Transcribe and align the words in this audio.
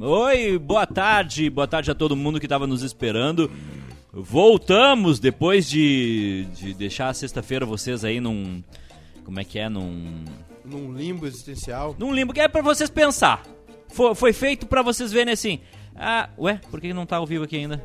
Oi, 0.00 0.58
boa 0.58 0.86
tarde, 0.86 1.50
boa 1.50 1.66
tarde 1.66 1.90
a 1.90 1.94
todo 1.94 2.14
mundo 2.14 2.38
que 2.38 2.46
estava 2.46 2.68
nos 2.68 2.82
esperando. 2.82 3.50
Voltamos 4.12 5.18
depois 5.18 5.68
de, 5.68 6.46
de 6.54 6.72
deixar 6.72 7.08
a 7.08 7.14
sexta-feira 7.14 7.66
vocês 7.66 8.04
aí 8.04 8.20
num. 8.20 8.62
Como 9.24 9.40
é 9.40 9.44
que 9.44 9.58
é? 9.58 9.68
Num. 9.68 10.24
Num 10.64 10.92
limbo 10.92 11.26
existencial. 11.26 11.96
Num 11.98 12.12
limbo 12.12 12.32
que 12.32 12.40
é 12.40 12.46
pra 12.46 12.62
vocês 12.62 12.88
pensar. 12.88 13.42
Foi, 13.88 14.14
foi 14.14 14.32
feito 14.32 14.66
pra 14.66 14.82
vocês 14.82 15.10
verem 15.10 15.32
assim. 15.32 15.58
Ah, 15.96 16.30
ué, 16.38 16.60
por 16.70 16.80
que 16.80 16.94
não 16.94 17.04
tá 17.04 17.16
ao 17.16 17.26
vivo 17.26 17.42
aqui 17.42 17.56
ainda? 17.56 17.84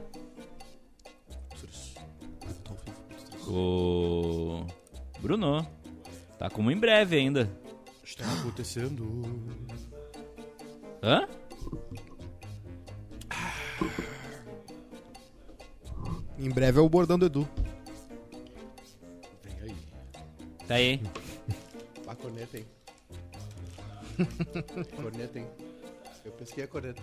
O. 3.48 4.68
Bruno. 5.20 5.68
Tá 6.38 6.48
como 6.48 6.70
em 6.70 6.78
breve 6.78 7.16
ainda. 7.16 7.50
Está 8.04 8.32
acontecendo. 8.34 9.34
Hã? 11.08 11.26
Em 16.38 16.50
breve 16.50 16.80
é 16.80 16.82
o 16.82 16.90
bordão 16.90 17.18
do 17.18 17.28
Edu. 17.28 17.48
Vem 19.42 19.62
aí. 19.62 19.76
Tá 20.68 20.76
aí. 20.76 21.02
A 22.06 22.14
corneta, 22.14 22.58
hein? 22.58 22.66
corneta, 25.02 25.40
hein? 25.40 25.48
Eu 26.26 26.32
pesquei 26.34 26.66
a 26.66 26.68
corneta. 26.68 27.02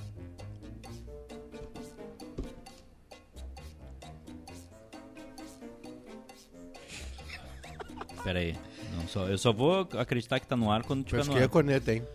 Pera 8.23 8.39
aí. 8.39 8.55
Não, 8.95 9.09
só, 9.09 9.27
eu 9.29 9.39
só 9.39 9.51
vou 9.51 9.89
acreditar 9.99 10.41
que 10.41 10.47
tá 10.47 10.57
no 10.57 10.71
ar 10.71 10.83
quando 10.85 11.05
tiver 11.05 11.21
no 11.21 11.25
Pesquei 11.25 11.41
a 11.41 11.45
ar. 11.45 11.49
corneta, 11.49 11.95
hein? 11.95 12.07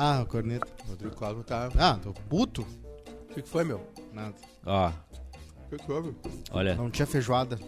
Ah, 0.00 0.24
corneta. 0.28 0.66
Rodrigo 0.88 1.14
Cosmo 1.16 1.42
tá. 1.42 1.68
Ah, 1.76 1.98
tô 2.00 2.12
puto. 2.12 2.62
O 3.30 3.34
que, 3.34 3.42
que 3.42 3.48
foi, 3.48 3.64
meu? 3.64 3.80
Nada. 4.12 4.34
Ó, 4.64 4.88
O 4.90 5.70
que, 5.70 5.76
que 5.76 5.84
foi, 5.86 6.02
meu? 6.02 6.14
olha. 6.52 6.76
Não 6.76 6.88
tinha 6.88 7.04
feijoada. 7.06 7.58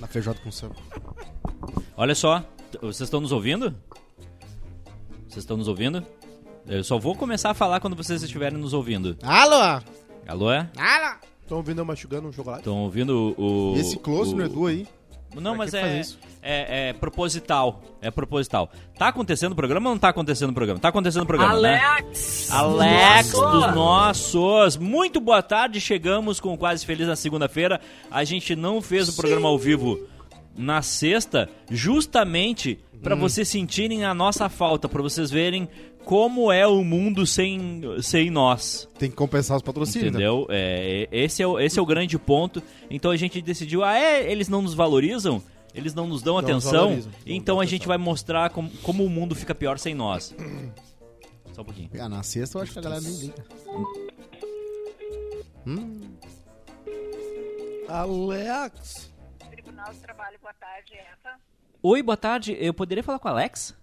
Na 0.00 0.06
feijoada 0.08 0.40
com 0.40 0.50
samba. 0.50 0.74
Olha 1.96 2.14
só. 2.14 2.40
T- 2.72 2.78
Vocês 2.80 3.02
estão 3.02 3.20
nos 3.20 3.30
ouvindo? 3.32 3.74
Vocês 5.28 5.38
estão 5.44 5.56
nos 5.56 5.68
ouvindo? 5.68 6.04
Eu 6.66 6.82
só 6.82 6.98
vou 6.98 7.14
começar 7.14 7.50
a 7.50 7.54
falar 7.54 7.78
quando 7.80 7.94
vocês 7.96 8.22
estiverem 8.22 8.58
nos 8.58 8.72
ouvindo. 8.74 9.16
Alô? 9.22 9.80
Alô, 10.26 10.50
é? 10.52 10.68
Alô? 10.76 11.16
Estão 11.42 11.58
ouvindo 11.58 11.80
eu 11.80 11.84
mastigando 11.84 12.28
um 12.28 12.32
chocolate? 12.32 12.60
Estão 12.60 12.76
ouvindo 12.82 13.34
o. 13.38 13.74
E 13.76 13.80
esse 13.80 13.96
close 13.98 14.34
o- 14.34 14.36
no 14.36 14.44
Edu 14.44 14.66
aí? 14.66 14.86
Não, 15.34 15.52
Pra 15.52 15.58
mas 15.58 15.74
é, 15.74 16.00
isso? 16.00 16.18
é, 16.42 16.88
é 16.88 16.92
proposital. 16.94 17.82
É 18.00 18.10
proposital. 18.10 18.70
Tá 18.98 19.08
acontecendo 19.08 19.52
o 19.52 19.54
programa 19.56 19.90
ou 19.90 19.94
não 19.94 20.00
tá 20.00 20.08
acontecendo 20.08 20.50
o 20.50 20.54
programa? 20.54 20.80
Tá 20.80 20.88
acontecendo 20.88 21.22
o 21.22 21.26
programa, 21.26 21.60
né? 21.60 21.78
Alex! 21.84 22.50
Alex 22.50 23.32
Nossa! 23.32 23.50
dos 23.50 23.74
nossos. 23.74 24.76
Muito 24.76 25.20
boa 25.20 25.42
tarde. 25.42 25.80
Chegamos 25.80 26.40
com 26.40 26.52
o 26.54 26.58
Quase 26.58 26.84
Feliz 26.84 27.06
na 27.06 27.16
segunda-feira. 27.16 27.80
A 28.10 28.24
gente 28.24 28.56
não 28.56 28.80
fez 28.80 29.08
o 29.08 29.16
programa 29.16 29.48
ao 29.48 29.58
vivo 29.58 29.98
na 30.56 30.82
sexta, 30.82 31.48
justamente 31.70 32.80
para 33.02 33.14
Hum. 33.14 33.20
vocês 33.20 33.48
sentirem 33.48 34.04
a 34.04 34.12
nossa 34.12 34.48
falta, 34.48 34.88
para 34.88 35.00
vocês 35.02 35.30
verem 35.30 35.68
como 36.08 36.50
é 36.50 36.66
o 36.66 36.82
mundo 36.82 37.26
sem, 37.26 37.82
sem 38.00 38.30
nós. 38.30 38.88
Tem 38.98 39.10
que 39.10 39.14
compensar 39.16 39.58
os 39.58 39.62
patrocínios. 39.62 40.04
né? 40.10 40.18
Entendeu? 40.20 40.46
É, 40.48 41.06
é- 41.12 41.18
esse, 41.24 41.42
é 41.42 41.46
o, 41.46 41.60
esse 41.60 41.78
é 41.78 41.82
o 41.82 41.84
grande 41.84 42.18
ponto. 42.18 42.62
Então 42.88 43.10
a 43.10 43.16
gente 43.16 43.42
decidiu, 43.42 43.84
ah, 43.84 43.94
é, 43.94 44.32
eles 44.32 44.48
não 44.48 44.62
nos 44.62 44.72
valorizam, 44.72 45.42
eles 45.74 45.92
não 45.92 46.06
nos 46.06 46.22
dão 46.22 46.36
Não 46.36 46.40
nos 46.40 46.66
atenção, 46.66 46.90
não 46.92 47.12
então 47.26 47.56
dão 47.56 47.60
a 47.60 47.64
gente 47.66 47.82
atenção. 47.82 47.88
vai 47.88 47.98
mostrar 47.98 48.48
como, 48.48 48.70
como 48.82 49.04
o 49.04 49.10
mundo 49.10 49.34
fica 49.34 49.54
pior 49.54 49.78
sem 49.78 49.94
nós. 49.94 50.34
Só 51.52 51.60
um 51.60 51.64
pouquinho. 51.66 51.90
Ah, 52.00 52.08
na 52.08 52.22
sexta 52.22 52.56
eu 52.56 52.62
acho 52.62 52.72
que 52.72 52.78
a 52.78 52.82
galera 52.82 53.02
nem 53.02 53.12
liga. 53.14 53.44
Hum, 55.66 56.00
Alex! 57.86 59.12
Tribunal 59.50 59.92
do 59.92 60.00
Trabalho, 60.00 60.38
boa 60.40 60.54
tarde, 60.54 60.94
essa. 60.94 61.36
Oi, 61.82 62.02
boa 62.02 62.16
tarde. 62.16 62.56
Eu 62.58 62.72
poderia 62.72 63.04
falar 63.04 63.18
com 63.18 63.28
o 63.28 63.30
Alex? 63.30 63.76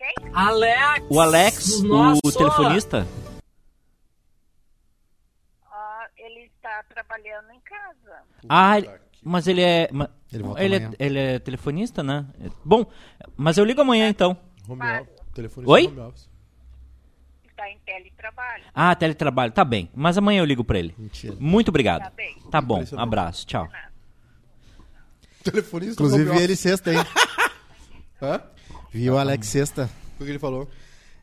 Quem? 0.00 0.14
Alex! 0.32 1.06
O 1.10 1.20
Alex, 1.20 1.82
Nossa! 1.82 2.20
o 2.24 2.32
telefonista? 2.32 3.06
Ah, 5.70 6.06
ele 6.16 6.50
está 6.56 6.82
trabalhando 6.88 7.50
em 7.52 7.60
casa. 7.60 8.22
Ah, 8.48 8.76
mas 9.22 9.46
ele 9.46 9.60
é. 9.60 9.90
Ele 10.32 10.42
volta 10.42 10.64
ele, 10.64 10.76
é, 10.76 10.90
ele 10.98 11.18
é 11.18 11.38
telefonista, 11.38 12.02
né? 12.02 12.24
Bom, 12.64 12.86
mas 13.36 13.58
eu 13.58 13.64
ligo 13.66 13.82
amanhã 13.82 14.08
então. 14.08 14.34
Home. 14.66 15.06
Telefone 15.34 15.66
Oi? 15.66 15.86
home 15.88 16.00
office. 16.00 16.30
Está 17.44 17.68
em 17.68 17.78
teletrabalho. 17.80 18.64
Ah, 18.74 18.94
teletrabalho, 18.94 19.52
tá 19.52 19.66
bem. 19.66 19.90
Mas 19.94 20.16
amanhã 20.16 20.40
eu 20.40 20.46
ligo 20.46 20.64
pra 20.64 20.78
ele. 20.78 20.94
mentira. 20.96 21.36
Muito 21.38 21.68
obrigado. 21.68 22.04
Tá 22.04 22.10
bem. 22.10 22.36
Tá 22.50 22.60
bom, 22.62 22.82
abraço, 22.96 23.46
tchau. 23.46 23.68
Telefonista 25.44 25.92
Inclusive 25.92 26.42
ele 26.42 26.56
sexta, 26.56 26.90
hein? 26.90 27.00
Hã? 28.22 28.42
Vi 28.92 29.08
o 29.10 29.16
Alex 29.18 29.46
sexta. 29.46 29.88
O 30.20 30.24
que 30.24 30.30
ele 30.30 30.38
falou? 30.38 30.68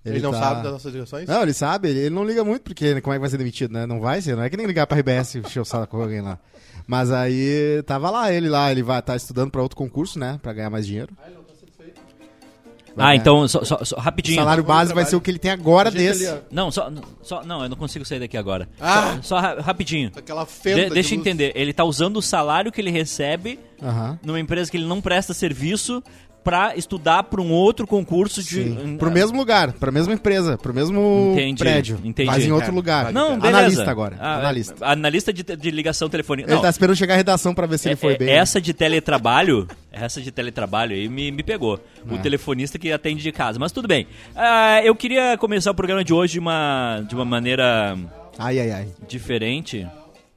Ele, 0.06 0.16
Ele 0.16 0.24
não 0.24 0.32
tá- 0.32 0.40
sabe 0.40 0.64
das 0.64 0.72
nossas 0.72 0.92
direções? 0.92 1.28
Não, 1.28 1.42
ele 1.42 1.54
sabe, 1.54 1.90
ele, 1.90 2.00
ele 2.00 2.16
não 2.16 2.24
liga 2.24 2.44
muito, 2.44 2.62
porque 2.64 3.02
como 3.02 3.14
é 3.14 3.18
que 3.18 3.22
vai 3.22 3.30
ser 3.30 3.38
demitido, 3.38 3.74
né? 3.74 3.86
Não 3.86 4.00
vai 4.00 4.22
ser, 4.22 4.36
não 4.38 4.44
é 4.44 4.50
que 4.50 4.56
nem 4.56 4.66
ligar 4.66 4.88
pra 4.88 4.98
RBS 4.98 5.36
e 5.36 5.40
encher 5.40 5.60
o 5.60 5.66
saco 5.66 5.88
com 5.88 6.02
alguém 6.02 6.22
lá. 6.22 6.40
Mas 6.86 7.12
aí 7.12 7.84
tava 7.86 8.10
lá, 8.10 8.32
ele 8.32 8.48
lá, 8.48 8.72
ele 8.72 8.82
vai 8.84 9.00
estar 9.00 9.18
estudando 9.18 9.52
pra 9.52 9.62
outro 9.62 9.76
concurso, 9.76 10.18
né? 10.18 10.40
Pra 10.42 10.54
ganhar 10.54 10.70
mais 10.70 10.88
dinheiro. 10.88 11.14
Vai 12.96 13.06
Ah, 13.06 13.10
ganhar. 13.10 13.16
então, 13.22 13.48
só, 13.48 13.64
só- 13.64 13.84
só 13.86 13.96
O 13.96 14.00
rapidinho. 14.00 14.38
salário 14.38 14.64
Vamos 14.64 14.76
base 14.80 14.94
vai 14.94 15.06
ser 15.06 15.16
o 15.16 15.22
que 15.22 15.30
ele 15.30 15.38
tem 15.38 15.52
agora 15.52 15.92
desse. 15.92 16.26
ali. 16.28 16.42
Não, 16.50 16.72
só, 16.72 16.92
só. 17.22 17.44
Não, 17.44 17.62
eu 17.62 17.70
não 17.70 17.78
consigo 17.78 18.04
sair 18.04 18.20
daqui 18.20 18.36
agora. 18.36 18.68
Ah! 18.80 19.18
Só, 19.22 19.36
só 19.36 19.40
ra- 19.40 19.62
rapidinho. 19.62 20.12
Aquela 20.16 20.48
fenda 20.48 20.82
De- 20.84 20.88
de 20.88 20.94
deixa 20.96 21.14
eu 21.14 21.20
entender. 21.20 21.52
Ele 21.56 21.74
tá 21.74 21.84
usando 21.84 22.18
o 22.18 22.22
salário 22.24 22.72
que 22.72 22.82
ele 22.82 22.90
recebe 22.90 23.60
Aham. 23.84 24.18
numa 24.24 24.40
empresa 24.40 24.72
que 24.72 24.78
ele 24.78 24.88
não 24.88 25.00
presta 25.00 25.32
serviço 25.32 26.02
pra 26.48 26.78
estudar 26.78 27.24
pra 27.24 27.42
um 27.42 27.52
outro 27.52 27.86
concurso 27.86 28.42
de. 28.42 28.64
Sim. 28.64 28.96
Pro 28.98 29.12
mesmo 29.12 29.38
lugar, 29.38 29.74
pra 29.74 29.92
mesma 29.92 30.14
empresa, 30.14 30.58
pro 30.58 30.74
mesmo 30.74 31.32
Entendi, 31.34 31.60
prédio. 31.60 32.00
entendi. 32.06 32.26
Mas 32.32 32.46
em 32.46 32.54
outro 32.54 32.72
É, 32.72 32.74
lugar. 32.74 33.12
Não, 33.12 33.32
Analista 33.34 33.42
beleza. 33.42 33.58
Analista 33.60 33.92
agora. 33.92 34.16
Ah, 34.18 34.36
analista. 34.40 34.76
é, 34.80 34.88
Analista 34.92 35.34
de, 35.34 35.44
de 35.44 35.72
ligação 35.72 36.08
telefônica. 36.08 36.48
Ele 36.48 36.56
Não, 36.56 36.62
tá 36.62 36.70
esperando 36.70 36.96
chegar 36.96 37.16
a 37.16 37.18
redação 37.18 37.54
pra 37.54 37.68
ver 37.68 37.78
se 37.78 37.90
ele 37.90 37.94
é- 37.94 37.98
foi 37.98 38.14
é- 38.14 38.18
bem. 38.18 38.30
Essa 38.30 38.62
de 38.62 38.74
teletrabalho, 38.74 39.68
essa 39.92 40.22
de 40.22 40.32
teletrabalho 40.32 40.96
aí 40.96 41.10
me, 41.10 41.32
me 41.32 41.44
pegou. 41.44 41.78
O 42.10 42.16
É. 42.16 42.18
telefonista 42.20 42.80
que 42.80 42.94
atende 42.94 43.22
de 43.22 43.32
casa. 43.34 43.60
Mas 43.60 43.74
tudo 43.74 43.86
bem. 43.86 44.08
Ah, 44.34 44.80
eu 44.86 44.96
queria 44.96 45.38
começar 45.38 45.72
o 45.72 45.76
programa 45.76 46.02
de 46.02 46.14
hoje 46.14 46.34
de 46.34 46.40
uma, 46.40 47.04
de 47.10 47.14
uma 47.14 47.26
maneira 47.26 47.98
Ai, 48.40 48.58
ai, 48.58 48.72
ai. 48.72 48.88
diferente, 49.06 49.86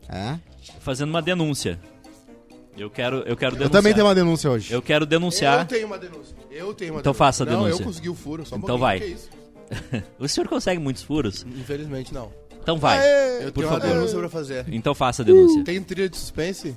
É? 0.09 0.35
fazendo 0.81 1.11
uma 1.11 1.23
denúncia. 1.23 1.79
Eu 2.81 2.89
quero, 2.91 3.17
eu 3.19 3.37
quero 3.37 3.55
Eu 3.55 3.59
denunciar. 3.59 3.71
também 3.71 3.93
tenho 3.95 4.07
uma 4.07 4.15
denúncia 4.15 4.51
hoje. 4.51 4.73
Eu 4.73 4.81
quero 4.81 5.05
denunciar. 5.05 5.61
Eu 5.61 5.67
tenho 5.67 5.87
uma 5.87 5.99
denúncia. 5.99 6.37
Eu 6.51 6.73
tenho 6.75 6.93
uma 6.95 7.01
Então 7.01 7.13
denúncia. 7.13 7.15
faça 7.15 7.43
a 7.43 7.47
Não, 7.47 7.65
denúncia. 7.65 7.83
eu 7.83 7.87
consegui 7.87 8.09
o 8.09 8.15
furo. 8.15 8.47
Só 8.47 8.55
um 8.55 8.59
Então 8.59 8.79
pouquinho, 8.79 8.81
vai. 8.81 8.99
que 9.01 9.05
é 9.05 9.09
isso? 9.09 9.29
O 10.19 10.27
senhor 10.29 10.49
consegue 10.49 10.81
muitos 10.81 11.03
furos? 11.03 11.45
Infelizmente, 11.47 12.13
não. 12.15 12.33
Então 12.63 12.79
vai. 12.79 12.99
Aê! 12.99 13.47
Eu 13.47 13.53
Por 13.53 13.61
tenho 13.63 13.69
favor. 13.69 13.85
uma 13.87 13.95
denúncia 13.95 14.19
pra 14.19 14.29
fazer. 14.29 14.65
Então 14.69 14.95
faça 14.95 15.23
a 15.23 15.25
denúncia. 15.25 15.63
Tem 15.65 15.81
trilha 15.83 16.09
de 16.09 16.17
suspense? 16.17 16.77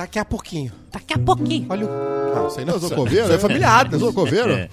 Daqui 0.00 0.18
a 0.18 0.24
pouquinho. 0.24 0.72
Daqui 0.90 1.12
a 1.12 1.18
pouquinho. 1.18 1.66
Olha 1.68 1.86
o... 1.86 2.34
Não, 2.34 2.48
sei 2.50 2.64
não. 2.64 2.74
Eu 2.74 2.80
sou 2.80 2.90
coveiro? 2.90 3.26
Sou 3.28 3.38
familiar. 3.38 3.88
Eu 3.92 3.98
sou 3.98 4.12
coveiro? 4.14 4.52
É. 4.52 4.68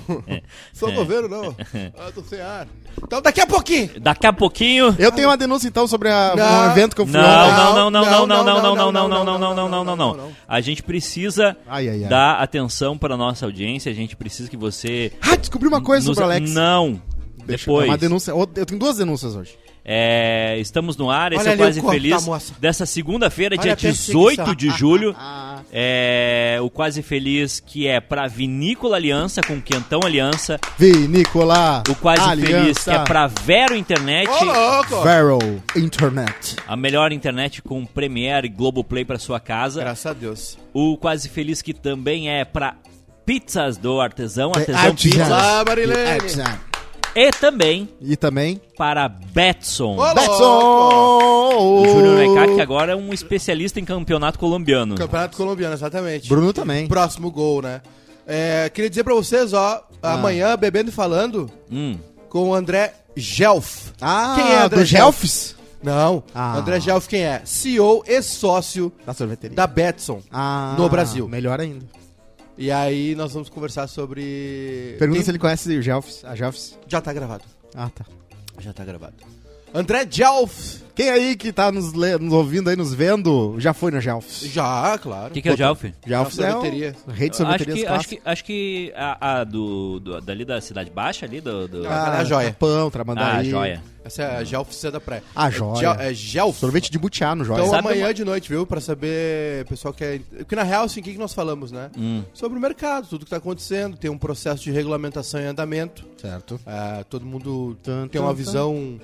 Sou 0.71 0.91
coveiro, 0.93 1.27
não. 1.27 1.53
Ah, 1.97 2.09
tô 2.15 2.21
sem 2.23 2.39
ar. 2.39 2.65
Então 3.03 3.21
daqui 3.21 3.41
a 3.41 3.45
pouquinho. 3.47 3.89
Daqui 3.99 4.25
a 4.25 4.31
pouquinho. 4.31 4.95
Eu 4.97 5.11
tenho 5.11 5.27
uma 5.27 5.35
denúncia 5.35 5.67
então 5.67 5.85
sobre 5.85 6.09
a- 6.09 6.33
Não. 6.35 6.67
um 6.67 6.71
evento 6.71 6.95
que 6.95 7.01
eu 7.01 7.05
fui 7.05 7.13
Não, 7.13 7.21
não, 7.21 7.89
não, 7.91 7.91
não, 7.91 8.25
não, 8.25 8.27
não, 8.27 8.43
não, 8.43 8.43
não, 8.45 8.75
não, 8.75 8.91
não, 8.91 8.91
não, 8.93 9.07
não, 9.09 9.23
não, 9.25 9.37
não, 9.37 9.39
não, 9.39 9.55
não, 9.55 9.69
não, 9.69 9.83
não, 9.83 9.95
não, 9.97 10.13
não. 10.15 10.31
A 10.47 10.61
gente 10.61 10.81
precisa 10.81 11.57
Ai, 11.67 11.89
ai, 11.89 12.03
ai. 12.03 12.09
dar 12.09 12.35
atenção 12.41 12.97
para 12.97 13.17
nossa 13.17 13.45
audiência. 13.45 13.91
A 13.91 13.95
gente 13.95 14.15
precisa 14.15 14.49
que 14.49 14.55
você 14.57 15.11
Ah, 15.21 15.35
descobri 15.35 15.67
uma 15.67 15.81
coisa 15.81 16.07
nos- 16.07 16.15
sobre 16.15 16.29
o 16.29 16.33
Alex. 16.33 16.51
Não. 16.53 17.01
Deixa- 17.45 17.65
Depois. 17.65 17.85
é 17.85 17.89
Uma 17.91 17.97
denúncia. 17.97 18.31
Eu 18.31 18.47
tenho 18.47 18.79
duas 18.79 18.95
denúncias 18.97 19.35
hoje. 19.35 19.57
É, 19.89 20.57
estamos 20.59 20.97
no 20.97 21.09
ar, 21.09 21.31
esse 21.31 21.41
Olha 21.41 21.51
é 21.51 21.53
o 21.53 21.57
Quase 21.57 21.79
corpo 21.79 21.93
Feliz 21.95 22.53
dessa 22.59 22.85
segunda-feira, 22.85 23.57
dia 23.57 23.71
a 23.71 23.77
perseguição. 23.77 24.29
18 24.45 24.55
de 24.55 24.69
julho. 24.71 25.15
Ah, 25.17 25.45
É, 25.71 26.57
o 26.61 26.69
Quase 26.69 27.01
Feliz 27.01 27.59
que 27.59 27.87
é 27.87 27.99
pra 27.99 28.27
Vinícola 28.27 28.95
Aliança 28.95 29.41
com 29.41 29.61
Quentão 29.61 29.99
Aliança. 30.03 30.59
Vinícola. 30.77 31.83
O 31.89 31.95
Quase 31.95 32.21
Aliança, 32.21 32.57
Feliz 32.57 32.83
que 32.83 32.89
é 32.89 32.99
pra 32.99 33.27
Vero 33.27 33.75
Internet. 33.75 34.29
Ô, 34.29 34.43
louco. 34.43 35.03
Barrel 35.03 35.39
Internet. 35.75 36.55
A 36.67 36.75
melhor 36.75 37.11
internet 37.11 37.61
com 37.61 37.85
Premiere 37.85 38.47
e 38.47 38.49
Globoplay 38.49 39.03
pra 39.03 39.19
sua 39.19 39.39
casa. 39.39 39.81
Graças 39.81 40.05
a 40.05 40.13
Deus. 40.13 40.57
O 40.73 40.97
Quase 40.97 41.27
Feliz 41.27 41.61
que 41.61 41.73
também 41.73 42.29
é 42.29 42.45
pra 42.45 42.75
Pizzas 43.25 43.77
do 43.77 43.99
Artesão, 43.99 44.51
Artesão. 44.55 44.95
Pizza. 44.95 45.25
Olá, 45.25 45.63
Marilene. 45.67 46.19
E 47.19 47.31
também 47.31 47.89
E 47.99 48.15
também 48.15 48.61
para 48.77 49.09
Betson. 49.09 49.95
Louco. 49.95 50.13
Betson. 50.13 51.57
O 51.57 51.85
Júnior 51.87 52.15
Neca, 52.17 52.53
que 52.55 52.61
agora 52.61 52.91
é 52.91 52.95
um 52.95 53.11
especialista 53.11 53.79
em 53.79 53.85
campeonato 53.85 54.37
colombiano. 54.37 54.93
Campeonato 54.95 55.35
colombiano, 55.35 55.73
exatamente. 55.73 56.29
Bruno 56.29 56.53
também. 56.53 56.87
Próximo 56.87 57.31
gol, 57.31 57.61
né? 57.63 57.81
É, 58.27 58.69
queria 58.69 58.89
dizer 58.89 59.03
pra 59.03 59.15
vocês, 59.15 59.51
ó, 59.53 59.83
amanhã, 60.01 60.55
bebendo 60.57 60.89
e 60.89 60.93
falando, 60.93 61.49
Hum. 61.71 61.97
com 62.29 62.49
o 62.49 62.53
André 62.53 62.93
Gelf. 63.15 63.91
Ah, 63.99 64.33
Quem 64.35 64.51
é 64.53 64.61
André 64.63 64.79
do 64.79 64.85
Gelfs? 64.85 65.55
Não, 65.81 66.23
Ah. 66.35 66.57
André 66.57 66.79
Gelf 66.79 67.07
quem 67.07 67.21
é? 67.23 67.41
CEO 67.45 68.03
e 68.05 68.21
sócio 68.21 68.91
Da 69.05 69.13
sorveteria. 69.13 69.55
da 69.55 69.65
Betson. 69.65 70.21
Ah, 70.31 70.75
no 70.77 70.87
Brasil. 70.89 71.27
Melhor 71.27 71.59
ainda. 71.59 71.85
E 72.57 72.71
aí 72.71 73.13
nós 73.15 73.33
vamos 73.33 73.49
conversar 73.49 73.87
sobre... 73.87 74.95
Pergunta 74.97 75.19
Tem- 75.19 75.25
se 75.25 75.31
ele 75.31 75.39
conhece 75.39 75.77
o 75.77 75.81
Gelfs. 75.81 76.25
A 76.25 76.35
Gelfs. 76.35 76.77
Já 76.87 76.99
tá 76.99 77.13
gravado. 77.13 77.43
Ah, 77.75 77.89
tá. 77.93 78.05
Já 78.59 78.73
tá 78.73 78.83
gravado. 78.83 79.13
André 79.73 80.07
Gelf. 80.09 80.77
Quem 80.95 81.11
aí 81.11 81.35
que 81.35 81.51
tá 81.53 81.71
nos, 81.71 81.93
le- 81.93 82.17
nos 82.17 82.33
ouvindo 82.33 82.71
aí, 82.71 82.75
nos 82.75 82.91
vendo, 82.91 83.53
já 83.59 83.71
foi 83.71 83.91
no 83.91 84.01
Gelfs. 84.01 84.41
Já, 84.51 84.97
claro. 84.97 85.27
O 85.27 85.29
que, 85.31 85.43
que 85.43 85.49
é 85.49 85.53
o 85.53 85.55
Jalf? 85.55 85.83
Gelfs 86.03 86.39
É 86.39 86.43
é 86.47 86.51
sorveteria. 86.51 86.95
o 87.05 87.11
rei 87.11 87.29
de 87.29 87.35
Acho 87.35 87.37
sorveterias 87.43 87.79
que, 87.79 87.85
acho 87.85 88.07
que, 88.07 88.21
acho 88.25 88.43
que 88.45 88.93
a, 88.95 89.41
a 89.41 89.43
do, 89.43 89.99
do- 89.99 90.19
dali 90.21 90.43
da 90.43 90.59
Cidade 90.59 90.89
Baixa, 90.89 91.27
ali 91.27 91.39
do... 91.39 91.67
do... 91.67 91.87
Ah, 91.87 92.15
é 92.17 92.21
a 92.21 92.23
joia. 92.23 92.55
Pão, 92.57 92.87
Ah, 92.87 92.91
Tramandaí. 92.91 93.47
joia. 93.47 93.79
Essa 94.03 94.23
é 94.23 94.37
a 94.37 94.43
Gelf 94.43 94.71
da 94.91 94.99
Praia. 94.99 95.21
Ah, 95.35 95.49
É 95.49 95.51
joia. 95.51 96.13
Gel- 96.15 96.49
É. 96.49 96.53
Sorvete 96.53 96.89
de 96.89 96.97
butiá 96.97 97.35
no 97.35 97.45
joia. 97.45 97.59
Então 97.59 97.69
Sabe 97.69 97.87
amanhã 97.89 98.07
uma- 98.07 98.13
de 98.15 98.25
noite, 98.25 98.49
viu? 98.49 98.65
Pra 98.65 98.81
saber, 98.81 99.65
pessoal 99.65 99.93
que 99.93 100.03
é... 100.03 100.19
Porque 100.39 100.55
na 100.55 100.63
real, 100.63 100.85
assim, 100.85 100.99
o 100.99 101.03
que, 101.03 101.11
que 101.11 101.19
nós 101.19 101.31
falamos, 101.31 101.71
né? 101.71 101.91
Hum. 101.95 102.23
Sobre 102.33 102.57
o 102.57 102.61
mercado, 102.61 103.05
tudo 103.07 103.23
que 103.23 103.29
tá 103.29 103.37
acontecendo. 103.37 103.97
Tem 103.97 104.09
um 104.09 104.17
processo 104.17 104.63
de 104.63 104.71
regulamentação 104.71 105.39
em 105.39 105.45
andamento. 105.45 106.03
Certo. 106.19 106.59
Ah, 106.65 107.03
todo 107.07 107.23
mundo 107.23 107.77
Tum, 107.83 108.07
tem 108.07 108.19
uma 108.19 108.33
visão 108.33 108.99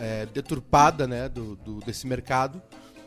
é, 0.00 0.26
deturpada, 0.26 1.06
né, 1.06 1.28
do, 1.28 1.54
do- 1.56 1.80
desse 1.80 2.06
mercado. 2.06 2.60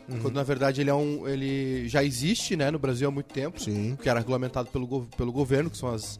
Uhum. 0.08 0.20
Quando 0.20 0.34
na 0.34 0.42
verdade 0.42 0.80
ele 0.82 0.90
é 0.90 0.94
um, 0.94 1.26
ele 1.28 1.88
já 1.88 2.04
existe, 2.04 2.56
né, 2.56 2.70
no 2.70 2.78
Brasil 2.78 3.08
há 3.08 3.10
muito 3.10 3.32
tempo. 3.32 3.60
Sim. 3.60 3.96
Que 4.00 4.08
era 4.08 4.20
regulamentado 4.20 4.68
pelo, 4.70 4.86
gov- 4.86 5.08
pelo 5.16 5.32
governo, 5.32 5.70
que 5.70 5.76
são 5.78 5.88
as, 5.92 6.18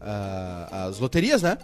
ah, 0.00 0.86
as 0.88 0.98
loterias, 0.98 1.42
né? 1.42 1.58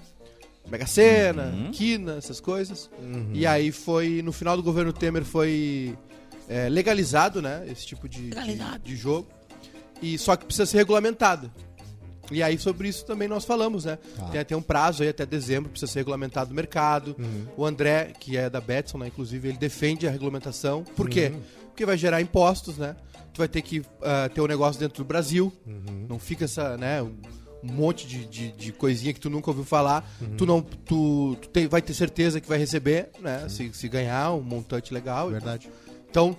Mega 0.69 0.87
Sena, 0.87 1.47
Uhum. 1.47 1.71
Quina, 1.71 2.15
essas 2.17 2.41
coisas. 2.41 2.91
Uhum. 3.01 3.31
E 3.33 3.47
aí 3.47 3.73
foi, 3.73 4.21
no 4.23 4.33
final 4.33 4.57
do 4.57 4.63
governo 4.63 4.93
Temer 4.93 5.25
foi 5.25 5.97
é, 6.49 6.69
legalizado, 6.69 7.41
né, 7.41 7.65
esse 7.71 7.87
tipo 7.87 8.09
de, 8.09 8.31
de, 8.31 8.59
de 8.85 8.97
jogo. 8.97 9.29
E 10.03 10.17
só 10.19 10.35
que 10.37 10.45
precisa 10.47 10.67
ser 10.67 10.79
regulamentado. 10.79 11.51
E 12.31 12.43
aí 12.43 12.59
sobre 12.59 12.89
isso 12.89 13.05
também 13.05 13.27
nós 13.29 13.45
falamos, 13.45 13.85
né? 13.85 13.99
Tá. 14.17 14.27
Tem 14.29 14.41
até 14.41 14.57
um 14.57 14.63
prazo 14.63 15.03
aí, 15.03 15.09
até 15.09 15.25
dezembro, 15.27 15.71
precisa 15.71 15.91
ser 15.91 15.99
regulamentado 16.01 16.53
o 16.53 16.55
mercado. 16.55 17.17
Uhum. 17.19 17.47
O 17.57 17.67
André, 17.67 18.13
que 18.19 18.37
é 18.37 18.49
da 18.51 18.61
Betson, 18.61 18.99
né, 18.99 19.09
inclusive, 19.09 19.49
ele 19.49 19.59
defende 19.59 20.07
a 20.07 20.11
regulamentação. 20.11 20.85
Por 20.97 21.07
Uhum. 21.07 21.13
quê? 21.13 21.33
Porque 21.67 21.85
vai 21.87 21.97
gerar 21.97 22.21
impostos, 22.21 22.77
né? 22.79 22.95
Tu 23.33 23.39
vai 23.39 23.49
ter 23.49 23.63
que 23.63 23.83
ah, 24.03 24.29
ter 24.33 24.41
um 24.41 24.47
negócio 24.47 24.79
dentro 24.81 25.03
do 25.03 25.07
Brasil. 25.07 25.53
Uhum. 25.67 26.07
Não 26.09 26.19
fica 26.19 26.45
essa, 26.45 26.77
né, 26.77 27.01
um 27.03 27.13
monte 27.63 28.07
de, 28.07 28.25
de, 28.27 28.53
de 28.53 28.73
coisinha 28.73 29.13
que 29.13 29.21
tu 29.21 29.29
nunca 29.31 29.51
ouviu 29.51 29.65
falar. 29.65 30.09
Uhum. 30.21 30.37
Tu 30.37 30.47
não, 30.47 30.63
tu, 30.63 31.37
tu 31.41 31.49
tem- 31.51 31.69
vai 31.69 31.81
ter 31.83 31.95
certeza 31.95 32.41
que 32.41 32.49
vai 32.49 32.59
receber, 32.59 33.11
né? 33.21 33.47
Se, 33.49 33.71
se 33.73 33.89
ganhar 33.89 34.33
um 34.33 34.41
montante 34.43 34.93
legal. 34.95 35.31
Verdade. 35.31 35.69
Então, 35.69 35.90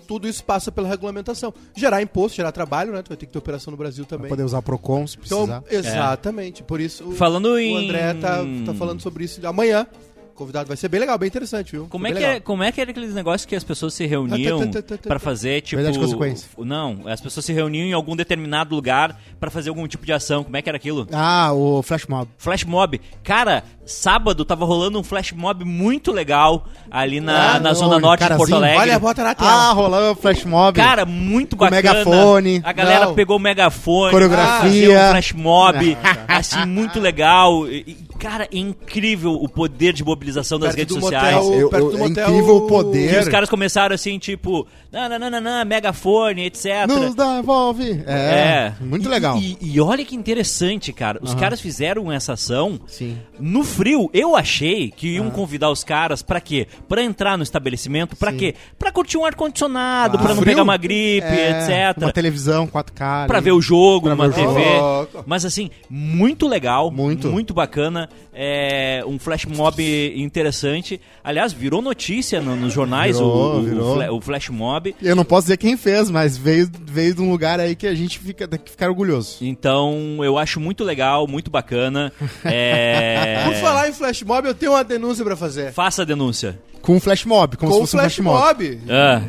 tudo 0.08 0.28
isso 0.28 0.44
passa 0.44 0.72
pela 0.72 0.88
regulamentação. 0.88 1.54
Gerar 1.76 2.02
imposto, 2.02 2.38
gerar 2.38 2.52
trabalho, 2.52 2.92
né? 2.94 3.02
Tu 3.02 3.10
vai 3.10 3.18
ter 3.18 3.26
que 3.26 3.32
ter 3.32 3.40
operação 3.40 3.72
no 3.72 3.78
Brasil 3.78 4.06
Pra 4.06 4.18
também. 4.18 4.30
poder 4.30 4.44
usar 4.44 4.60
o 4.60 4.62
Procon 4.62 5.06
se 5.08 5.18
Então, 5.24 5.46
precisar. 5.48 5.64
exatamente. 5.90 6.64
Por 6.64 6.80
isso, 6.80 7.04
o, 7.10 7.12
Falando 7.16 7.46
o 7.52 7.60
em... 7.60 7.86
André 7.86 8.14
tá, 8.16 8.40
tá 8.66 8.74
falando 8.74 9.02
sobre 9.02 9.24
isso 9.26 9.46
amanhã. 9.46 9.88
O 10.32 10.34
convidado 10.42 10.68
vai 10.68 10.78
ser 10.78 10.88
bem 10.88 11.00
legal, 11.00 11.18
bem 11.20 11.28
interessante, 11.28 11.74
viu? 11.74 11.86
Como 11.88 12.08
é, 12.08 12.14
que 12.14 12.24
é, 12.24 12.40
como 12.40 12.64
é 12.64 12.72
que 12.72 12.82
era 12.82 12.90
aqueles 12.90 13.14
negócios 13.14 13.46
que 13.46 13.56
as 13.56 13.64
pessoas 13.64 13.94
se 13.94 14.08
reuniam 14.08 14.60
Tá, 14.60 14.66
tá, 14.66 14.82
tá, 14.82 14.98
tá, 14.98 15.04
pra 15.04 15.16
tá. 15.16 15.20
fazer, 15.20 15.62
tipo... 15.62 15.80
Verdade 15.82 16.00
consequência. 16.00 16.50
Não, 16.58 17.02
as 17.06 17.22
pessoas 17.22 17.46
se 17.46 17.54
reuniam 17.54 17.86
em 17.86 17.94
algum 17.94 18.16
determinado 18.16 18.74
lugar 18.74 19.22
pra 19.40 19.52
fazer 19.52 19.70
algum 19.70 19.88
tipo 19.88 20.04
de 20.06 20.14
ação. 20.14 20.44
Como 20.44 20.58
é 20.58 20.62
que 20.62 20.70
era 20.70 20.78
aquilo? 20.78 21.06
Ah, 21.12 21.52
o 21.54 21.84
Flash 21.84 22.08
Mob. 22.08 22.28
Flash 22.38 22.64
mob. 22.64 23.00
Cara, 23.24 23.64
sábado 23.86 24.46
tava 24.46 24.64
rolando 24.66 25.00
um 25.00 25.04
flash 25.04 25.32
mob 25.32 25.66
muito 25.66 26.12
legal 26.12 26.66
ali 26.90 27.20
na, 27.20 27.56
Ah, 27.56 27.60
na 27.60 27.70
não, 27.70 27.76
zona 27.76 28.00
norte 28.00 28.24
de. 28.28 28.36
Porto 28.36 28.56
Alegre. 28.56 28.78
Olha, 28.80 29.00
bota 29.00 29.24
na 29.24 29.36
tela. 29.36 29.50
Ah, 29.52 29.72
rolando 29.72 30.12
o 30.12 30.16
Flash 30.22 30.44
Mob. 30.46 30.76
Cara, 30.76 31.06
muito 31.06 31.56
Com 31.56 31.66
bacana. 31.66 31.82
megafone. 31.94 32.62
A 32.64 32.72
galera 32.74 33.06
Não. 33.06 33.14
pegou 33.16 33.38
o 33.38 33.40
megafone. 33.40 34.12
Coreografia. 34.12 34.90
um 35.08 35.10
flash 35.12 35.34
mob. 35.34 35.98
assim, 36.28 36.66
muito 36.66 37.00
legal. 37.00 37.68
E, 37.68 37.78
e, 37.88 37.98
cara, 38.20 38.46
é 38.52 38.58
incrível 38.58 39.34
o 39.34 39.48
poder 39.50 39.94
de 39.94 40.04
mobilização 40.04 40.60
das 40.60 40.76
Perto 40.76 40.78
redes 40.80 40.96
do 40.96 41.02
sociais. 41.02 41.36
motel, 41.36 41.60
Eu- 41.60 41.70
perto 41.70 41.86
eu- 41.86 41.92
do 41.92 41.98
é 41.98 42.00
motel... 42.08 42.30
incrível 42.30 42.56
o 42.58 42.68
poder. 42.68 43.10
Que 43.14 43.20
os 43.20 43.28
caras 43.30 43.50
começaram 43.50 43.96
assim, 43.96 44.20
tipo, 44.20 44.68
não, 44.92 45.10
não, 45.10 45.20
não, 45.20 45.30
não, 45.32 45.42
não, 45.42 45.66
megafone, 45.66 46.46
etc. 46.46 46.88
Nos 46.88 47.16
devolve. 47.16 48.04
É, 48.06 48.72
É. 48.72 48.74
muito 48.82 49.06
E- 49.08 49.10
legal. 49.10 49.38
E, 49.38 49.58
e 49.62 49.80
olha 49.82 50.04
que 50.06 50.16
interessante, 50.16 50.92
cara. 50.94 51.20
Os 51.22 51.34
caras 51.34 51.60
fizeram 51.62 52.12
essa 52.12 52.34
ação 52.34 52.80
Sim. 52.88 53.18
no 53.40 53.64
frio. 53.82 54.10
Eu 54.14 54.36
achei 54.36 54.92
que 54.96 55.16
iam 55.16 55.32
convidar 55.32 55.72
os 55.72 55.84
caras 55.84 56.22
pra 56.22 56.40
quê? 56.40 56.68
Pra 56.88 57.02
entrar 57.04 57.36
no 57.36 57.44
estabelecimento, 57.44 58.16
pra 58.16 58.32
Sim. 58.32 58.38
quê? 58.38 58.56
Pra 58.78 58.92
curtir 58.92 59.18
um 59.18 59.26
ar-condicionado, 59.26 60.18
Ah. 60.18 60.22
pra 60.22 60.30
não 60.36 60.42
Frio? 60.42 60.52
pegar 60.54 60.62
uma 60.64 60.78
gripe, 60.78 61.26
É, 61.26 61.50
etc. 61.90 61.98
Uma 62.04 62.12
televisão 62.14 62.68
4K. 62.68 63.26
Pra 63.26 63.38
ali. 63.40 63.46
ver 63.46 63.52
o 63.54 63.62
jogo, 63.62 64.16
Pra 64.16 64.28
o 64.28 64.32
TV. 64.32 64.64
jogo. 64.76 65.24
Mas 65.26 65.46
assim, 65.46 65.72
muito 65.90 66.48
legal. 66.48 66.92
Muito. 66.92 67.28
Muito 67.30 67.54
bacana. 67.56 68.08
É 68.34 69.04
um 69.08 69.18
flash 69.18 69.46
mob 69.46 69.82
interessante. 70.16 71.02
Aliás, 71.24 71.52
virou 71.52 71.82
notícia 71.82 72.40
no- 72.40 72.56
nos 72.56 72.72
jornais 72.74 73.18
Virou, 73.18 73.58
o, 73.58 73.62
virou. 73.64 73.92
o 73.92 73.96
fla- 73.96 74.12
o 74.14 74.22
flash 74.22 74.50
mob. 74.50 74.96
Eu 75.02 75.16
não 75.16 75.26
posso 75.26 75.44
dizer 75.46 75.58
quem 75.58 75.76
fez, 75.76 76.10
mas 76.12 76.38
veio, 76.38 76.70
veio 76.86 77.16
de 77.16 77.22
um 77.22 77.32
lugar 77.32 77.60
aí 77.60 77.76
que 77.76 77.88
a 77.88 77.96
gente 77.96 78.20
fica, 78.20 78.48
que 78.48 78.70
ficar 78.72 78.88
orgulhoso. 78.90 79.38
Então, 79.42 80.20
eu 80.24 80.38
acho 80.38 80.60
muito 80.60 80.84
legal, 80.84 81.28
muito 81.28 81.50
bacana. 81.50 82.12
É... 82.46 83.44
Por 83.46 83.56
falar 83.62 83.90
em 83.90 83.94
flash 83.94 84.24
mob, 84.24 84.48
eu 84.48 84.54
tenho 84.56 84.72
uma 84.74 84.84
denúncia 84.84 85.24
pra 85.24 85.36
fazer. 85.36 85.72
Faça 85.74 86.02
a 86.02 86.06
denúncia. 86.06 86.60
Com 86.82 87.00
Flash 87.00 87.26
Mob, 87.26 87.58
como 87.58 87.72
Com 87.72 87.78
se 87.78 87.84
o 87.84 87.86
fosse 87.86 87.96
um 87.96 88.00
flash 88.00 88.16
Flash 88.16 88.26
Mob. 88.26 88.70
mob. 88.70 88.82
Ah. 88.90 89.22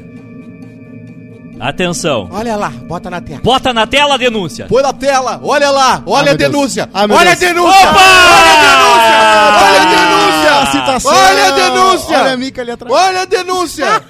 Atenção. 1.63 2.29
Olha 2.33 2.57
lá, 2.57 2.71
bota 2.71 3.09
na 3.09 3.21
tela. 3.21 3.41
Bota 3.41 3.73
na 3.73 3.87
tela 3.87 4.15
a 4.15 4.17
denúncia. 4.17 4.67
Põe 4.69 4.83
na 4.83 4.93
tela, 4.93 5.41
olha 5.45 5.71
lá, 5.71 6.03
olha 6.07 6.31
Ah, 6.33 6.35
a 6.35 6.37
denúncia. 6.37 6.91
Ah, 6.93 7.03
olha 7.09 7.31
a 7.31 7.35
Deus. 7.35 7.39
denúncia. 7.39 7.71
Olha 7.79 8.53
a 8.53 8.57
denúncia. 8.57 9.63
Olha 9.63 9.81
a 9.81 9.85
denúncia. 9.85 10.53
Ah, 10.55 10.67
citação. 10.73 11.13
Olha 11.15 11.47
a 11.47 11.51
denúncia. 11.53 12.19
Olha 12.21 12.33
a 12.33 12.37
Mica 12.37 12.63
ali 12.63 12.71
atrás. 12.73 12.93
Olha 12.93 13.21
a 13.23 13.25
denúncia. 13.25 13.87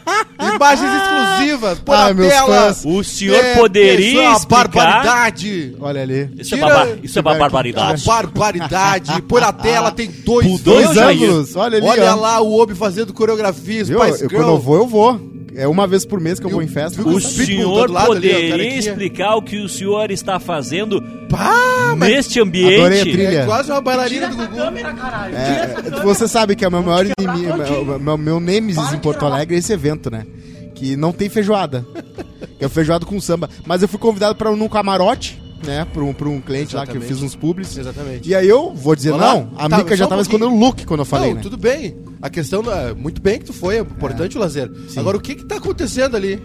Imagens 0.57 0.91
exclusivas. 0.95 1.79
Põe 1.81 1.97
Ai, 1.97 2.09
na 2.09 2.15
meus 2.15 2.33
tela. 2.33 2.47
fãs. 2.47 2.85
O 2.87 3.05
senhor 3.05 3.37
É, 3.45 3.55
poderia 3.57 4.09
isso 4.13 4.19
é 4.21 4.29
uma 4.29 4.37
explicar... 4.39 4.69
barbaridade. 4.87 5.77
Olha 5.81 6.03
ali. 6.03 6.31
Isso, 6.39 6.55
é, 6.55 6.59
Tira- 6.59 6.75
barba... 6.75 6.99
Isso 7.03 7.19
é 7.19 7.23
uma 7.23 7.31
Uma 7.33 7.39
barbaridade. 7.39 8.05
barbaridade. 8.07 9.23
Põe 9.23 9.41
na 9.43 9.53
tela, 9.53 9.91
tem 9.93 10.11
dois, 10.25 10.61
Dois 10.61 10.97
ângulos. 10.97 11.55
Olha 11.55 11.77
ali, 11.79 11.87
Olha 11.87 12.13
ó. 12.13 12.19
lá 12.19 12.41
o 12.41 12.59
Obi 12.59 12.75
fazendo 12.75 13.13
coreografias, 13.13 13.89
Viu? 13.89 14.03
Eu, 14.03 14.17
quando 14.31 14.49
eu 14.49 14.59
vou, 14.59 14.77
eu 14.77 14.87
vou. 14.87 15.21
É 15.55 15.69
uma 15.69 15.87
vez 15.87 16.05
por 16.05 16.19
mês 16.21 16.41
que 16.41 16.47
eu 16.47 16.51
vou 16.51 16.63
em 16.63 16.67
festa. 16.67 17.03
viu 17.03 17.13
O 17.13 17.21
senhor 17.21 17.91
lado 17.91 18.13
ali, 18.13 18.29
poderia 18.29 18.51
carequinha. 18.51 18.79
explicar 18.79 19.37
o 19.37 19.43
que 19.43 19.59
o 19.59 19.69
senhor 19.69 20.11
está 20.11 20.39
fazendo 20.41 21.03
Pá, 21.29 21.95
neste 21.97 22.41
Adorei 22.41 22.81
a 22.81 22.83
ambiente? 22.83 23.13
trilha. 23.13 23.39
é 23.41 23.45
quase 23.45 23.71
uma 23.71 23.81
bailarina 23.81 24.29
do 24.29 24.37
Gugu. 24.37 24.57
É, 25.35 26.03
você 26.03 26.27
sabe 26.27 26.57
que 26.57 26.65
é 26.65 26.69
o 26.69 26.71
meu 26.71 26.83
maior 26.83 27.05
inimigo, 27.05 27.57
meu, 27.85 27.99
meu, 27.99 28.19
meu 28.19 28.41
nêmesis 28.41 28.93
em 28.93 28.99
Porto 28.99 29.25
Alegre 29.27 29.57
é 29.57 29.59
esse 29.59 29.73
evento, 29.73 30.11
né? 30.11 30.27
Que 30.75 30.97
não 30.97 31.13
tem 31.13 31.29
feijoada. 31.29 31.87
Que 32.59 32.65
é 32.65 32.67
o 32.67 32.71
feijoada 32.71 33.05
com 33.05 33.21
samba. 33.21 33.49
Mas 33.67 33.83
eu 33.83 33.89
fui 33.89 33.99
convidado 33.99 34.37
para 34.37 34.51
um 34.51 34.57
num 34.57 34.69
camarote, 34.69 35.41
né? 35.67 35.87
Pra 35.93 36.03
um, 36.03 36.13
pra 36.13 36.29
um 36.29 36.41
cliente 36.41 36.75
lá 36.77 36.85
que 36.85 36.93
eu 36.93 36.97
Exatamente. 36.97 37.15
fiz 37.15 37.23
uns 37.23 37.35
publis. 37.37 37.77
Exatamente. 37.77 38.29
E 38.29 38.35
aí 38.35 38.49
eu 38.49 38.75
vou 38.75 38.95
dizer, 38.95 39.13
Olá? 39.13 39.35
não, 39.35 39.51
a 39.57 39.69
Tá, 39.69 39.79
Mica 39.79 39.97
já 39.97 40.07
um 40.07 40.09
tava 40.09 40.23
escondendo 40.23 40.53
o 40.53 40.59
look 40.59 40.85
quando 40.87 41.01
eu 41.01 41.07
falei, 41.07 41.31
não, 41.31 41.37
né? 41.37 41.43
tudo 41.43 41.57
bem. 41.57 41.97
A 42.21 42.31
questão, 42.31 42.63
é, 42.73 42.95
muito 42.95 43.21
bem 43.21 43.39
que 43.39 43.47
tu 43.47 43.53
foi, 43.53 43.77
é 43.77 43.81
importante 43.81 44.37
o 44.37 44.41
lazer. 44.41 44.71
Agora, 44.97 45.17
o 45.17 45.21
que 45.21 45.35
que 45.35 45.45
tá 45.45 45.57
acontecendo 45.57 46.17
ali? 46.17 46.41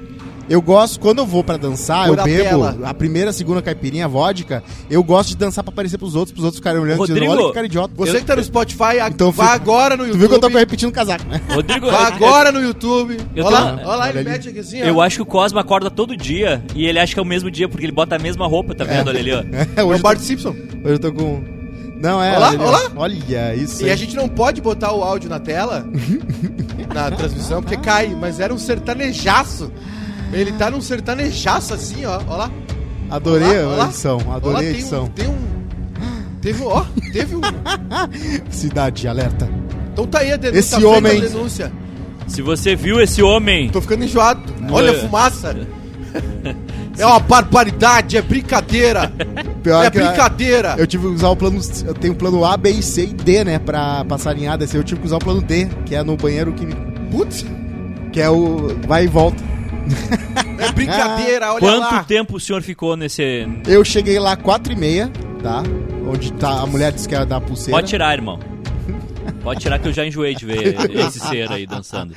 Eu 0.50 0.62
gosto, 0.62 1.00
quando 1.00 1.18
eu 1.20 1.26
vou 1.26 1.44
pra 1.44 1.58
dançar, 1.58 2.08
Por 2.08 2.18
eu 2.18 2.22
a 2.22 2.24
bebo 2.24 2.44
tela. 2.44 2.78
a 2.86 2.94
primeira, 2.94 3.32
a 3.32 3.34
segunda 3.34 3.62
caipirinha, 3.62 4.06
a 4.06 4.08
vodka. 4.08 4.64
Eu 4.90 5.04
gosto 5.04 5.30
de 5.30 5.36
dançar 5.38 5.62
pra 5.64 5.74
aparecer 5.74 5.98
pros 5.98 6.16
outros, 6.16 6.32
pros 6.32 6.46
outros 6.46 6.60
ficarem 6.60 6.80
olhando 6.80 7.04
e 7.04 7.08
dizendo, 7.08 7.20
Rodrigo, 7.20 7.34
olha 7.34 7.48
que 7.50 7.54
cara 7.54 7.66
idiota. 7.66 7.94
Você 7.98 8.12
Eu- 8.16 8.20
que 8.22 8.26
tá 8.26 8.36
no 8.38 8.44
Spotify, 8.44 9.00
a- 9.02 9.10
Então, 9.10 9.30
vá 9.32 9.48
agora 9.54 9.98
no 9.98 10.04
Tu 10.04 10.08
YouTube. 10.08 10.20
viu 10.20 10.30
que 10.30 10.36
eu 10.36 10.40
tô 10.40 10.48
repetindo 10.48 10.90
o 10.90 10.94
casaco, 10.94 11.26
né? 11.28 11.42
Rodrigo, 11.50 11.88
Vá 11.92 11.92
eu- 12.00 12.06
agora 12.08 12.52
no 12.52 12.62
YouTube. 12.62 13.18
Eu 13.36 13.46
Olha 13.46 13.58
tô- 13.58 13.64
lá, 13.64 13.72
olha 13.84 13.96
lá, 13.98 14.10
ele 14.10 14.20
ali. 14.20 14.30
mete 14.30 14.50
aqui 14.50 14.60
assim, 14.60 14.82
ó. 14.82 14.86
Eu 14.86 15.02
acho 15.02 15.18
que 15.18 15.22
o 15.22 15.26
Cosmo 15.26 15.60
acorda 15.60 15.92
todo 15.92 16.16
dia 16.16 16.64
e 16.74 16.86
ele 16.86 16.98
acha 16.98 17.14
que 17.14 17.20
é 17.20 17.24
o 17.24 17.26
mesmo 17.26 17.52
dia 17.52 17.68
porque 17.68 17.86
ele 17.86 17.92
bota 17.94 18.16
a 18.16 18.20
mesma 18.20 18.48
roupa, 18.48 18.74
tá 18.74 18.86
vendo? 18.86 19.10
Olha 19.10 19.20
ali, 19.20 19.34
ó. 19.34 19.40
É, 19.40 19.68
É 19.82 19.84
o 19.84 19.88
hoje, 19.88 20.02
Bart 20.02 20.20
Simpson. 20.20 20.54
tô, 20.54 20.78
hoje 20.88 20.94
eu 20.94 21.00
tô 21.00 21.12
com... 21.12 21.44
Não, 22.00 22.24
é... 22.24 22.38
Olá, 22.38 22.50
olha, 22.50 22.62
olá. 22.62 22.92
Olha 22.96 23.56
isso 23.56 23.82
E 23.82 23.86
aí. 23.86 23.92
a 23.92 23.96
gente 23.96 24.16
não 24.16 24.30
pode 24.30 24.62
botar 24.62 24.94
o 24.94 25.04
áudio 25.04 25.30
na 25.30 25.40
tela, 25.40 25.86
na 26.94 27.12
transmissão, 27.12 27.62
porque 27.62 27.76
cai. 27.76 28.16
Mas 28.20 28.40
era 28.40 28.54
um 28.54 28.58
sertanejaço. 28.58 29.72
Ele 30.34 30.52
tá 30.54 30.70
num 30.70 30.82
sertanejaço 30.82 31.74
assim, 31.74 32.06
ó. 32.06 32.18
Olha 32.28 32.38
lá. 32.38 32.52
Adorei 33.10 33.48
a 33.48 33.86
edição, 33.86 34.20
adorei 34.34 34.58
a 34.58 34.62
tem 34.62 34.70
edição. 34.72 35.04
um, 35.06 35.08
tem 35.08 35.28
um... 35.28 35.38
Teve 36.42 36.64
um... 36.64 36.68
Ó, 36.68 36.86
teve 37.14 37.36
um... 37.36 37.42
Cidade, 38.52 39.08
alerta. 39.08 39.50
Então 39.94 40.06
tá 40.06 40.20
aí 40.20 40.32
a 40.34 40.38
denúncia. 40.38 40.60
Esse 40.60 40.82
tá 40.82 40.88
homem- 40.88 41.18
a 41.18 41.22
denúncia. 41.22 41.72
Se 42.28 42.42
você 42.42 42.76
viu 42.76 43.00
esse 43.02 43.24
homem, 43.24 43.70
Tô 43.70 43.82
ficando 43.82 44.04
enjoado. 44.04 44.42
Olha 44.70 44.92
a 44.92 44.94
Ué. 44.94 45.00
fumaça. 45.00 45.56
É 47.00 47.06
uma 47.06 47.20
barbaridade, 47.20 48.18
é 48.18 48.22
brincadeira. 48.24 49.14
Pior 49.62 49.86
é 49.86 49.92
que, 49.92 50.00
brincadeira. 50.00 50.74
Eu 50.80 50.88
tive 50.88 51.08
que 51.08 51.14
usar 51.14 51.30
o 51.30 51.36
plano. 51.36 51.62
Eu 51.86 51.94
tenho 51.94 52.14
o 52.14 52.16
plano 52.18 52.44
A, 52.44 52.58
B, 52.58 52.82
C 52.82 53.04
e 53.04 53.14
D, 53.14 53.44
né? 53.44 53.60
Pra 53.60 54.04
passar 54.06 54.36
em 54.36 54.48
A, 54.48 54.58
descer. 54.58 54.78
Eu 54.78 54.84
tive 54.84 55.02
que 55.02 55.06
usar 55.06 55.18
o 55.18 55.20
plano 55.20 55.40
D, 55.40 55.68
que 55.86 55.94
é 55.94 56.02
no 56.02 56.18
banheiro 56.18 56.52
químico. 56.54 56.82
Putz, 57.12 57.46
Que 58.12 58.20
é 58.20 58.28
o. 58.32 58.76
Vai 58.88 59.04
e 59.04 59.08
volta. 59.08 59.44
É 60.60 60.72
brincadeira, 60.72 61.52
olha 61.54 61.60
Quanto 61.60 61.94
lá. 61.94 62.04
tempo 62.04 62.38
o 62.38 62.40
senhor 62.40 62.62
ficou 62.62 62.96
nesse. 62.96 63.48
Eu 63.68 63.84
cheguei 63.84 64.20
lá 64.20 64.36
4 64.36 64.74
e 64.74 64.76
meia, 64.76 65.12
tá? 65.42 65.64
Onde 66.08 66.32
tá, 66.34 66.62
a 66.62 66.66
mulher 66.66 66.92
disse 66.92 67.08
que 67.08 67.16
era 67.16 67.26
da 67.26 67.40
pulseira. 67.42 67.78
Pode 67.78 67.88
tirar, 67.88 68.14
irmão. 68.14 68.40
Pode 69.48 69.62
tirar 69.62 69.80
que 69.80 69.88
eu 69.88 69.94
já 69.94 70.06
enjoei 70.06 70.36
de 70.36 70.46
ver 70.46 70.76
esse 71.08 71.22
ser 71.22 71.50
aí 71.50 71.66
dançando. 71.66 72.14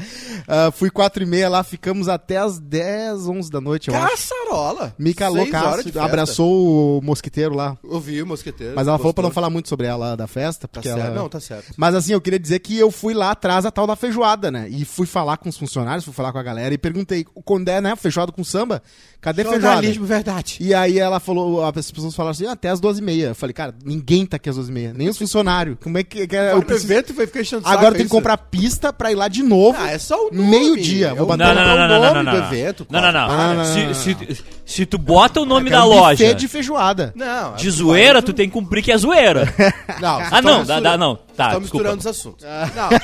Ah, 0.49 0.73
fui 0.73 0.91
4 0.91 1.23
e 1.23 1.27
meia 1.27 1.49
lá, 1.49 1.63
ficamos 1.63 2.09
até 2.09 2.39
as 2.39 2.59
10, 2.59 3.29
11 3.29 3.49
da 3.49 3.61
noite, 3.61 3.89
eu 3.89 3.95
acho. 3.95 4.11
Caçarola. 4.11 4.93
De 4.99 5.51
caço, 5.53 5.83
festa. 5.85 6.03
abraçou 6.03 6.99
o 6.99 7.01
mosquiteiro 7.05 7.55
lá. 7.55 7.79
Ouvi 7.85 8.21
o 8.21 8.27
mosqueteiro. 8.27 8.73
Mas 8.75 8.89
ela 8.89 8.99
falou 8.99 9.15
pra 9.15 9.23
não 9.23 9.29
gostou. 9.29 9.43
falar 9.43 9.49
muito 9.49 9.69
sobre 9.69 9.87
ela 9.87 10.17
da 10.17 10.27
festa, 10.27 10.67
Tá 10.67 10.73
porque 10.73 10.89
certo. 10.89 11.07
ela... 11.07 11.15
Não, 11.15 11.29
tá 11.29 11.39
certo. 11.39 11.73
Mas 11.77 11.95
assim, 11.95 12.13
eu 12.15 12.21
queria 12.21 12.39
dizer 12.39 12.59
que 12.59 12.77
eu 12.77 12.91
fui 12.91 13.15
lá 13.15 13.31
atrás 13.31 13.63
da 13.63 13.71
tal 13.71 13.87
da 13.87 13.95
feijoada, 13.95 14.51
né? 14.51 14.69
E 14.69 14.85
fui 14.85 15.07
falar 15.07 15.37
com 15.37 15.49
os 15.49 15.57
funcionários, 15.57 16.05
fui 16.05 16.13
falar 16.13 16.33
com 16.33 16.39
a 16.39 16.43
galera 16.43 16.75
e 16.75 16.79
perguntei, 16.79 17.25
quando 17.45 17.69
é, 17.69 17.81
né, 17.81 17.95
feijoada 17.95 18.33
com 18.33 18.43
samba, 18.43 18.83
cadê 19.21 19.45
feijoada? 19.45 19.67
Jornalismo, 19.75 20.05
verdade. 20.05 20.57
E 20.61 20.75
aí 20.75 20.99
ela 20.99 21.21
falou, 21.21 21.65
as 21.65 21.93
pessoas 21.93 22.13
falaram 22.17 22.33
assim, 22.33 22.47
"Ah, 22.47 22.53
até 22.53 22.71
as 22.71 22.81
12h30. 22.81 23.29
Eu 23.29 23.35
falei, 23.37 23.55
cara, 23.55 23.73
ninguém 23.85 24.27
tá 24.27 24.37
aqui 24.37 24.51
às 24.51 24.57
12h30, 24.59 24.95
nem 24.95 25.09
os 25.09 25.17
funcionários. 25.17 25.77
Como 25.81 25.97
é 25.97 26.03
que, 26.03 26.27
que 26.27 26.35
é? 26.37 26.55
Eu 26.55 26.63
preciso... 26.63 26.93
evento 26.93 27.20
vai 27.21 27.27
ficar 27.27 27.41
enchendo 27.41 27.63
saco, 27.63 27.75
Agora 27.75 27.95
é 27.95 27.99
tem 27.99 28.07
que 28.07 28.11
comprar 28.13 28.37
pista 28.37 28.93
pra 28.93 29.11
ir 29.13 29.15
lá 29.15 29.29
de 29.29 29.43
novo. 29.43 29.79
Ah, 29.81 29.91
é 29.91 29.99
só 29.99 30.17
o 30.29 30.31
nome. 30.35 30.49
Meio-dia, 30.51 31.09
É 31.09 31.15
vou 31.15 31.25
o 31.25 31.27
bater 31.27 31.45
Não, 31.47 31.55
não, 31.55 31.65
não, 31.65 31.77
não, 31.77 31.89
não, 31.89 32.01
nome 32.01 32.15
não, 32.15 32.23
não. 32.25 32.33
do 32.33 32.39
não. 32.39 32.47
evento. 32.47 32.87
Não, 32.91 33.01
não, 33.01 33.13
não. 33.13 33.31
Ah, 33.31 33.55
não, 33.55 33.65
Se, 33.65 33.85
não, 33.85 33.95
se- 33.95 34.45
se 34.67 34.87
tu 34.87 34.99
bota 34.99 35.41
o 35.41 35.45
nome 35.45 35.69
É 35.69 35.73
da 35.73 35.85
um 35.85 35.89
loja 35.89 36.35
de 36.35 36.47
feijoada. 36.49 37.13
Não. 37.17 37.55
de 37.57 37.71
zoeira, 37.71 38.23
tu 38.23 38.33
tem 38.33 38.47
que 38.49 38.53
cumprir 38.53 38.83
que 38.83 38.93
é 38.93 38.97
zoeira. 38.99 39.53
Não, 40.01 40.19
Ah, 40.31 40.41
não, 40.41 40.65
dá, 40.65 40.97
não. 40.97 41.19
Tá, 41.37 41.59
misturando 41.59 41.99
os 41.99 42.07
assuntos. 42.07 42.45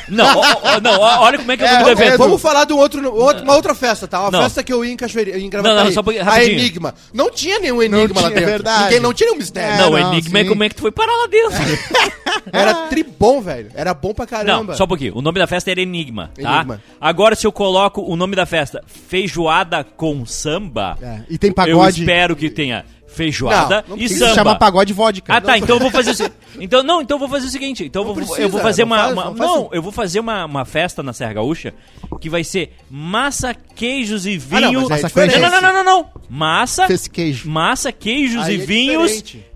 Não, 0.08 0.24
ó, 0.38 0.80
não, 0.80 1.00
ó, 1.00 1.20
olha 1.24 1.38
como 1.38 1.50
é 1.52 1.56
que 1.56 1.64
é 1.64 1.66
o 1.66 1.72
nome 1.72 1.84
do 1.84 1.88
É, 1.88 1.92
evento. 2.06 2.18
Vamos 2.18 2.40
falar 2.40 2.64
de 2.64 2.72
um 2.72 2.76
outro, 2.78 3.00
uma 3.42 3.54
outra 3.54 3.74
festa, 3.74 4.06
tá? 4.06 4.20
Uma 4.20 4.30
Não. 4.30 4.42
festa 4.42 4.62
que 4.62 4.72
eu 4.72 4.84
ia 4.84 4.92
em 4.92 4.96
Cachoeira, 4.96 5.38
em 5.38 5.42
Não, 5.42 5.48
Gravataí. 5.50 5.84
não, 5.86 5.92
só 5.92 6.00
um 6.00 6.04
pouquinho, 6.04 6.22
A 6.24 6.30
rapidinho. 6.30 6.58
Enigma. 6.58 6.94
Não 7.12 7.30
tinha 7.30 7.58
nenhum 7.58 7.82
Enigma 7.82 8.08
tinha, 8.08 8.22
lá 8.22 8.28
dentro. 8.28 8.44
verdade. 8.46 8.84
Ninguém, 8.84 9.00
não 9.00 9.12
tinha 9.14 9.26
nenhum 9.28 9.38
mistério. 9.38 9.74
É, 9.74 9.78
Não, 9.78 9.88
o 9.92 9.98
não, 9.98 10.12
enigma 10.12 10.38
é 10.38 10.44
como 10.44 10.64
é 10.64 10.68
que 10.68 10.74
tu 10.74 10.80
foi 10.82 10.92
parar 10.92 11.12
lá 11.16 11.26
dentro. 11.26 11.58
Era 12.52 12.74
tribom, 12.88 13.40
velho. 13.40 13.70
Era 13.74 13.92
bom 13.94 14.05
pra 14.14 14.26
caramba. 14.26 14.64
Não, 14.72 14.74
só 14.76 14.84
um 14.84 14.88
pouquinho. 14.88 15.16
O 15.16 15.22
nome 15.22 15.38
da 15.38 15.46
festa 15.46 15.70
era 15.70 15.80
Enigma, 15.80 16.30
tá? 16.40 16.54
Enigma. 16.54 16.82
Agora, 17.00 17.34
se 17.34 17.46
eu 17.46 17.52
coloco 17.52 18.02
o 18.02 18.16
nome 18.16 18.34
da 18.36 18.46
festa 18.46 18.82
Feijoada 18.86 19.82
com 19.84 20.24
Samba, 20.26 20.96
É, 21.00 21.20
E 21.30 21.38
tem 21.38 21.50
eu 21.50 21.54
pagode. 21.54 22.00
espero 22.00 22.36
que 22.36 22.50
tenha 22.50 22.84
feijoada 23.06 23.82
Não, 23.88 23.96
não 23.96 24.02
e 24.02 24.04
Isso 24.04 24.18
samba. 24.18 24.28
se 24.28 24.34
chama 24.34 24.54
pagode 24.56 24.92
vodka. 24.92 25.32
Ah, 25.34 25.40
tá. 25.40 25.56
Então 25.56 25.76
eu 25.76 25.80
vou 25.80 25.90
fazer 25.90 26.10
o 26.10 26.30
Então, 26.62 26.82
não, 26.82 27.00
então 27.00 27.14
eu 27.14 27.18
vou 27.18 27.28
fazer 27.28 27.46
o 27.46 27.50
seguinte. 27.50 27.84
Então 27.84 28.02
eu 28.02 28.06
Não 28.08 28.14
vou, 28.14 28.22
precisa, 28.22 28.42
eu 28.42 28.48
vou 28.50 28.60
fazer 28.60 28.84
não 28.84 28.88
uma. 28.88 28.98
faz- 28.98 29.12
uma- 29.12 29.24
não 29.24 29.36
faz 29.36 29.50
não, 29.50 29.68
eu 29.72 29.82
vou 29.82 29.92
fazer 29.92 30.20
uma, 30.20 30.44
uma 30.44 30.64
festa 30.66 31.02
na 31.02 31.12
Serra 31.14 31.32
Gaúcha 31.34 31.72
que 32.20 32.28
vai 32.28 32.44
ser 32.44 32.74
massa, 32.90 33.54
queijos 33.74 34.26
e 34.26 34.40
Ah, 34.50 34.60
não, 34.60 34.68
vinho. 34.70 34.88
mas 34.88 35.02
é 35.16 35.38
não, 35.38 35.50
não, 35.50 35.60
não, 35.62 35.72
não, 35.72 35.84
não. 35.84 36.06
Massa, 36.28 36.86
Fez 36.86 37.08
queijo. 37.08 37.48
massa, 37.48 37.90
queijos 37.90 38.44
Aí 38.44 38.58
e 38.58 38.62
é 38.62 38.66
vinhos 38.66 39.22
diferente. 39.22 39.46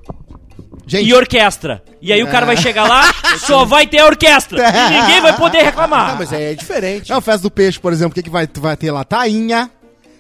Gente, 0.91 1.09
e 1.09 1.15
orquestra. 1.15 1.81
E 2.03 2.13
aí 2.13 2.21
o 2.21 2.27
cara 2.27 2.45
vai 2.45 2.57
chegar 2.57 2.83
lá, 2.83 3.15
só 3.47 3.65
vai 3.65 3.87
ter 3.87 4.01
a 4.01 4.07
orquestra. 4.07 4.61
E 4.61 5.01
ninguém 5.01 5.21
vai 5.21 5.37
poder 5.37 5.63
reclamar. 5.63 6.11
Ah, 6.11 6.17
mas 6.19 6.33
aí 6.33 6.43
é 6.43 6.55
diferente. 6.55 7.09
não, 7.11 7.21
festa 7.21 7.43
do 7.43 7.51
peixe, 7.51 7.79
por 7.79 7.93
exemplo, 7.93 8.11
o 8.11 8.15
que, 8.15 8.25
que 8.25 8.31
vai, 8.31 8.49
vai 8.57 8.77
ter 8.77 8.91
lá? 8.91 9.05
Tainha. 9.05 9.71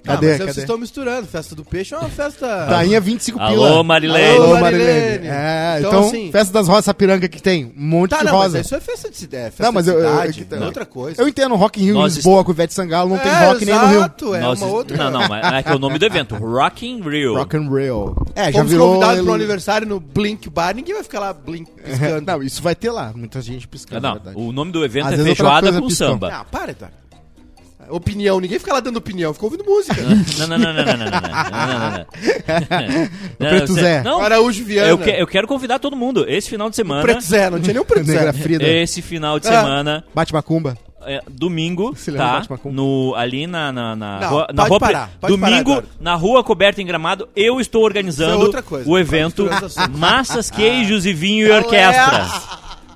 Ah, 0.06 0.14
Cadê? 0.14 0.28
mas 0.28 0.38
Cadê? 0.38 0.52
vocês 0.52 0.56
estão 0.64 0.78
misturando. 0.78 1.26
Festa 1.26 1.54
do 1.54 1.64
peixe 1.64 1.94
é 1.94 1.98
uma 1.98 2.08
festa... 2.08 2.66
Tainha 2.68 3.00
25 3.00 3.38
Alô, 3.38 3.50
pila. 3.52 3.84
Marilene. 3.84 4.36
Alô, 4.36 4.44
Alô, 4.44 4.60
Marilene. 4.60 5.26
É, 5.26 5.76
Então, 5.78 5.90
então, 5.90 6.08
assim- 6.08 6.32
festa 6.32 6.52
das 6.54 6.68
rosas 6.68 6.84
Sapiranga 6.86 7.28
que 7.28 7.40
tem, 7.42 7.66
um 7.66 7.72
monte 7.76 8.10
Tá, 8.10 8.18
de 8.18 8.24
não, 8.24 8.32
mas 8.32 8.42
rosa. 8.44 8.60
isso 8.60 8.74
é 8.74 8.80
festa 8.80 9.10
de 9.10 9.16
cidade. 9.16 9.44
Festa 9.50 9.62
Não, 9.64 9.72
mas 9.72 9.86
eu- 9.88 9.98
eu- 9.98 10.10
cidade, 10.32 10.46
eu- 10.50 10.62
é 10.62 10.66
outra 10.66 10.86
coisa. 10.86 11.20
Eu 11.22 11.28
entendo, 11.28 11.54
Rock 11.54 11.80
in 11.80 11.84
Rio 11.84 11.94
em 11.96 11.98
Nós 11.98 12.16
Lisboa 12.16 12.42
com 12.44 12.50
o 12.50 12.54
Ivete 12.54 12.72
Sangalo, 12.74 13.10
não 13.10 13.18
tem 13.18 13.30
É, 13.30 13.46
rock 13.46 13.64
nem 13.64 13.74
no 13.74 13.86
Rio. 13.86 13.98
exato, 13.98 14.34
é 14.34 14.40
Nós- 14.40 14.62
uma 14.62 14.70
outra... 14.70 14.96
Não, 14.96 15.10
não, 15.10 15.28
mas 15.28 15.52
é 15.52 15.62
que 15.62 15.68
é 15.68 15.74
o 15.74 15.78
nome 15.78 15.98
do 15.98 16.04
evento. 16.06 16.34
Rock 16.36 16.86
in 16.86 17.00
Rio. 17.02 17.34
Rock 17.36 17.56
and 17.56 17.68
Roll. 17.68 18.16
É, 18.34 18.46
já 18.46 18.52
Fomos 18.52 18.70
virou... 18.70 18.88
convidados 18.88 19.16
ele- 19.16 19.24
pro 19.24 19.34
aniversário 19.34 19.86
no 19.86 20.00
Blink 20.00 20.48
Bar, 20.48 20.74
ninguém 20.74 20.94
vai 20.94 21.02
ficar 21.02 21.20
lá 21.20 21.32
blink 21.32 21.70
piscando. 21.84 22.26
Não, 22.26 22.42
isso 22.42 22.62
vai 22.62 22.74
ter 22.74 22.90
lá, 22.90 23.12
muita 23.14 23.40
gente 23.42 23.68
piscando, 23.68 24.00
Não, 24.02 24.20
o 24.34 24.50
nome 24.52 24.72
do 24.72 24.84
evento 24.84 25.08
Às 25.08 25.20
é 25.20 25.22
feijoada 25.24 25.72
com 25.78 25.90
samba. 25.90 26.28
Ah, 26.32 26.44
para, 26.44 26.70
Eduardo. 26.72 26.96
Opinião, 27.90 28.40
ninguém 28.40 28.58
fica 28.58 28.72
lá 28.72 28.80
dando 28.80 28.96
opinião, 28.98 29.32
fica 29.34 29.44
ouvindo 29.46 29.64
música. 29.64 30.00
Não, 30.38 30.46
não, 30.46 30.58
não, 30.58 30.72
não, 30.72 30.84
não, 30.84 30.84
não, 30.84 30.96
não, 30.96 31.20
não, 31.20 31.78
não, 31.78 31.90
não. 31.90 33.10
Não, 33.38 33.48
Preto 33.50 33.72
Zé. 33.74 34.02
Não, 34.02 34.20
Araújo 34.20 34.64
Viana. 34.64 34.88
eu, 34.88 34.98
que- 34.98 35.10
eu 35.10 35.26
quero 35.26 35.46
convidar 35.46 35.78
todo 35.78 35.96
mundo. 35.96 36.24
Esse 36.28 36.48
final 36.50 36.70
de 36.70 36.76
semana. 36.76 37.02
Preto 37.02 37.20
Zé, 37.22 37.50
não 37.50 37.60
tinha 37.60 37.74
nenhum 37.74 37.84
Preto 37.84 38.06
Zé. 38.06 38.32
Frida. 38.32 38.64
Esse 38.66 39.02
final 39.02 39.38
de 39.40 39.48
Ah. 39.48 39.60
semana, 39.60 40.04
Bate 40.14 40.32
macumba. 40.32 40.76
é, 41.06 41.20
domingo, 41.30 41.94
Se 41.96 42.10
lembra 42.10 42.42
tá? 42.42 42.58
No, 42.66 43.14
ali 43.16 43.46
na, 43.46 43.72
na, 43.72 43.96
na 43.96 44.20
Não, 44.20 44.28
rua. 44.28 44.46
Na 44.52 44.54
pode 44.62 44.68
rua 44.68 44.80
parar, 44.80 45.10
pode 45.20 45.38
parar, 45.38 45.50
domingo, 45.50 45.70
Eduardo. 45.72 45.88
na 46.00 46.14
rua 46.14 46.44
coberta 46.44 46.80
em 46.82 46.86
gramado, 46.86 47.28
eu 47.34 47.58
estou 47.60 47.82
organizando 47.84 48.32
é 48.32 48.36
outra 48.36 48.62
coisa. 48.62 48.88
o 48.88 48.98
evento 48.98 49.48
Tá. 49.48 49.88
Massas, 49.88 50.50
Queijos 50.50 51.06
e 51.06 51.12
Vinho 51.12 51.46
e 51.48 51.52
Ah. 51.52 51.56
Orquestra. 51.56 52.28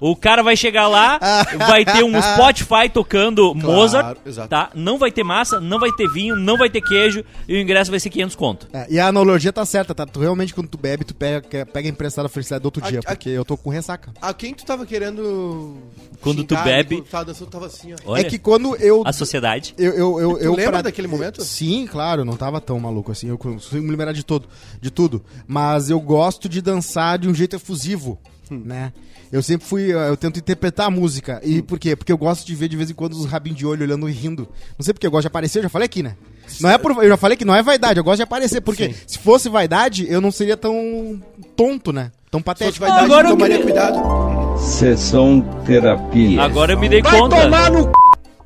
O 0.06 0.14
cara 0.14 0.42
vai 0.42 0.54
chegar 0.54 0.86
lá, 0.86 1.18
vai 1.66 1.82
ter 1.82 2.04
um 2.04 2.12
Spotify 2.20 2.90
tocando 2.92 3.54
Mozart, 3.54 4.18
exato. 4.26 4.48
tá? 4.50 4.70
Não 4.74 4.98
vai 4.98 5.10
ter 5.10 5.24
massa, 5.24 5.58
não 5.60 5.78
vai 5.80 5.90
ter 5.92 6.06
vinho, 6.10 6.36
não 6.36 6.58
vai 6.58 6.68
ter 6.68 6.82
queijo 6.82 7.24
e 7.48 7.54
o 7.54 7.58
ingresso 7.58 7.90
vai 7.90 7.98
ser 7.98 8.10
500 8.10 8.36
conto. 8.36 8.68
É, 8.72 8.86
e 8.90 9.00
a 9.00 9.06
analogia 9.06 9.50
tá 9.50 9.64
certa, 9.64 9.94
tá? 9.94 10.04
Tu 10.04 10.20
realmente, 10.20 10.52
quando 10.52 10.68
tu 10.68 10.76
bebe, 10.76 11.04
tu 11.06 11.14
pega, 11.14 11.64
pega 11.64 11.88
emprestada 11.88 12.26
a 12.26 12.28
felicidade 12.28 12.60
do 12.62 12.66
outro 12.66 12.84
A- 12.84 12.90
dia, 12.90 13.00
a- 13.00 13.02
porque 13.14 13.30
eu 13.30 13.44
tô 13.46 13.56
com 13.56 13.70
ressaca. 13.70 14.12
A 14.20 14.34
quem 14.34 14.52
tu 14.52 14.64
tava 14.66 14.84
querendo. 14.84 15.78
Quando 16.20 16.44
tu 16.44 16.54
xingar, 16.54 16.64
bebe- 16.64 16.96
Quando 16.96 17.04
tu 17.06 17.10
tava 17.10 17.24
dançando, 17.24 17.46
tu 17.48 17.52
tava 17.52 17.66
assim, 17.66 17.92
ó. 17.94 17.96
Olha, 18.04 18.20
É 18.20 18.24
que 18.24 18.38
quando 18.38 18.76
eu. 18.76 19.02
a 19.06 19.12
sociedade. 19.12 19.74
Eu, 19.78 19.92
eu, 19.94 20.20
eu, 20.20 20.32
Tu 20.38 20.44
eu 20.44 20.50
lembra 20.54 20.72
pra- 20.72 20.82
daquele 20.82 21.08
momento? 21.08 21.42
Sim, 21.42 21.86
claro, 21.90 22.24
não 22.26 22.36
tava 22.36 22.60
tão 22.60 22.78
maluco 22.78 23.10
assim. 23.10 23.28
Eu 23.28 23.38
consigo 23.38 23.82
me 23.82 23.90
lembrar 23.90 24.12
de 24.12 24.22
todo, 24.22 24.46
de 24.82 24.90
tudo. 24.90 25.24
Mas 25.46 25.88
eu 25.88 25.98
gosto 25.98 26.46
de 26.48 26.60
dançar 26.60 27.18
de 27.18 27.26
um 27.28 27.34
jeito 27.34 27.56
efusivo, 27.56 28.18
Hum. 28.50 28.62
né? 28.64 28.92
Eu 29.32 29.42
sempre 29.42 29.66
fui, 29.66 29.90
eh, 29.90 30.08
eu 30.08 30.16
tento 30.16 30.38
interpretar 30.38 30.86
a 30.86 30.90
música. 30.90 31.40
E 31.44 31.60
por 31.62 31.78
quê? 31.78 31.96
Porque 31.96 32.12
eu 32.12 32.18
gosto 32.18 32.46
de 32.46 32.54
ver 32.54 32.68
de 32.68 32.76
vez 32.76 32.90
em 32.90 32.94
quando 32.94 33.12
os 33.14 33.26
rabinhos 33.26 33.58
de 33.58 33.66
olho 33.66 33.82
olhando 33.82 34.08
e 34.08 34.12
rindo. 34.12 34.48
Não 34.78 34.84
sei 34.84 34.92
porque 34.94 35.06
eu 35.06 35.10
gosto 35.10 35.22
de 35.22 35.28
aparecer, 35.28 35.58
eu 35.58 35.62
já 35.64 35.68
falei 35.68 35.86
aqui, 35.86 36.02
né? 36.02 36.16
Não 36.60 36.70
é 36.70 36.76
por, 36.78 36.92
eu 37.02 37.08
já 37.08 37.16
falei 37.16 37.36
que 37.36 37.44
não 37.44 37.54
é 37.54 37.62
vaidade, 37.62 37.98
eu 37.98 38.04
gosto 38.04 38.18
de 38.18 38.22
aparecer, 38.24 38.60
porque 38.60 38.92
Sim. 38.92 38.94
se 39.06 39.18
fosse 39.18 39.48
vaidade, 39.48 40.06
eu 40.10 40.20
não 40.20 40.30
seria 40.30 40.56
tão 40.56 41.20
tonto, 41.56 41.90
né? 41.92 42.12
Tão 42.30 42.40
Se 42.40 42.44
fosse 42.44 42.44
patético. 42.44 42.86
vaidade, 42.86 43.04
Agora 43.06 43.28
eu 43.28 43.32
tomaria 43.32 43.58
queria- 43.58 43.72
cuidado. 43.72 44.58
Sessão 44.60 45.40
terapia. 45.64 46.42
Agora 46.42 46.72
eu 46.74 46.78
me 46.78 46.88
dei 46.88 47.02
conta. 47.02 47.36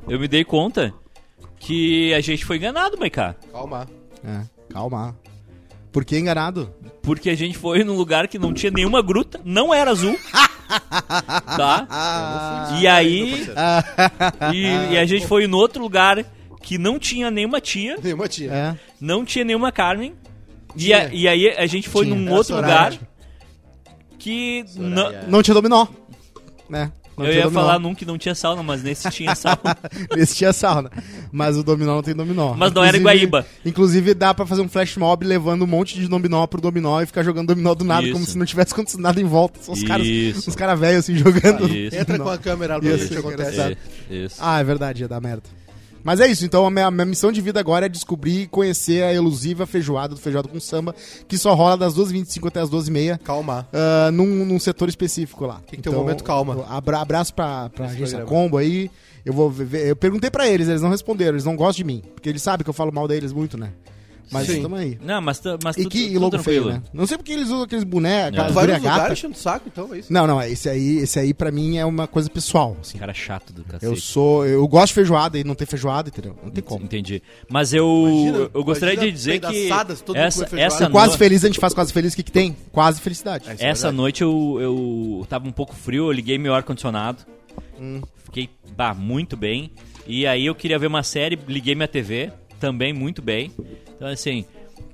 Eu 0.08 0.18
me 0.20 0.28
dei 0.28 0.44
conta 0.44 0.94
que 1.58 2.14
a 2.14 2.20
gente 2.20 2.44
foi 2.44 2.56
enganado, 2.56 2.96
Maiká. 2.98 3.34
Calma. 3.52 3.86
É, 4.24 4.40
calma. 4.72 5.14
Por 5.98 6.04
que 6.04 6.16
enganado? 6.16 6.72
Porque 7.02 7.28
a 7.28 7.34
gente 7.34 7.58
foi 7.58 7.82
num 7.82 7.96
lugar 7.96 8.28
que 8.28 8.38
não 8.38 8.54
tinha 8.54 8.70
nenhuma 8.70 9.02
gruta, 9.02 9.40
não 9.44 9.74
era 9.74 9.90
azul. 9.90 10.16
tá? 11.56 12.68
E 12.80 12.86
aí. 12.86 13.44
E, 14.54 14.92
e 14.92 14.96
a 14.96 15.04
gente 15.04 15.26
foi 15.26 15.44
em 15.44 15.52
outro 15.52 15.82
lugar 15.82 16.24
que 16.62 16.78
não 16.78 17.00
tinha 17.00 17.32
nenhuma 17.32 17.60
tia, 17.60 17.96
Nenhuma 18.00 18.28
tia. 18.28 18.52
É. 18.52 18.76
não 19.00 19.24
tinha 19.24 19.44
nenhuma 19.44 19.72
Carmen. 19.72 20.14
E, 20.76 20.94
a- 20.94 21.12
e 21.12 21.26
aí 21.26 21.48
a 21.48 21.66
gente 21.66 21.88
foi 21.88 22.04
Tinha. 22.04 22.14
num 22.16 22.26
Era 22.26 22.34
outro 22.36 22.54
Soraya. 22.54 22.90
lugar 22.90 22.98
que. 24.20 24.64
Não 25.26 25.42
tinha 25.42 25.54
dominó. 25.54 25.84
Né? 26.70 26.92
Eu 27.26 27.32
ia 27.32 27.42
dominó. 27.44 27.60
falar 27.60 27.78
num 27.78 27.94
que 27.94 28.04
não 28.04 28.16
tinha 28.18 28.34
sauna, 28.34 28.62
mas 28.62 28.82
nesse 28.82 29.10
tinha 29.10 29.34
sauna. 29.34 29.76
Esse 30.16 30.34
tinha 30.36 30.52
sauna. 30.52 30.90
Mas 31.32 31.56
o 31.56 31.62
dominó 31.62 31.94
não 31.96 32.02
tem 32.02 32.14
dominó. 32.14 32.54
Mas 32.54 32.72
não 32.72 32.82
era 32.84 32.96
Inclusive- 32.96 33.24
Iguaíba. 33.24 33.46
Inclusive 33.64 34.14
dá 34.14 34.32
pra 34.34 34.46
fazer 34.46 34.62
um 34.62 34.68
flash 34.68 34.96
mob 34.96 35.24
levando 35.26 35.62
um 35.62 35.66
monte 35.66 35.98
de 35.98 36.06
dominó 36.08 36.46
pro 36.46 36.60
dominó 36.60 37.00
e 37.02 37.06
ficar 37.06 37.22
jogando 37.22 37.48
dominó 37.48 37.74
do 37.74 37.84
nada, 37.84 38.02
Isso. 38.04 38.12
como 38.12 38.24
se 38.26 38.36
não 38.38 38.46
tivesse 38.46 38.72
acontecido 38.72 39.00
nada 39.00 39.20
em 39.20 39.24
volta. 39.24 39.60
São 39.62 39.74
os 39.74 39.82
caras, 39.82 40.06
os 40.46 40.54
caras 40.54 40.78
velhos 40.78 40.98
assim 41.00 41.16
jogando. 41.16 41.68
Isso. 41.68 41.96
Entra 41.96 42.18
com 42.18 42.28
a 42.28 42.38
câmera 42.38 42.78
pra 42.80 42.88
ver 42.88 43.04
o 43.04 43.08
que 43.08 43.16
acontece. 43.16 43.76
isso. 44.10 44.36
Ah, 44.40 44.60
é 44.60 44.64
verdade, 44.64 45.02
ia 45.02 45.08
dar 45.08 45.20
merda. 45.20 45.42
Mas 46.04 46.20
é 46.20 46.26
isso, 46.26 46.44
então 46.44 46.64
a 46.66 46.70
minha, 46.70 46.86
a 46.86 46.90
minha 46.90 47.04
missão 47.04 47.30
de 47.32 47.40
vida 47.40 47.58
agora 47.60 47.86
é 47.86 47.88
descobrir 47.88 48.42
e 48.42 48.46
conhecer 48.46 49.02
a 49.02 49.12
elusiva 49.12 49.66
feijoada 49.66 50.14
do 50.14 50.20
feijoada 50.20 50.48
com 50.48 50.58
samba, 50.60 50.94
que 51.26 51.36
só 51.36 51.54
rola 51.54 51.76
das 51.76 51.94
2h25 51.94 52.48
até 52.48 52.60
as 52.60 52.70
12h30. 52.70 53.18
Calma. 53.18 53.68
ah, 53.72 54.10
num, 54.10 54.44
num 54.44 54.58
setor 54.58 54.88
específico 54.88 55.44
lá. 55.46 55.60
Tem 55.68 55.76
que 55.78 55.82
ter 55.82 55.90
um 55.90 55.94
momento 55.98 56.24
calma. 56.24 56.64
abra- 56.68 57.00
abraço 57.00 57.34
pra, 57.34 57.68
pra 57.70 57.86
agência. 57.86 58.18
Combo 58.24 58.56
aí. 58.56 58.90
Eu 59.24 59.32
vou 59.34 59.50
ver, 59.50 59.88
eu 59.88 59.96
perguntei 59.96 60.30
pra 60.30 60.48
eles, 60.48 60.68
eles 60.68 60.80
não 60.80 60.88
responderam, 60.88 61.32
eles 61.32 61.44
não 61.44 61.54
gostam 61.54 61.78
de 61.78 61.84
mim. 61.84 62.02
Porque 62.14 62.28
eles 62.30 62.40
sabem 62.40 62.64
que 62.64 62.70
eu 62.70 62.74
falo 62.74 62.90
mal 62.92 63.06
deles 63.06 63.30
muito, 63.32 63.58
né? 63.58 63.72
Mas 64.30 64.46
Sim. 64.46 64.56
estamos 64.56 64.78
aí. 64.78 64.98
Não, 65.02 65.20
mas, 65.22 65.38
tá- 65.38 65.58
mas 65.62 65.76
E 65.76 65.82
tudo- 65.82 65.92
que 65.92 66.06
tudo 66.08 66.20
logo 66.20 66.38
feio, 66.40 66.62
tranquilo. 66.64 66.82
né? 66.84 66.90
Não 66.92 67.06
sei 67.06 67.16
porque 67.16 67.32
eles 67.32 67.46
usam 67.46 67.62
aqueles 67.62 67.84
bonecos, 67.84 68.38
É. 68.38 68.42
aquelas 68.42 68.54
gata. 68.54 68.78
lugares 68.78 69.18
enchendo 69.18 69.34
o 69.34 69.36
saco, 69.38 69.68
então, 69.72 69.94
é 69.94 69.98
isso. 69.98 70.12
Não, 70.12 70.26
não, 70.26 70.42
esse 70.42 70.68
aí, 70.68 70.98
esse 70.98 71.18
aí 71.18 71.32
pra 71.32 71.50
mim 71.50 71.76
é 71.78 71.84
uma 71.84 72.06
coisa 72.06 72.28
pessoal. 72.30 72.76
assim. 72.80 72.98
Cara 72.98 73.14
chato 73.14 73.52
do 73.52 73.64
cacete. 73.64 73.84
Eu 73.86 73.96
sou. 73.96 74.46
Eu 74.46 74.66
gosto 74.68 74.88
de 74.88 74.94
feijoada 74.94 75.38
e 75.38 75.44
não 75.44 75.54
tem 75.54 75.66
feijoada, 75.66 76.08
entendeu? 76.08 76.36
Não 76.42 76.50
tem 76.50 76.62
como. 76.62 76.84
Entendi. 76.84 77.22
Mas 77.48 77.72
eu, 77.72 77.86
Imagina- 78.08 78.50
eu 78.54 78.64
gostaria 78.64 78.94
imagina 78.94 79.12
de 79.12 79.16
dizer 79.18 79.40
que 79.40 79.46
pedaçadas, 79.52 80.00
todo 80.00 80.16
mundo 80.16 80.24
essa, 80.26 80.44
com 80.44 80.50
feijoada. 80.50 80.74
essa, 80.74 80.90
Quase 80.90 81.12
no- 81.12 81.18
feliz, 81.18 81.44
a 81.44 81.46
gente 81.48 81.58
faz 81.60 81.74
quase 81.74 81.92
feliz, 81.92 82.12
o 82.12 82.16
que, 82.16 82.22
que 82.22 82.32
tem? 82.32 82.56
Quase 82.72 83.00
felicidade. 83.00 83.48
É, 83.48 83.54
isso 83.54 83.64
é 83.64 83.68
essa 83.68 83.82
verdade. 83.88 83.96
noite 83.96 84.22
eu, 84.22 84.58
eu 84.60 85.26
tava 85.28 85.46
um 85.48 85.52
pouco 85.52 85.74
frio, 85.74 86.06
eu 86.06 86.12
liguei 86.12 86.38
meu 86.38 86.54
ar-condicionado. 86.54 87.18
Hum. 87.80 88.00
Fiquei 88.24 88.48
bah, 88.76 88.92
muito 88.94 89.36
bem. 89.36 89.70
E 90.06 90.26
aí 90.26 90.46
eu 90.46 90.54
queria 90.54 90.78
ver 90.78 90.86
uma 90.86 91.02
série, 91.02 91.38
liguei 91.48 91.74
minha 91.74 91.88
TV, 91.88 92.30
também 92.58 92.92
muito 92.92 93.20
bem. 93.22 93.50
Então 93.98 94.08
assim, 94.08 94.44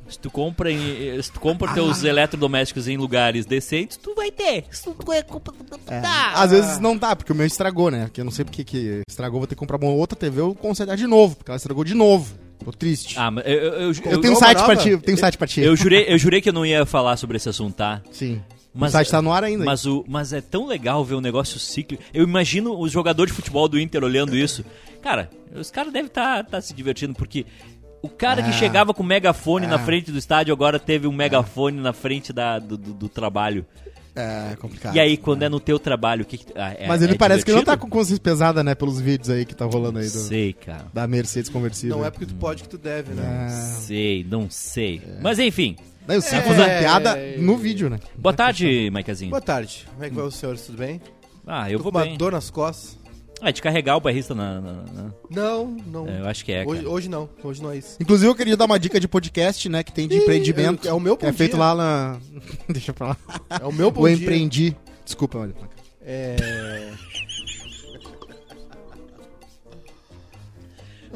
se 0.09 0.19
tu 0.19 0.31
compra, 0.31 0.73
em- 0.73 1.23
se 1.23 1.31
tu 1.31 1.39
compra 1.39 1.73
teus 1.73 2.05
Ah. 2.05 2.09
eletrodomésticos 2.09 2.89
em 2.89 2.97
lugares 2.97 3.47
decentes, 3.47 3.97
tu 3.97 4.15
vai 4.15 4.31
ter. 4.31 4.65
Se 4.71 4.85
tu 4.93 5.13
é 5.13 5.23
tá. 5.23 6.33
Às 6.35 6.51
vezes 6.51 6.79
não 6.81 6.97
dá, 6.97 7.15
porque 7.15 7.33
o 7.33 7.35
meu 7.35 7.47
estragou, 7.47 7.91
né? 7.91 8.11
Que 8.13 8.21
eu 8.21 8.25
não 8.25 8.33
sei 8.33 8.45
porque 8.45 8.65
que 8.65 9.03
estragou, 9.09 9.41
vou 9.41 9.47
ter 9.47 9.55
que 9.55 9.59
comprar 9.61 9.77
uma 9.77 9.91
outra 9.93 10.19
TV 10.19 10.41
ou 10.41 10.55
consertar 10.55 10.97
de 10.97 11.07
novo, 11.07 11.37
porque 11.37 11.51
ela 11.51 11.57
estragou 11.57 11.85
de 11.85 11.95
novo. 11.95 12.35
Tô 12.65 12.73
triste. 12.73 13.19
Ah, 13.19 13.31
mas 13.31 13.45
eu, 13.47 13.53
eu, 13.53 13.63
eu, 13.63 13.81
eu 13.81 13.93
eu- 14.13 14.21
tenho 14.23 14.33
um 14.33 14.37
site 14.37 14.65
pra 14.65 14.75
ti, 14.77 14.97
tenho 14.97 15.17
um 15.19 15.21
site 15.21 15.37
pra 15.37 15.47
ti. 15.47 15.61
eu 15.61 15.77
jurei, 15.77 16.07
eu 16.09 16.17
jurei 16.17 16.41
que 16.41 16.49
eu 16.49 16.53
não 16.53 16.65
ia 16.65 16.87
falar 16.87 17.17
sobre 17.19 17.37
esse 17.37 17.49
assunto, 17.49 17.75
tá? 17.75 18.01
Sim. 18.11 18.41
Mas- 18.73 18.91
o 18.91 18.93
site 18.93 19.11
tá 19.11 19.21
no 19.23 19.33
ar 19.33 19.45
ainda. 19.45 19.65
Mas, 19.65 19.85
o, 19.87 20.05
mas 20.09 20.33
é 20.33 20.41
tão 20.41 20.67
legal 20.67 21.05
ver 21.05 21.15
o 21.15 21.21
negócio 21.21 21.61
cíclico. 21.61 22.03
Eu 22.13 22.25
imagino 22.25 22.77
os 22.79 22.91
jogadores 22.91 23.33
de 23.33 23.37
futebol 23.37 23.69
do 23.69 23.79
Inter 23.79 24.03
olhando 24.03 24.35
isso. 24.37 24.65
Cara, 25.03 25.31
os 25.55 25.71
caras 25.71 25.93
devem 25.93 26.07
estar 26.09 26.45
se 26.63 26.73
divertindo, 26.75 27.15
porque 27.15 27.45
o 28.05 28.09
cara 28.09 28.43
que 28.43 28.51
É. 28.51 28.53
chegava 28.53 28.93
com 28.95 29.03
megafone 29.03 29.67
na 29.67 29.77
É. 29.77 29.79
frente 29.79 30.13
do 30.13 30.19
estádio 30.19 30.53
agora 30.53 30.79
teve 30.79 31.07
um 31.07 31.13
megafone 31.13 31.81
na 31.81 31.93
frente 31.93 32.33
da, 32.33 32.59
do, 32.59 32.77
do- 32.77 32.93
do 32.95 33.09
trabalho. 33.09 33.65
É 34.17 34.55
complicado. 34.61 34.95
E 34.95 35.01
aí, 35.01 35.17
quando 35.17 35.43
é 35.43 35.49
no 35.49 35.59
teu 35.59 35.77
trabalho, 35.77 36.23
o 36.23 36.25
que, 36.25 36.39
que 36.39 36.47
ah, 36.57 36.73
é- 36.79 36.87
Mas 36.87 37.03
ele 37.03 37.15
é 37.15 37.17
parece 37.17 37.45
que 37.45 37.51
não 37.51 37.59
tá 37.65 37.73
divertido? 37.73 37.91
com 37.91 37.99
consciência 37.99 38.23
pesada, 38.23 38.63
né? 38.63 38.73
Pelos 38.75 39.01
vídeos 39.01 39.29
aí 39.29 39.45
que 39.45 39.55
tá 39.57 39.65
rolando 39.65 39.99
aí 39.99 40.05
do, 40.05 40.11
Sei, 40.19 40.53
cara. 40.53 40.87
da 40.95 41.05
Mercedes 41.09 41.51
conversível. 41.51 41.97
Não 41.97 42.05
é 42.05 42.11
porque 42.11 42.27
tu 42.27 42.35
pode 42.37 42.63
que 42.63 42.69
tu 42.69 42.79
deve, 42.79 43.13
né? 43.13 43.47
É. 43.47 43.49
Sei, 43.49 44.25
não 44.31 44.49
sei. 44.49 45.03
Mas 45.21 45.41
enfim. 45.41 45.75
Daí 46.07 46.19
o 46.19 46.23
Ciro 46.23 46.37
É. 46.37 46.43
fazendo 46.43 46.79
piada 46.79 47.19
no 47.39 47.57
vídeo, 47.57 47.91
né? 47.91 47.99
Boa 48.17 48.33
tarde, 48.33 48.89
Maicazinho. 48.93 49.31
Boa 49.31 49.41
tarde. 49.43 49.85
Como 49.93 50.05
é 50.05 50.09
que 50.11 50.15
vai 50.15 50.25
os 50.27 50.35
senhores? 50.37 50.65
Tudo 50.67 50.79
bem? 50.79 51.01
Ah, 51.47 51.69
eu 51.71 51.79
Tô 51.79 51.83
vou 51.85 51.93
com 51.93 51.99
uma 51.99 52.05
bem. 52.05 52.17
dor 52.17 52.31
nas 52.31 52.51
costas. 52.51 52.97
Ah, 53.47 53.51
de 53.51 53.61
carregar 53.61 53.97
o 53.97 54.01
barrista 54.01 54.35
na. 54.35 54.59
na- 54.59 54.73
na- 54.73 55.11
Não, 55.29 55.67
não. 55.87 56.09
É, 56.09 56.21
eu 56.21 56.27
acho 56.27 56.43
que 56.45 56.51
é, 56.51 56.65
hoje, 56.67 56.81
cara. 56.83 56.95
hoje 56.95 57.09
não. 57.11 57.29
Hoje 57.43 57.63
não 57.63 57.71
é 57.73 57.77
isso. 57.77 57.99
Inclusive, 58.01 58.31
eu 58.31 58.35
queria 58.35 58.57
dar 58.57 58.65
uma 58.65 58.79
dica 58.79 58.99
de 58.99 59.07
podcast, 59.07 59.69
né? 59.69 59.83
Que 59.83 59.93
tem 59.93 60.09
de 60.09 60.15
Ih, 60.17 60.19
empreendimento. 60.23 60.87
é- 60.89 60.91
é 60.91 60.95
o 60.95 60.99
meu 61.01 61.13
é 61.21 61.27
bom 61.27 61.33
feito 61.35 61.51
dia. 61.57 61.61
lá 61.61 61.75
na. 61.75 62.19
Deixa 62.69 62.93
pra 62.95 63.09
lá. 63.09 63.17
É 63.61 63.67
o 63.67 63.73
meu 63.73 63.91
bom 63.91 64.01
o 64.03 64.09
dia. 64.09 64.17
empreendi. 64.17 64.75
Desculpa, 65.05 65.39
olha. 65.39 65.55
É... 66.01 66.37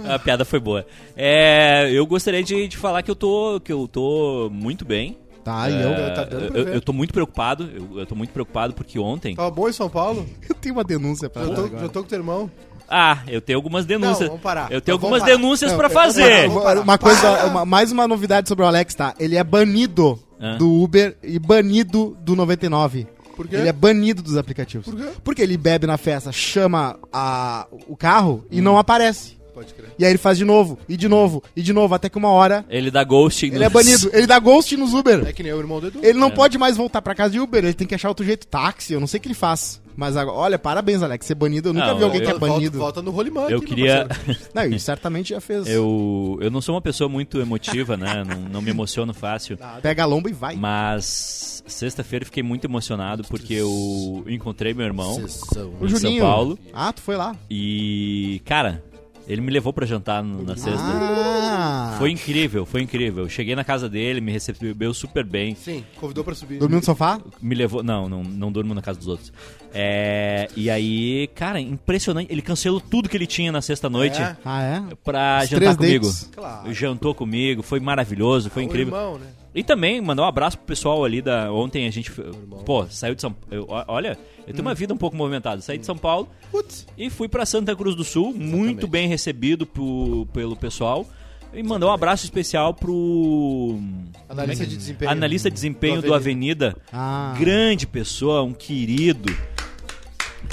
A 0.06 0.18
piada 0.18 0.44
foi 0.44 0.60
boa. 0.60 0.86
É, 1.16 1.90
eu 1.92 2.06
gostaria 2.06 2.42
de, 2.42 2.68
de 2.68 2.76
falar 2.76 3.02
que 3.02 3.10
eu 3.10 3.16
tô, 3.16 3.60
que 3.60 3.72
eu 3.72 3.88
tô 3.88 4.48
muito 4.52 4.84
bem. 4.84 5.18
Tá, 5.48 5.70
e 5.70 5.74
É, 5.74 5.82
eu. 6.10 6.14
tá 6.14 6.24
dando 6.24 6.48
pra 6.52 6.58
eu, 6.60 6.64
ver. 6.66 6.74
eu 6.74 6.80
tô 6.80 6.92
muito 6.92 7.12
preocupado. 7.12 7.70
Eu, 7.74 8.00
eu 8.00 8.06
tô 8.06 8.14
muito 8.14 8.30
preocupado 8.32 8.74
porque 8.74 8.98
ontem. 8.98 9.34
Tava 9.34 9.50
bom 9.50 9.68
em 9.68 9.72
São 9.72 9.88
Paulo? 9.88 10.26
Eu 10.48 10.54
tenho 10.54 10.74
uma 10.74 10.84
denúncia 10.84 11.30
pra 11.30 11.42
dar 11.44 11.54
tô, 11.54 11.64
agora. 11.64 11.82
já 11.82 11.88
tô 11.88 12.02
com 12.02 12.08
teu 12.08 12.18
irmão. 12.18 12.50
Ah, 12.90 13.18
eu 13.26 13.40
tenho 13.42 13.58
algumas 13.58 13.84
denúncias. 13.84 14.20
Não, 14.20 14.28
vamos 14.28 14.42
parar. 14.42 14.72
Eu 14.72 14.80
tenho 14.80 14.96
Então, 14.96 14.98
vamos 14.98 15.04
algumas 15.04 15.20
parar. 15.22 15.36
denúncias 15.36 15.72
pra 15.74 15.86
eu- 15.88 15.90
fazer. 15.90 16.44
eu- 16.44 16.48
Vamos 16.50 16.62
parar. 16.64 16.80
Uma 16.80 16.98
coisa, 16.98 17.44
uma- 17.46 17.64
mais 17.66 17.92
uma 17.92 18.08
novidade 18.08 18.48
sobre 18.48 18.64
o 18.64 18.66
Alex, 18.68 18.94
tá? 18.94 19.14
Ele 19.20 19.36
é 19.36 19.44
banido 19.44 20.18
Ah. 20.40 20.56
do 20.56 20.70
Uber 20.82 21.16
e 21.22 21.38
banido 21.38 22.16
do 22.22 22.34
99. 22.34 23.06
Por 23.36 23.46
quê? 23.46 23.56
Ele 23.56 23.68
é 23.68 23.72
banido 23.72 24.22
dos 24.22 24.36
aplicativos. 24.36 24.86
Por 24.86 24.96
quê? 24.96 25.08
Porque 25.22 25.42
ele 25.42 25.56
bebe 25.56 25.86
na 25.86 25.96
festa, 25.98 26.32
chama 26.32 26.98
a, 27.12 27.66
o 27.86 27.96
carro 27.96 28.44
e 28.50 28.60
não 28.60 28.76
aparece. 28.78 29.37
Pode 29.58 29.74
crer. 29.74 29.90
E 29.98 30.04
aí 30.04 30.10
ele 30.12 30.18
faz 30.18 30.38
de 30.38 30.44
novo, 30.44 30.78
e 30.88 30.96
de 30.96 31.08
novo, 31.08 31.42
e 31.56 31.62
de 31.62 31.72
novo, 31.72 31.94
até 31.94 32.08
que 32.08 32.16
uma 32.16 32.30
hora 32.30 32.64
Ele 32.68 32.90
dá 32.90 33.02
ghosting. 33.02 33.46
ele 33.54 33.64
é 33.64 33.68
banido. 33.68 34.08
Ele 34.12 34.26
dá 34.26 34.38
ghost 34.38 34.76
nos 34.76 34.94
Uber. 34.94 35.26
É 35.26 35.32
que 35.32 35.42
nem 35.42 35.52
o 35.52 35.58
irmão 35.58 35.80
do 35.80 35.88
Edu. 35.88 35.98
Ele 36.02 36.18
não 36.18 36.30
pode 36.30 36.56
mais 36.58 36.76
voltar 36.76 37.02
pra 37.02 37.14
casa 37.14 37.30
de 37.32 37.40
Uber, 37.40 37.64
ele 37.64 37.74
tem 37.74 37.86
que 37.86 37.94
achar 37.94 38.08
outro 38.08 38.24
jeito. 38.24 38.46
Táxi, 38.46 38.92
eu 38.92 39.00
não 39.00 39.06
sei 39.06 39.18
o 39.18 39.20
que 39.20 39.28
ele 39.28 39.34
faz. 39.34 39.80
Mas 39.96 40.16
agora, 40.16 40.36
olha, 40.38 40.58
parabéns, 40.60 41.02
Alex. 41.02 41.26
Ser 41.26 41.34
banido, 41.34 41.70
eu 41.70 41.72
nunca 41.72 41.86
Não, 41.88 41.98
vi 41.98 42.04
alguém 42.04 42.20
eu- 42.20 42.26
que 42.26 42.30
é 42.30 42.38
Volta- 42.38 42.54
banido. 42.54 42.78
Volta 42.78 43.02
no 43.02 43.10
rolimã 43.10 43.48
Eu 43.48 43.58
aqui, 43.58 43.66
meu 43.66 43.66
queria. 43.66 44.08
Não, 44.54 44.64
e 44.64 44.78
certamente 44.78 45.30
já 45.30 45.40
fez. 45.40 45.66
Eu, 45.66 46.38
eu 46.40 46.50
não 46.52 46.60
sou 46.60 46.76
uma 46.76 46.80
pessoa 46.80 47.08
muito 47.08 47.40
emotiva, 47.40 47.96
né? 47.96 48.22
Não, 48.24 48.36
não 48.48 48.62
me 48.62 48.70
emociono 48.70 49.12
fácil. 49.12 49.58
Pega 49.82 50.04
a 50.04 50.06
lomba 50.06 50.30
e 50.30 50.32
vai. 50.32 50.54
Mas 50.54 51.64
sexta-feira 51.66 52.22
eu 52.22 52.26
fiquei 52.26 52.44
muito 52.44 52.64
emocionado 52.64 53.24
porque 53.24 53.54
eu 53.54 54.24
encontrei 54.28 54.72
meu 54.72 54.86
irmão 54.86 55.16
O 55.16 55.20
em 55.24 55.28
São 55.28 55.72
Juninho. 55.88 56.22
Paulo 56.22 56.56
Ah, 56.72 56.92
tu 56.92 57.02
foi 57.02 57.16
lá. 57.16 57.34
e, 57.50 58.40
cara, 58.44 58.82
ele 59.28 59.40
me 59.42 59.50
levou 59.52 59.72
pra 59.72 59.84
jantar 59.86 60.22
no- 60.24 60.42
na 60.42 60.56
sexta. 60.56 60.82
Ah. 60.82 61.94
Foi 61.98 62.10
incrível, 62.10 62.64
foi 62.64 62.82
incrível. 62.82 63.28
Cheguei 63.28 63.54
na 63.54 63.62
casa 63.64 63.88
dele, 63.88 64.20
me 64.20 64.32
recebeu 64.32 64.92
super 64.94 65.24
bem. 65.24 65.54
Sim, 65.54 65.84
convidou 66.00 66.24
pra 66.24 66.34
subir. 66.34 66.58
Dormiu 66.58 66.78
no 66.78 66.84
sofá? 66.84 67.20
Me 67.40 67.54
levou. 67.54 67.82
Não, 67.82 68.08
não, 68.08 68.22
não 68.24 68.50
durmo 68.52 68.74
na 68.74 68.80
casa 68.82 68.98
dos 68.98 69.08
outros. 69.08 69.32
É, 69.74 70.48
e 70.56 70.70
aí, 70.70 71.28
cara, 71.34 71.60
impressionante. 71.60 72.32
Ele 72.32 72.40
cancelou 72.42 72.80
tudo 72.80 73.08
que 73.08 73.16
ele 73.16 73.26
tinha 73.26 73.52
na 73.52 73.60
sexta-noite 73.60 74.20
É. 74.20 74.36
Ah, 74.44 74.62
é? 74.62 74.82
pra 75.04 75.40
Os 75.42 75.50
jantar 75.50 75.56
três 75.60 75.76
comigo. 75.76 76.04
dates. 76.06 76.30
Claro. 76.34 76.72
Jantou 76.72 77.14
comigo, 77.14 77.62
foi 77.62 77.78
maravilhoso, 77.80 78.48
foi 78.50 78.62
O 78.62 78.66
incrível. 78.66 78.94
irmão, 78.96 79.18
né? 79.18 79.26
E 79.54 79.62
também 79.64 80.00
mandar 80.00 80.22
um 80.22 80.26
abraço 80.26 80.56
pro 80.58 80.66
pessoal 80.66 81.04
ali 81.04 81.20
da. 81.22 81.50
Ontem 81.52 81.86
a 81.86 81.90
gente. 81.90 82.12
Pô, 82.64 82.86
saiu 82.88 83.14
de 83.14 83.20
São 83.22 83.34
eu, 83.50 83.66
Olha, 83.88 84.16
eu 84.46 84.52
tenho 84.52 84.60
uma 84.60 84.74
vida 84.74 84.92
um 84.92 84.96
pouco 84.96 85.16
movimentada. 85.16 85.60
Saí 85.62 85.78
de 85.78 85.86
São 85.86 85.96
Paulo 85.96 86.28
Putz. 86.50 86.86
e 86.96 87.08
fui 87.10 87.28
pra 87.28 87.44
Santa 87.46 87.74
Cruz 87.74 87.94
do 87.96 88.04
Sul, 88.04 88.32
muito 88.34 88.86
bem 88.86 89.08
recebido 89.08 89.66
pro- 89.66 90.26
pelo 90.32 90.54
pessoal. 90.54 91.06
E 91.52 91.62
mandar 91.62 91.86
um 91.86 91.90
abraço 91.92 92.24
especial 92.24 92.74
pro. 92.74 93.80
Analista 94.28 94.66
de 94.66 94.76
desempenho. 94.76 95.10
Analista 95.10 95.48
de 95.50 95.54
desempenho 95.54 96.02
Do 96.02 96.08
do 96.08 96.14
Avenida. 96.14 96.76
Ah. 96.92 97.34
Grande 97.38 97.86
pessoa, 97.86 98.42
um 98.42 98.52
querido. 98.52 99.34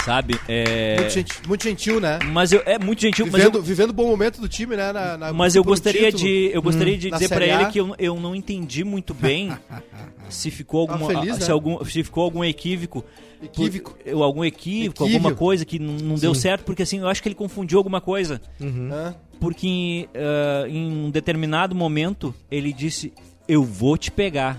Sabe? 0.06 0.38
É. 0.48 0.96
Muito, 1.00 1.10
gentil, 1.12 1.36
muito 1.48 1.64
gentil, 1.64 2.00
né? 2.00 2.18
Mas 2.32 2.52
eu, 2.52 2.62
é 2.64 2.78
muito 2.78 3.02
gentil, 3.02 3.26
mas 3.26 3.34
Vivendo, 3.42 3.58
eu, 3.58 3.62
vivendo 3.62 3.90
o 3.90 3.92
bom 3.92 4.06
momento 4.06 4.40
do 4.40 4.48
time, 4.48 4.76
né? 4.76 4.92
Na, 4.92 5.16
na 5.18 5.32
mas 5.32 5.56
eu 5.56 5.64
gostaria 5.64 6.12
título. 6.12 6.22
de 6.22 6.50
eu 6.54 6.62
gostaria 6.62 6.96
de 6.96 7.10
Na 7.10 7.16
dizer 7.16 7.28
pra 7.28 7.38
Série 7.38 7.50
ele 7.50 7.64
A. 7.64 7.66
que 7.66 7.80
eu, 7.80 7.92
eu 7.98 8.20
não 8.20 8.32
entendi 8.32 8.84
muito 8.84 9.12
bem 9.12 9.52
se 10.30 10.48
ficou 10.50 10.86
Tá 10.86 10.92
alguma 10.94 11.10
feliz, 11.12 11.34
se 11.38 11.48
né? 11.48 11.52
algum 11.52 11.84
se 11.84 12.04
ficou 12.04 12.22
algum 12.22 12.44
equívoco 12.44 13.04
Equívoco. 13.42 13.90
por- 13.96 14.00
eu- 14.06 14.22
algum 14.22 14.44
equívoco, 14.44 15.02
Equívoco. 15.04 15.04
alguma 15.26 15.34
coisa 15.34 15.64
que 15.64 15.78
não, 15.80 15.94
não 15.94 16.14
deu 16.14 16.34
certo 16.36 16.62
porque 16.64 16.82
assim 16.84 17.00
eu 17.00 17.08
acho 17.08 17.20
que 17.20 17.28
ele 17.28 17.34
confundiu 17.34 17.76
alguma 17.78 18.00
coisa 18.00 18.40
Hã? 18.62 19.12
porque 19.40 20.08
ah, 20.14 20.68
em 20.68 20.86
um 21.06 21.10
determinado 21.10 21.74
momento 21.74 22.32
ele 22.50 22.72
disse 22.72 23.12
eu 23.48 23.62
vou 23.64 23.96
te 23.98 24.10
pegar 24.10 24.58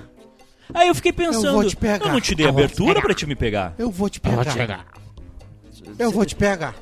aí 0.73 0.89
eu 0.89 0.95
fiquei 0.95 1.11
pensando 1.13 1.53
vou 1.53 1.63
te 1.65 1.75
pegar. 1.77 2.05
eu 2.05 2.11
não 2.11 2.19
te 2.21 2.35
dei 2.35 2.45
Eu 2.45 2.49
te 2.51 2.53
abertura 2.53 2.93
pegar. 2.95 3.01
pra 3.05 3.13
te 3.15 3.25
me 3.25 3.35
pegar 3.35 3.73
Eu 3.77 3.89
vou 3.89 4.09
te 4.09 4.19
pegar. 4.19 4.33
Eu 4.37 4.43
vou 4.43 4.51
te 4.53 4.57
pegar. 4.57 4.85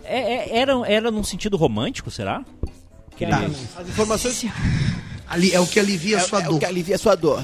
É- 0.04 0.34
é- 0.34 0.58
era 0.60 0.74
era 0.88 1.12
num 1.12 1.24
sentido 1.24 1.58
romântico 1.58 2.10
será 2.12 2.44
que 3.16 3.26
Tá. 3.26 3.40
As 3.78 3.88
informações. 3.88 4.46
Ali 5.28 5.54
é 5.54 5.60
o 5.60 5.66
que 5.66 5.80
alivia 5.80 6.18
a 6.18 6.22
sua 6.22 6.40
dor. 6.42 6.64
alivia 6.66 6.96
a 6.96 7.00
sua 7.00 7.16
dor. 7.16 7.44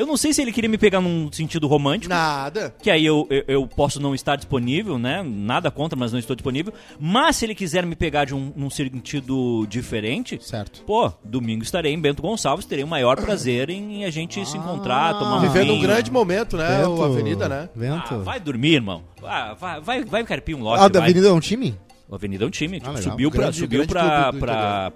Eu 0.00 0.06
não 0.06 0.16
sei 0.16 0.32
se 0.32 0.40
ele 0.42 0.52
queria 0.52 0.68
me 0.70 0.78
pegar 0.78 1.00
num 1.00 1.30
sentido 1.30 1.66
romântico 1.66 2.08
Nada. 2.12 2.74
que 2.82 2.90
aí 2.90 3.04
eu, 3.04 3.26
eu, 3.30 3.44
eu 3.46 3.66
posso 3.66 4.00
não 4.00 4.14
estar 4.14 4.36
disponível, 4.36 4.98
né? 4.98 5.22
Nada 5.22 5.70
contra, 5.70 5.98
mas 5.98 6.12
não 6.12 6.18
estou 6.18 6.34
disponível. 6.34 6.72
Mas 6.98 7.36
se 7.36 7.44
ele 7.44 7.54
quiser 7.54 7.84
me 7.84 7.94
pegar 7.94 8.24
de 8.24 8.34
um, 8.34 8.52
num 8.56 8.70
sentido 8.70 9.66
diferente, 9.68 10.38
Certo. 10.42 10.82
pô, 10.84 11.12
domingo 11.24 11.62
estarei 11.62 11.92
em 11.92 12.00
Bento 12.00 12.22
Gonçalves, 12.22 12.64
terei 12.66 12.84
o 12.84 12.88
maior 12.88 13.16
prazer 13.20 13.70
em 13.70 14.04
a 14.04 14.10
gente 14.10 14.44
se 14.46 14.56
encontrar, 14.56 15.18
tomar 15.18 15.36
um 15.36 15.40
Vivendo 15.40 15.70
um 15.70 15.74
vinho. 15.76 15.82
grande 15.82 16.10
momento, 16.10 16.56
né? 16.56 16.78
Vento. 16.78 16.90
O 16.94 17.04
Avenida, 17.04 17.48
né? 17.48 17.68
Vento. 17.74 18.14
Ah, 18.14 18.18
vai 18.18 18.40
dormir, 18.40 18.74
irmão. 18.74 19.02
Ah, 19.22 19.54
vai, 19.58 19.80
vai, 19.80 20.04
vai 20.04 20.24
carpir 20.24 20.56
um 20.56 20.62
lote. 20.62 20.82
Ah, 20.82 20.88
da 20.88 21.00
vai. 21.00 21.08
Avenida 21.10 21.28
é 21.28 21.32
um 21.32 21.40
time? 21.40 21.76
O 22.10 22.14
Avenida 22.16 22.44
é 22.44 22.46
um 22.46 22.50
time. 22.50 22.78
tipo, 22.80 22.90
legal. 22.90 23.02
subiu 23.12 23.30
pra, 23.30 23.40
Grande- 23.42 23.56
subiu 23.58 23.82
interior. 23.84 24.32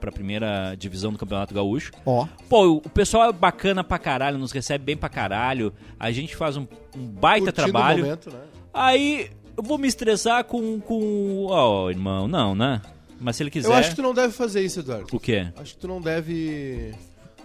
pra 0.01 0.13
primeira 0.13 0.75
divisão 0.77 1.13
do 1.13 1.19
Campeonato 1.19 1.55
Gaúcho. 1.55 1.93
Ó. 2.05 2.27
Pô, 2.49 2.73
o 2.85 2.89
pessoal 2.91 3.29
é 3.29 3.33
bacana 3.33 3.85
pra 3.85 3.99
caralho, 3.99 4.37
nos 4.37 4.51
recebe 4.51 4.85
bem 4.85 4.97
pra 4.97 5.09
caralho. 5.09 5.73
A 5.99 6.11
gente 6.11 6.35
faz 6.35 6.57
um, 6.57 6.67
um 6.97 7.07
baita 7.07 7.53
Curtindo 7.53 7.71
trabalho. 7.73 8.05
momento, 8.05 8.31
né? 8.31 8.41
Aí 8.73 9.31
eu 9.57 9.63
vou 9.63 9.79
me 9.79 9.87
estressar 9.87 10.43
com. 10.45 10.81
com... 10.81 11.47
Ó, 11.49 11.89
irmão, 11.89 12.27
não, 12.27 12.55
né? 12.55 12.83
Mas 13.21 13.37
se 13.37 13.45
ele 13.45 13.51
quiser. 13.51 13.69
Eu 13.69 13.75
acho 13.75 13.91
que 13.91 13.97
tu 13.97 14.03
não 14.03 14.13
deve 14.13 14.33
fazer 14.33 14.61
isso, 14.63 14.81
Eduardo. 14.81 15.07
O 15.13 15.21
quê? 15.21 15.47
Acho 15.57 15.75
que 15.75 15.79
tu 15.81 15.87
não 15.87 16.01
deve 16.01 16.93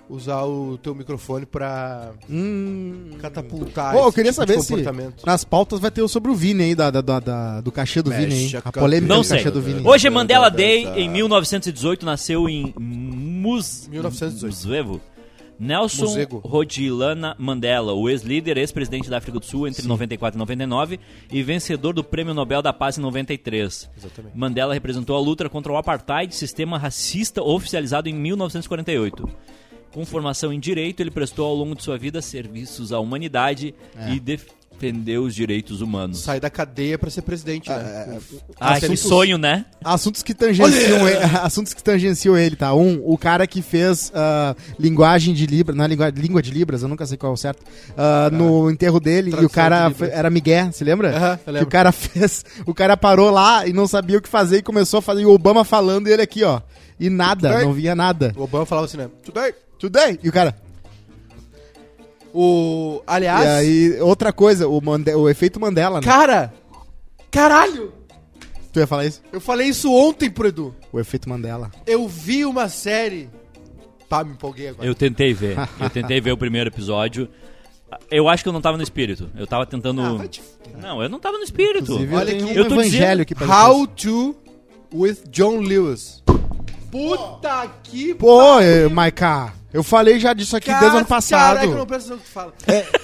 usar 0.10 0.43
o 0.43 0.78
teu 0.82 0.95
microfone 0.95 1.45
pra 1.45 2.12
Hum. 2.30 3.12
catapultar 3.19 3.93
Pô, 3.93 4.06
eu 4.06 4.12
queria 4.12 4.32
tipo 4.32 4.41
saber 4.41 4.60
se 4.62 4.67
comportamento. 4.69 5.24
nas 5.26 5.43
pautas 5.43 5.80
vai 5.80 5.91
ter 5.91 6.02
o 6.02 6.08
sobre 6.08 6.32
o 6.32 6.36
Vini 6.36 6.63
aí, 6.63 6.76
da, 6.76 6.89
da- 6.89 7.02
da- 7.02 7.19
da- 7.19 7.62
do 7.62 7.72
cachê 7.72 8.02
do 8.02 8.10
Mexe 8.10 8.26
Vini 8.26 8.56
aí. 8.56 8.62
a 8.65 8.72
polêmica 8.72 9.13
Não 9.13 9.22
do 9.22 9.28
sei. 9.28 9.38
cachê 9.38 9.52
do 9.52 9.62
Vini. 9.62 9.88
Hoje 9.88 10.08
é 10.08 10.10
Mandela 10.10 10.50
Day, 10.50 10.86
em 10.95 11.08
1918, 11.10 12.06
nasceu 12.06 12.50
em 12.50 12.74
Mus... 12.80 13.88
1918. 13.89 14.50
Muzevo. 14.50 15.02
Nelson 15.62 16.06
Mosego. 16.06 16.38
Rodilana 16.38 17.36
Mandela, 17.38 17.91
o 17.93 18.10
ex-líder, 18.10 18.58
ex-presidente 18.58 19.10
da 19.10 19.17
África 19.17 19.38
do 19.38 19.45
Sul 19.45 19.67
entre 19.67 19.86
94 19.86 20.38
e 20.38 20.39
99 20.39 20.98
e 21.30 21.43
vencedor 21.43 21.91
do 21.93 22.02
Prêmio 22.02 22.34
Nobel 22.34 22.62
da 22.62 22.72
Paz 22.72 22.98
em 22.98 23.02
93. 23.02 23.89
Exatamente. 23.98 24.38
Mandela 24.38 24.74
representou 24.74 25.17
a 25.17 25.19
luta 25.19 25.50
contra 25.50 25.69
o 25.74 25.76
apartheid, 25.76 26.34
sistema 26.34 26.78
racista 26.78 27.43
oficializado 27.43 28.08
em 28.08 28.13
1948. 28.13 29.30
Com 29.91 30.06
formação 30.06 30.54
em 30.54 30.60
direito, 30.60 30.99
ele 31.02 31.12
prestou 31.12 31.45
ao 31.47 31.56
longo 31.56 31.75
de 31.75 31.84
sua 31.84 31.97
vida 31.97 32.21
serviços 32.21 32.91
à 32.93 32.99
humanidade 32.99 33.73
É. 33.97 34.12
e 34.13 34.19
defendeu 34.19 35.23
os 35.23 35.34
direitos 35.34 35.82
humanos. 35.82 36.19
Sai 36.19 36.39
da 36.39 36.49
cadeia 36.49 36.97
pra 36.97 37.10
ser 37.10 37.23
presidente, 37.23 37.69
né? 37.69 38.19
Ah, 38.60 38.80
que 38.80 38.86
assuntos- 38.86 38.99
sonho, 39.02 39.38
né? 39.39 39.65
Assuntos 39.84 40.21
que 40.23 40.34
tangenciam 40.34 41.08
ele, 41.08 41.17
assuntos 41.41 41.73
que 41.73 41.84
tangenciam 41.84 42.38
ele, 42.38 42.56
tá? 42.56 42.73
Um, 42.73 43.02
o 43.04 43.17
cara 43.17 43.47
que 43.47 43.62
fez 43.63 44.12
ah, 44.15 44.56
linguagem 44.80 45.34
de 45.34 45.45
Libras, 45.47 45.75
não 45.75 45.84
é 45.84 45.88
língua, 45.88 46.10
língua 46.15 46.41
de 46.41 46.52
Libras, 46.52 46.84
eu 46.84 46.88
nunca 46.88 47.06
sei 47.08 47.17
qual 47.17 47.32
é 47.32 47.34
o 47.34 47.38
certo, 47.38 47.63
ah, 47.97 48.30
no 48.32 48.69
enterro 48.69 48.99
dele, 48.99 49.32
e 49.32 49.43
o 49.45 49.49
cara 49.49 49.91
era 50.12 50.30
Miguel, 50.30 50.71
você 50.71 50.84
lembra? 50.84 51.10
Aham, 51.17 51.32
eu 51.34 51.38
que 51.45 51.52
lembro. 51.52 51.67
o 51.67 51.71
cara 51.71 51.91
fez, 51.91 52.45
o 52.65 52.73
cara 52.75 52.95
parou 52.95 53.32
lá 53.32 53.67
e 53.67 53.73
não 53.73 53.88
sabia 53.88 54.19
o 54.19 54.21
que 54.21 54.30
fazer 54.30 54.60
e 54.60 54.62
começou 54.62 54.99
a 54.99 55.02
fazer, 55.02 55.23
e 55.23 55.25
o 55.25 55.32
Obama 55.34 55.65
falando 55.65 56.08
e 56.08 56.12
ele 56.13 56.21
aqui, 56.21 56.43
ó, 56.43 56.62
e 56.99 57.09
nada, 57.09 57.49
Today. 57.49 57.65
não 57.65 57.73
via 57.73 57.95
nada. 57.95 58.33
O 58.38 58.43
Obama 58.43 58.65
falava 58.65 58.85
assim, 58.85 58.97
né? 58.97 59.09
Today. 59.23 59.53
Today! 59.79 60.19
E 60.21 60.29
o 60.29 60.31
cara, 60.31 60.55
O... 62.33 63.01
Aliás... 63.07 63.43
e 63.43 63.47
aí, 63.47 64.01
outra 64.01 64.31
coisa, 64.31 64.67
o, 64.67 64.79
Mande- 64.81 65.13
o 65.15 65.27
efeito 65.29 65.59
Mandela, 65.59 65.99
né? 65.99 66.05
Cara! 66.05 66.53
Caralho! 67.31 67.93
Tu 68.71 68.79
ia 68.79 68.88
falar 68.88 69.05
isso? 69.05 69.21
Eu 69.31 69.41
falei 69.41 69.67
isso 69.67 69.91
ontem 69.91 70.29
pro 70.29 70.47
Edu. 70.47 70.75
O 70.91 70.99
efeito 70.99 71.27
Mandela. 71.27 71.71
Eu 71.88 72.07
vi 72.07 72.45
uma 72.45 72.69
série... 72.69 73.29
Pá, 74.07 74.23
me 74.23 74.31
empolguei 74.33 74.69
agora. 74.69 74.88
Eu 74.88 74.93
tentei 74.95 75.33
ver. 75.33 75.55
Eu 75.79 75.89
tentei 75.89 76.19
ver 76.19 76.31
o 76.31 76.38
primeiro 76.38 76.69
episódio. 76.69 77.29
Eu 78.09 78.27
acho 78.27 78.41
que 78.43 78.49
eu 78.49 78.53
não 78.53 78.62
tava 78.62 78.75
no 78.77 78.83
espírito. 78.83 79.29
Eu 79.35 79.45
tava 79.47 79.65
tentando. 79.67 80.01
Ah, 80.01 80.27
te. 80.27 80.41
Não, 80.79 81.01
eu 81.01 81.09
não 81.09 81.19
tava 81.19 81.38
no 81.38 81.43
espírito. 81.43 81.83
Inclusive, 81.83 82.15
Olha 82.15 82.31
eu 82.31 82.35
aqui, 82.38 82.45
um 82.45 82.55
eu 82.55 82.67
tô 82.67 82.73
evangelho 82.75 82.89
dizendo- 83.01 83.21
aqui 83.21 83.35
pra 83.35 83.67
How 83.67 83.85
to 83.88 84.35
with 84.93 85.17
John 85.29 85.57
Lewis. 85.59 86.23
Puta 86.91 87.69
que 87.84 88.13
Pô, 88.15 88.60
eh, 88.60 88.88
Maiká, 88.89 89.54
eu 89.71 89.84
falei 89.84 90.19
já 90.19 90.34
disso 90.34 90.58
aqui 90.58 90.69
desde 90.69 90.95
o 90.95 90.97
ano 90.97 91.06
passado. 91.06 91.56
Caraca, 91.56 91.65
eu 91.65 91.78
não 91.78 91.86
que 91.86 92.23
tu 92.23 92.32
fala. 92.32 92.54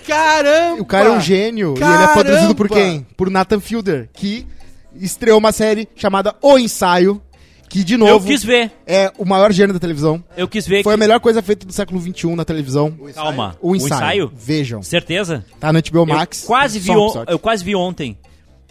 Caramba! 0.07 0.81
O 0.81 0.85
cara 0.85 1.09
é 1.09 1.11
um 1.11 1.21
gênio 1.21 1.75
e 1.77 1.83
ele 1.83 2.03
é 2.03 2.07
produzido 2.07 2.55
por 2.55 2.67
Caramba! 2.67 2.87
quem? 2.89 3.07
Por 3.15 3.29
Nathan 3.29 3.59
Fielder, 3.59 4.09
que 4.13 4.47
estreou 4.95 5.37
uma 5.37 5.51
série 5.51 5.87
chamada 5.95 6.35
O 6.41 6.57
Ensaio, 6.57 7.21
que 7.69 7.83
de 7.83 7.93
Eu 7.93 7.99
novo 7.99 8.25
quis 8.25 8.43
ver. 8.43 8.71
é 8.87 9.11
o 9.17 9.25
maior 9.25 9.51
gênio 9.51 9.73
da 9.73 9.79
televisão. 9.79 10.23
Eu 10.35 10.47
quis 10.47 10.65
ver. 10.65 10.81
Foi 10.81 10.93
a 10.93 10.97
que... 10.97 10.99
melhor 10.99 11.19
coisa 11.19 11.41
feita 11.41 11.65
do 11.65 11.73
século 11.73 12.01
XXI 12.01 12.35
na 12.35 12.45
televisão. 12.45 12.97
Calma. 13.13 13.55
O 13.61 13.75
ensaio. 13.75 14.31
Vejam. 14.33 14.81
Certeza? 14.81 15.45
Tá 15.59 15.71
no 15.71 15.79
HBO 15.81 16.05
Max. 16.05 16.43
Eu 16.43 16.47
quase 16.47 16.79
vi, 16.79 16.91
um 16.91 17.23
eu 17.27 17.37
quase 17.37 17.63
vi 17.63 17.75
ontem. 17.75 18.17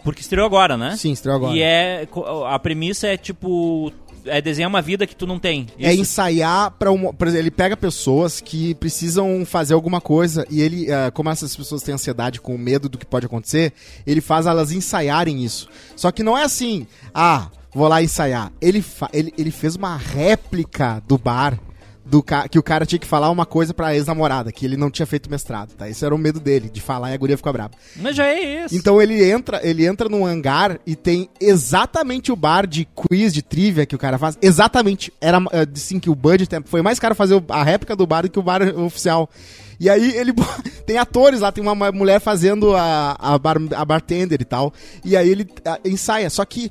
Porque 0.03 0.21
estreou 0.21 0.45
agora, 0.45 0.77
né? 0.77 0.95
Sim, 0.95 1.11
estreou 1.11 1.35
agora. 1.37 1.55
E 1.55 1.61
é. 1.61 2.07
A 2.47 2.59
premissa 2.59 3.07
é 3.07 3.17
tipo. 3.17 3.91
É 4.25 4.41
desenhar 4.41 4.69
uma 4.69 4.81
vida 4.81 5.05
que 5.05 5.15
tu 5.15 5.25
não 5.25 5.39
tem. 5.39 5.67
É 5.79 5.91
Isso. 5.91 6.01
ensaiar 6.01 6.71
para 6.71 6.91
um, 6.91 7.13
por 7.13 7.27
exemplo, 7.27 7.43
ele 7.43 7.51
pega 7.51 7.77
pessoas 7.77 8.41
que 8.41 8.75
precisam 8.75 9.45
fazer 9.45 9.73
alguma 9.73 10.01
coisa 10.01 10.45
e 10.49 10.61
ele, 10.61 10.89
eh, 10.89 11.11
como 11.11 11.29
essas 11.29 11.55
pessoas 11.55 11.81
têm 11.81 11.93
ansiedade 11.95 12.41
com 12.41 12.57
medo 12.57 12.89
do 12.89 12.97
que 12.97 13.05
pode 13.05 13.25
acontecer, 13.25 13.73
ele 14.05 14.21
faz 14.21 14.45
elas 14.45 14.71
ensaiarem 14.71 15.43
isso. 15.43 15.69
Só 15.95 16.11
que 16.11 16.23
não 16.23 16.37
é 16.37 16.43
assim, 16.43 16.87
ah, 17.13 17.49
vou 17.73 17.87
lá 17.87 18.01
ensaiar. 18.01 18.51
Ele, 18.61 18.83
ele, 19.11 19.33
ele 19.37 19.51
fez 19.51 19.75
uma 19.75 19.97
réplica 19.97 21.03
do 21.07 21.17
bar 21.17 21.59
do 22.05 22.21
ca 22.21 22.47
que 22.47 22.59
o 22.59 22.63
cara 22.63 22.85
tinha 22.85 22.99
que 22.99 23.07
falar 23.07 23.29
uma 23.29 23.45
coisa 23.45 23.73
pra 23.73 23.95
ex-namorada, 23.95 24.51
que 24.51 24.65
ele 24.65 24.77
não 24.77 24.91
tinha 24.91 25.05
feito 25.05 25.29
mestrado, 25.29 25.73
tá? 25.73 25.89
Esse 25.89 26.05
era 26.05 26.13
o 26.13 26.17
medo 26.17 26.39
dele, 26.39 26.69
de 26.69 26.79
falar 26.79 27.11
e 27.11 27.13
a 27.13 27.17
guria 27.17 27.35
ficou 27.35 27.51
brava. 27.51 27.71
Mas 27.95 28.15
já 28.15 28.25
é 28.25 28.65
isso. 28.65 28.75
Então 28.75 29.01
ele 29.01 29.23
entra, 29.23 29.59
ele 29.63 29.85
entra 29.85 30.07
num 30.07 30.25
hangar 30.25 30.79
e 30.85 30.95
tem 30.95 31.29
exatamente 31.41 32.31
o 32.31 32.35
bar 32.35 32.67
de 32.67 32.85
quiz, 32.85 33.33
de 33.33 33.41
trivia 33.41 33.85
que 33.85 33.95
o 33.95 33.99
cara 33.99 34.17
faz. 34.17 34.37
Exatamente. 34.41 35.11
Era 35.19 35.39
eh, 35.51 35.67
assim 35.73 35.99
que 35.99 36.09
o 36.09 36.15
budget 36.15 36.49
foi 36.65 36.81
mais 36.81 36.99
caro 36.99 37.15
fazer 37.15 37.43
a 37.49 37.63
réplica 37.63 37.95
do 37.95 38.05
bar 38.05 38.21
do 38.21 38.29
que 38.29 38.39
o 38.39 38.43
bar 38.43 38.61
oficial. 38.77 39.29
E 39.79 39.89
aí 39.89 40.15
ele 40.15 40.33
tem 40.85 40.97
atores 40.97 41.41
lá, 41.41 41.51
tem 41.51 41.61
uma 41.61 41.75
ma- 41.75 41.91
mulher 41.91 42.19
fazendo 42.19 42.75
a, 42.75 43.15
a, 43.19 43.37
bar, 43.37 43.57
a 43.75 43.85
bartender 43.85 44.39
e 44.41 44.45
tal. 44.45 44.73
E 45.03 45.17
aí 45.17 45.29
ele 45.29 45.47
ah, 45.65 45.79
ensaia. 45.83 46.29
Só 46.29 46.45
que 46.45 46.69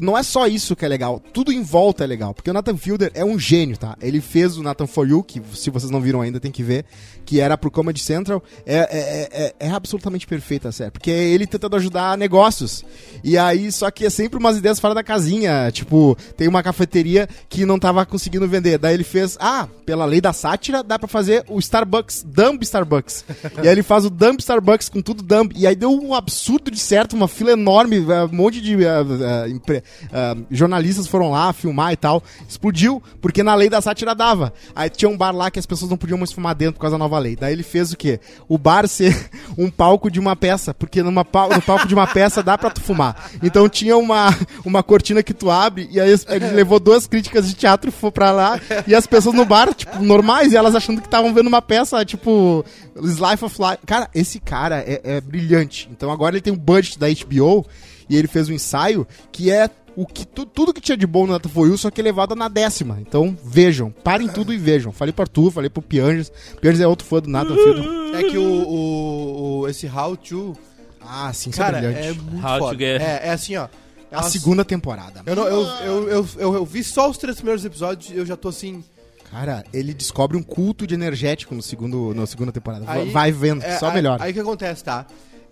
não 0.00 0.16
é 0.16 0.22
só 0.22 0.46
isso 0.46 0.74
que 0.76 0.84
é 0.84 0.88
legal, 0.88 1.20
tudo 1.32 1.52
em 1.52 1.62
volta 1.62 2.04
é 2.04 2.06
legal. 2.06 2.34
Porque 2.34 2.50
o 2.50 2.52
Nathan 2.54 2.76
Fielder 2.76 3.10
é 3.14 3.24
um 3.24 3.38
gênio, 3.38 3.76
tá? 3.76 3.96
Ele 4.00 4.20
fez 4.20 4.56
o 4.56 4.62
Nathan 4.62 4.86
For 4.86 5.08
You, 5.08 5.22
que 5.22 5.40
se 5.54 5.70
vocês 5.70 5.90
não 5.90 6.00
viram 6.00 6.20
ainda 6.20 6.40
tem 6.40 6.50
que 6.50 6.62
ver, 6.62 6.84
que 7.24 7.40
era 7.40 7.56
pro 7.56 7.70
Comedy 7.70 8.00
Central. 8.00 8.42
É, 8.66 8.76
é, 8.76 9.44
é, 9.44 9.54
é 9.68 9.70
absolutamente 9.70 10.26
perfeita 10.26 10.68
a 10.68 10.72
série. 10.72 10.90
Porque 10.90 11.10
é 11.10 11.24
ele 11.24 11.46
tentando 11.46 11.76
ajudar 11.76 12.18
negócios. 12.18 12.84
E 13.22 13.38
aí, 13.38 13.70
só 13.72 13.90
que 13.90 14.04
é 14.06 14.10
sempre 14.10 14.38
umas 14.38 14.56
ideias 14.58 14.78
fora 14.80 14.94
da 14.94 15.02
casinha. 15.02 15.70
Tipo, 15.72 16.16
tem 16.36 16.48
uma 16.48 16.62
cafeteria 16.62 17.28
que 17.48 17.64
não 17.64 17.78
tava 17.78 18.04
conseguindo 18.04 18.46
vender. 18.48 18.78
Daí 18.78 18.94
ele 18.94 19.04
fez, 19.04 19.36
ah, 19.40 19.68
pela 19.86 20.04
lei 20.04 20.20
da 20.20 20.32
sátira, 20.32 20.82
dá 20.82 20.98
pra 20.98 21.08
fazer 21.08 21.44
o 21.48 21.58
Starbucks, 21.58 22.24
Dumb 22.26 22.62
Starbucks. 22.62 23.24
e 23.62 23.66
aí 23.66 23.68
ele 23.68 23.82
faz 23.82 24.04
o 24.04 24.10
Dumb 24.10 24.38
Starbucks 24.40 24.88
com 24.88 25.00
tudo 25.00 25.22
dumb. 25.22 25.52
E 25.56 25.66
aí 25.66 25.76
deu 25.76 25.90
um 25.90 26.14
absurdo 26.14 26.70
de 26.70 26.78
certo, 26.78 27.14
uma 27.14 27.28
fila 27.28 27.52
enorme, 27.52 27.96
eh, 27.96 28.24
um 28.24 28.34
monte 28.36 28.60
de 28.60 28.74
eh, 28.84 28.88
eh, 28.88 29.48
empre- 29.50 29.82
eh, 30.12 30.36
jornalistas 30.50 31.06
foram 31.06 31.30
lá 31.30 31.52
filmar 31.52 31.92
e 31.92 31.96
tal. 31.96 32.22
Explodiu, 32.48 33.02
porque 33.20 33.42
na 33.42 33.54
lei 33.54 33.68
da 33.68 33.80
sátira 33.80 34.14
dava. 34.14 34.52
Aí 34.74 34.88
tinha 34.90 35.08
um 35.08 35.16
bar 35.16 35.34
lá 35.34 35.50
que 35.50 35.58
as 35.58 35.66
pessoas 35.66 35.90
não 35.90 35.96
podiam 35.96 36.18
mais 36.18 36.32
fumar 36.32 36.54
dentro 36.54 36.74
por 36.74 36.80
causa 36.80 36.94
da 36.94 36.98
nova 36.98 37.18
lei. 37.18 37.36
Daí 37.36 37.52
ele 37.52 37.62
fez 37.62 37.92
o 37.92 37.96
quê? 37.96 38.20
O 38.48 38.56
bar 38.58 38.86
ser 38.88 39.30
um 39.58 39.70
palco 39.70 40.10
de 40.10 40.18
uma 40.20 40.34
peça, 40.36 40.72
porque 40.74 41.02
numa 41.02 41.24
pal- 41.24 41.50
no 41.50 41.62
palco 41.62 41.86
de 41.86 41.94
uma 41.94 42.06
peça 42.06 42.42
dá 42.42 42.56
pra 42.58 42.70
tu 42.70 42.80
fumar. 42.80 43.30
Então 43.42 43.68
tinha 43.68 43.96
uma, 43.96 44.28
uma 44.64 44.82
cortina 44.82 45.22
que 45.22 45.34
tu 45.34 45.50
abre, 45.50 45.88
e 45.90 46.00
aí 46.00 46.14
ele 46.28 46.48
levou 46.50 46.78
duas 46.80 47.06
críticas 47.06 47.48
de 47.48 47.54
teatro 47.54 47.90
foi 47.92 48.10
pra 48.10 48.30
lá, 48.30 48.60
e 48.86 48.94
as 48.94 49.06
pessoas 49.06 49.34
no 49.34 49.44
bar, 49.44 49.72
tipo, 49.74 50.02
normais, 50.02 50.52
e 50.52 50.56
elas 50.56 50.74
achando 50.74 51.00
que 51.00 51.06
estavam 51.06 51.32
vendo 51.34 51.46
uma 51.46 51.62
peça, 51.62 52.04
tipo, 52.04 52.64
Life 52.96 53.44
of 53.44 53.56
Life. 53.60 53.78
Cara, 53.86 54.08
esse 54.14 54.38
cara 54.40 54.78
é, 54.80 55.00
é 55.04 55.20
brilhante. 55.20 55.88
Então 55.90 56.10
agora 56.10 56.34
ele 56.34 56.42
tem 56.42 56.52
um 56.52 56.56
budget 56.56 56.98
da 56.98 57.06
HBO, 57.08 57.64
e 58.08 58.16
ele 58.16 58.28
fez 58.28 58.48
um 58.48 58.52
ensaio 58.52 59.06
que 59.32 59.50
é 59.50 59.68
o 59.96 60.04
que 60.04 60.26
tu- 60.26 60.44
tudo 60.46 60.74
que 60.74 60.80
tinha 60.80 60.96
de 60.96 61.06
bom 61.06 61.24
no 61.26 61.32
Data 61.34 61.48
For 61.48 61.68
You, 61.68 61.78
só 61.78 61.88
que 61.90 62.00
elevado 62.00 62.34
na 62.34 62.48
décima. 62.48 62.98
Então 63.00 63.36
vejam, 63.44 63.90
parem 64.02 64.26
tudo 64.28 64.52
e 64.52 64.56
vejam. 64.56 64.90
Falei 64.92 65.12
pro 65.12 65.22
Arthur, 65.22 65.50
falei 65.52 65.70
pro 65.70 65.80
Pianges. 65.82 66.32
Pianges 66.60 66.80
é 66.80 66.86
outro 66.86 67.06
fã 67.06 67.20
do 67.20 67.28
Nathan 67.30 67.54
Fielder. 67.54 67.84
É 68.16 68.22
que 68.30 68.36
o, 68.38 68.42
o, 68.68 69.60
o- 69.60 69.68
esse 69.68 69.86
How 69.86 70.16
to, 70.16 70.56
Ah, 71.00 71.32
sim, 71.32 71.50
isso 71.50 71.58
cara, 71.58 71.78
é 71.78 71.80
brilhante. 71.80 72.06
é 72.08 72.12
muito 72.12 72.44
How 72.46 72.52
to 72.54 72.64
foda. 72.64 72.78
get- 72.78 73.00
É, 73.00 73.28
é 73.28 73.30
assim, 73.30 73.56
ó. 73.56 73.64
A 74.10 74.18
Elas- 74.18 74.32
segunda 74.32 74.64
temporada. 74.64 75.22
Eu, 75.26 75.34
não, 75.36 75.44
eu, 75.46 75.62
eu, 75.84 76.08
eu, 76.08 76.28
eu, 76.38 76.54
eu 76.54 76.64
vi 76.64 76.82
só 76.84 77.08
os 77.10 77.18
três 77.18 77.36
primeiros 77.36 77.64
episódios 77.64 78.10
e 78.10 78.16
eu 78.16 78.24
já 78.26 78.36
tô 78.36 78.48
assim. 78.48 78.82
Cara, 79.30 79.64
ele 79.72 79.92
descobre 79.92 80.36
um 80.36 80.42
culto 80.42 80.86
de 80.86 80.94
energético 80.94 81.54
no 81.54 81.62
segundo, 81.62 82.14
na 82.14 82.24
segunda 82.26 82.52
temporada. 82.52 82.84
Aí, 82.86 83.10
Vai 83.10 83.32
vendo, 83.32 83.62
é, 83.64 83.76
só 83.78 83.90
melhor. 83.92 84.20
Aí 84.22 84.30
o 84.30 84.34
que 84.34 84.40
acontece, 84.40 84.84
tá? 84.84 85.04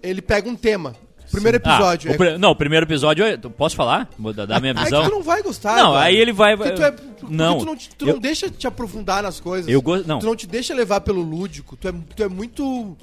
Ele 0.02 0.22
pega 0.22 0.48
um 0.48 0.54
tema. 0.54 0.94
Primeiro 1.32 1.60
Ah, 1.64 1.70
episódio. 1.74 2.10
o 2.10 2.14
é, 2.14 2.16
pri- 2.16 2.38
Não, 2.38 2.50
o 2.50 2.54
primeiro 2.56 2.86
episódio. 2.86 3.24
é- 3.24 3.36
Posso 3.36 3.74
falar? 3.74 4.08
Dar 4.36 4.46
dar 4.46 4.60
minha 4.60 4.72
é 4.72 4.74
que 4.74 4.84
visão. 4.84 5.02
tu 5.04 5.10
não 5.10 5.22
vai 5.22 5.42
gostar. 5.42 5.74
Não, 5.76 5.92
cara. 5.94 6.04
aí 6.04 6.16
ele 6.16 6.32
vai- 6.32 6.56
Porque 6.56 6.72
tu, 6.72 6.82
é, 6.82 6.94
Não, 7.28 7.58
tu, 7.58 7.64
não, 7.64 7.76
te- 7.76 7.90
tu 7.96 8.06
eu- 8.08 8.14
não 8.14 8.20
deixa 8.20 8.48
te 8.50 8.66
aprofundar 8.66 9.22
nas 9.22 9.40
coisas. 9.40 9.68
Eu 9.72 9.80
gosto. 9.82 10.06
Não. 10.06 10.18
Tu 10.18 10.26
não 10.26 10.36
te 10.36 10.46
deixa 10.46 10.74
levar 10.74 11.00
pelo 11.00 11.22
lúdico. 11.22 11.76
Tu 11.76 11.88
é, 11.88 11.92
tu 12.14 12.22
é 12.22 12.28
muito. 12.28 12.96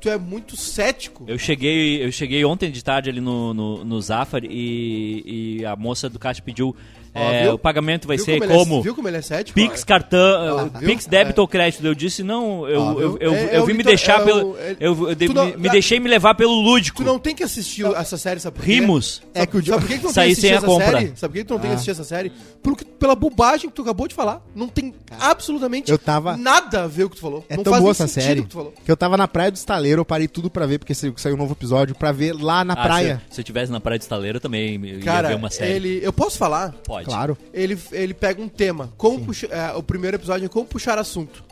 Tu 0.00 0.08
é 0.08 0.16
muito 0.16 0.56
cético. 0.56 1.24
Eu 1.28 1.38
cheguei, 1.38 2.02
eu 2.02 2.10
cheguei 2.10 2.42
ontem 2.42 2.70
de 2.70 2.82
tarde 2.82 3.10
ali 3.10 3.20
no, 3.20 3.52
no, 3.52 3.84
no 3.84 4.00
Zafari 4.00 4.48
e, 4.50 5.58
e 5.60 5.64
a 5.66 5.76
moça 5.76 6.08
do 6.08 6.18
caixa 6.18 6.40
pediu 6.40 6.74
é, 7.14 7.42
viu? 7.44 7.54
o 7.54 7.58
pagamento 7.58 8.06
vai 8.06 8.16
Viu 8.16 8.24
ser 8.26 8.38
como 8.40 8.52
é- 8.52 8.56
como 8.56 8.82
viu 8.82 8.94
como 8.94 9.08
ele 9.08 9.16
é 9.16 9.22
cético? 9.22 9.54
Pix, 9.54 9.82
cartão, 9.84 10.70
viu? 10.78 10.88
Pix, 10.88 11.06
débito 11.06 11.40
É. 11.40 11.42
ou 11.42 11.48
crédito. 11.48 11.86
Eu 11.86 11.94
disse 11.94 12.22
não, 12.22 12.68
eu, 12.68 12.80
Ó, 12.80 12.92
eu, 13.00 13.18
eu, 13.20 13.34
É- 13.34 13.44
eu 13.44 13.48
é 13.50 13.60
o 13.60 13.66
vim 13.66 13.72
me 13.72 13.78
Vitor- 13.78 13.90
deixar 13.92 14.20
é 14.20 14.24
pelo, 14.24 14.56
é- 14.58 14.76
eu, 14.80 15.08
eu 15.08 15.14
de- 15.14 15.28
não- 15.34 15.46
me, 15.46 15.56
me 15.56 15.68
deixei 15.70 15.98
me 16.00 16.08
levar 16.08 16.34
pelo 16.34 16.52
lúdico. 16.54 17.02
Tu 17.02 17.06
não 17.06 17.18
tem 17.18 17.34
que 17.34 17.42
assistir 17.42 17.84
essa 17.86 18.16
série, 18.16 18.38
sabe 18.40 18.56
por 18.56 18.64
quê? 18.64 18.72
Rimos. 18.74 19.22
É 19.34 19.46
que 19.46 19.56
o 19.56 19.64
Sabe 19.64 19.80
por 19.80 19.88
que, 19.88 19.94
que 19.94 20.00
tu 20.00 20.06
não 20.06 20.12
Saí 20.12 20.34
tem 20.34 20.34
que 20.34 20.40
assistir 20.40 20.46
sem 20.48 20.52
a 20.52 20.56
essa 20.58 20.66
compra. 20.66 20.86
série? 21.00 21.12
Sabe 21.16 21.32
por 21.32 21.38
que, 21.38 21.44
tu 21.44 21.54
não 21.54 21.60
tem 21.60 21.70
que 21.70 21.74
assistir 21.74 21.90
essa 21.90 22.04
série? 22.04 22.32
Pelo 22.62 22.76
pela 23.00 23.14
bobagem 23.14 23.70
que 23.70 23.74
tu 23.76 23.82
acabou 23.82 24.06
de 24.06 24.14
falar. 24.14 24.42
Não 24.54 24.68
tem 24.68 24.92
absolutamente 25.18 25.90
Eu 25.90 25.98
tava- 25.98 26.36
nada 26.36 26.84
a 26.84 26.86
ver 26.86 27.04
o 27.04 27.10
que 27.10 27.16
tu 27.16 27.22
falou. 27.22 27.44
É 27.48 27.56
não 27.56 27.62
tão 27.64 27.78
boa 27.78 27.90
essa 27.92 28.06
série 28.06 28.42
que 28.84 28.90
eu 28.90 28.96
tava 28.96 29.16
na 29.16 29.26
praia 29.26 29.50
do 29.50 29.56
estaleiro, 29.56 30.00
eu 30.00 30.04
parei 30.04 30.28
tudo 30.28 30.50
pra 30.50 30.66
ver, 30.66 30.78
porque 30.78 30.94
saiu 30.94 31.14
saiu 31.16 31.34
um 31.34 31.38
novo 31.38 31.52
episódio, 31.52 31.94
pra 31.94 32.12
ver 32.12 32.34
lá 32.34 32.64
na 32.64 32.74
Ah, 32.74 32.82
praia. 32.82 33.22
Se, 33.30 33.40
eu 33.40 33.44
tivesse 33.44 33.70
na 33.72 33.80
praia 33.80 33.98
de 33.98 34.04
estaleiro, 34.04 34.36
eu 34.36 34.40
também 34.40 34.74
ia 34.74 34.96
ver 34.98 35.04
Cara, 35.04 35.34
uma 35.36 35.50
série. 35.50 35.72
ele. 35.72 36.00
Eu 36.02 36.12
posso 36.12 36.36
falar? 36.38 36.72
Pode. 36.84 36.99
Claro. 37.04 37.36
Ele, 37.52 37.78
ele 37.92 38.14
pega 38.14 38.40
um 38.42 38.48
tema. 38.48 38.92
Como 38.96 39.20
puxa- 39.24 39.46
é, 39.50 39.72
o 39.74 39.82
primeiro 39.82 40.16
episódio 40.16 40.46
é 40.46 40.48
como 40.48 40.66
puxar 40.66 40.98
assunto. 40.98 41.44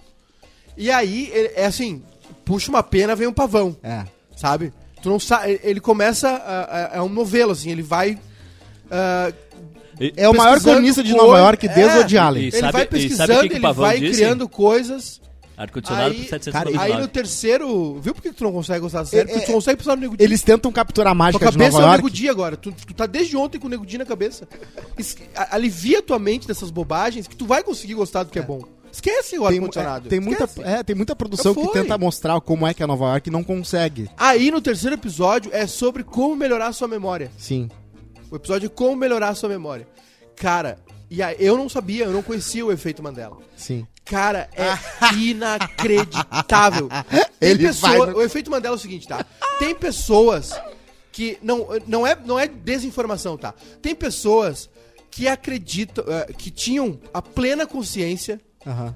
E 0.77 0.91
aí, 0.91 1.31
ele- 1.33 1.53
é 1.57 1.67
assim: 1.67 2.03
puxa 2.45 2.71
uma 2.71 2.83
pena, 2.83 3.15
vem 3.17 3.27
um 3.29 3.33
pavão. 3.33 3.77
É. 3.83 4.05
Sabe? 4.37 4.73
Tu 5.03 5.09
não 5.09 5.19
sabe. 5.21 5.61
Ele 5.63 5.81
começa. 5.81 6.29
a- 6.29 6.95
a- 6.95 6.97
É 6.99 7.03
um 7.03 7.09
novelo, 7.09 7.53
assim, 7.53 7.71
ele 7.71 7.83
vai. 7.83 8.19
E- 10.01 10.13
É 10.17 10.29
o 10.29 10.35
maior 10.35 10.61
cronista 10.61 11.03
de 11.03 11.13
Nova 11.13 11.39
York 11.39 11.67
desde 11.69 11.83
é, 11.83 11.95
o 11.95 11.99
Woody 11.99 12.19
Allen. 12.19 12.43
E 12.43 12.47
ele 12.47 12.57
sabe- 12.59 12.73
vai 12.73 12.83
e 12.83 12.87
pesquisando, 12.87 13.33
sabe 13.33 13.33
o 13.39 13.43
que 13.43 13.49
que 13.49 13.55
o 13.55 13.69
ele 13.69 13.73
vai 13.75 13.99
disse? 14.01 14.13
criando 14.21 14.49
coisas. 14.49 15.21
Ar-condicionado 15.59 16.11
Aí- 16.13 16.19
por 16.21 16.29
799. 16.29 16.79
cara, 16.79 16.95
Aí 16.95 17.01
no 17.03 17.09
terceiro. 17.09 18.01
Viu 18.01 18.15
por 18.15 18.23
que 18.23 18.33
tu 18.33 18.45
não 18.45 18.53
consegue 18.53 18.81
gostar 18.81 19.01
da 19.01 19.05
série? 19.07 19.29
É, 19.29 19.33
Porque 19.33 19.47
tu 19.47 19.51
é, 19.51 19.55
consegue 19.55 19.79
pensar 19.79 19.97
no 19.97 20.03
Nego. 20.03 20.17
Eles 20.19 20.41
tentam 20.43 20.71
capturar 20.71 21.11
a 21.11 21.15
Tua 21.15 21.19
mágica 21.19 21.47
de 21.47 21.53
cabeça 21.53 21.73
Nova 21.73 21.83
é 21.83 21.87
o 21.87 21.91
York. 21.91 22.05
Nego 22.05 22.15
Di 22.15 22.29
agora. 22.29 22.57
Tu, 22.57 22.73
tu 22.73 22.95
tá 22.95 23.07
desde 23.07 23.37
ontem 23.37 23.59
com 23.59 23.67
o 23.67 23.71
Nego 23.71 23.85
Di 23.85 23.99
na 23.99 24.05
cabeça. 24.07 24.49
Es- 24.97 25.17
a- 25.35 25.57
alivia 25.57 26.01
tua 26.01 26.19
mente 26.19 26.47
dessas 26.47 26.71
bobagens 26.71 27.27
que 27.27 27.35
tu 27.37 27.45
vai 27.45 27.63
conseguir 27.65 27.95
gostar 27.95 28.23
do 28.23 28.31
que 28.31 28.39
é, 28.39 28.43
bom. 28.43 28.61
Esquece 28.93 29.39
o 29.39 29.47
Tem, 29.47 29.57
ar-condicionado. 29.59 30.07
é, 30.07 30.09
tem 30.11 30.21
muita, 30.21 30.49
é, 30.63 30.83
tem 30.83 30.97
muita 30.97 31.15
produção 31.17 31.55
que 31.55 31.69
tenta 31.73 31.99
mostrar 31.99 32.41
como 32.41 32.67
é 32.67 32.73
que 32.73 32.83
é 32.83 32.87
Nova 32.87 33.07
York 33.07 33.29
e 33.29 33.33
não 33.33 33.43
consegue. 33.45 34.09
Aí 34.17 34.51
no 34.51 34.61
terceiro 34.63 34.95
episódio 34.95 35.51
é 35.53 35.67
sobre 35.67 36.03
como 36.05 36.35
melhorar 36.37 36.69
a 36.69 36.73
sua 36.73 36.89
memória. 36.89 37.31
Sim. 37.37 37.69
O 38.31 38.37
episódio 38.37 38.67
é 38.67 38.71
como 38.71 38.97
melhorar 38.97 39.29
a 39.31 39.35
sua 39.35 39.49
memória. 39.49 39.87
Cara, 40.37 40.79
e 41.11 41.23
aí, 41.23 41.37
eu 41.39 41.57
não 41.57 41.69
sabia, 41.69 42.05
eu 42.05 42.13
não 42.13 42.23
conhecia 42.23 42.65
o 42.65 42.71
efeito 42.73 43.03
Mandela. 43.03 43.37
Sim. 43.57 43.87
Cara, 44.09 44.49
é 44.55 45.15
inacreditável. 45.15 46.89
Tem 47.39 47.51
Ele 47.51 47.67
pessoa, 47.67 47.97
vai 47.99 48.11
no- 48.13 48.19
O 48.19 48.23
efeito 48.23 48.51
Mandela 48.51 48.75
é 48.75 48.77
o 48.77 48.81
seguinte, 48.81 49.07
tá? 49.07 49.25
Tem 49.59 49.75
pessoas 49.75 50.59
que. 51.13 51.39
Não, 51.43 51.67
não, 51.87 52.07
é, 52.07 52.17
não 52.25 52.39
é 52.39 52.47
desinformação, 52.47 53.37
tá? 53.37 53.55
Tem 53.83 53.95
pessoas 53.95 54.69
que 55.11 55.27
acreditam, 55.29 56.05
eh, 56.07 56.33
que 56.37 56.51
tinham 56.51 56.99
a 57.13 57.21
plena 57.23 57.67
consciência 57.67 58.41
Aham. 58.67 58.95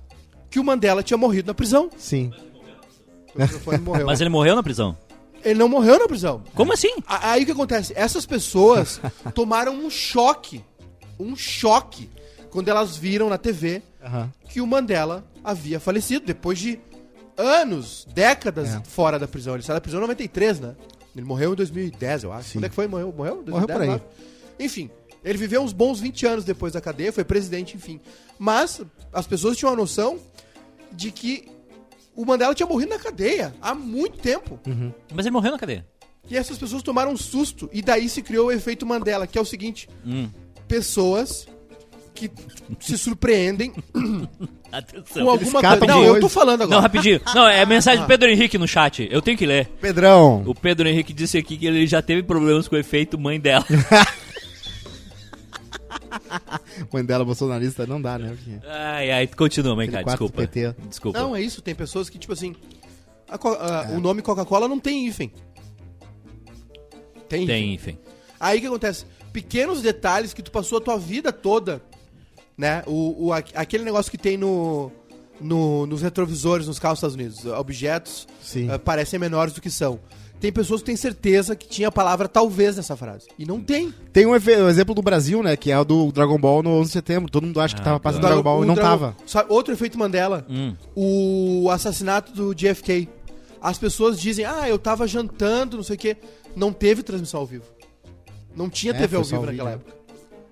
que 0.50 0.58
o 0.60 0.64
Mandela 0.64 1.02
tinha 1.02 1.16
morrido 1.16 1.48
na 1.48 1.54
prisão. 1.54 1.90
Sim. 1.96 2.32
O 3.34 3.40
microfone 3.40 3.78
morreu. 3.78 4.06
Mas 4.06 4.20
ele 4.20 4.30
morreu 4.30 4.54
na 4.54 4.62
prisão. 4.62 4.96
Ele 5.44 5.58
não 5.58 5.68
morreu 5.68 5.98
na 5.98 6.06
prisão. 6.06 6.42
Como 6.54 6.72
assim? 6.72 6.94
Aí 7.06 7.42
o 7.42 7.46
que 7.46 7.52
acontece? 7.52 7.92
Essas 7.96 8.24
pessoas 8.26 9.00
tomaram 9.34 9.74
um 9.74 9.90
choque. 9.90 10.62
Um 11.18 11.34
choque. 11.34 12.08
Quando 12.52 12.68
elas 12.68 12.96
viram 12.96 13.28
na 13.28 13.36
TV 13.38 13.82
Aham. 14.04 14.30
que 14.48 14.60
o 14.60 14.66
Mandela 14.66 15.24
havia 15.42 15.80
falecido 15.80 16.24
depois 16.24 16.58
de 16.58 16.78
anos, 17.36 18.06
décadas 18.14 18.74
É. 18.74 18.82
fora 18.84 19.18
da 19.18 19.26
prisão. 19.26 19.54
Ele 19.54 19.62
saiu 19.62 19.74
da 19.76 19.80
prisão 19.80 19.98
em 19.98 20.02
93, 20.02 20.60
né? 20.60 20.76
Ele 21.16 21.24
morreu 21.24 21.52
em 21.52 21.56
2010, 21.56 22.24
eu 22.24 22.32
acho. 22.32 22.50
Sim. 22.50 22.58
Quando 22.58 22.64
é 22.64 22.68
que 22.68 22.74
foi? 22.74 22.86
Morreu? 22.86 23.12
Morreu? 23.16 23.44
Morreu 23.46 23.66
por 23.66 23.80
aí. 23.82 23.88
acho. 23.90 24.04
Enfim, 24.60 24.90
ele 25.24 25.38
viveu 25.38 25.62
uns 25.62 25.72
bons 25.72 25.98
20 25.98 26.26
anos 26.26 26.44
depois 26.44 26.72
da 26.74 26.80
cadeia, 26.80 27.12
foi 27.12 27.24
presidente, 27.24 27.76
enfim. 27.76 28.00
Mas 28.38 28.80
as 29.12 29.26
pessoas 29.26 29.56
tinham 29.56 29.72
a 29.72 29.76
noção 29.76 30.18
de 30.92 31.10
que 31.10 31.48
o 32.14 32.24
Mandela 32.26 32.54
tinha 32.54 32.66
morrido 32.66 32.90
na 32.90 32.98
cadeia 32.98 33.54
há 33.62 33.74
muito 33.74 34.18
tempo. 34.18 34.60
Mas 35.14 35.24
ele 35.24 35.32
morreu 35.32 35.52
na 35.52 35.58
cadeia. 35.58 35.86
E 36.30 36.36
essas 36.36 36.56
pessoas 36.58 36.82
tomaram 36.82 37.12
um 37.12 37.16
susto. 37.16 37.68
E 37.72 37.80
daí 37.82 38.08
se 38.10 38.22
criou 38.22 38.48
o 38.48 38.52
efeito 38.52 38.84
Mandela, 38.86 39.26
que 39.26 39.36
é 39.38 39.40
o 39.40 39.44
seguinte: 39.44 39.88
Hum. 40.06 40.28
pessoas 40.68 41.46
que 42.14 42.30
se 42.80 42.96
surpreendem 42.98 43.72
Atenção. 44.70 45.24
com 45.24 45.30
alguma 45.30 45.60
coisa. 45.60 45.86
Não, 45.86 46.04
eu 46.04 46.20
tô 46.20 46.28
falando 46.28 46.62
agora. 46.62 46.76
Não, 46.76 46.82
rapidinho. 46.82 47.20
Não, 47.34 47.46
é 47.48 47.60
a 47.62 47.66
mensagem 47.66 48.02
do 48.02 48.06
Pedro 48.06 48.28
Henrique 48.30 48.56
no 48.58 48.66
chat. 48.68 49.06
Eu 49.10 49.20
tenho 49.22 49.36
que 49.36 49.46
ler. 49.46 49.66
Pedrão. 49.80 50.42
O 50.46 50.54
Pedro 50.54 50.88
Henrique 50.88 51.12
disse 51.12 51.36
aqui 51.38 51.56
que 51.56 51.66
ele 51.66 51.86
já 51.86 52.00
teve 52.02 52.22
problemas 52.22 52.68
com 52.68 52.76
o 52.76 52.78
efeito 52.78 53.18
mãe 53.18 53.38
dela. 53.40 53.64
Mãe 56.92 57.04
dela 57.04 57.24
bolsonarista 57.24 57.86
não 57.86 58.00
dá, 58.00 58.18
né? 58.18 58.36
Porque- 58.36 58.66
Ai, 58.66 59.10
ai, 59.10 59.26
continua, 59.26 59.74
mãe, 59.76 59.90
cara. 59.90 60.04
Desculpa. 60.04 60.42
PT. 60.42 60.74
Desculpa. 60.88 61.18
Não, 61.18 61.34
é 61.36 61.40
isso. 61.42 61.62
Tem 61.62 61.74
pessoas 61.74 62.08
que, 62.08 62.18
tipo 62.18 62.32
assim. 62.32 62.54
a 63.28 63.38
Co- 63.38 63.54
a- 63.58 63.88
É. 63.90 63.96
O 63.96 64.00
nome 64.00 64.22
Coca-Cola 64.22 64.68
não 64.68 64.78
tem 64.78 65.06
hífen. 65.06 65.32
Tem. 67.28 67.42
hífen. 67.44 67.46
Tem, 67.46 67.74
enfim. 67.74 67.98
Aí 68.38 68.58
o 68.58 68.60
que 68.60 68.66
acontece? 68.66 69.04
Pequenos 69.32 69.80
detalhes 69.80 70.34
que 70.34 70.42
tu 70.42 70.50
passou 70.50 70.78
a 70.78 70.80
tua 70.80 70.98
vida 70.98 71.32
toda, 71.32 71.82
né? 72.62 72.82
O, 72.86 73.26
o, 73.26 73.32
aqu- 73.32 73.52
aquele 73.56 73.84
negócio 73.84 74.10
que 74.10 74.16
tem 74.16 74.36
no, 74.36 74.90
no- 75.40 75.84
nos 75.86 76.00
retrovisores 76.00 76.66
nos 76.66 76.78
carros 76.78 77.00
dos 77.00 77.12
Estados 77.12 77.42
Unidos. 77.44 77.58
Objetos 77.58 78.26
Sim. 78.40 78.70
eh, 78.70 78.78
parecem 78.78 79.18
menores 79.18 79.52
do 79.52 79.60
que 79.60 79.68
são. 79.70 79.98
Tem 80.40 80.52
pessoas 80.52 80.80
que 80.80 80.86
têm 80.86 80.96
certeza 80.96 81.54
que 81.54 81.68
tinha 81.68 81.86
a 81.88 81.92
palavra 81.92 82.26
talvez 82.28 82.76
nessa 82.76 82.96
frase. 82.96 83.28
E 83.38 83.44
não 83.46 83.60
tem. 83.60 83.92
Tem 84.12 84.26
um, 84.26 84.30
um 84.32 84.68
exemplo 84.68 84.92
do 84.94 85.00
Brasil, 85.02 85.40
né? 85.42 85.56
Que 85.56 85.70
é 85.70 85.78
o 85.78 85.84
do 85.84 86.10
Dragon 86.10 86.36
Ball 86.38 86.62
no 86.64 86.70
11 86.80 86.88
de 86.88 86.92
setembro. 86.92 87.30
Todo 87.30 87.46
mundo 87.46 87.60
acha 87.60 87.74
que 87.76 87.80
Ah, 87.80 87.84
tava 87.84 88.00
passando 88.00 88.20
claro. 88.22 88.34
Dragon 88.36 88.44
Ball 88.50 88.60
O 88.60 88.64
e 88.64 88.66
não 88.66 88.74
Dragon- 88.74 88.90
tava. 88.90 89.16
Sabe, 89.26 89.52
outro 89.52 89.72
efeito 89.72 89.98
Mandela. 89.98 90.44
Hum. 90.48 90.74
o 90.96 91.68
assassinato 91.70 92.32
do 92.32 92.54
JFK. 92.54 93.08
As 93.60 93.78
pessoas 93.78 94.18
dizem, 94.20 94.44
ah, 94.44 94.68
eu 94.68 94.78
tava 94.78 95.06
jantando, 95.06 95.76
não 95.76 95.84
sei 95.84 95.94
o 95.94 95.98
quê. 95.98 96.16
Não 96.56 96.72
teve 96.72 97.02
transmissão 97.04 97.38
ao 97.40 97.46
vivo. 97.46 97.64
Não 98.56 98.68
tinha 98.68 98.92
É, 98.92 98.96
TV 98.98 99.16
ao 99.16 99.22
vivo 99.24 99.46
naquela 99.46 99.70
vídeo. 99.70 99.82
época. 99.86 100.02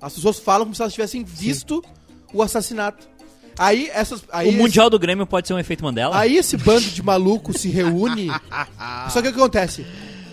As 0.00 0.14
pessoas 0.14 0.38
falam 0.38 0.64
como 0.66 0.74
se 0.74 0.80
elas 0.82 0.94
tivessem 0.94 1.22
visto 1.24 1.82
o 2.32 2.42
assassinato. 2.42 3.08
Aí 3.58 3.90
essas. 3.92 4.22
Aí 4.32 4.46
O 4.46 4.50
esse- 4.50 4.58
Mundial 4.58 4.88
do 4.88 4.98
Grêmio 4.98 5.26
pode 5.26 5.46
ser 5.48 5.54
um 5.54 5.58
efeito 5.58 5.84
Mandela? 5.84 6.16
Aí 6.18 6.36
esse 6.36 6.56
bando 6.56 6.80
de 6.88 7.02
maluco 7.02 7.56
se 7.56 7.68
reúne. 7.68 8.28
Só 9.10 9.20
que 9.20 9.28
o 9.28 9.32
que 9.32 9.38
acontece? 9.38 9.84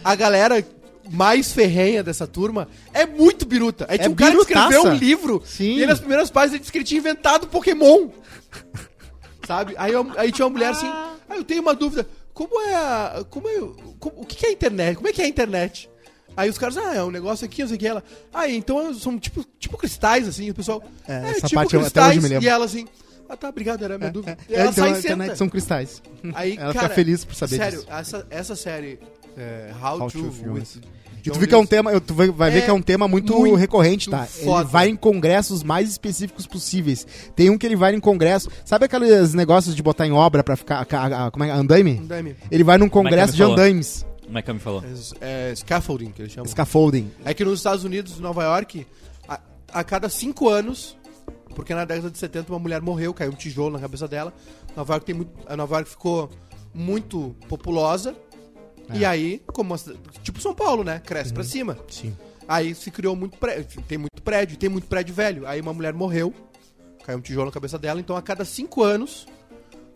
A 0.04 0.16
galera 0.16 0.66
mais 1.10 1.52
ferrenha 1.52 2.04
dessa 2.04 2.26
turma 2.28 2.68
é 2.94 3.06
muito 3.06 3.46
biruta. 3.46 3.86
Aí 3.90 3.98
tinha 3.98 4.10
um 4.10 4.16
cara 4.16 4.32
que 4.34 4.40
escreveu 4.42 4.84
um 4.86 4.94
livro 4.94 5.42
Sim. 5.46 5.80
e 5.80 5.86
nas 5.86 6.00
primeiras 6.00 6.30
páginas 6.30 6.54
ele 6.54 6.60
disse 6.60 6.72
que 6.72 6.78
ele 6.78 6.86
tinha 6.86 7.00
inventado 7.00 7.48
Pokémon. 7.48 8.10
Sabe? 9.46 9.74
Aí, 9.78 9.94
eu- 9.94 10.12
aí 10.18 10.32
tinha 10.32 10.46
uma 10.46 10.52
mulher 10.52 10.70
assim, 10.72 10.88
ah, 10.88 11.16
eu 11.36 11.44
tenho 11.44 11.62
uma 11.62 11.74
dúvida. 11.74 12.08
Como 12.34 12.62
é 12.62 12.76
a. 12.76 13.26
Como 13.30 13.48
é, 13.48 13.60
como- 14.00 14.22
o 14.22 14.26
que 14.26 14.36
que 14.36 14.46
é 14.46 14.50
a 14.50 14.52
internet? 14.52 14.96
Como 14.96 15.08
é 15.08 15.14
que 15.14 15.22
é 15.22 15.26
a 15.26 15.28
internet? 15.30 15.90
Aí 16.38 16.50
os 16.50 16.58
caras, 16.58 16.78
ah, 16.78 16.94
é 16.96 17.04
um 17.04 17.10
negócio 17.12 17.44
aqui, 17.46 17.62
não 17.64 17.68
sei 17.68 17.76
o 17.78 17.80
que. 17.80 17.88
Ela, 17.88 18.04
ah, 18.34 18.48
então 18.48 18.94
são 18.94 19.18
tipo, 19.20 19.44
tipo 19.60 19.76
cristais, 19.78 20.28
assim, 20.28 20.50
o 20.52 20.54
pessoal. 20.54 20.82
É, 21.08 21.14
É, 21.14 21.30
essa 21.32 21.48
tipo 21.48 21.56
parte 21.56 21.74
eu- 21.74 21.80
até 21.82 21.90
cristais. 21.90 22.10
hoje 22.12 22.22
me 22.22 22.28
lembro. 22.30 22.46
E 22.46 22.48
ela 22.48 22.66
assim, 22.66 22.88
ah 23.28 23.36
tá, 23.36 23.50
obrigado, 23.50 23.84
era 23.84 23.96
a 23.96 23.98
minha 23.98 24.12
dúvida. 24.12 24.38
E 24.48 24.54
É, 24.54 24.60
ela 24.60 24.70
então 24.72 24.84
sai 24.86 24.94
a 24.94 25.00
internet 25.00 25.26
senta. 25.30 25.36
são 25.38 25.50
cristais. 25.50 26.02
Aí, 26.36 26.52
Ela 26.58 26.74
cara, 26.74 26.84
fica 26.88 26.90
feliz 26.96 27.26
por 27.26 27.34
saber 27.36 27.58
sério, 27.58 27.80
disso. 27.80 27.92
Essa, 27.92 28.28
essa 28.30 28.56
série 28.56 29.00
é, 29.36 29.72
How, 29.82 30.00
How 30.04 30.12
to, 30.12 30.20
to 30.30 30.54
with. 30.54 30.64
E 31.26 31.30
tu 31.30 31.38
vê 31.40 31.46
que 31.48 31.54
é 31.54 31.58
um 31.58 31.66
tema, 31.66 32.00
tu 32.00 32.14
vai, 32.14 32.30
vai 32.30 32.50
ver 32.50 32.60
É 32.60 32.62
que 32.62 32.70
é 32.70 32.74
um 32.74 32.82
tema 32.82 33.06
muito, 33.06 33.38
muito 33.38 33.56
recorrente, 33.56 34.10
tá? 34.10 34.26
foda. 34.26 34.62
Ele 34.62 34.70
vai 34.72 34.88
em 34.88 34.96
congressos 34.96 35.62
mais 35.62 35.90
específicos 35.90 36.48
possíveis. 36.48 37.06
Tem 37.36 37.50
um 37.50 37.58
que 37.58 37.66
ele 37.66 37.76
vai 37.76 37.94
em 37.94 38.00
congresso. 38.00 38.50
Sabe 38.64 38.86
aqueles 38.86 39.34
negócios 39.34 39.76
de 39.76 39.84
botar 39.84 40.08
em 40.08 40.14
obra 40.14 40.42
pra 40.42 40.56
ficar. 40.56 40.88
a- 40.90 41.26
a- 41.26 41.32
como 41.32 41.44
é? 41.44 41.52
Andaime? 41.52 42.00
Andaime. 42.02 42.34
Ele 42.50 42.64
vai 42.64 42.78
num 42.78 42.86
é 42.86 42.90
congresso 42.90 43.34
me 43.34 43.38
de 43.38 43.38
falou? 43.40 43.54
andaimes. 43.56 44.06
Como 44.28 44.38
é 44.38 44.42
que 44.42 44.50
ela 44.50 44.58
me 44.58 44.64
falou? 44.64 44.84
É, 45.20 45.52
é 45.52 45.56
scaffolding, 45.56 46.12
que 46.12 46.22
eles 46.22 46.32
chamam. 46.32 46.48
Scaffolding. 46.48 47.10
É 47.26 47.34
que 47.34 47.44
nos 47.44 47.60
Estados 47.60 47.84
Unidos, 47.84 48.20
Nova 48.20 48.44
York, 48.44 48.86
a, 49.28 49.40
a 49.72 49.84
cada 49.84 50.10
cinco 50.10 50.50
anos, 50.50 50.98
porque 51.56 51.74
na 51.74 51.86
década 51.86 52.12
de 52.12 52.18
70 52.18 52.52
uma 52.52 52.60
mulher 52.60 52.82
morreu, 52.82 53.14
caiu 53.14 53.32
um 53.32 53.36
tijolo 53.36 53.72
na 53.72 53.80
cabeça 53.80 54.08
dela. 54.08 54.34
Nova 54.76 54.94
York 54.94 55.06
tem 55.06 55.16
muito, 55.16 55.32
a 55.48 55.56
Nova 55.56 55.76
York 55.76 55.90
ficou 55.90 56.30
muito 56.74 57.36
populosa. 57.48 58.16
É. 58.90 58.98
E 58.98 59.06
aí, 59.06 59.42
como 59.48 59.74
uma 59.74 59.80
tipo 60.22 60.42
São 60.42 60.54
Paulo, 60.54 60.84
né? 60.84 61.00
Cresce 61.00 61.34
pra 61.34 61.44
cima. 61.44 61.78
Sim. 61.90 62.16
Aí 62.48 62.76
se 62.76 62.92
criou 62.92 63.16
muito 63.16 63.38
prédio, 63.38 63.82
tem 63.82 63.98
muito 63.98 64.22
prédio, 64.22 64.58
tem 64.58 64.70
muito 64.70 64.88
prédio 64.88 65.14
velho. 65.14 65.48
Aí 65.48 65.60
uma 65.60 65.74
mulher 65.74 65.94
morreu, 65.94 66.34
caiu 67.04 67.18
um 67.18 67.22
tijolo 67.22 67.48
na 67.48 67.52
cabeça 67.52 67.78
dela, 67.78 68.00
então 68.00 68.16
a 68.16 68.22
cada 68.22 68.46
cinco 68.46 68.84
anos, 68.84 69.26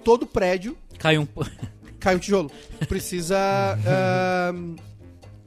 todo 0.03 0.25
prédio 0.25 0.77
Cai 1.01 1.17
um. 1.17 1.27
cai 2.01 2.15
um 2.15 2.19
tijolo. 2.19 2.51
Precisa 2.89 3.37
ahn, 3.85 4.75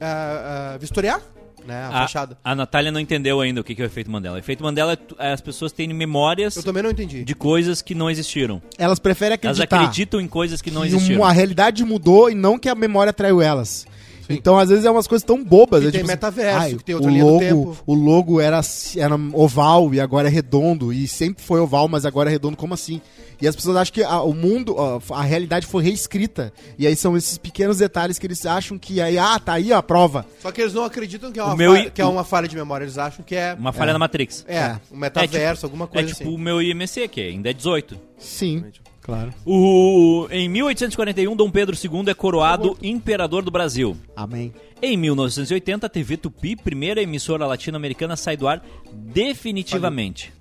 ah, 0.01 0.73
ah, 0.73 0.77
vistoriar, 0.79 1.21
né? 1.67 1.75
A, 1.83 1.87
A, 1.87 1.91
fachada. 2.03 2.37
a 2.43 2.55
Natália 2.55 2.91
não 2.91 2.99
entendeu 2.99 3.41
ainda 3.41 3.61
o 3.61 3.63
que 3.63 3.75
que 3.75 3.81
é 3.81 3.85
o 3.85 3.87
efeito 3.87 4.09
Mandela. 4.09 4.35
O 4.35 4.39
efeito 4.39 4.63
Mandela 4.63 4.93
é 4.93 5.27
é 5.29 5.33
as 5.33 5.41
pessoas 5.41 5.71
terem 5.71 5.93
memórias 5.95 6.55
Eu 6.55 6.63
também 6.63 6.81
não 6.83 6.89
entendi. 6.91 7.23
de 7.23 7.35
coisas 7.35 7.81
que 7.81 7.93
não 7.95 8.09
existiram. 8.09 8.61
Elas 8.77 8.99
preferem 8.99 9.37
Elas 9.41 9.59
acreditar. 9.59 9.81
acreditam 9.81 10.19
em 10.21 10.27
coisas 10.27 10.61
que 10.61 10.71
não 10.71 10.81
que 10.81 10.87
existiram. 10.87 11.21
uma- 11.21 11.29
a 11.29 11.31
realidade 11.31 11.83
mudou 11.83 12.29
e 12.29 12.35
não 12.35 12.57
que 12.57 12.69
a 12.69 12.75
memória 12.75 13.11
traiu 13.13 13.41
elas. 13.41 13.85
Então, 14.27 14.57
às 14.57 14.69
vezes, 14.69 14.83
é 14.85 14.89
umas 14.89 15.05
coisas 15.05 15.23
tão 15.23 15.43
bobas. 15.43 15.81
Que 15.81 15.87
é 15.89 15.91
tem 15.91 15.99
tipo 16.01 16.05
assim, 16.11 16.13
metaverso, 16.15 16.59
ai, 16.59 16.73
que 16.73 16.83
tem 16.83 16.95
outra 16.95 17.11
o 17.11 17.13
linha 17.13 17.23
do 17.23 17.29
logo, 17.29 17.39
tempo. 17.41 17.77
O 17.85 17.93
logo 17.93 18.41
era, 18.41 18.59
era 18.97 19.15
oval 19.33 19.93
e 19.93 19.99
agora 20.01 20.27
é 20.27 20.31
redondo. 20.31 20.91
E 20.91 21.07
sempre 21.07 21.43
foi 21.43 21.59
oval, 21.59 21.87
mas 21.87 22.07
agora 22.07 22.27
é 22.27 22.31
redondo. 22.31 22.57
Como 22.57 22.73
assim? 22.73 22.99
E 23.41 23.47
as 23.47 23.55
pessoas 23.55 23.77
acham 23.77 23.93
que 23.93 24.03
a- 24.03 24.21
o 24.21 24.33
mundo, 24.33 24.75
a, 24.79 25.19
a 25.19 25.21
realidade 25.23 25.65
foi 25.65 25.83
reescrita. 25.83 26.53
E 26.77 26.85
aí 26.87 26.95
são 26.95 27.15
esses 27.17 27.37
pequenos 27.37 27.77
detalhes 27.77 28.17
que 28.19 28.25
eles 28.27 28.45
acham 28.45 28.77
que 28.77 29.01
aí, 29.01 29.17
ah, 29.17 29.39
tá 29.39 29.53
aí 29.53 29.71
a 29.73 29.81
prova. 29.83 30.25
Só 30.41 30.51
que 30.51 30.61
eles 30.61 30.73
não 30.73 30.83
acreditam 30.83 31.31
que 31.31 31.39
é 31.39 31.43
uma, 31.43 31.53
O 31.53 31.57
meu 31.57 31.71
falha, 31.73 31.87
i- 31.87 31.91
que 31.91 32.01
é 32.01 32.05
uma 32.05 32.23
falha 32.23 32.47
de 32.47 32.55
memória. 32.55 32.85
Eles 32.85 32.97
acham 32.97 33.23
que 33.25 33.35
é, 33.35 33.53
Uma 33.57 33.71
falha 33.73 33.93
na 33.93 33.99
Matrix. 33.99 34.45
é, 34.47 34.55
É. 34.57 34.79
um 34.91 34.97
metaverso, 34.97 35.65
alguma 35.65 35.85
É 35.85 35.87
coisa 35.87 36.07
tipo 36.13 36.23
assim. 36.23 36.35
o 36.35 36.37
meu 36.37 36.61
IMC, 36.61 37.07
que 37.07 37.21
ainda 37.21 37.49
é 37.49 37.53
18. 37.53 37.99
Sim, 38.17 38.63
claro. 39.01 39.33
O, 39.45 40.27
em 40.31 40.47
1841, 40.49 41.35
Dom 41.35 41.49
Pedro 41.51 41.75
II 41.75 42.09
é 42.09 42.13
coroado 42.13 42.77
imperador 42.81 43.43
do 43.43 43.51
Brasil. 43.51 43.95
Amém. 44.15 44.53
Em 44.81 44.97
1980, 44.97 45.85
a 45.85 45.89
TV 45.89 46.17
Tupi, 46.17 46.55
primeira 46.55 47.01
emissora 47.01 47.45
latino-americana, 47.47 48.15
sai 48.15 48.35
do 48.37 48.47
ar 48.47 48.61
definitivamente. 48.93 50.33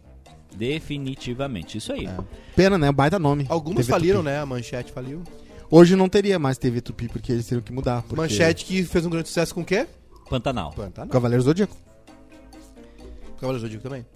Definitivamente, 0.57 1.79
isso 1.79 1.93
aí. 1.93 2.09
Pena, 2.55 2.79
né? 2.79 2.91
Baita 2.93 3.19
nome. 3.19 3.47
Algumas 3.49 3.87
TV 3.87 3.91
faliram, 3.93 4.21
Tupi. 4.21 4.31
né? 4.31 4.39
A 4.41 4.47
Manchete 4.47 4.93
faliu. 4.93 5.23
Hoje 5.71 5.97
não 5.97 6.09
teria 6.09 6.39
mais 6.39 6.57
TV 6.59 6.81
Tupi, 6.81 7.09
porque 7.09 7.33
eles 7.33 7.47
teriam 7.47 7.63
que 7.63 7.73
mudar. 7.73 8.03
porque- 8.03 8.17
Manchete 8.17 8.65
que 8.65 8.85
fez 8.85 9.05
um 9.05 9.11
grande 9.11 9.29
sucesso 9.29 9.55
com 9.55 9.63
o 9.63 9.65
quê? 9.65 9.87
Pantanal. 10.31 10.73
Pantanal. 10.73 11.11
Cavaleiros 11.11 11.45
do 11.45 11.49
Zodíaco. 11.51 11.77
Cavaleiro 13.41 13.61
Zodíaco 13.67 13.83
também. 13.83 14.07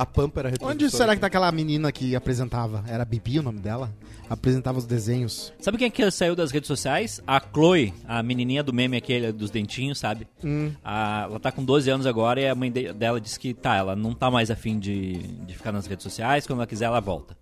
A 0.00 0.06
Pampa 0.06 0.40
era. 0.40 0.52
Onde 0.60 0.88
será 0.90 1.14
que 1.14 1.20
tá 1.20 1.26
aquela 1.26 1.50
menina 1.50 1.90
que 1.90 2.14
apresentava? 2.14 2.84
Era 2.86 3.04
Bibi 3.04 3.40
o 3.40 3.42
nome 3.42 3.58
dela? 3.58 3.92
Apresentava 4.30 4.78
os 4.78 4.86
desenhos. 4.86 5.52
Sabe 5.60 5.76
quem 5.78 5.86
é 5.88 5.90
que 5.90 6.08
saiu 6.10 6.36
das 6.36 6.50
redes 6.52 6.68
sociais? 6.68 7.20
A 7.26 7.40
Chloe, 7.40 7.92
a 8.06 8.22
menininha 8.22 8.62
do 8.62 8.72
meme 8.72 8.96
aquele 8.96 9.32
dos 9.32 9.50
dentinhos, 9.50 9.98
sabe? 9.98 10.28
Hum. 10.44 10.70
A- 10.84 11.22
ela 11.28 11.40
tá 11.40 11.50
com 11.50 11.64
12 11.64 11.90
anos 11.90 12.06
agora 12.06 12.40
e 12.40 12.46
a 12.46 12.54
mãe 12.54 12.70
de- 12.70 12.92
dela 12.92 13.20
disse 13.20 13.40
que 13.40 13.52
tá, 13.54 13.74
ela 13.76 13.96
não 13.96 14.12
tá 14.14 14.30
mais 14.30 14.50
afim 14.50 14.78
de, 14.78 15.14
de 15.18 15.54
ficar 15.54 15.72
nas 15.72 15.86
redes 15.86 16.02
sociais, 16.04 16.46
quando 16.46 16.58
ela 16.60 16.66
quiser 16.66 16.84
ela 16.84 17.00
volta. 17.00 17.36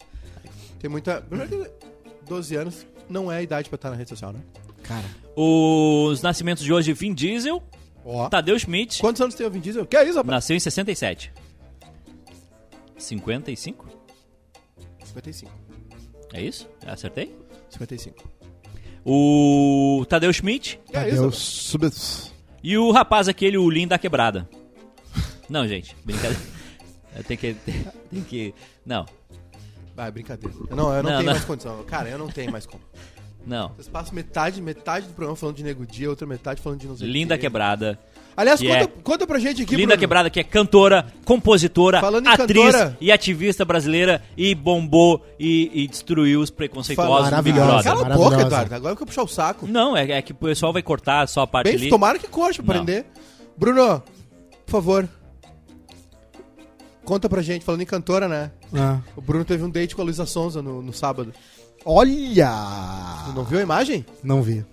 Tem 0.78 0.88
muita... 0.88 1.20
Primeiro 1.20 1.50
que 1.64 1.70
12 2.28 2.56
anos 2.56 2.86
não 3.08 3.30
é 3.30 3.36
a 3.38 3.42
idade 3.42 3.68
pra 3.68 3.76
estar 3.76 3.90
na 3.90 3.96
rede 3.96 4.08
social, 4.10 4.32
né? 4.32 4.40
Cara, 4.82 5.04
Os 5.36 6.22
nascimentos 6.22 6.62
de 6.64 6.72
hoje, 6.72 6.92
Vin 6.92 7.12
Diesel, 7.12 7.62
Ó. 8.04 8.28
Tadeu 8.28 8.56
Schmidt, 8.58 9.00
Quantos 9.00 9.20
anos 9.20 9.34
tem 9.34 9.46
o 9.46 9.50
Vin 9.50 9.60
Diesel? 9.60 9.84
Que 9.84 9.96
é 9.96 10.04
isso, 10.04 10.16
rapaz? 10.16 10.30
nasceu 10.36 10.56
em 10.56 10.60
67. 10.60 11.32
55? 12.96 13.86
55. 15.04 15.52
É 16.32 16.42
isso? 16.42 16.68
Acertei? 16.86 17.36
55. 17.70 18.24
O 19.04 20.04
Tadeu 20.08 20.32
Schmidt 20.32 20.80
Que 20.90 20.96
é 20.96 21.04
Tadeu 21.04 21.28
isso? 21.28 21.40
sub... 21.40 21.88
e 22.62 22.76
o 22.76 22.90
rapaz 22.90 23.28
aquele, 23.28 23.56
o 23.56 23.70
Lin 23.70 23.86
da 23.86 23.98
Quebrada. 23.98 24.48
Não, 25.48 25.66
gente, 25.68 25.96
brincadeira. 26.04 26.42
Eu 27.14 27.22
tenho 27.24 27.38
que. 27.38 27.54
Tem 28.10 28.22
que. 28.24 28.54
Não, 28.84 29.06
Ah, 29.96 30.10
brincadeira. 30.10 30.54
Não, 30.70 30.92
eu 30.92 31.02
não, 31.02 31.10
Não, 31.10 31.18
tenho 31.18 31.22
não. 31.22 31.32
mais 31.32 31.44
condição. 31.44 31.82
Cara, 31.84 32.08
eu 32.08 32.18
não 32.18 32.28
tenho 32.28 32.50
mais 32.52 32.66
como. 32.66 32.82
não. 33.46 33.68
Vocês 33.70 33.88
passam 33.88 34.14
metade, 34.14 34.60
metade 34.60 35.06
do 35.06 35.14
programa 35.14 35.36
falando 35.36 35.56
de 35.56 35.62
Nego 35.64 35.86
Dia, 35.86 36.10
outra 36.10 36.26
metade 36.26 36.60
falando 36.60 36.80
de 36.80 36.86
não 36.86 36.96
sei 36.96 37.08
o 37.08 37.10
Linda 37.10 37.36
quê. 37.36 37.42
Quebrada. 37.42 37.98
Aliás, 38.36 38.60
conta, 38.60 38.74
é- 38.76 38.86
conta 39.02 39.26
pra 39.26 39.38
gente 39.38 39.62
aqui, 39.62 39.74
Linda 39.76 39.88
Bruno. 39.88 40.00
Quebrada, 40.00 40.28
que 40.30 40.38
é 40.38 40.44
cantora, 40.44 41.06
compositora, 41.24 42.00
Falando 42.00 42.26
atriz 42.28 42.64
cantora- 42.66 42.96
e 43.00 43.10
ativista 43.10 43.64
brasileira 43.64 44.22
e 44.36 44.54
bombou 44.54 45.24
e, 45.40 45.70
e 45.72 45.88
destruiu 45.88 46.40
os 46.40 46.50
preconceituosos 46.50 47.30
do 47.30 47.42
Big 47.42 47.58
Maravilhosa. 47.58 47.82
Brother. 47.94 48.02
Cala 48.04 48.14
a 48.14 48.16
boca, 48.18 48.42
Eduardo. 48.42 48.74
Agora 48.74 48.94
que 48.96 49.02
eu 49.02 49.06
puxar 49.06 49.22
o 49.22 49.28
saco. 49.28 49.66
Não, 49.66 49.96
é, 49.96 50.10
é 50.12 50.20
que 50.22 50.32
o 50.32 50.34
pessoal 50.34 50.72
vai 50.72 50.82
cortar 50.82 51.26
só 51.28 51.40
a 51.42 51.46
parte 51.46 51.68
Bem, 51.68 51.76
ali. 51.76 51.88
tomara 51.88 52.18
que 52.18 52.28
corte 52.28 52.62
pra 52.62 52.74
Não. 52.74 52.82
aprender. 52.82 53.06
Bruno, 53.56 54.02
por 54.66 54.70
favor. 54.72 55.08
Conta 57.04 57.28
pra 57.28 57.40
gente, 57.40 57.64
falando 57.64 57.82
em 57.82 57.86
cantora, 57.86 58.28
né? 58.28 58.50
Ah. 58.74 58.98
O 59.16 59.20
Bruno 59.22 59.44
teve 59.44 59.62
um 59.62 59.70
date 59.70 59.94
com 59.94 60.02
a 60.02 60.04
Luísa 60.04 60.26
Sonza 60.26 60.60
no, 60.60 60.82
no 60.82 60.92
sábado. 60.92 61.32
Olha! 61.84 62.50
Tu 63.26 63.32
não 63.32 63.44
viu 63.44 63.60
a 63.60 63.62
imagem? 63.62 64.04
Não 64.22 64.42
vi. 64.42 64.64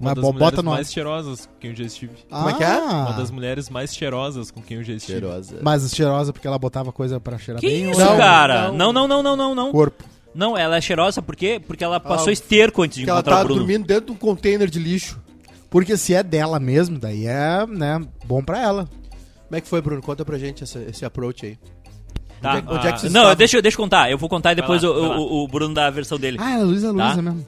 Uma 0.00 0.14
Mas 0.14 0.22
das 0.24 0.32
mulheres 0.32 0.56
no 0.64 0.70
mais 0.70 0.92
cheirosas 0.92 1.46
com 1.46 1.52
quem 1.60 1.70
eu 1.70 1.76
já 1.76 1.84
estive. 1.84 2.12
Como 2.30 2.48
é 2.48 2.54
que 2.54 2.64
é? 2.64 2.78
Uma 2.78 3.12
das 3.12 3.30
mulheres 3.30 3.68
mais 3.68 3.94
cheirosas 3.94 4.50
com 4.50 4.62
quem 4.62 4.78
eu 4.78 4.82
já 4.82 4.94
estive. 4.94 5.20
Mas 5.62 5.90
cheirosa 5.94 6.32
porque 6.32 6.46
ela 6.46 6.58
botava 6.58 6.90
coisa 6.90 7.20
pra 7.20 7.36
cheirar 7.38 7.60
Que 7.60 7.66
bem? 7.68 7.90
isso, 7.90 8.00
ou- 8.00 8.06
Não, 8.06 8.16
cara? 8.16 8.68
não. 8.72 8.92
Não, 8.92 8.92
não, 8.92 9.08
não, 9.08 9.22
não, 9.22 9.36
não, 9.36 9.54
não. 9.54 9.72
Corpo. 9.72 10.02
Não, 10.34 10.56
ela 10.56 10.76
é 10.76 10.80
cheirosa 10.80 11.20
por 11.20 11.36
quê? 11.36 11.60
Porque 11.64 11.84
ela 11.84 12.00
passou 12.00 12.30
Ah, 12.30 12.32
esterco 12.32 12.82
antes 12.82 12.96
de 12.98 13.04
Que 13.04 13.10
ela 13.10 13.18
encontrar 13.20 13.36
tá 13.36 13.42
o 13.42 13.44
Bruno. 13.44 13.60
dormindo 13.60 13.86
dentro 13.86 14.06
de 14.06 14.12
um 14.12 14.16
container 14.16 14.70
de 14.70 14.78
lixo. 14.78 15.20
Porque 15.68 15.96
se 15.98 16.14
é 16.14 16.22
dela 16.22 16.58
mesmo, 16.58 16.98
daí 16.98 17.26
é, 17.26 17.66
né, 17.66 18.00
bom 18.24 18.42
pra 18.42 18.58
ela. 18.58 18.88
Como 19.48 19.56
é 19.58 19.60
que 19.60 19.68
foi, 19.68 19.82
Bruno? 19.82 20.00
Conta 20.00 20.24
pra 20.24 20.38
gente 20.38 20.62
essa- 20.64 20.80
esse 20.88 21.04
approach 21.04 21.44
aí. 21.44 21.58
Tá. 22.40 22.54
Onde 22.54 22.58
é- 22.58 22.72
onde 22.74 22.86
é 22.86 22.92
que 22.92 23.00
vocês 23.00 23.12
não, 23.12 23.34
deixa, 23.34 23.60
deixa 23.60 23.76
eu 23.76 23.82
contar. 23.84 24.10
Eu 24.10 24.16
vou 24.16 24.28
contar 24.28 24.52
e 24.52 24.54
depois 24.54 24.82
lá, 24.82 24.90
o, 24.90 25.20
o- 25.20 25.44
o 25.44 25.48
Bruno 25.48 25.74
dá 25.74 25.88
a 25.88 25.90
versão 25.90 26.18
dele. 26.18 26.38
Ah, 26.40 26.52
é 26.52 26.54
a 26.54 26.64
Luísa 26.64 26.90
Luísa 26.90 27.16
Tá. 27.16 27.22
mesmo. 27.22 27.46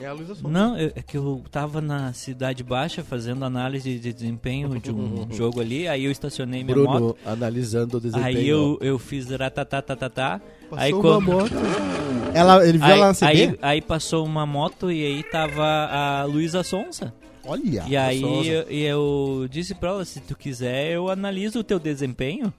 É 0.00 0.06
a 0.06 0.12
Luísa 0.12 0.34
Sonza. 0.34 0.48
Não, 0.48 0.76
eu- 0.78 0.92
é 0.94 1.00
que 1.02 1.16
eu 1.16 1.42
tava 1.50 1.80
na 1.80 2.12
Cidade 2.12 2.62
Baixa 2.62 3.02
fazendo 3.02 3.44
análise 3.44 3.98
de 3.98 4.12
desempenho 4.12 4.78
de 4.78 4.90
um 4.92 5.26
jogo 5.32 5.60
ali, 5.60 5.88
aí 5.88 6.04
eu 6.04 6.10
estacionei 6.10 6.62
minha 6.62 6.76
moto. 6.76 7.16
analisando 7.24 7.96
o 7.96 8.00
desempenho. 8.00 8.26
Aí 8.38 8.46
eu, 8.48 8.78
eu 8.82 8.98
fiz 8.98 9.30
ratatatatá. 9.30 10.40
Passou 10.68 10.78
Aí 10.84 10.92
uma 10.92 11.00
quando. 11.02 11.22
moto. 11.24 11.50
Ela, 12.34 12.68
ele 12.68 12.76
viu 12.76 12.86
Aí, 12.86 12.92
ela 12.92 13.06
na 13.08 13.14
CB? 13.14 13.24
aí, 13.26 13.58
aí 13.62 13.80
passou 13.80 14.26
uma 14.26 14.44
moto 14.44 14.92
e 14.92 15.02
aí 15.02 15.22
tava 15.22 15.64
a 15.64 16.24
Luísa 16.24 16.62
Sonza. 16.62 17.14
Olha. 17.46 17.84
E 17.88 17.96
aí 17.96 18.48
eu, 18.48 18.70
e 18.70 18.82
eu 18.82 19.46
disse 19.48 19.74
pra 19.74 19.90
ela, 19.90 20.04
se 20.04 20.20
tu 20.20 20.36
quiser, 20.36 20.90
eu 20.92 21.08
analiso 21.08 21.60
o 21.60 21.64
teu 21.64 21.78
desempenho. 21.78 22.52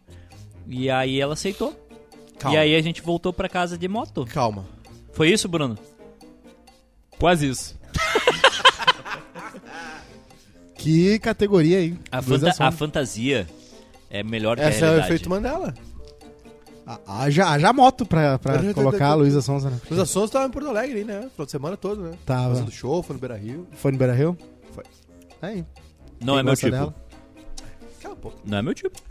E 0.68 0.90
aí 0.90 1.22
ela 1.22 1.34
aceitou. 1.34 1.76
Calma. 2.40 2.58
E 2.58 2.60
aí 2.60 2.76
a 2.76 2.82
gente 2.82 3.04
voltou 3.04 3.32
pra 3.32 3.48
casa 3.48 3.78
de 3.78 3.88
moto. 3.88 4.26
Calma. 4.26 4.66
Foi 5.12 5.30
isso, 5.30 5.48
Bruno? 5.48 5.78
Quase 7.20 7.48
isso. 7.50 7.76
Que 10.76 11.18
categoria 11.20 11.80
aí. 11.80 11.98
A, 12.12 12.22
fanta- 12.22 12.54
a 12.60 12.72
fantasia 12.72 13.48
é 14.10 14.24
melhor 14.24 14.58
que 14.58 14.64
Esse 14.64 14.84
a 14.84 14.88
é 14.88 14.90
o 14.90 14.94
realidade. 14.94 15.14
efeito 15.14 15.30
Mandela. 15.30 15.74
Ah, 16.86 17.00
ah, 17.06 17.30
já, 17.30 17.60
já 17.60 17.74
moto 17.74 18.06
pra, 18.06 18.40
pra 18.40 18.74
colocar 18.74 19.08
a 19.08 19.14
Luísa 19.16 19.42
Sonza, 19.42 19.70
né? 19.70 19.78
Luísa 19.90 20.06
Sonza 20.06 20.32
tava 20.34 20.46
em 20.46 20.52
Porto 20.52 20.70
Alegre, 20.70 21.04
né? 21.04 21.30
Final 21.34 21.46
de 21.46 21.52
semana 21.52 21.76
todo, 21.76 22.02
né? 22.04 22.18
Tava. 22.26 22.50
Fazendo 22.56 22.72
show, 22.72 23.04
foi 23.04 23.16
no 23.16 23.20
Beira 23.20 23.36
Rio. 23.36 23.68
Foi 23.74 23.92
no 23.92 23.98
Beira 23.98 24.14
Rio? 24.14 24.38
Foi. 24.72 24.84
Aí. 25.42 25.66
Não 26.22 26.36
Quem 26.36 26.40
é 26.40 26.44
meu 26.44 26.56
tipo. 26.56 26.72
dela? 26.72 26.96
Cala 28.02 28.14
a 28.14 28.18
boca. 28.18 28.38
Não 28.46 28.58
é 28.58 28.62
meu 28.62 28.74
tipo. 28.74 29.02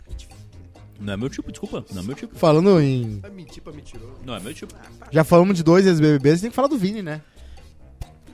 Não 0.99 1.13
é 1.13 1.17
meu 1.17 1.29
tipo, 1.29 1.51
desculpa. 1.51 1.85
Não 1.93 2.01
é 2.01 2.05
meu 2.05 2.15
tipo. 2.15 2.35
Falando 2.35 2.81
em. 2.81 3.19
Vai 3.19 3.29
mentir 3.29 3.61
pra 3.61 3.71
mentiroso. 3.71 4.13
Não 4.25 4.33
é 4.35 4.39
meu 4.39 4.53
tipo. 4.55 4.73
Já 5.11 5.23
falamos 5.23 5.55
de 5.55 5.63
dois 5.63 5.85
ex-BBBs, 5.85 6.41
tem 6.41 6.49
que 6.49 6.55
falar 6.55 6.69
do 6.69 6.77
Vini, 6.79 7.03
né? 7.03 7.21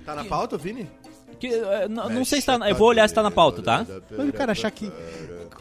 Tá 0.05 0.15
na 0.15 0.25
pauta, 0.25 0.57
Vini? 0.57 0.87
Que, 1.39 1.47
eh, 1.47 1.87
não, 1.89 2.09
não 2.09 2.25
sei 2.25 2.39
se 2.39 2.45
tá. 2.47 2.57
na- 2.57 2.69
Eu 2.69 2.75
vou 2.75 2.87
olhar 2.87 3.07
se 3.07 3.13
tá 3.13 3.23
na 3.23 3.31
pauta, 3.31 3.61
tá? 3.61 3.85
Mas 4.17 4.29
o 4.29 4.33
cara 4.33 4.51
achar 4.51 4.69
que. 4.71 4.91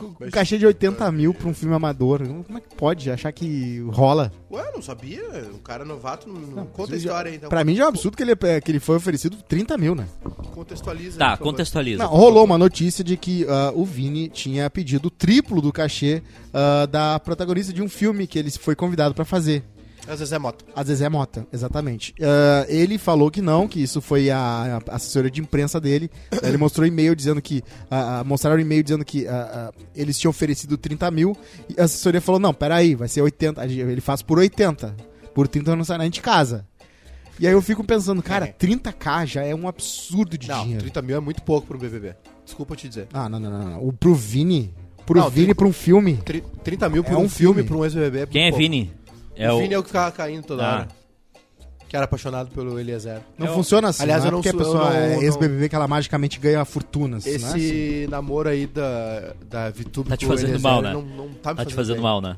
Um 0.01 0.31
cachê 0.31 0.59
de 0.59 0.67
80 0.67 1.11
mil 1.13 1.33
pra 1.33 1.47
um 1.49 1.55
filme 1.55 1.75
amador. 1.75 2.27
Como 2.27 2.59
é 2.59 2.61
que 2.61 2.75
pode 2.75 3.09
achar 3.11 3.31
que 3.31 3.79
rola? 3.91 4.33
Ué, 4.51 4.65
não 4.75 4.83
sabia. 4.83 5.23
Um 5.55 5.59
cara 5.59 5.85
novato 5.85 6.29
não, 6.29 6.41
não 6.41 6.67
conta 6.67 6.95
a 6.95 6.97
história 6.97 7.31
aí, 7.31 7.37
então. 7.37 7.49
Pra 7.49 7.63
mim 7.63 7.77
já 7.77 7.83
é 7.85 7.87
um 7.87 7.89
absurdo 7.91 8.17
que 8.17 8.23
ele, 8.23 8.35
que 8.35 8.71
ele 8.71 8.81
foi 8.81 8.97
oferecido 8.97 9.37
30 9.47 9.79
mil, 9.79 9.95
né? 9.95 10.07
Contextualiza. 10.55 11.19
Tá, 11.19 11.37
contextualiza. 11.37 12.03
Não, 12.03 12.11
rolou 12.11 12.45
uma 12.45 12.59
notícia 12.59 13.05
de 13.05 13.17
que 13.17 13.47
ah, 13.49 13.73
o 13.75 13.85
Vini 13.85 14.29
tinha 14.29 14.69
pedido 14.69 15.07
o 15.07 15.11
triplo 15.11 15.61
do 15.63 15.73
cachê 15.73 16.23
ah, 16.53 16.87
da 16.87 17.21
protagonista 17.21 17.73
de 17.73 17.81
um 17.83 17.89
filme 17.89 18.27
que 18.27 18.39
ele 18.39 18.51
foi 18.51 18.75
convidado 18.75 19.15
pra 19.15 19.25
fazer. 19.25 19.63
Às 20.09 20.19
vezes 20.19 20.33
é 20.33 20.39
moto. 20.39 20.65
A 20.75 20.83
Zezé 20.83 21.09
Mota, 21.09 21.47
exatamente. 21.53 22.13
Ah, 22.21 22.67
ele 22.69 22.99
falou 22.99 23.31
que 23.31 23.41
não, 23.41 23.69
que 23.69 23.81
isso 23.81 24.01
foi 24.01 24.31
a, 24.31 24.83
a 24.89 24.97
assessoria 24.97 25.31
de 25.31 25.41
imprensa 25.41 25.81
dele. 25.81 26.11
ele 26.43 26.57
mostrou 26.57 26.85
e-mail 26.87 27.15
dizendo 27.15 27.41
que. 27.41 27.63
ah, 27.91 28.19
ah, 28.21 28.25
mostraram 28.25 28.61
e-mail 28.61 28.83
dizendo 28.83 29.05
que 29.05 29.27
eles 29.95 30.19
tinham 30.19 30.31
oferecido 30.31 30.77
30 30.77 31.11
mil. 31.11 31.37
E 31.69 31.81
a 31.81 31.85
assessoria 31.85 32.21
falou: 32.21 32.41
não, 32.41 32.53
peraí, 32.53 32.95
vai 32.97 33.07
ser 33.09 33.23
80. 33.23 33.65
Ele 33.65 34.01
faz 34.01 34.23
por 34.23 34.39
80. 34.39 34.95
Por 35.35 35.47
30 35.47 35.77
não 35.77 35.85
sai 35.85 35.99
nem 35.99 36.11
de 36.11 36.21
casa. 36.21 36.67
E 37.41 37.47
aí 37.47 37.53
eu 37.53 37.63
fico 37.63 37.83
pensando, 37.83 38.23
cara, 38.23 38.47
30k 38.49 39.27
já 39.27 39.43
é 39.43 39.55
um 39.55 39.67
absurdo 39.67 40.37
de 40.37 40.49
Não, 40.49 40.63
dinheiro. 40.63 40.83
30 40.83 41.01
mil 41.03 41.17
é 41.17 41.21
muito 41.21 41.43
pouco 41.43 41.67
pro 41.67 41.79
BBB. 41.79 42.15
Desculpa 42.45 42.77
te 42.77 42.89
dizer. 42.89 43.07
Ah, 43.13 43.29
não, 43.29 43.41
não, 43.41 43.51
não, 43.51 43.71
não. 43.71 43.87
O, 43.89 43.93
pro 43.93 44.15
Vini. 44.15 44.75
Pro 45.07 45.19
Não, 45.19 45.31
Vini, 45.31 45.47
tem- 45.47 45.55
pra 45.55 45.67
um 45.67 45.73
filme. 45.73 46.17
Tri- 46.19 46.45
30 46.63 46.89
mil 46.89 47.05
É 47.07 47.17
um, 47.17 47.23
um 47.23 47.29
filme, 47.29 47.55
filme. 47.63 47.63
pra 47.69 47.77
um 47.77 47.85
ex-BBB. 47.85 48.19
é 48.21 48.27
Quem 48.27 48.43
é 48.47 48.51
pouco. 48.51 48.63
Vini? 48.63 48.93
É 49.37 49.51
o 49.51 49.57
o. 49.57 49.59
Vini 49.61 49.75
é 49.75 49.79
o 49.79 49.83
que 49.83 49.89
ficava 49.89 50.11
caindo 50.13 50.45
toda 50.45 50.65
Ah. 50.67 50.75
hora. 50.75 50.89
Que 51.89 51.97
era 51.97 52.07
apaixonado 52.07 52.51
pelo 52.51 52.79
Eliezer. 52.81 53.21
Não 53.37 53.49
Eu- 53.49 53.55
funciona 53.55 53.89
assim. 53.89 54.03
Aliás, 54.03 54.23
não 54.23 54.27
é 54.27 54.29
eu 54.29 54.33
não 54.33 54.39
porque 54.43 54.49
a 54.49 54.53
sou- 54.53 54.61
eu 54.61 54.67
pessoa 54.81 54.91
não- 54.91 54.97
é 54.97 55.15
não- 55.17 55.23
ex-BBB 55.23 55.69
que 55.69 55.75
ela 55.75 55.87
magicamente 55.87 56.39
ganha 56.41 56.65
fortunas. 56.65 57.27
Esse 57.27 57.45
não 57.45 57.49
é 57.53 57.55
assim. 57.55 58.07
namoro 58.09 58.49
aí 58.49 58.67
da, 58.67 59.35
da 59.47 59.71
VTube 59.71 60.09
Tá 60.09 60.17
te 60.17 60.25
com 60.25 60.33
o 60.33 60.35
fazendo 60.35 60.49
Eliezer, 60.53 60.71
mal, 60.71 60.81
né? 60.81 60.93
Não, 60.95 61.03
não 61.03 61.29
tá 61.35 61.51
me 61.51 61.57
Tá 61.57 61.65
te 61.67 61.75
fazendo 61.75 61.77
fazendo 61.77 61.95
bem. 61.97 62.03
mal, 62.03 62.21
né? 62.23 62.37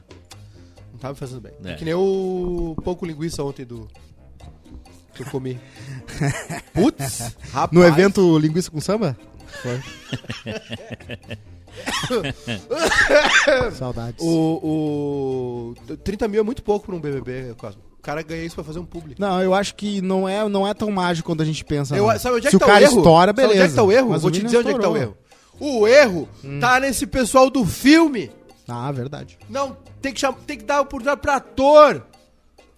Não 0.92 0.98
tá 0.98 1.08
me 1.10 1.14
fazendo 1.14 1.40
bem. 1.40 1.52
É. 1.64 1.70
É. 1.70 1.74
que 1.76 1.84
nem 1.84 1.94
o 1.94 2.74
pouco 2.82 3.06
linguiça 3.06 3.44
ontem 3.44 3.64
do... 3.64 3.88
Que 5.14 5.22
eu 5.22 5.26
comi. 5.26 5.60
Putz, 6.74 7.36
rapaz. 7.52 7.70
No 7.70 7.84
evento 7.86 8.36
Linguiça 8.36 8.68
com 8.72 8.80
Samba? 8.80 9.16
Foi. 9.62 9.80
Saudades. 13.74 14.24
O, 14.24 15.74
o 15.90 15.96
30 16.04 16.28
mil 16.28 16.40
é 16.40 16.42
muito 16.42 16.62
pouco 16.62 16.86
pra 16.86 16.94
um 16.94 17.00
BBB, 17.00 17.54
Cosmo. 17.56 17.82
O 17.98 18.02
cara 18.04 18.22
ganha 18.22 18.44
isso 18.44 18.54
pra 18.54 18.64
fazer 18.64 18.78
um 18.78 18.84
público. 18.84 19.20
Não, 19.20 19.42
eu 19.42 19.54
acho 19.54 19.74
que 19.74 20.02
não 20.02 20.28
é, 20.28 20.46
não 20.48 20.68
é 20.68 20.74
tão 20.74 20.90
mágico 20.90 21.26
quando 21.26 21.40
a 21.40 21.44
gente 21.44 21.64
pensa. 21.64 21.96
Eu, 21.96 22.06
não. 22.06 22.18
sabe 22.18 22.36
onde 22.36 22.46
é 22.46 22.50
Se 22.50 22.56
que 22.58 22.62
o 22.62 22.66
tá 22.66 22.66
cara 22.66 22.80
o 22.80 22.82
erro? 22.84 22.96
estoura, 22.98 23.26
Sabe 23.28 23.36
beleza. 23.42 23.54
onde 23.54 23.64
é 23.64 23.68
que 23.70 23.74
tá 23.74 23.82
o 23.82 23.92
erro? 23.92 24.10
Mas 24.10 24.22
Vou 24.22 24.28
o 24.28 24.32
te 24.32 24.42
dizer 24.42 24.58
onde 24.58 24.70
é 24.70 24.74
que 24.74 24.80
tá 24.80 24.88
o 24.90 24.96
erro. 24.96 25.16
O 25.58 25.86
erro 25.88 26.28
tá 26.60 26.80
nesse 26.80 27.06
pessoal 27.06 27.48
do 27.48 27.64
filme. 27.64 28.30
Ah, 28.68 28.90
verdade. 28.92 29.38
Não, 29.48 29.76
tem 30.02 30.12
que, 30.12 30.20
cham... 30.20 30.32
tem 30.34 30.58
que 30.58 30.64
dar 30.64 30.80
oportunidade 30.82 31.20
pra 31.20 31.36
ator. 31.36 32.02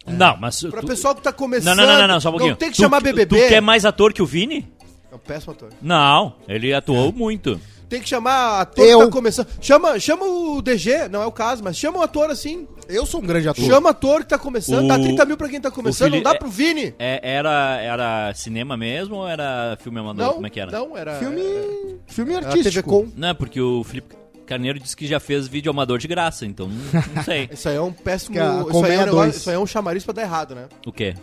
Não, 0.06 0.37
mas. 0.37 0.61
Pra 0.62 0.80
tu- 0.80 0.87
pessoal 0.87 1.14
que 1.14 1.22
tá 1.22 1.30
Não, 1.30 1.37
começando. 1.37 1.76
não, 1.76 1.87
não, 1.87 1.98
não, 2.00 2.06
não, 2.09 2.20
só 2.20 2.28
um 2.28 2.32
pouquinho. 2.32 2.50
Não 2.52 2.56
tem 2.59 2.70
que 2.70 2.76
Tu- 2.76 2.82
chamar 2.82 3.00
BBB. 3.00 3.40
Tu 3.44 3.48
quer 3.48 3.61
mais 3.61 3.85
ator 3.85 4.12
que 4.12 4.22
o 4.22 4.26
Vini? 4.26 4.70
É 5.11 5.14
um 5.14 5.18
péssimo 5.18 5.53
ator. 5.53 5.70
Não, 5.82 6.34
ele 6.47 6.72
atuou 6.72 7.12
muito. 7.12 7.61
Tem 7.89 8.01
que 8.01 8.09
chamar 8.09 8.61
ator 8.62 8.84
Eu- 8.84 8.99
que 9.01 9.05
tá 9.07 9.11
começando. 9.12 9.47
Chama, 9.61 9.99
chama 10.01 10.24
o 10.26 10.61
DG, 10.61 11.09
não 11.09 11.22
é 11.22 11.26
o 11.26 11.30
caso, 11.30 11.62
mas 11.62 11.76
chama 11.76 11.99
um 11.99 12.03
ator 12.03 12.30
assim. 12.30 12.66
Eu 12.89 13.07
sou 13.07 13.20
um 13.20 13.24
grande 13.26 13.49
ator. 13.49 13.64
Chama 13.64 13.91
ator 13.91 14.20
que 14.22 14.28
tá 14.28 14.39
começando. 14.39 14.84
O- 14.84 14.89
Dá 14.89 14.99
30 14.99 15.24
mil 15.24 15.37
pra 15.37 15.49
quem 15.49 15.61
tá 15.61 15.70
começando. 15.70 16.09
Fili- 16.09 16.16
Não 16.22 16.30
dá 16.30 16.37
é- 16.37 16.39
pro 16.39 16.49
Vini. 16.49 16.95
É, 16.99 17.20
era, 17.22 17.80
era 17.80 18.34
cinema 18.34 18.76
mesmo 18.76 19.16
ou 19.16 19.28
era 19.28 19.76
filme 19.80 20.01
amador? 20.01 20.26
Não, 20.26 20.34
Como 20.34 20.47
é 20.47 20.51
que 20.51 20.59
era? 20.61 20.70
não, 20.72 20.97
era. 20.97 21.14
Filme, 21.18 21.43
filme 22.07 22.34
Era 22.34 22.49
artístico. 22.49 22.91
TV 22.91 23.07
Com. 23.12 23.12
Não, 23.20 23.34
porque 23.34 23.61
o 23.61 23.84
Felipe. 23.84 24.16
Carneiro 24.47 24.78
disse 24.78 24.97
que 24.97 25.09
já 25.09 25.18
fez 25.18 25.49
vídeo 25.49 25.70
amador 25.70 25.99
de 25.99 26.07
graça, 26.07 26.47
então 26.47 26.68
não, 26.68 27.22
sei. 27.24 27.49
Isso 27.53 27.68
aí 27.68 27.74
é 27.74 27.80
um 27.80 27.93
péssimo. 27.93 28.34
Que 28.34 28.39
a 28.41 28.64
Isso 28.68 28.84
aí 28.84 28.93
é, 28.95 29.03
um 29.03 29.05
negócio- 29.07 29.30
isso 29.39 29.51
aí 29.51 29.57
é 29.57 29.59
um 29.59 29.66
chamariz 29.66 30.05
pra 30.05 30.14
dar 30.14 30.22
errado, 30.22 30.55
né? 30.55 30.66
O 30.87 30.93
quê? 30.93 31.14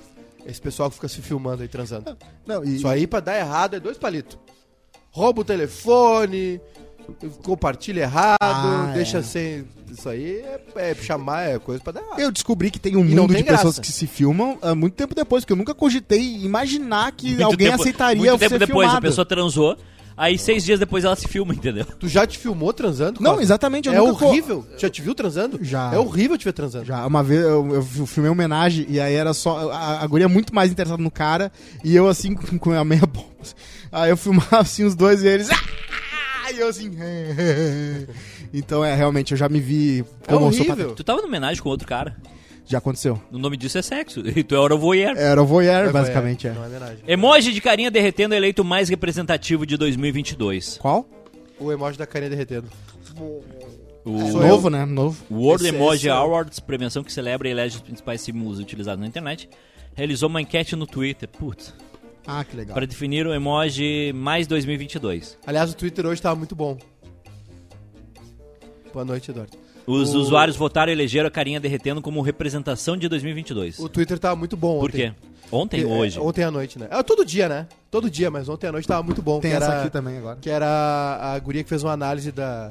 Esse 0.45 0.59
pessoal 0.59 0.89
que 0.89 0.95
fica 0.95 1.07
se 1.07 1.21
filmando 1.21 1.61
aí 1.61 1.69
transando. 1.69 2.17
Não, 2.45 2.65
e- 2.65 2.75
Isso 2.75 2.85
aí 2.85 3.07
pra 3.07 3.21
dar 3.21 3.37
errado 3.39 3.77
é 3.77 3.79
dois 3.79 3.97
palitos. 3.97 4.37
Rouba 5.13 5.41
o 5.41 5.43
telefone, 5.45 6.59
compartilha 7.43 8.01
errado, 8.01 8.37
Ah, 8.41 8.91
deixa 8.93 9.19
é. 9.19 9.21
sem. 9.21 9.65
Isso 9.91 10.09
aí 10.09 10.37
é, 10.37 10.59
é 10.91 10.95
chamar, 10.95 11.43
é 11.43 11.59
coisa 11.59 11.79
pra 11.83 11.93
dar 11.93 12.01
errado. 12.01 12.19
Eu 12.19 12.31
descobri 12.31 12.71
que 12.71 12.79
tem 12.79 12.95
um 12.95 13.01
E 13.01 13.13
mundo 13.15 13.31
tem 13.31 13.43
de 13.43 13.49
pessoas 13.49 13.75
graça. 13.75 13.81
que 13.81 13.91
se 13.91 14.07
filmam 14.07 14.57
há 14.59 14.73
muito 14.73 14.95
tempo 14.95 15.13
depois, 15.13 15.43
porque 15.43 15.53
eu 15.53 15.57
nunca 15.57 15.75
cogitei 15.75 16.37
imaginar 16.37 17.11
que 17.11 17.27
Muito 17.27 17.43
alguém 17.43 17.69
tempo- 17.69 17.81
aceitaria 17.83 18.15
Muito 18.17 18.39
tempo 18.39 18.57
depois, 18.57 18.87
filmado. 18.87 18.97
a 18.97 19.01
pessoa 19.01 19.23
transou, 19.23 19.77
aí 20.17 20.35
seis 20.39 20.63
dias 20.63 20.79
depois 20.79 21.03
ela 21.05 21.15
se 21.15 21.27
filma, 21.27 21.53
entendeu? 21.53 21.85
Tu 21.99 22.07
já 22.07 22.25
te 22.25 22.39
filmou 22.39 22.73
transando? 22.73 23.21
Não, 23.21 23.39
exatamente. 23.39 23.87
Eu 23.87 23.93
É 23.93 23.97
nunca 23.99 24.17
co- 24.21 24.25
horrível. 24.29 24.65
Já 24.79 24.89
te 24.89 24.99
viu 25.03 25.13
transando? 25.13 25.59
Já. 25.63 25.93
É 25.93 25.99
horrível 25.99 26.35
te 26.39 26.45
ver 26.45 26.53
transando. 26.53 26.85
Já, 26.85 27.05
uma 27.05 27.21
vez 27.21 27.41
eu, 27.43 27.75
eu 27.75 27.83
filmei 28.07 28.29
uma 28.31 28.33
homenagem 28.33 28.87
e 28.89 28.99
aí 28.99 29.13
era 29.13 29.31
só. 29.31 29.69
A, 29.71 30.01
a 30.01 30.07
guria 30.07 30.27
muito 30.27 30.55
mais 30.55 30.71
interessada 30.71 31.03
no 31.03 31.11
cara 31.11 31.51
e 31.83 31.95
eu 31.95 32.07
assim 32.07 32.33
com, 32.33 32.57
com 32.57 32.71
a 32.71 32.83
meia 32.83 33.05
bomba. 33.05 33.27
Aí 33.93 34.09
eu 34.09 34.17
filmava 34.17 34.59
assim 34.59 34.83
os 34.83 34.95
dois 34.95 35.23
e 35.23 35.27
eles. 35.27 35.47
"Ah!" 35.51 36.51
E 36.51 36.59
eu 36.59 36.67
assim. 36.67 36.91
então 38.53 38.83
é, 38.83 38.93
realmente, 38.95 39.31
eu 39.31 39.37
já 39.37 39.47
me 39.47 39.59
vi 39.59 40.03
É 40.27 40.31
como 40.33 40.47
horrível. 40.47 40.93
Tu 40.95 41.03
tava 41.03 41.17
numa 41.21 41.27
homenagem 41.29 41.61
com 41.61 41.69
outro 41.69 41.87
cara. 41.87 42.15
Já 42.65 42.77
aconteceu. 42.77 43.21
O 43.31 43.37
nome 43.37 43.57
disso 43.57 43.77
é 43.77 43.81
sexo. 43.81 44.21
E 44.35 44.43
tu 44.43 44.55
era 44.55 44.73
o 44.73 44.77
voyeur. 44.77 45.15
Era 45.17 45.41
o 45.41 45.45
voyeur, 45.45 45.89
É, 45.89 45.91
basicamente, 45.91 46.47
é. 46.47 46.53
Não 46.53 46.63
é 46.63 46.67
homenagem. 46.67 46.97
Emoji 47.07 47.51
de 47.53 47.61
carinha 47.61 47.91
derretendo 47.91 48.33
eleito 48.33 48.63
mais 48.63 48.89
representativo 48.89 49.65
de 49.65 49.77
2022. 49.77 50.77
Qual? 50.81 51.07
O 51.59 51.71
emoji 51.71 51.97
da 51.97 52.05
carinha 52.07 52.29
derretendo. 52.29 52.67
O 54.05 54.19
É, 54.27 54.31
Sou 54.31 54.41
novo, 54.41 54.69
né? 54.69 54.85
Novo. 54.85 55.23
World 55.31 55.65
Esse- 55.65 55.75
Emoji 55.75 55.95
esse 55.97 56.07
é- 56.09 56.11
Awards, 56.11 56.59
premiação 56.59 57.03
que 57.03 57.11
celebra 57.13 57.47
e 57.47 57.51
elege 57.51 57.75
os 57.77 57.81
principais 57.81 58.19
símbolos 58.21 58.59
utilizados 58.59 58.99
na 58.99 59.07
internet, 59.07 59.49
realizou 59.95 60.27
uma 60.29 60.41
enquete 60.41 60.75
no 60.75 60.85
Twitter, 60.87 61.29
putz, 61.29 61.73
Ah, 62.25 62.43
que 62.43 62.55
legal. 62.55 62.73
para 62.73 62.85
definir 62.85 63.27
o 63.27 63.33
emoji 63.33 64.11
mais 64.13 64.47
2022. 64.47 65.37
Aliás, 65.45 65.71
o 65.71 65.75
Twitter 65.75 66.05
hoje 66.05 66.21
tava 66.21 66.35
muito 66.35 66.55
bom. 66.55 66.77
Boa 68.93 69.03
noite, 69.05 69.31
Eduardo. 69.31 69.57
Os 69.85 70.13
O- 70.13 70.19
usuários 70.19 70.55
votaram 70.55 70.91
e 70.91 70.95
elegeram 70.95 71.27
a 71.27 71.31
carinha 71.31 71.59
derretendo 71.59 72.01
como 72.01 72.21
representação 72.21 72.95
de 72.95 73.09
2022. 73.09 73.79
O 73.79 73.89
Twitter 73.89 74.17
tava 74.19 74.35
muito 74.35 74.55
bom 74.55 74.79
Por 74.79 74.89
ontem. 74.89 75.11
quê? 75.11 75.13
Ontem 75.51 75.85
ou 75.85 75.91
É, 75.95 75.99
hoje? 75.99 76.19
Ontem 76.19 76.43
à 76.43 76.49
noite, 76.49 76.79
né? 76.79 76.87
Ah, 76.89 77.03
todo 77.03 77.25
dia, 77.25 77.49
né? 77.49 77.67
Todo 77.91 78.09
dia, 78.09 78.31
mas 78.31 78.47
ontem 78.49 78.67
à 78.67 78.71
noite 78.71 78.87
tava 78.87 79.03
muito 79.03 79.21
bom. 79.21 79.39
Tem 79.39 79.51
que 79.51 79.57
essa 79.57 79.65
era, 79.65 79.81
aqui 79.81 79.89
também 79.91 80.17
agora. 80.17 80.37
Que 80.41 80.49
era 80.49 80.65
a 81.21 81.37
guria 81.39 81.63
que 81.63 81.69
fez 81.69 81.83
uma 81.83 81.91
análise 81.91 82.31
da. 82.31 82.69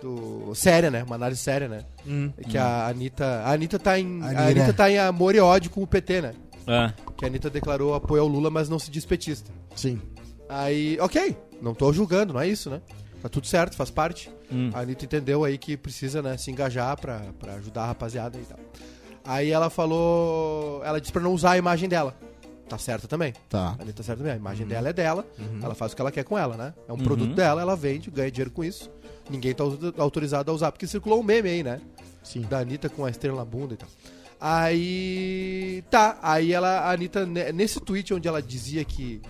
Do, 0.00 0.54
séria, 0.54 0.90
né? 0.92 1.02
Uma 1.02 1.16
análise 1.16 1.40
séria, 1.40 1.66
né? 1.68 1.80
Hum. 2.06 2.30
Que 2.48 2.56
a 2.56 2.86
Anitta. 2.86 3.24
A 3.44 3.52
Anitta 3.52 3.78
tá 3.80 3.98
em. 3.98 4.22
A 4.22 4.26
A. 4.26 4.46
Anitta 4.46 4.72
tá 4.72 4.88
em 4.90 4.96
amor 4.98 5.34
e 5.34 5.40
ódio 5.40 5.70
com 5.70 5.82
o 5.82 5.86
PT, 5.86 6.22
né? 6.22 6.34
Ah, 6.68 6.92
Que 7.16 7.24
a 7.24 7.28
Anitta 7.28 7.48
declarou 7.50 7.94
apoio 7.94 8.22
ao 8.22 8.28
Lula, 8.28 8.50
mas 8.50 8.68
não 8.68 8.78
se 8.78 8.90
diz 8.90 9.04
petista. 9.06 9.50
Sim. 9.74 10.00
Aí, 10.48 10.98
ok, 11.00 11.36
não 11.60 11.74
tô 11.74 11.92
julgando, 11.92 12.32
não 12.34 12.40
é 12.40 12.46
isso, 12.48 12.68
né? 12.70 12.80
Tá 13.22 13.28
tudo 13.28 13.46
certo, 13.46 13.74
faz 13.76 13.90
parte. 13.90 14.30
Hum. 14.52 14.70
A 14.72 14.80
Anitta 14.80 15.04
entendeu 15.04 15.44
aí 15.44 15.58
que 15.58 15.76
precisa, 15.76 16.22
né, 16.22 16.36
se 16.36 16.50
engajar 16.50 16.98
pra, 17.00 17.20
pra 17.38 17.54
ajudar 17.54 17.82
a 17.82 17.86
rapaziada 17.86 18.38
e 18.38 18.42
tal. 18.42 18.58
Aí 19.24 19.50
ela 19.50 19.68
falou. 19.68 20.82
Ela 20.84 21.00
disse 21.00 21.12
pra 21.12 21.20
não 21.22 21.32
usar 21.32 21.52
a 21.52 21.58
imagem 21.58 21.88
dela. 21.88 22.16
Tá 22.68 22.76
certa 22.78 23.08
também. 23.08 23.32
Tá. 23.48 23.70
A 23.78 23.82
Anitta 23.82 23.94
tá 23.94 24.02
certa 24.02 24.18
também. 24.22 24.32
A 24.34 24.36
imagem 24.36 24.66
dela 24.66 24.88
é 24.88 24.92
dela, 24.92 25.26
ela 25.62 25.74
faz 25.74 25.92
o 25.92 25.96
que 25.96 26.02
ela 26.02 26.12
quer 26.12 26.22
com 26.24 26.38
ela, 26.38 26.56
né? 26.56 26.74
É 26.86 26.92
um 26.92 26.96
Uhum. 26.96 27.02
produto 27.02 27.34
dela, 27.34 27.60
ela 27.62 27.74
vende, 27.74 28.10
ganha 28.10 28.30
dinheiro 28.30 28.50
com 28.50 28.62
isso. 28.62 28.90
Ninguém 29.30 29.54
tá 29.54 29.64
auto- 29.64 29.94
autorizado 29.98 30.50
a 30.50 30.54
usar, 30.54 30.70
porque 30.72 30.86
circulou 30.86 31.20
um 31.20 31.22
meme 31.22 31.48
aí, 31.48 31.62
né? 31.62 31.80
Sim. 32.22 32.42
Da 32.42 32.58
Anitta 32.58 32.88
com 32.88 33.04
a 33.04 33.10
estrela 33.10 33.36
na 33.38 33.44
bunda 33.44 33.74
e 33.74 33.76
tal. 33.76 33.88
Aí. 34.40 35.82
Tá, 35.90 36.18
aí 36.22 36.52
ela, 36.52 36.80
a 36.80 36.92
Anitta, 36.92 37.24
ne- 37.26 37.52
nesse 37.52 37.80
tweet 37.80 38.12
onde 38.14 38.28
ela 38.28 38.42
dizia 38.42 38.84
que 38.84 39.20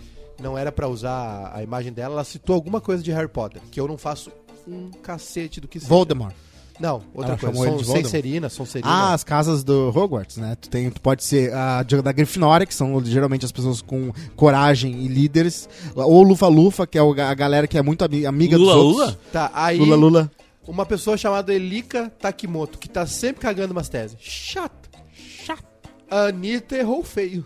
não 0.41 0.57
era 0.57 0.71
pra 0.73 0.89
usar 0.89 1.51
a 1.55 1.63
imagem 1.63 1.93
dela, 1.93 2.15
ela 2.15 2.25
citou 2.25 2.55
alguma 2.55 2.81
coisa 2.81 3.03
de 3.03 3.11
Harry 3.13 3.29
Potter, 3.29 3.61
que 3.71 3.81
eu 3.81 3.89
não 3.89 3.99
faço 3.99 4.31
um 4.67 4.91
cacete 5.03 5.61
do 5.61 5.69
que 5.69 5.79
seja. 5.81 5.89
Voldemort. 5.89 6.35
Não, 6.79 7.03
outra 7.13 7.33
Ela 7.33 7.39
coisa. 7.41 7.55
Voldemort? 7.71 8.03
Sonserina, 8.05 8.49
Sonserina. 8.49 8.89
Ah, 8.89 9.13
as 9.15 9.25
casas 9.25 9.65
do 9.65 9.89
Hogwarts, 9.93 10.37
né? 10.37 10.57
Tu, 10.61 10.69
tem, 10.71 10.89
tu 10.91 11.01
pode 11.01 11.25
ser 11.25 11.53
a 11.53 11.83
da 11.83 12.13
Grifinória, 12.13 12.65
que 12.65 12.75
são 12.75 13.05
geralmente 13.05 13.45
as 13.45 13.51
pessoas 13.51 13.83
com 13.83 14.13
coragem 14.37 14.93
e 15.05 15.09
líderes. 15.09 15.69
Ou 15.97 16.23
Lufa-Lufa, 16.23 16.87
que 16.87 16.97
é 16.97 17.01
a 17.01 17.35
galera 17.35 17.67
que 17.67 17.77
é 17.77 17.83
muito 17.83 18.05
ami- 18.05 18.25
amiga 18.25 18.57
Lula, 18.57 18.75
dos 18.75 18.83
outros. 18.85 19.07
Lula? 19.07 19.19
Tá, 19.33 19.51
aí. 19.55 19.79
Lula, 19.79 19.97
Lula. 19.97 20.31
Uma 20.69 20.87
pessoa 20.87 21.17
chamada 21.17 21.53
Elika 21.53 22.13
Takimoto, 22.21 22.79
que 22.79 22.89
tá 22.89 23.07
sempre 23.07 23.41
cagando 23.41 23.73
umas 23.73 23.89
teses. 23.89 24.17
Chata. 24.21 24.88
Chata. 25.19 25.67
A 26.11 26.27
Anitta 26.27 26.77
errou 26.77 27.03
feio. 27.03 27.45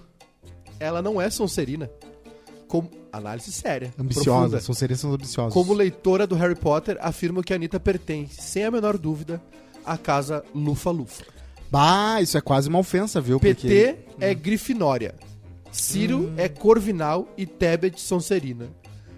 Ela 0.79 1.03
não 1.03 1.21
é 1.21 1.31
Sonserina. 1.31 1.91
Como... 2.69 2.91
Análise 3.13 3.53
séria. 3.53 3.93
Ambiciosa. 3.99 4.59
profunda. 4.59 4.97
São 4.97 5.13
ambiciosos. 5.13 5.53
Como 5.53 5.75
leitora 5.75 6.27
do 6.27 6.35
Harry 6.35 6.55
Potter, 6.55 6.97
afirmo 6.99 7.43
que 7.43 7.53
a 7.53 7.57
Anitta 7.57 7.79
pertence, 7.79 8.41
sem 8.41 8.65
a 8.65 8.71
menor 8.71 8.97
dúvida, 8.97 9.43
à 9.85 9.99
casa 9.99 10.43
Lufa-Lufa. 10.55 11.25
Bah, 11.71 12.21
isso 12.23 12.39
é 12.39 12.41
quase 12.41 12.69
uma 12.69 12.79
ofensa, 12.79 13.21
viu? 13.21 13.39
PT 13.39 13.97
é 14.21 14.35
Grifinória. 14.35 15.15
Ciro 15.71 16.33
é 16.37 16.49
Corvinal 16.49 17.29
e 17.37 17.47
Tebet 17.47 18.01
Sonserina. 18.01 18.69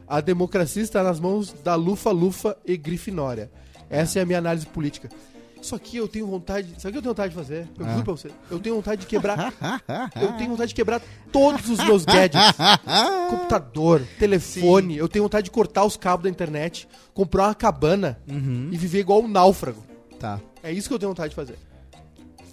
A 0.07 0.20
democracia 0.20 0.82
está 0.82 1.02
nas 1.02 1.18
mãos 1.18 1.52
da 1.64 1.74
Lufa-Lufa 1.74 2.57
e 2.64 2.76
Grifinória. 2.76 3.50
Essa 3.90 4.18
é 4.18 4.22
a 4.22 4.26
minha 4.26 4.38
análise 4.38 4.66
política. 4.66 5.09
Isso 5.65 5.75
aqui 5.75 5.97
eu 5.97 6.07
tenho 6.07 6.27
vontade. 6.27 6.75
Isso 6.77 6.87
aqui 6.87 6.99
eu 6.99 7.01
tenho 7.01 7.15
vontade 7.15 7.31
de 7.31 7.35
fazer. 7.35 7.67
Eu 7.79 7.89
juro 7.89 8.05
pra 8.05 8.12
você. 8.12 8.31
Eu 8.51 8.59
tenho 8.59 8.75
vontade 8.77 9.01
de 9.01 9.07
quebrar. 9.07 9.51
eu 10.21 10.33
tenho 10.33 10.51
vontade 10.51 10.69
de 10.69 10.75
quebrar 10.75 11.01
todos 11.33 11.71
os 11.71 11.79
meus 11.79 12.05
gadgets. 12.05 12.53
Computador, 13.31 14.03
telefone. 14.19 14.99
Eu 14.99 15.09
tenho 15.09 15.23
vontade 15.23 15.47
de 15.47 15.51
cortar 15.51 15.87
os 15.87 15.97
cabos 15.97 16.25
da 16.25 16.29
internet, 16.29 16.87
comprar 17.15 17.45
uma 17.45 17.55
cabana 17.55 18.19
e 18.71 18.77
viver 18.77 19.01
igual 19.01 19.23
um 19.23 19.29
náufrago. 19.29 19.83
Tá. 20.21 20.39
É 20.62 20.71
isso 20.71 20.87
que 20.87 20.95
eu 20.95 20.99
tenho 20.99 21.12
vontade 21.12 21.31
de 21.31 21.37
fazer. 21.37 21.57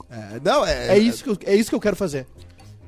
É, 0.10 0.40
não, 0.42 0.66
é, 0.66 0.96
É 0.96 0.98
isso 0.98 1.22
que 1.22 1.30
eu, 1.32 1.38
é 1.46 1.56
isso 1.56 1.70
que 1.70 1.76
eu 1.76 1.82
quero 1.82 1.98
fazer. 1.98 2.26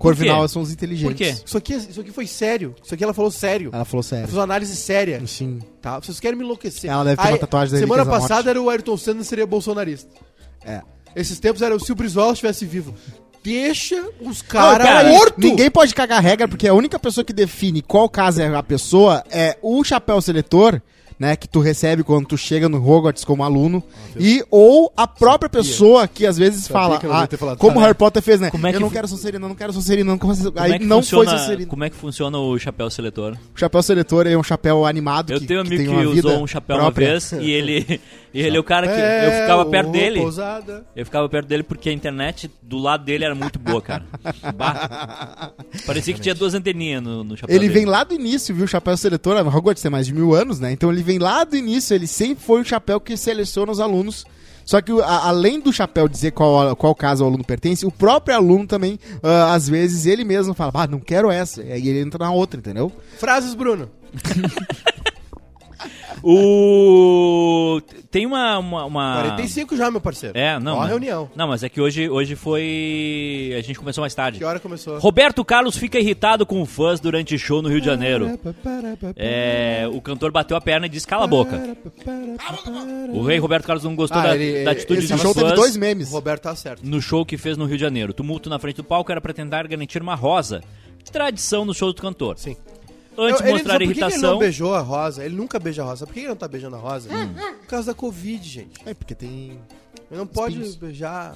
Corvinal 0.04 0.48
são 0.48 0.62
os 0.62 0.72
inteligentes. 0.72 1.08
Por 1.08 1.16
quê? 1.16 1.36
Isso 1.46 1.58
aqui, 1.58 1.74
isso 1.74 2.02
aqui 2.02 2.12
foi 2.12 2.28
sério. 2.28 2.76
Isso 2.84 2.94
aqui 2.94 3.04
ela 3.04 3.14
falou 3.14 3.32
sério. 3.32 3.72
Ela 3.74 3.86
falou 3.86 4.02
Ela 4.02 4.10
sério. 4.10 4.26
fez 4.28 4.38
uma 4.38 4.44
análise 4.44 4.76
séria. 4.76 5.22
Sim. 5.26 5.60
Tá? 5.82 6.00
Vocês 6.00 6.20
querem 6.20 6.38
me 6.38 6.44
enlouquecer. 6.44 6.90
Ela 6.90 7.04
deve 7.04 7.22
ter 7.22 7.28
uma 7.30 7.38
tatuagem 7.38 7.74
da 7.74 7.80
Semana 7.80 8.06
passada 8.06 8.36
Morte. 8.36 8.50
era 8.50 8.62
o 8.62 8.70
Ayrton 8.70 8.98
Senna 8.98 9.24
seria 9.24 9.48
bolsonarista. 9.48 10.10
É. 10.66 10.82
Esses 11.16 11.40
tempos 11.40 11.62
era 11.62 11.76
o 11.76 11.80
se 11.80 11.92
o 11.92 11.96
Brizola 11.96 12.34
estivesse 12.34 12.66
vivo. 12.66 12.94
Deixa 13.44 14.02
os 14.22 14.42
caras 14.42 14.88
cara, 14.88 15.10
mortos. 15.10 15.44
Ninguém 15.44 15.70
pode 15.70 15.94
cagar 15.94 16.22
regra, 16.22 16.48
porque 16.48 16.68
a 16.68 16.74
única 16.74 16.98
pessoa 16.98 17.26
que 17.26 17.34
define 17.34 17.82
qual 17.82 18.08
caso 18.08 18.42
é 18.42 18.48
a 18.56 18.64
pessoa 18.64 19.22
é 19.30 19.58
o 19.62 19.84
chapéu 19.84 20.22
seletor, 20.22 20.82
né? 21.20 21.36
Que 21.36 21.48
tu 21.48 21.60
recebe 21.60 22.04
quando 22.04 22.26
tu 22.28 22.38
chega 22.38 22.68
no 22.70 22.78
Hogwarts 22.78 23.24
como 23.26 23.44
aluno. 23.44 23.84
e 24.20 24.44
ou 24.50 24.92
a 24.96 25.08
própria 25.08 25.50
pessoa 25.50 26.08
que 26.08 26.26
às 26.26 26.38
vezes 26.38 26.66
Sabia 26.66 26.82
fala, 26.82 27.00
que 27.00 27.06
eu 27.06 27.10
não 27.14 27.18
ah, 27.18 27.56
como. 27.58 27.80
Harry 27.80 27.94
Potter 27.94 28.22
fez, 28.22 28.40
né? 28.40 28.50
Como 28.52 28.66
é 28.68 28.70
eu 28.70 28.74
que 28.74 28.80
não 28.80 28.88
fu- 28.90 28.94
quero 28.94 29.08
Sonserina, 29.08 29.46
eu 29.46 29.50
não 29.50 29.56
quero 29.56 29.74
Sonserina, 29.74 30.12
não 30.12 30.18
quero 30.18 30.36
Sonserina. 30.36 30.62
Aí 30.62 30.72
é 30.74 30.80
que 30.80 30.86
não 30.86 31.02
foi 31.02 31.26
funciona, 31.26 31.38
Sonserina. 31.40 31.70
Como 31.70 31.84
é 31.84 31.90
que 31.90 31.96
funciona 31.96 32.38
o 32.38 32.58
chapéu 32.60 32.90
seletor? 32.90 33.38
O 33.56 33.60
chapéu 33.60 33.84
seletor 33.84 34.28
é 34.28 34.38
um 34.38 34.44
chapéu 34.44 34.86
animado 34.86 35.34
Eu 35.34 35.40
que, 35.40 35.46
tenho 35.48 35.62
um 35.62 35.64
que 35.64 35.76
amigo 35.76 35.92
que, 36.10 36.16
vida 36.16 36.28
usou 36.30 36.44
um 36.44 36.48
chapéu 36.48 36.78
própria. 36.78 37.06
uma 37.06 37.12
vez 37.20 37.32
e 37.34 37.52
ele, 37.52 38.00
e 38.34 38.42
ele 38.42 38.58
é 38.58 38.60
o 38.60 38.64
cara 38.64 38.88
que 38.88 38.94
É, 38.94 39.28
eu 39.28 39.42
ficava 39.42 39.66
perto 39.66 39.92
dele. 39.92 40.20
Pousada. 40.22 40.86
Eu 40.96 41.06
ficava 41.06 41.30
perto 41.30 41.48
dele 41.48 41.64
porque 41.64 41.90
a 41.90 41.94
internet 41.94 42.50
do 42.62 42.78
lado 42.78 43.04
dele 43.06 43.24
era 43.26 43.36
muito 43.36 43.60
boa, 43.60 43.82
cara. 43.82 44.04
Bah. 44.56 45.52
Parecia 45.86 46.14
que 46.14 46.20
tinha 46.22 46.34
duas 46.36 46.54
anteninhas 46.54 47.02
no, 47.04 47.24
no 47.24 47.38
chapéu 47.38 47.56
Ele 47.56 47.68
dele. 47.68 47.80
vem 47.80 47.86
lá 47.86 48.04
do 48.04 48.14
início, 48.14 48.54
viu? 48.56 48.66
O 48.66 48.68
chapéu 48.68 48.96
seletor, 48.98 49.38
Hogwarts 49.56 49.82
tem 49.82 49.92
mais 49.92 50.06
de 50.08 50.14
mil 50.14 50.34
anos, 50.34 50.60
né? 50.60 50.72
Então 50.72 50.92
ele 50.92 51.04
vem 51.04 51.20
lá 51.20 51.44
do 51.44 51.56
início, 51.56 51.94
ele 51.94 52.08
sempre 52.08 52.44
foi 52.44 52.62
o 52.62 52.66
chapéu 52.66 53.00
que 53.00 53.16
seleciona 53.16 53.72
os 53.72 53.80
alunos. 53.80 54.26
Só 54.66 54.80
que 54.82 54.92
a- 55.02 55.28
além 55.28 55.60
do 55.60 55.74
chapéu 55.74 56.08
dizer 56.08 56.32
qual, 56.32 56.74
qual 56.76 56.96
caso 56.96 57.24
o 57.24 57.28
aluno 57.28 57.44
pertence, 57.44 57.86
o 57.86 57.92
próprio 57.92 58.34
aluno 58.36 58.66
também, 58.66 58.98
ah, 59.22 59.54
às 59.54 59.68
vezes, 59.68 60.06
ele 60.06 60.24
mesmo 60.24 60.54
fala, 60.54 60.72
ah, 60.76 60.88
não 60.88 61.00
quero 61.02 61.30
essa. 61.30 61.62
E 61.62 61.72
aí 61.72 61.88
ele 61.88 62.00
entra 62.00 62.24
na 62.24 62.32
outra, 62.32 62.58
entendeu? 62.60 62.90
Frases, 63.20 63.54
Bruno. 63.56 63.90
O... 66.24 67.82
Tem 68.10 68.26
uma... 68.26 68.58
uma, 68.60 68.86
uma- 68.86 69.16
45 69.24 69.76
já, 69.76 69.92
meu 69.92 70.00
parceiro. 70.00 70.38
É, 70.38 70.58
não. 70.60 70.74
Ó 70.74 70.78
a 70.78 70.80
mas- 70.82 70.90
reunião. 70.90 71.30
Não, 71.36 71.48
mas 71.48 71.64
é 71.64 71.70
que 71.70 71.82
hoje, 71.82 72.10
hoje 72.10 72.36
foi... 72.36 73.54
A 73.58 73.62
gente 73.62 73.78
começou 73.80 74.02
mais 74.02 74.14
tarde. 74.16 74.38
Que 74.40 74.46
hora 74.46 74.60
começou? 74.60 74.98
Roberto 75.00 75.44
Carlos 75.44 75.76
fica 75.78 76.00
irritado 76.00 76.46
com 76.46 76.66
fãs 76.66 77.00
durante 77.00 77.38
show 77.38 77.62
no 77.62 77.70
Rio 77.70 77.80
de 77.82 77.86
Janeiro. 77.88 78.40
É, 79.16 79.88
o 79.92 80.00
cantor 80.02 80.32
bateu 80.32 80.56
a 80.56 80.62
perna 80.62 80.86
e 80.86 80.90
disse 80.90 81.06
cala 81.08 81.26
a 81.26 81.28
boca. 81.28 81.76
O 83.12 83.22
rei 83.24 83.38
Roberto 83.40 83.66
Carlos 83.66 83.84
não 83.84 83.96
gostou 83.96 84.20
Ah, 84.22 84.28
da, 84.28 84.36
ele- 84.36 84.64
da 84.64 84.72
atitude 84.72 85.00
esse 85.00 85.12
dos 85.12 85.20
O 85.20 85.24
show 85.24 85.34
teve 85.34 85.48
fãs 85.48 85.60
dois 85.60 85.76
O 85.76 85.80
memes. 85.80 86.12
Roberto 86.12 86.44
tá 86.44 86.56
certo. 86.56 86.82
no 86.86 87.02
show 87.02 87.26
que 87.26 87.38
fez 87.38 87.58
no 87.58 87.66
Rio 87.66 87.78
de 87.78 87.82
Janeiro. 87.84 88.14
Tumulto 88.14 88.50
na 88.50 88.60
frente 88.60 88.78
do 88.78 88.84
palco 88.84 89.12
era 89.12 89.20
pra 89.22 89.34
tentar 89.34 89.68
garantir 89.68 90.02
uma 90.02 90.16
rosa. 90.16 90.62
Tradição 91.12 91.66
no 91.66 91.74
show 91.74 91.92
do 91.94 92.02
cantor. 92.02 92.38
Sim. 92.38 92.56
Antes 93.18 93.38
de 93.42 93.44
Eu- 93.44 93.48
ele- 93.48 93.52
mostrar 93.54 93.74
sabe 93.74 93.86
por 93.86 93.94
que 93.94 94.00
ele 94.00 94.06
irritação. 94.06 94.32
não 94.32 94.40
beijou 94.40 94.74
a 94.76 94.80
Rosa? 94.82 95.26
Ele 95.26 95.36
nunca 95.36 95.60
beija 95.60 95.82
a 95.82 95.86
Rosa. 95.86 96.06
Por 96.08 96.14
que 96.14 96.20
ele 96.22 96.28
não 96.30 96.36
tá 96.36 96.48
beijando 96.48 96.76
a 96.76 96.80
Rosa? 96.80 97.10
Por 97.10 97.68
causa 97.68 97.88
da 97.88 97.94
Covid, 97.94 98.48
gente. 98.48 98.80
É, 98.86 98.94
porque 98.94 99.16
tem. 99.16 99.60
Ele 100.12 100.20
não 100.20 100.28
pode 100.28 100.56
Espinhos. 100.56 100.76
beijar. 100.76 101.36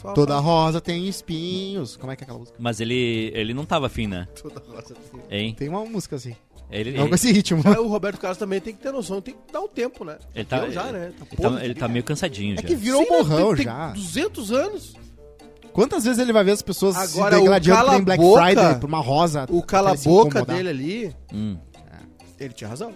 Só- 0.00 0.12
Toda 0.14 0.34
só- 0.34 0.40
rosa 0.40 0.80
tem 0.80 1.06
espinhos. 1.06 1.94
Como 1.96 2.10
é 2.10 2.16
que 2.16 2.22
é 2.22 2.24
aquela 2.24 2.38
música? 2.38 2.56
Mas 2.58 2.80
ele, 2.80 3.30
ele 3.34 3.52
não 3.52 3.66
tava 3.66 3.86
afim, 3.86 4.06
né? 4.06 4.26
Toda 4.40 4.60
rosa 4.66 4.94
tem. 5.28 5.38
Hein? 5.46 5.54
Tem 5.54 5.68
uma 5.68 5.84
música 5.84 6.16
assim. 6.16 6.34
Ele, 6.70 6.92
Não 6.92 7.00
ele, 7.00 7.08
com 7.08 7.14
esse 7.16 7.30
ritmo. 7.32 7.60
Mas 7.64 7.76
o 7.78 7.86
Roberto 7.88 8.18
Carlos 8.18 8.38
também 8.38 8.60
tem 8.60 8.72
que 8.74 8.80
ter 8.80 8.92
noção, 8.92 9.20
tem 9.20 9.34
que 9.34 9.52
dar 9.52 9.60
um 9.60 9.68
tempo, 9.68 10.04
né? 10.04 10.18
ele 10.34 10.44
tá, 10.44 10.70
já, 10.70 10.84
né? 10.92 11.12
Tá 11.18 11.26
ele, 11.32 11.36
tá, 11.56 11.64
ele 11.64 11.74
tá 11.74 11.88
meio 11.88 12.04
cansadinho 12.04 12.54
É 12.54 12.62
já. 12.62 12.68
que 12.68 12.76
virou 12.76 13.02
Sim, 13.02 13.10
né? 13.10 13.16
morrão 13.18 13.46
Tem- 13.48 13.56
tem 13.56 13.64
já. 13.66 13.88
200 13.92 14.52
anos. 14.52 14.94
Quantas 15.72 16.04
vezes 16.04 16.18
ele 16.18 16.32
vai 16.32 16.42
ver 16.44 16.52
as 16.52 16.62
pessoas 16.62 16.96
Agora, 16.96 17.36
se 17.36 17.42
o 17.42 17.44
degradando 17.52 17.74
cala 17.76 17.96
em 17.98 18.02
Black 18.04 18.22
boca- 18.22 18.42
Friday 18.42 18.74
por 18.80 18.86
uma 18.88 19.00
rosa? 19.00 19.46
O 19.48 19.60
se 19.60 19.66
cala-boca 19.66 20.44
dele 20.44 20.68
ali, 20.68 21.16
Hum. 21.32 21.56
ele 22.38 22.52
tinha 22.52 22.68
razão. 22.68 22.92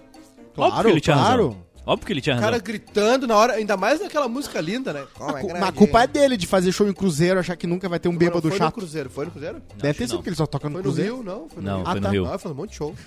Claro, 0.54 0.72
Óbvio 0.72 0.84
que 0.84 0.90
ele 0.94 1.00
tinha 1.00 1.16
claro. 1.16 1.46
razão. 1.48 1.64
Óbvio 1.86 2.06
que 2.06 2.12
ele 2.14 2.20
tinha 2.22 2.34
O 2.34 2.38
razão. 2.38 2.50
cara 2.50 2.62
gritando 2.62 3.26
na 3.26 3.36
hora, 3.36 3.52
ainda 3.54 3.76
mais 3.76 4.00
naquela 4.00 4.26
música 4.26 4.58
linda, 4.60 4.92
né? 4.92 5.04
Como 5.14 5.30
é 5.30 5.32
A, 5.32 5.40
cu- 5.40 5.46
grande. 5.48 5.60
mas 5.60 5.68
a 5.68 5.72
culpa 5.72 6.02
é 6.02 6.06
dele 6.06 6.36
de 6.36 6.46
fazer 6.46 6.72
show 6.72 6.88
em 6.88 6.92
cruzeiro, 6.94 7.38
achar 7.38 7.54
que 7.56 7.66
nunca 7.66 7.88
vai 7.88 7.98
ter 8.00 8.08
um 8.08 8.12
Não 8.12 8.18
bêbado 8.18 8.40
foi 8.40 8.50
no 8.52 8.56
chato. 8.56 8.74
Cruzeiro, 8.74 9.10
foi 9.10 9.24
no 9.26 9.30
Cruzeiro? 9.30 9.62
Deve 9.76 9.88
acho 9.90 9.98
ter 9.98 10.04
sido 10.04 10.10
não. 10.12 10.16
porque 10.18 10.28
ele 10.30 10.36
só 10.36 10.46
toca 10.46 10.68
no 10.68 10.72
Foi 10.74 10.82
no 10.82 10.88
cruzeiro. 10.88 11.14
Rio, 11.16 11.22
não? 11.24 11.48
Foi 11.48 11.62
no 11.62 11.68
Não, 11.70 11.76
Rio. 11.76 11.84
foi 11.84 11.92
Ah, 11.92 11.94
no 11.96 12.00
tá. 12.00 12.08
Rio. 12.10 12.22
Não, 12.24 12.30
ele 12.30 12.38
faz 12.38 12.52
um 12.52 12.56
monte 12.56 12.70
de 12.70 12.76
show. 12.76 12.94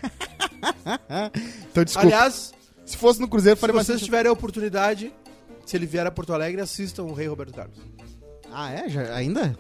Então, 1.72 1.84
desculpa. 1.84 2.08
Aliás, 2.08 2.54
se 2.86 2.98
fosse 2.98 3.20
no 3.20 3.28
cruzeiro, 3.28 3.58
se 3.58 3.62
faria 3.62 3.74
mais 3.76 3.86
vocês 3.88 4.02
tiverem 4.02 4.30
a 4.30 4.34
oportunidade, 4.34 5.12
se 5.66 5.76
ele 5.76 5.86
vier 5.86 6.06
a 6.06 6.12
Porto 6.12 6.34
Alegre, 6.34 6.62
assistam 6.62 7.04
o 7.04 7.14
Rei 7.14 7.28
Roberto 7.28 7.54
Carlos. 7.54 7.78
Ah, 8.52 8.72
é? 8.72 8.90
Já, 8.90 9.14
ainda? 9.16 9.58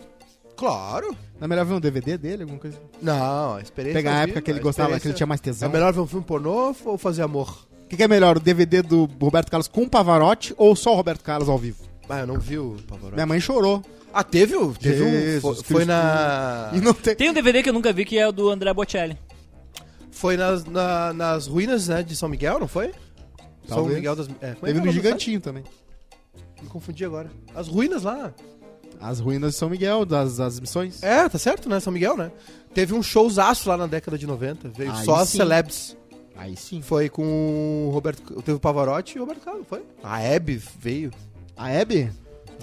Claro. 0.55 1.15
Não 1.39 1.45
é 1.45 1.47
melhor 1.47 1.65
ver 1.65 1.73
um 1.75 1.79
DVD 1.79 2.17
dele, 2.17 2.43
alguma 2.43 2.59
coisa? 2.59 2.79
Não, 3.01 3.55
a 3.55 3.61
experiência. 3.61 3.99
Pegar 3.99 4.19
a 4.19 4.23
época 4.23 4.41
que 4.41 4.49
ele 4.49 4.59
gostava, 4.59 4.99
que 4.99 5.07
ele 5.07 5.13
tinha 5.13 5.27
mais 5.27 5.39
É 5.39 5.43
tesão. 5.43 5.69
melhor 5.69 5.93
ver 5.93 5.99
um 5.99 6.07
filme 6.07 6.25
pornô 6.25 6.73
ou 6.85 6.97
fazer 6.97 7.21
amor? 7.21 7.67
O 7.83 7.87
que, 7.87 7.95
que 7.95 8.03
é 8.03 8.07
melhor, 8.07 8.37
o 8.37 8.39
DVD 8.39 8.81
do 8.81 9.05
Roberto 9.21 9.49
Carlos 9.51 9.67
com 9.67 9.83
o 9.83 9.89
Pavarotti 9.89 10.53
ou 10.57 10.75
só 10.75 10.91
o 10.93 10.95
Roberto 10.95 11.23
Carlos 11.23 11.47
ao 11.47 11.57
vivo? 11.57 11.83
Ah, 12.09 12.19
eu 12.19 12.27
não 12.27 12.39
vi 12.39 12.57
o 12.57 12.75
Pavarotti. 12.87 13.13
Minha 13.13 13.25
mãe 13.25 13.39
chorou. 13.39 13.83
Ah, 14.13 14.23
teve 14.23 14.55
o. 14.55 14.73
Teve 14.73 15.03
um. 15.03 15.11
Jesus 15.11 15.41
Foi, 15.41 15.53
Cristo. 15.53 15.73
foi 15.73 15.85
na. 15.85 16.71
E 16.73 16.81
não 16.81 16.93
tem... 16.93 17.15
Tem 17.15 17.29
um 17.29 17.33
DVD 17.33 17.61
que 17.61 17.69
eu 17.69 17.73
nunca 17.73 17.93
vi 17.93 18.03
que 18.03 18.17
é 18.17 18.27
o 18.27 18.31
do 18.31 18.49
André 18.49 18.73
Bocelli. 18.73 19.17
Foi 20.09 20.35
nas, 20.35 20.65
na- 20.65 21.13
nas 21.13 21.45
ruínas 21.45 21.87
né, 21.87 22.01
de 22.01 22.15
São 22.15 22.27
Miguel, 22.27 22.59
não 22.59 22.67
foi? 22.67 22.87
São 23.67 23.77
Talvez. 23.77 23.97
Miguel 23.97 24.15
das. 24.15 24.27
É, 24.41 24.49
é 24.49 24.53
Teve 24.55 24.79
é 24.79 24.81
no 24.81 24.91
Gigantinho 24.91 25.39
também. 25.39 25.63
Me 26.61 26.67
confundi 26.67 27.05
agora. 27.05 27.29
As 27.53 27.67
ruínas 27.67 28.01
lá. 28.03 28.33
As 28.99 29.19
ruínas 29.19 29.53
de 29.53 29.57
São 29.57 29.69
Miguel, 29.69 30.05
das, 30.05 30.37
das 30.37 30.59
missões. 30.59 31.01
É, 31.03 31.27
tá 31.29 31.37
certo, 31.37 31.69
né? 31.69 31.79
São 31.79 31.93
Miguel, 31.93 32.17
né? 32.17 32.31
Teve 32.73 32.93
um 32.93 33.01
showzaço 33.03 33.69
lá 33.69 33.77
na 33.77 33.87
década 33.87 34.17
de 34.17 34.27
90. 34.27 34.69
Veio 34.69 34.91
Aí 34.91 35.05
só 35.05 35.17
as 35.17 35.29
sim. 35.29 35.37
celebs. 35.37 35.97
Aí 36.35 36.55
sim. 36.55 36.81
Foi 36.81 37.09
com 37.09 37.87
o 37.87 37.91
Roberto. 37.91 38.41
Teve 38.41 38.57
o 38.57 38.59
Pavarotti 38.59 39.17
e 39.17 39.19
o 39.19 39.23
Roberto 39.23 39.43
Carlos, 39.43 39.65
foi? 39.67 39.83
A 40.03 40.21
Hebe 40.21 40.61
veio. 40.79 41.11
A 41.55 41.69
Hebe? 41.69 42.11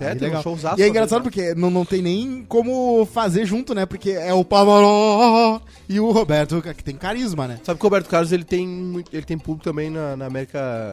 É, 0.00 0.08
Aí, 0.08 0.16
teve 0.16 0.36
um 0.36 0.56
E 0.76 0.82
é 0.82 0.88
engraçado 0.88 1.22
porque 1.22 1.54
não, 1.54 1.70
não 1.70 1.84
tem 1.84 2.02
nem 2.02 2.44
como 2.48 3.06
fazer 3.06 3.46
junto, 3.46 3.74
né? 3.74 3.86
Porque 3.86 4.10
é 4.10 4.32
o 4.34 4.44
Pavarotti 4.44 5.64
e 5.88 6.00
o 6.00 6.10
Roberto, 6.10 6.60
que 6.60 6.82
tem 6.82 6.96
carisma, 6.96 7.46
né? 7.46 7.60
Sabe 7.62 7.78
que 7.78 7.84
o 7.84 7.88
Roberto 7.88 8.08
Carlos 8.08 8.32
ele 8.32 8.44
tem, 8.44 9.04
ele 9.12 9.24
tem 9.24 9.38
público 9.38 9.64
também 9.64 9.90
na, 9.90 10.16
na 10.16 10.26
América 10.26 10.90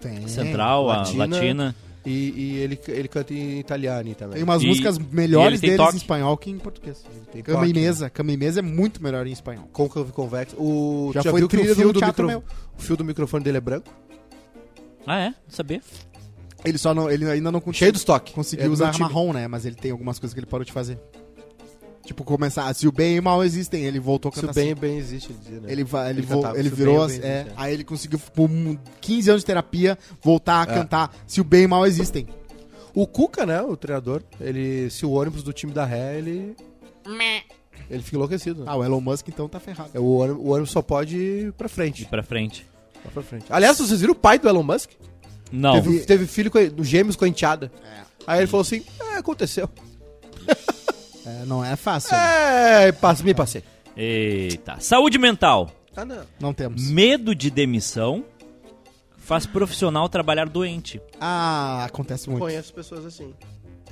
Tem. 0.00 0.28
Central, 0.28 0.90
a 0.90 0.98
Latina. 0.98 1.26
Latina. 1.26 1.76
E, 2.06 2.32
e 2.36 2.56
ele, 2.58 2.78
ele 2.88 3.08
canta 3.08 3.34
em 3.34 3.58
italiano 3.58 4.14
também. 4.14 4.34
Tem 4.36 4.42
umas 4.44 4.62
E- 4.62 4.66
músicas 4.66 4.96
melhores 4.98 5.60
deles 5.60 5.76
toque. 5.76 5.94
em 5.94 5.96
espanhol 5.98 6.36
que 6.38 6.50
em 6.50 6.58
português. 6.58 7.04
tem 7.32 7.42
Cama 7.42 7.58
toque, 7.58 7.70
e 7.70 7.74
mesa. 7.74 8.08
Cama 8.08 8.32
e 8.32 8.36
mesa 8.36 8.60
é 8.60 8.62
muito 8.62 9.02
melhor 9.02 9.26
em 9.26 9.32
espanhol. 9.32 9.68
Côncavo 9.72 10.08
e 10.08 10.12
convexo. 10.12 10.56
O, 10.56 11.10
Já 11.12 11.22
tu 11.22 11.30
foi 11.30 11.40
viu 11.40 11.48
que 11.48 11.56
o 11.56 11.74
fio, 11.74 11.74
do 11.88 11.92
do 11.92 11.98
teatro 11.98 12.26
micro, 12.26 12.44
o 12.78 12.80
fio 12.82 12.96
do 12.96 13.04
microfone 13.04 13.42
dele 13.44 13.58
é 13.58 13.60
branco? 13.60 13.90
Ah, 15.06 15.18
é? 15.18 15.28
Não 15.28 15.34
sabia. 15.48 15.80
Ele 16.64 16.78
só 16.78 16.94
não, 16.94 17.10
ele 17.10 17.28
ainda 17.30 17.52
não 17.52 17.60
conseguiu, 17.60 17.78
Cheio 17.78 17.92
dos 17.92 18.02
toques. 18.04 18.34
conseguiu 18.34 18.66
É 18.66 18.68
usar 18.68 18.96
marrom, 18.98 19.32
né? 19.32 19.46
Mas 19.46 19.64
ele 19.66 19.76
tem 19.76 19.90
algumas 19.90 20.18
coisas 20.18 20.32
que 20.34 20.40
ele 20.40 20.46
parou 20.46 20.64
de 20.64 20.72
fazer. 20.72 20.98
Tipo, 22.06 22.22
começar. 22.24 22.72
Se 22.74 22.86
o 22.88 22.92
bem 22.92 23.16
e 23.16 23.18
o 23.18 23.22
mal 23.22 23.42
existem, 23.44 23.84
ele 23.84 23.98
voltou 24.00 24.28
a 24.30 24.32
Se 24.34 24.40
cantar 24.40 24.52
o 24.52 24.54
bem, 24.54 24.72
assim. 24.72 24.80
bem 24.80 24.96
existe, 24.96 25.30
ele 25.32 25.38
dizia, 25.38 25.60
né? 25.60 25.72
Ele, 25.72 25.84
va- 25.84 26.08
ele, 26.08 26.20
Ele 26.20 26.26
vo- 26.26 26.36
cantava, 26.36 26.58
ele 26.58 26.68
se 26.68 26.74
o 26.74 26.76
virou. 26.76 26.94
bem 26.94 27.02
e 27.02 27.02
o 27.02 27.06
as- 27.06 27.18
bem 27.20 27.30
é, 27.30 27.34
existe, 27.40 27.50
é. 27.50 27.54
aí 27.62 27.74
ele 27.74 27.84
conseguiu, 27.84 28.18
por 28.18 28.48
um- 28.50 28.78
15 29.00 29.28
anos 29.30 29.42
de 29.42 29.46
terapia, 29.46 29.98
voltar 30.22 30.66
a 30.68 30.72
É. 30.72 30.74
cantar 30.74 31.14
Se 31.26 31.40
o 31.40 31.44
bem 31.44 31.62
e 31.62 31.66
o 31.66 31.68
mal 31.68 31.84
existem. 31.86 32.26
O 32.94 33.06
Cuca, 33.06 33.44
né, 33.44 33.60
o 33.60 33.76
treinador, 33.76 34.22
ele, 34.40 34.88
se 34.88 35.04
o 35.04 35.10
ônibus 35.10 35.42
do 35.42 35.52
time 35.52 35.72
da 35.72 35.84
ré, 35.84 36.16
ele... 36.16 36.56
Ele 37.90 38.02
fica 38.02 38.16
enlouquecido. 38.16 38.60
né? 38.60 38.66
Ah, 38.70 38.76
o 38.76 38.82
Elon 38.84 39.00
Musk 39.00 39.28
então 39.28 39.48
tá 39.48 39.60
ferrado. 39.60 39.90
É, 39.92 40.00
O, 40.00 40.16
ônibus, 40.16 40.42
o 40.44 40.48
ônibus 40.50 40.70
só 40.70 40.80
pode 40.82 41.16
ir 41.16 41.52
pra 41.52 41.66
E 41.66 41.70
frente. 41.70 42.04
pra 42.06 42.22
frente. 42.22 42.66
Só 43.02 43.10
pra 43.10 43.22
frente. 43.22 43.44
Aliás, 43.50 43.76
vocês 43.78 44.00
viram 44.00 44.12
o 44.12 44.16
pai 44.16 44.38
do 44.38 44.48
Elon 44.48 44.62
Musk? 44.62 44.90
Não. 45.52 45.74
Teve, 45.74 46.00
teve 46.00 46.26
filho 46.26 46.50
com 46.50 46.66
do 46.68 46.82
gêmeos 46.82 47.14
com 47.16 47.24
a 47.24 47.28
enteada. 47.28 47.70
É. 47.84 48.00
Aí 48.26 48.40
ele 48.40 48.46
falou 48.46 48.62
assim, 48.62 48.82
é, 49.12 49.18
aconteceu. 49.18 49.68
É, 51.26 51.44
não 51.44 51.64
é 51.64 51.74
fácil. 51.76 52.16
né? 52.16 52.88
É, 52.88 52.92
passe, 52.92 53.24
me 53.24 53.34
passei. 53.34 53.62
Eita. 53.96 54.76
Saúde 54.78 55.18
mental. 55.18 55.70
Ah, 55.96 56.04
não. 56.04 56.22
Não 56.38 56.54
temos. 56.54 56.88
Medo 56.90 57.34
de 57.34 57.50
demissão 57.50 58.24
faz 59.16 59.44
profissional 59.46 60.08
trabalhar 60.08 60.48
doente. 60.48 61.00
Ah, 61.20 61.84
acontece 61.84 62.28
muito. 62.28 62.42
Conheço 62.42 62.72
pessoas 62.72 63.04
assim. 63.04 63.34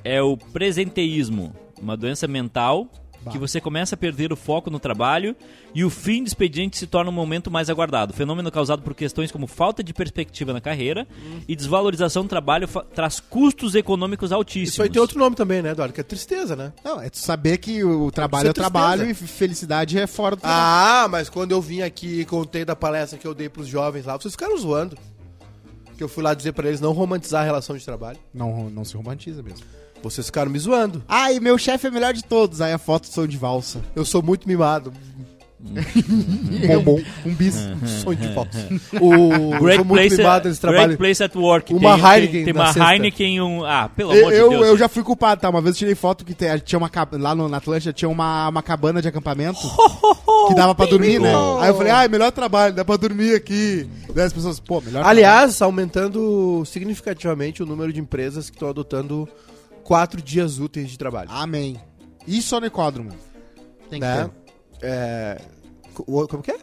É 0.03 0.21
o 0.21 0.37
presenteísmo, 0.37 1.53
uma 1.81 1.97
doença 1.97 2.27
mental 2.27 2.87
Bah. 3.25 3.31
que 3.31 3.37
você 3.37 3.59
começa 3.59 3.95
a 3.95 3.97
perder 3.97 4.31
o 4.31 4.35
foco 4.35 4.69
no 4.69 4.79
trabalho 4.79 5.35
e 5.73 5.83
o 5.83 5.89
fim 5.89 6.23
do 6.23 6.27
expediente 6.27 6.77
se 6.77 6.85
torna 6.85 7.09
um 7.09 7.13
momento 7.13 7.49
mais 7.49 7.69
aguardado. 7.69 8.13
Fenômeno 8.13 8.51
causado 8.51 8.81
por 8.83 8.93
questões 8.93 9.31
como 9.31 9.47
falta 9.47 9.83
de 9.83 9.93
perspectiva 9.93 10.53
na 10.53 10.61
carreira 10.61 11.07
e 11.47 11.55
desvalorização 11.55 12.23
do 12.23 12.29
trabalho 12.29 12.67
traz 12.93 13.19
custos 13.19 13.73
econômicos 13.73 14.31
altíssimos. 14.31 14.73
Isso 14.73 14.83
aí 14.83 14.89
tem 14.89 15.01
outro 15.01 15.17
nome 15.17 15.35
também, 15.35 15.61
né, 15.61 15.71
Eduardo? 15.71 15.93
Que 15.93 16.01
é 16.01 16.03
tristeza, 16.03 16.55
né? 16.55 16.71
Não, 16.83 17.01
é 17.01 17.09
saber 17.11 17.57
que 17.57 17.83
o 17.83 18.11
trabalho 18.11 18.49
é 18.49 18.53
tristeza. 18.53 18.71
trabalho 18.71 19.09
e 19.09 19.13
felicidade 19.13 19.97
é 19.97 20.05
fora 20.05 20.35
do 20.35 20.41
trabalho. 20.41 20.61
Ah, 20.61 21.07
mas 21.09 21.29
quando 21.29 21.51
eu 21.51 21.61
vim 21.61 21.81
aqui 21.81 22.21
e 22.21 22.25
contei 22.25 22.63
da 22.63 22.75
palestra 22.75 23.17
que 23.17 23.25
eu 23.27 23.33
dei 23.33 23.49
pros 23.49 23.67
jovens 23.67 24.05
lá, 24.05 24.15
vocês 24.17 24.33
ficaram 24.33 24.57
zoando. 24.57 24.97
Que 25.97 26.03
eu 26.03 26.09
fui 26.09 26.21
lá 26.23 26.33
dizer 26.33 26.51
pra 26.51 26.67
eles 26.67 26.81
não 26.81 26.91
romantizar 26.91 27.41
a 27.41 27.45
relação 27.45 27.77
de 27.77 27.83
trabalho. 27.85 28.19
Não, 28.33 28.69
não 28.69 28.83
se 28.83 28.95
romantiza 28.97 29.41
mesmo. 29.41 29.65
Vocês 30.05 30.27
ficaram 30.27 30.51
me 30.51 30.59
zoando. 30.59 31.03
E 31.33 31.39
meu 31.39 31.57
chefe 31.57 31.87
é 31.87 31.91
melhor 31.91 32.13
de 32.13 32.23
todos. 32.23 32.61
Aí 32.61 32.71
a 32.71 32.77
foto 32.77 33.07
som 33.07 33.25
de 33.25 33.37
valsa. 33.37 33.81
Eu 33.95 34.05
sou 34.05 34.21
muito 34.21 34.47
mimado. 34.47 34.93
Bombom. 36.67 37.01
Um 37.25 37.33
bis. 37.33 37.55
Sonho 38.03 38.15
de 38.17 38.27
valsa. 38.27 38.69
O, 39.01 39.49
Great 39.59 39.77
sou 39.77 39.85
muito 39.85 39.87
place, 39.99 40.17
mimado 40.17 40.47
nesse 40.47 40.61
great 40.61 40.75
trabalho. 40.75 40.97
place 40.97 41.23
at 41.23 41.35
work. 41.35 41.73
Uma 41.73 41.95
tem, 41.95 42.05
Heineken 42.05 42.31
Tem, 42.31 42.43
tem 42.45 42.53
uma 42.53 42.71
cesta. 42.71 42.93
Heineken 42.93 43.35
e 43.37 43.41
um... 43.41 43.65
Ah, 43.65 43.89
pelo 43.89 44.13
Eu, 44.13 44.19
amor 44.27 44.31
de 44.31 44.37
eu, 44.37 44.49
Deus. 44.49 44.67
eu 44.67 44.77
já 44.77 44.87
fui 44.87 45.01
culpado, 45.03 45.41
tá? 45.41 45.49
Uma 45.49 45.61
vez 45.61 45.75
eu 45.75 45.79
tirei 45.79 45.95
foto 45.95 46.23
que 46.23 46.35
te- 46.35 46.59
tinha 46.59 46.77
uma 46.77 46.91
lá 47.13 47.33
no, 47.33 47.49
na 47.49 47.57
Atlântida 47.57 47.91
tinha 47.91 48.07
uma, 48.07 48.47
uma 48.49 48.61
cabana 48.61 49.01
de 49.01 49.07
acampamento 49.07 49.59
que 50.47 50.53
dava 50.53 50.75
pra 50.75 50.85
dormir, 50.85 51.19
né? 51.19 51.33
Aí 51.61 51.69
eu 51.69 51.75
falei, 51.75 51.91
ah, 51.91 52.07
melhor 52.07 52.31
trabalho, 52.31 52.75
dá 52.75 52.85
pra 52.85 52.95
dormir 52.95 53.33
aqui. 53.33 53.89
Daí 54.13 54.25
as 54.25 54.33
pessoas, 54.33 54.59
pô, 54.59 54.79
melhor 54.81 55.03
Aliás, 55.03 55.61
aumentando 55.63 56.63
significativamente 56.65 57.63
o 57.63 57.65
número 57.65 57.91
de 57.91 57.99
empresas 57.99 58.51
que 58.51 58.55
estão 58.55 58.69
adotando 58.69 59.27
quatro 59.85 60.21
dias 60.21 60.59
úteis 60.59 60.89
de 60.89 60.97
trabalho. 60.97 61.29
Amém. 61.31 61.79
E 62.27 62.41
sonecódromo. 62.41 63.11
Tem 63.89 63.99
que 64.01 64.05
né? 64.05 64.29
É, 64.81 65.39
co- 65.93 66.27
como 66.27 66.43
que 66.43 66.51
é? 66.51 66.57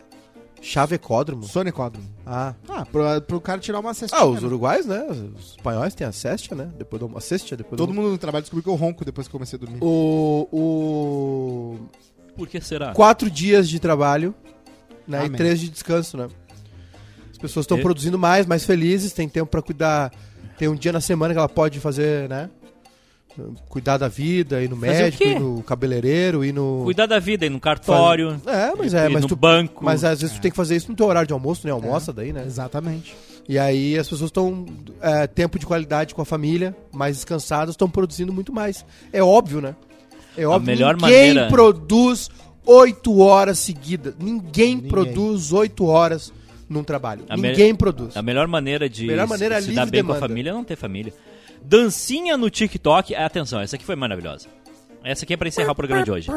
Chavecódromo? 0.61 1.43
ter. 1.43 1.49
Sonecódromo. 1.49 2.07
Ah. 2.27 2.55
Ah, 2.69 2.85
pro, 2.85 3.03
pro 3.23 3.41
cara 3.41 3.61
tirar 3.61 3.81
uma 3.81 3.95
cestinha. 3.95 4.21
ah, 4.21 4.25
os 4.27 4.41
né? 4.41 4.47
uruguais, 4.47 4.87
né? 4.87 5.07
Os 5.37 5.51
espanhóis 5.53 5.95
têm 5.95 6.07
a 6.07 6.13
cestia, 6.13 6.57
né? 6.57 6.71
Depois 6.79 7.01
do, 7.01 7.17
a 7.17 7.21
cestia, 7.21 7.57
depois 7.57 7.77
Todo 7.79 7.89
do... 7.89 7.95
mundo 7.95 8.11
no 8.11 8.19
trabalho 8.19 8.43
descobriu 8.43 8.63
que 8.63 8.69
eu 8.69 8.75
ronco 8.75 9.05
depois 9.05 9.27
que 9.27 9.35
eu 9.35 9.39
comecei 9.39 9.57
a 9.57 9.61
dormir. 9.61 9.79
O, 9.83 10.49
o... 10.53 11.79
Por 12.37 12.47
que 12.49 12.61
será? 12.61 12.93
Quatro 12.93 13.29
dias 13.31 13.69
de 13.69 13.79
trabalho 13.81 14.35
né? 15.07 15.23
e 15.23 15.27
Amém. 15.27 15.37
três 15.37 15.59
de 15.61 15.69
descanso, 15.69 16.17
né? 16.17 16.29
As 17.31 17.39
pessoas 17.39 17.65
estão 17.65 17.79
E- 17.79 17.83
produzindo 17.83 18.19
mais, 18.19 18.47
mais 18.47 18.65
felizes, 18.65 19.13
tem 19.13 19.29
tempo 19.29 19.51
pra 19.51 19.63
cuidar. 19.63 20.13
Tem 20.59 20.69
um 20.69 20.77
dia 20.77 20.93
na 20.93 21.01
semana 21.01 21.35
que 21.35 21.39
ela 21.39 21.49
pode 21.49 21.81
fazer, 21.81 22.29
né? 22.29 22.49
Cuidar 23.69 23.97
da 23.99 24.09
vida, 24.09 24.63
ir 24.63 24.69
no 24.69 24.77
Fazer 24.77 24.93
médico, 25.05 25.23
ir 25.25 25.39
no 25.41 25.63
cabeleireiro, 25.63 26.45
ir 26.45 26.53
no. 26.53 26.83
Cuidar 26.85 27.07
da 27.07 27.19
vida, 27.19 27.47
ir 27.47 27.51
no 27.51 27.59
cartório, 27.61 28.41
É, 28.47 28.73
mas 28.77 28.93
é, 28.95 29.07
ir 29.07 29.13
mas 29.13 29.23
no 29.23 29.29
tu. 29.29 29.37
banco. 29.37 29.85
Mas 29.85 30.05
às 30.05 30.21
vezes 30.21 30.37
tu 30.37 30.41
tem 30.43 30.51
que 30.51 30.57
fazer 30.57 30.77
isso 30.77 30.91
no 30.91 30.97
teu 30.97 31.07
horário 31.07 31.27
de 31.27 31.33
almoço, 31.33 31.63
nem 31.65 31.73
almoça 31.73 32.13
daí, 32.13 32.33
né? 32.33 32.45
Exatamente. 32.47 33.15
E 33.49 33.59
aí 33.59 33.99
as 33.99 34.09
pessoas 34.09 34.29
estão 34.29 34.67
é, 35.01 35.27
tempo 35.27 35.59
de 35.59 35.67
qualidade 35.67 36.15
com 36.15 36.23
a 36.23 36.25
família, 36.25 36.77
mais 36.93 37.17
descansadas, 37.17 37.73
estão 37.75 37.89
produzindo 37.91 38.33
muito 38.33 38.53
mais. 38.53 38.85
É 39.13 39.23
óbvio, 39.23 39.61
né? 39.61 39.75
É 40.37 40.47
óbvio. 40.47 40.67
melhor 40.67 40.95
ninguém 40.95 41.29
maneira- 41.35 41.49
produz 41.49 42.31
oito 42.65 43.19
horas 43.19 43.59
seguidas. 43.59 44.15
Ninguém, 44.19 44.77
Ninguém. 44.77 44.91
produz 44.91 45.53
oito 45.53 45.85
horas 45.87 46.33
num 46.69 46.85
trabalho. 46.85 47.25
A 47.29 47.37
me- 47.37 47.49
ninguém 47.49 47.75
produz. 47.75 48.17
A 48.17 48.23
melhor 48.23 48.47
maneira 48.47 48.89
de 48.89 49.07
Melhor 49.07 49.27
maneira 49.27 49.57
é 49.57 49.61
se 49.63 49.73
dar 49.73 49.87
bem 49.87 50.03
com 50.03 50.13
a 50.13 50.15
demanda. 50.15 50.29
família 50.29 50.51
é 50.51 50.53
não 50.53 50.65
ter 50.65 50.77
família. 50.77 51.13
Dancinha 51.65 52.37
no 52.37 52.51
TikTok. 52.51 53.15
Atenção, 53.15 53.61
essa 53.61 53.77
aqui 53.77 53.85
foi 53.85 53.97
maravilhosa. 53.97 54.49
Essa 55.05 55.25
aqui 55.25 55.35
é 55.35 55.37
pra 55.37 55.49
encerrar 55.49 55.73
o 55.73 55.75
programa 55.75 56.05
de 56.05 56.11
hoje. 56.11 56.29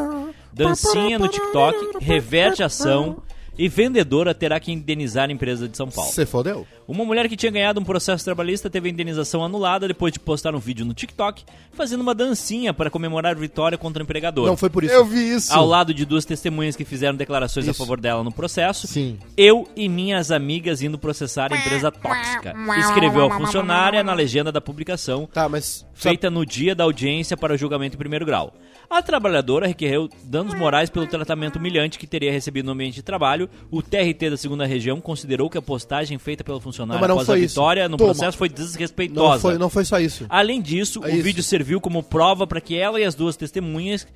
Dancinha 0.51 1.19
no 1.19 1.27
TikTok 1.27 1.97
reverte 1.99 2.63
ação 2.63 3.21
e 3.57 3.67
vendedora 3.67 4.33
terá 4.33 4.59
que 4.59 4.71
indenizar 4.71 5.29
a 5.29 5.31
empresa 5.31 5.67
de 5.67 5.77
São 5.77 5.89
Paulo. 5.89 6.11
Você 6.11 6.25
fodeu? 6.25 6.65
Uma 6.87 7.03
mulher 7.03 7.27
que 7.27 7.35
tinha 7.35 7.51
ganhado 7.51 7.79
um 7.79 7.83
processo 7.83 8.23
trabalhista 8.23 8.69
teve 8.69 8.89
a 8.89 8.91
indenização 8.91 9.43
anulada 9.43 9.87
depois 9.87 10.13
de 10.13 10.19
postar 10.19 10.53
um 10.53 10.59
vídeo 10.59 10.85
no 10.85 10.93
TikTok 10.93 11.43
fazendo 11.73 12.01
uma 12.01 12.13
dancinha 12.13 12.73
para 12.73 12.89
comemorar 12.89 13.35
a 13.35 13.39
vitória 13.39 13.77
contra 13.77 14.01
o 14.01 14.03
empregador. 14.03 14.45
Não 14.45 14.55
foi 14.57 14.69
por 14.69 14.83
isso. 14.83 14.93
Eu 14.93 15.03
vi 15.05 15.33
isso. 15.35 15.53
Ao 15.53 15.65
lado 15.65 15.93
de 15.93 16.05
duas 16.05 16.25
testemunhas 16.25 16.75
que 16.75 16.85
fizeram 16.85 17.15
declarações 17.17 17.67
a 17.67 17.71
Isso. 17.71 17.79
favor 17.79 17.99
dela 17.99 18.23
no 18.23 18.31
processo, 18.31 18.87
Sim. 18.87 19.17
eu 19.35 19.67
e 19.75 19.89
minhas 19.89 20.31
amigas 20.31 20.81
indo 20.81 20.97
processar 20.97 21.51
a 21.51 21.57
empresa 21.57 21.91
tóxica. 21.91 22.53
Escreveu 22.79 23.25
a 23.25 23.37
funcionária 23.37 24.03
na 24.03 24.13
legenda 24.13 24.51
da 24.51 24.61
publicação, 24.61 25.27
Tá, 25.31 25.49
mas. 25.49 25.85
feita 25.93 26.29
no 26.29 26.45
dia 26.45 26.75
da 26.75 26.83
audiência 26.83 27.35
para 27.35 27.53
o 27.53 27.57
julgamento 27.57 27.95
em 27.95 27.97
primeiro 27.99 28.25
grau. 28.25 28.53
A 28.89 29.01
trabalhadora 29.01 29.67
requereu 29.67 30.07
danos 30.23 30.53
morais 30.53 30.89
pelo 30.89 31.07
tratamento 31.07 31.57
humilhante 31.57 31.97
que 31.97 32.05
teria 32.07 32.31
recebido 32.31 32.65
no 32.67 32.71
ambiente 32.73 32.95
de 32.95 33.03
trabalho. 33.03 33.49
O 33.71 33.81
TRT 33.81 34.29
da 34.29 34.37
segunda 34.37 34.65
região 34.65 35.01
considerou 35.01 35.49
que 35.49 35.57
a 35.57 35.61
postagem 35.61 36.17
feita 36.17 36.43
pelo 36.43 36.59
funcionário 36.59 37.01
Não, 37.01 37.07
não 37.07 37.15
após 37.15 37.25
foi 37.27 37.35
a 37.37 37.39
isso. 37.39 37.53
vitória 37.55 37.89
no 37.89 37.97
Toma. 37.97 38.13
processo 38.13 38.37
foi 38.37 38.47
Não 38.49 38.55
desrespeitosa. 38.55 39.41
foi, 39.41 39.57
não 39.57 39.69
foi 39.69 39.85
só 39.85 39.99
isso. 39.99 40.25
Além 40.29 40.61
disso, 40.61 41.01
É 41.03 41.07
o 41.07 41.13
isso. 41.15 41.23
vídeo 41.23 41.43
serviu 41.43 41.81
como 41.81 42.01
prova 42.03 42.45
para 42.45 42.61
que 42.61 42.75
ela 42.77 42.99
e 42.99 43.03
as 43.03 43.15
duas 43.15 43.35
testemunhas 43.35 44.07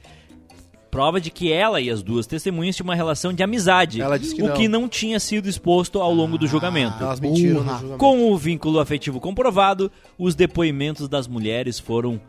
prova 0.91 1.21
de 1.21 1.29
que 1.29 1.51
ela 1.51 1.79
e 1.79 1.87
as 1.89 2.01
duas 2.01 2.25
testemunhas 2.25 2.75
tinham 2.75 2.85
uma 2.87 2.95
relação 2.95 3.31
de 3.31 3.43
amizade, 3.43 4.01
Ela 4.01 4.17
disse 4.17 4.33
que 4.33 4.41
o 4.41 4.47
não. 4.47 4.55
que 4.55 4.67
não 4.67 4.89
tinha 4.89 5.19
sido 5.19 5.47
exposto 5.47 6.01
ao 6.01 6.11
longo 6.11 6.35
do 6.35 6.47
julgamento. 6.47 7.03
Elas 7.03 7.19
mentiram 7.19 7.63
no 7.63 7.69
julgamento. 7.69 7.97
Com 7.99 8.31
o 8.31 8.35
vínculo 8.35 8.79
afetivo 8.79 9.19
comprovado, 9.19 9.91
os 10.17 10.33
depoimentos 10.33 11.07
das 11.07 11.27
mulheres 11.27 11.77
foram 11.77 12.19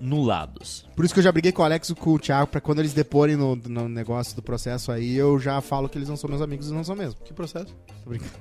anulados. 0.00 0.86
Por 0.94 1.04
isso 1.04 1.14
que 1.14 1.20
eu 1.20 1.24
já 1.24 1.32
briguei 1.32 1.52
com 1.52 1.62
o 1.62 1.64
Alex 1.64 1.90
e 1.90 1.94
com 1.94 2.10
o 2.14 2.18
Thiago, 2.18 2.46
pra 2.48 2.60
quando 2.60 2.78
eles 2.80 2.92
deporem 2.92 3.36
no, 3.36 3.56
no 3.56 3.88
negócio 3.88 4.34
do 4.36 4.42
processo 4.42 4.92
aí, 4.92 5.16
eu 5.16 5.38
já 5.38 5.60
falo 5.60 5.88
que 5.88 5.96
eles 5.98 6.08
não 6.08 6.16
são 6.16 6.28
meus 6.28 6.42
amigos 6.42 6.68
e 6.70 6.72
não 6.74 6.84
são 6.84 6.94
mesmo. 6.96 7.20
Que 7.24 7.32
processo? 7.32 7.74
Tô 8.04 8.10
brincando. 8.10 8.32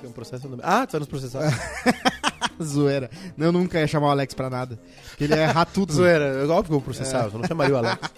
Tem 0.00 0.08
um 0.08 0.12
processo 0.12 0.48
no... 0.48 0.58
Ah, 0.62 0.86
tu 0.86 0.92
vai 0.92 1.00
nos 1.00 1.08
processar. 1.08 1.42
Zoeira. 2.62 3.10
Eu 3.36 3.50
nunca 3.52 3.80
ia 3.80 3.86
chamar 3.86 4.08
o 4.08 4.10
Alex 4.10 4.32
pra 4.34 4.48
nada. 4.50 4.78
Porque 5.08 5.24
ele 5.24 5.34
é 5.34 5.44
ratudo. 5.46 5.92
Zoeira. 5.92 6.24
É 6.24 6.42
óbvio 6.44 6.62
que 6.64 6.68
eu 6.70 6.78
vou 6.78 6.80
processar. 6.82 7.24
Eu 7.32 7.38
não 7.38 7.44
chamaria 7.46 7.74
o 7.74 7.78
Alex. 7.78 7.98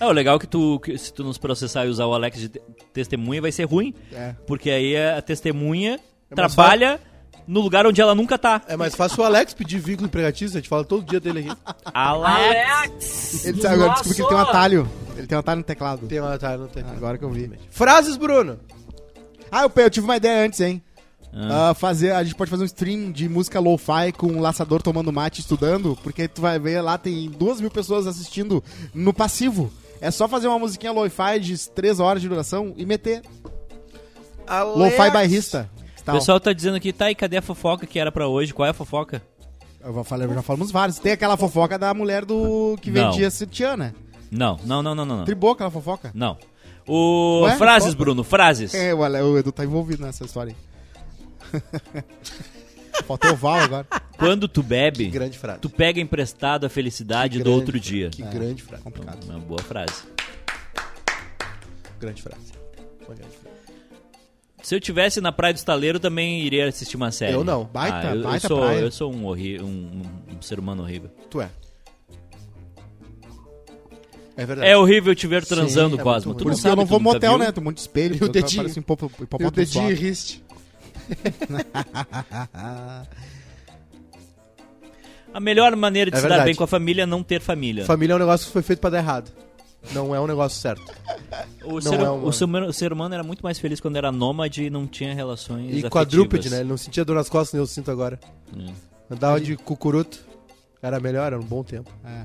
É, 0.00 0.06
o 0.06 0.12
legal 0.12 0.36
é 0.36 0.38
que 0.38 0.46
tu, 0.46 0.78
que 0.80 0.96
se 0.96 1.12
tu 1.12 1.24
nos 1.24 1.38
processar 1.38 1.84
e 1.84 1.88
usar 1.88 2.06
o 2.06 2.14
Alex 2.14 2.38
de 2.38 2.48
te- 2.50 2.62
testemunha, 2.92 3.40
vai 3.42 3.50
ser 3.50 3.64
ruim, 3.64 3.92
É. 4.12 4.34
porque 4.46 4.70
aí 4.70 4.96
a 4.96 5.20
testemunha 5.20 5.98
É 6.30 6.34
trabalha 6.34 7.00
no 7.48 7.60
lugar 7.60 7.86
onde 7.86 7.98
ela 8.00 8.14
nunca 8.14 8.36
tá. 8.38 8.60
É 8.68 8.76
mais 8.76 8.94
fácil 8.94 9.22
o 9.22 9.24
Alex 9.24 9.54
pedir 9.54 9.78
vínculo 9.78 10.06
empregatício. 10.06 10.58
A 10.58 10.60
gente 10.60 10.68
fala 10.68 10.84
todo 10.84 11.02
dia 11.02 11.18
dele 11.18 11.40
aqui. 11.40 11.60
Alex! 11.94 13.46
Ele, 13.46 13.66
agora 13.66 13.90
descobri 13.94 14.14
que 14.14 14.20
ele 14.20 14.28
tem 14.28 14.36
um 14.36 14.40
atalho. 14.40 14.90
Ele 15.16 15.26
tem 15.26 15.36
um 15.36 15.40
atalho 15.40 15.58
no 15.58 15.64
teclado. 15.64 16.06
Tem 16.06 16.20
uma... 16.20 16.38
Tá, 16.38 16.58
não 16.58 16.68
tem. 16.68 16.84
Agora 16.84 17.16
que 17.16 17.24
eu 17.24 17.30
vi. 17.30 17.50
Frases, 17.70 18.18
Bruno. 18.18 18.60
Ah, 19.50 19.62
eu, 19.62 19.72
eu 19.74 19.90
tive 19.90 20.04
uma 20.04 20.16
ideia 20.16 20.44
antes, 20.44 20.60
hein? 20.60 20.82
Ah. 21.32 21.70
Ah, 21.70 21.74
fazer, 21.74 22.12
a 22.12 22.22
gente 22.22 22.34
pode 22.34 22.50
fazer 22.50 22.62
um 22.64 22.66
stream 22.66 23.10
de 23.10 23.28
música 23.28 23.58
lo-fi 23.58 24.12
com 24.16 24.26
um 24.26 24.40
laçador 24.40 24.82
tomando 24.82 25.12
mate 25.12 25.38
e 25.38 25.40
estudando, 25.40 25.98
porque 26.02 26.28
tu 26.28 26.40
vai 26.42 26.58
ver 26.58 26.80
lá, 26.82 26.96
tem 26.98 27.30
duas 27.30 27.60
mil 27.60 27.70
pessoas 27.70 28.06
assistindo 28.06 28.62
no 28.94 29.12
passivo. 29.12 29.72
É 30.00 30.10
só 30.10 30.28
fazer 30.28 30.48
uma 30.48 30.58
musiquinha 30.58 30.92
lo-fi 30.92 31.40
de 31.40 31.68
3 31.70 31.98
horas 31.98 32.20
de 32.20 32.28
duração 32.28 32.74
e 32.76 32.84
meter. 32.84 33.22
Lo-fi 34.76 35.10
bairrista. 35.10 35.68
O 36.08 36.12
Tal. 36.12 36.20
pessoal 36.20 36.40
tá 36.40 36.52
dizendo 36.52 36.76
aqui, 36.76 36.92
tá, 36.92 37.10
e 37.10 37.14
cadê 37.14 37.36
a 37.36 37.42
fofoca 37.42 37.86
que 37.86 37.98
era 37.98 38.10
pra 38.10 38.26
hoje? 38.26 38.54
Qual 38.54 38.66
é 38.66 38.70
a 38.70 38.74
fofoca? 38.74 39.22
Eu 39.84 40.02
falar, 40.04 40.26
já 40.26 40.42
falamos 40.42 40.70
vários. 40.70 40.98
Tem 40.98 41.12
aquela 41.12 41.36
fofoca 41.36 41.78
da 41.78 41.92
mulher 41.92 42.24
do 42.24 42.76
que 42.80 42.90
Não. 42.90 43.10
vendia 43.12 43.30
sutiã, 43.30 43.76
né? 43.76 43.94
Não, 44.30 44.58
não, 44.64 44.82
não, 44.82 44.94
não, 44.94 45.04
não. 45.04 45.16
Não. 45.18 45.24
Tribou 45.24 45.52
aquela 45.52 45.70
fofoca. 45.70 46.10
não. 46.14 46.36
O... 46.86 47.42
Ué? 47.42 47.56
frases, 47.58 47.88
Fofoca? 47.88 48.04
Bruno, 48.04 48.24
frases. 48.24 48.72
É, 48.72 48.94
o, 48.94 49.04
Ale- 49.04 49.20
o 49.20 49.36
Edu 49.38 49.52
tá 49.52 49.62
envolvido 49.62 50.02
nessa 50.02 50.24
história 50.24 50.56
aí. 51.52 51.62
Faltou 53.06 53.32
o 53.32 53.36
Val 53.36 53.58
agora. 53.60 53.86
Quando 54.18 54.48
tu 54.48 54.62
bebe, 54.62 55.08
Grande 55.08 55.38
frase. 55.38 55.60
tu 55.60 55.68
pega 55.68 56.00
emprestado 56.00 56.64
a 56.64 56.70
felicidade 56.70 57.38
do 57.38 57.44
grande, 57.44 57.58
outro 57.60 57.78
dia. 57.78 58.08
Que 58.08 58.22
grande 58.22 58.62
frase. 58.62 58.82
Complicado. 58.82 59.22
Uma 59.24 59.38
boa 59.38 59.60
frase. 59.62 60.02
Grande 62.00 62.22
frase. 62.22 62.52
Uma 63.06 63.14
grande 63.14 63.36
frase. 63.36 63.57
Se 64.68 64.74
eu 64.74 64.80
tivesse 64.80 65.18
na 65.22 65.32
Praia 65.32 65.54
do 65.54 65.56
Estaleiro, 65.56 65.98
também 65.98 66.42
iria 66.42 66.68
assistir 66.68 66.94
uma 66.94 67.10
série. 67.10 67.32
Eu 67.32 67.42
não. 67.42 67.64
Baita, 67.64 68.10
Ah, 68.10 68.10
eu, 68.10 68.16
eu 68.16 68.22
baita 68.22 68.48
sou, 68.48 68.60
praia. 68.60 68.80
eu 68.80 68.90
sou 68.90 69.10
um, 69.10 69.24
horri 69.24 69.58
um, 69.62 70.02
um 70.36 70.42
ser 70.42 70.58
humano 70.58 70.82
horrível. 70.82 71.08
Tu 71.30 71.40
é. 71.40 71.48
É 74.36 74.44
verdade. 74.44 74.68
É 74.68 74.76
horrível 74.76 75.14
te 75.14 75.26
ver 75.26 75.46
transando, 75.46 75.98
é 75.98 76.02
Cosmo. 76.02 76.34
Tu 76.34 76.42
Por 76.42 76.48
não 76.48 76.52
isso 76.52 76.60
que 76.60 76.68
eu 76.68 76.76
não 76.76 76.84
vou 76.84 77.00
motel, 77.00 77.30
viu? 77.30 77.38
né? 77.46 77.50
Tem 77.50 77.62
um 77.62 77.64
monte 77.64 77.76
de 77.76 77.80
espelho. 77.80 78.18
E 78.20 78.22
o 78.22 78.28
dedinho. 78.28 78.64
Parece 78.64 78.78
um 78.78 78.84
E 79.40 79.46
o 79.46 79.50
dedinho 79.50 79.96
riste. 79.96 80.44
A 85.32 85.40
melhor 85.40 85.74
maneira 85.76 86.10
de 86.10 86.18
É 86.18 86.20
se 86.20 86.28
dar 86.28 86.44
bem 86.44 86.54
com 86.54 86.64
a 86.64 86.66
família 86.66 87.04
é 87.04 87.06
não 87.06 87.22
ter 87.22 87.40
família. 87.40 87.86
Família 87.86 88.12
é 88.12 88.16
um 88.16 88.18
negócio 88.18 88.46
que 88.46 88.52
foi 88.52 88.60
feito 88.60 88.80
pra 88.80 88.90
dar 88.90 88.98
errado. 88.98 89.32
Não 89.92 90.14
é 90.14 90.20
um 90.20 90.26
negócio 90.26 90.60
certo. 90.60 90.82
O 91.64 91.80
ser, 91.80 91.94
é 91.94 92.10
uma- 92.10 92.12
o, 92.12 92.32
ser 92.32 92.44
humano, 92.44 92.66
o 92.66 92.72
ser 92.72 92.92
humano 92.92 93.14
era 93.14 93.22
muito 93.22 93.42
mais 93.42 93.58
feliz 93.58 93.80
quando 93.80 93.96
era 93.96 94.10
nômade 94.12 94.64
e 94.64 94.70
não 94.70 94.86
tinha 94.86 95.14
relações 95.14 95.66
E 95.66 95.68
afetivas. 95.68 95.90
quadrúpede, 95.90 96.50
né? 96.50 96.60
Ele 96.60 96.68
não 96.68 96.76
sentia 96.76 97.04
dor 97.04 97.14
nas 97.14 97.28
costas, 97.28 97.54
nem 97.54 97.60
eu 97.62 97.66
sinto 97.66 97.90
agora. 97.90 98.18
É. 98.56 98.72
Andava 99.14 99.40
de 99.40 99.56
cucuruto. 99.56 100.18
Era 100.82 101.00
melhor, 101.00 101.26
era 101.32 101.38
um 101.40 101.44
bom 101.44 101.62
tempo. 101.64 101.90
É. 102.04 102.24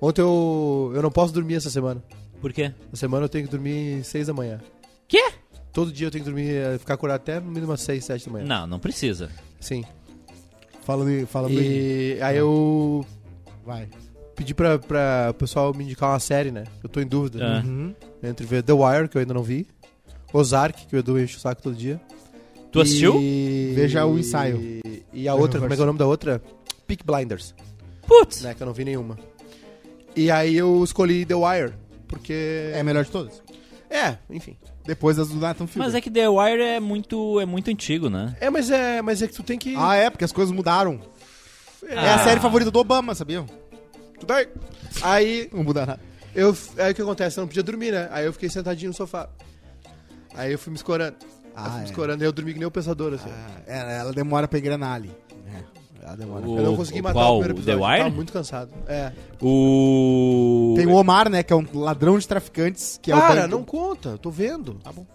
Ontem 0.00 0.20
eu, 0.22 0.92
eu 0.94 1.02
não 1.02 1.10
posso 1.10 1.32
dormir 1.32 1.54
essa 1.54 1.70
semana. 1.70 2.02
Por 2.40 2.52
quê? 2.52 2.72
Essa 2.92 2.96
semana 3.00 3.24
eu 3.24 3.28
tenho 3.28 3.44
que 3.46 3.50
dormir 3.50 4.04
seis 4.04 4.26
da 4.26 4.32
manhã. 4.34 4.60
Quê? 5.08 5.32
Todo 5.72 5.90
dia 5.90 6.06
eu 6.06 6.10
tenho 6.10 6.22
que 6.24 6.30
dormir, 6.30 6.50
eh, 6.54 6.78
ficar 6.78 6.94
acordado 6.94 7.16
até 7.20 7.40
no 7.40 7.46
mínimo 7.48 7.68
umas 7.72 7.80
seis, 7.80 8.04
sete 8.04 8.26
da 8.26 8.32
manhã. 8.32 8.44
Não, 8.46 8.66
não 8.66 8.78
precisa. 8.78 9.30
Sim. 9.58 9.84
Falando, 10.82 11.10
em- 11.10 11.26
falando 11.26 11.52
em... 11.58 12.16
E 12.16 12.18
aí 12.22 12.36
eu 12.36 13.04
Vai. 13.64 13.88
Pedi 14.34 14.54
pra, 14.54 14.78
pra 14.78 15.28
o 15.30 15.34
pessoal 15.34 15.72
me 15.74 15.84
indicar 15.84 16.10
uma 16.10 16.20
série, 16.20 16.50
né? 16.50 16.64
Eu 16.82 16.88
tô 16.88 17.00
em 17.00 17.06
dúvida. 17.06 17.38
Ah. 17.42 17.62
Uhum. 17.64 17.94
Entre 18.22 18.46
ver 18.46 18.62
The 18.62 18.72
Wire, 18.72 19.08
que 19.08 19.16
eu 19.16 19.20
ainda 19.20 19.34
não 19.34 19.42
vi. 19.42 19.66
Ozark, 20.32 20.86
que 20.86 20.96
o 20.96 20.98
Edu 20.98 21.18
enche 21.18 21.36
o 21.36 21.40
saco 21.40 21.62
todo 21.62 21.74
dia. 21.76 22.00
Tu 22.72 22.80
assistiu? 22.80 23.20
E... 23.20 23.72
Veja 23.74 24.04
o 24.04 24.18
ensaio. 24.18 24.80
E 25.12 25.28
a 25.28 25.34
outra, 25.34 25.60
como 25.60 25.72
é 25.72 25.76
que 25.76 25.80
é 25.80 25.84
o 25.84 25.86
nome 25.86 25.98
da 25.98 26.06
outra? 26.06 26.42
Peak 26.86 27.04
Blinders, 27.04 27.54
Putz! 28.06 28.42
né? 28.42 28.52
Que 28.52 28.62
eu 28.62 28.66
não 28.66 28.74
vi 28.74 28.84
nenhuma. 28.84 29.16
E 30.16 30.30
aí 30.30 30.56
eu 30.56 30.82
escolhi 30.82 31.24
The 31.24 31.34
Wire, 31.34 31.72
porque... 32.08 32.70
É 32.74 32.80
a 32.80 32.84
melhor 32.84 33.04
de 33.04 33.10
todas. 33.10 33.42
É, 33.88 34.18
enfim. 34.28 34.56
Depois 34.84 35.16
das 35.16 35.28
do 35.28 35.36
Nathan 35.36 35.66
Fielder. 35.68 35.84
Mas 35.86 35.94
é 35.94 36.00
que 36.00 36.10
The 36.10 36.28
Wire 36.28 36.60
é 36.62 36.80
muito, 36.80 37.40
é 37.40 37.46
muito 37.46 37.70
antigo, 37.70 38.10
né? 38.10 38.36
É, 38.40 38.50
mas 38.50 38.70
é, 38.70 39.00
mas 39.00 39.22
é 39.22 39.28
que 39.28 39.34
tu 39.34 39.42
tem 39.44 39.56
que... 39.58 39.74
Ah, 39.78 39.94
é, 39.94 40.10
porque 40.10 40.24
as 40.24 40.32
coisas 40.32 40.52
mudaram. 40.54 41.00
É 41.86 41.96
Ah. 41.96 42.14
a 42.16 42.18
série 42.24 42.40
favorita 42.40 42.70
do 42.72 42.78
Obama, 42.80 43.14
sabiam? 43.14 43.46
Tu 44.24 44.28
daí. 44.28 44.48
Aí 45.02 45.48
Não 45.52 45.62
muda 45.64 45.84
nada. 45.86 46.00
eu, 46.34 46.56
aí 46.78 46.92
o 46.92 46.94
que 46.94 47.02
acontece? 47.02 47.38
Eu 47.38 47.42
não 47.42 47.48
podia 47.48 47.62
dormir, 47.62 47.92
né? 47.92 48.08
Aí 48.10 48.24
eu 48.26 48.32
fiquei 48.32 48.48
sentadinho 48.48 48.90
no 48.90 48.94
sofá. 48.96 49.28
Aí 50.34 50.52
eu 50.52 50.58
fui 50.58 50.70
me 50.70 50.76
escorando. 50.76 51.16
Ah, 51.54 51.64
eu 51.66 51.70
fui 51.70 51.76
é. 51.76 51.82
me 51.82 51.84
escorando, 51.90 52.22
aí 52.24 52.28
eu 52.28 52.32
dormi 52.32 52.52
que 52.52 52.58
nem 52.58 52.66
o 52.66 52.70
pensador, 52.70 53.14
assim. 53.14 53.30
Ah, 53.30 53.60
ela, 53.66 53.92
ela 53.92 54.12
demora 54.12 54.48
pra 54.48 54.58
engrenar 54.58 54.94
ali. 54.94 55.10
É, 55.52 56.04
ela 56.04 56.16
demora. 56.16 56.46
O- 56.46 56.58
eu 56.58 56.62
não 56.64 56.76
consegui 56.76 57.00
o 57.00 57.02
matar 57.04 57.14
qual? 57.14 57.36
o 57.36 57.40
primeiro 57.40 57.54
The 57.64 57.70
episódio. 57.72 57.84
eu 57.84 57.88
Wire? 57.88 58.02
Tava 58.04 58.14
muito 58.16 58.32
cansado. 58.32 58.70
É. 58.88 59.12
O. 59.40 60.74
Tem 60.76 60.86
o 60.86 60.94
Omar, 60.94 61.28
né, 61.28 61.42
que 61.42 61.52
é 61.52 61.56
um 61.56 61.64
ladrão 61.74 62.18
de 62.18 62.26
traficantes, 62.26 62.98
que 63.00 63.12
é 63.12 63.16
o 63.16 63.20
Cara, 63.20 63.46
não 63.46 63.62
conta, 63.64 64.18
tô 64.18 64.30
vendo. 64.30 64.74
Tá 64.82 64.92
bom. 64.92 65.06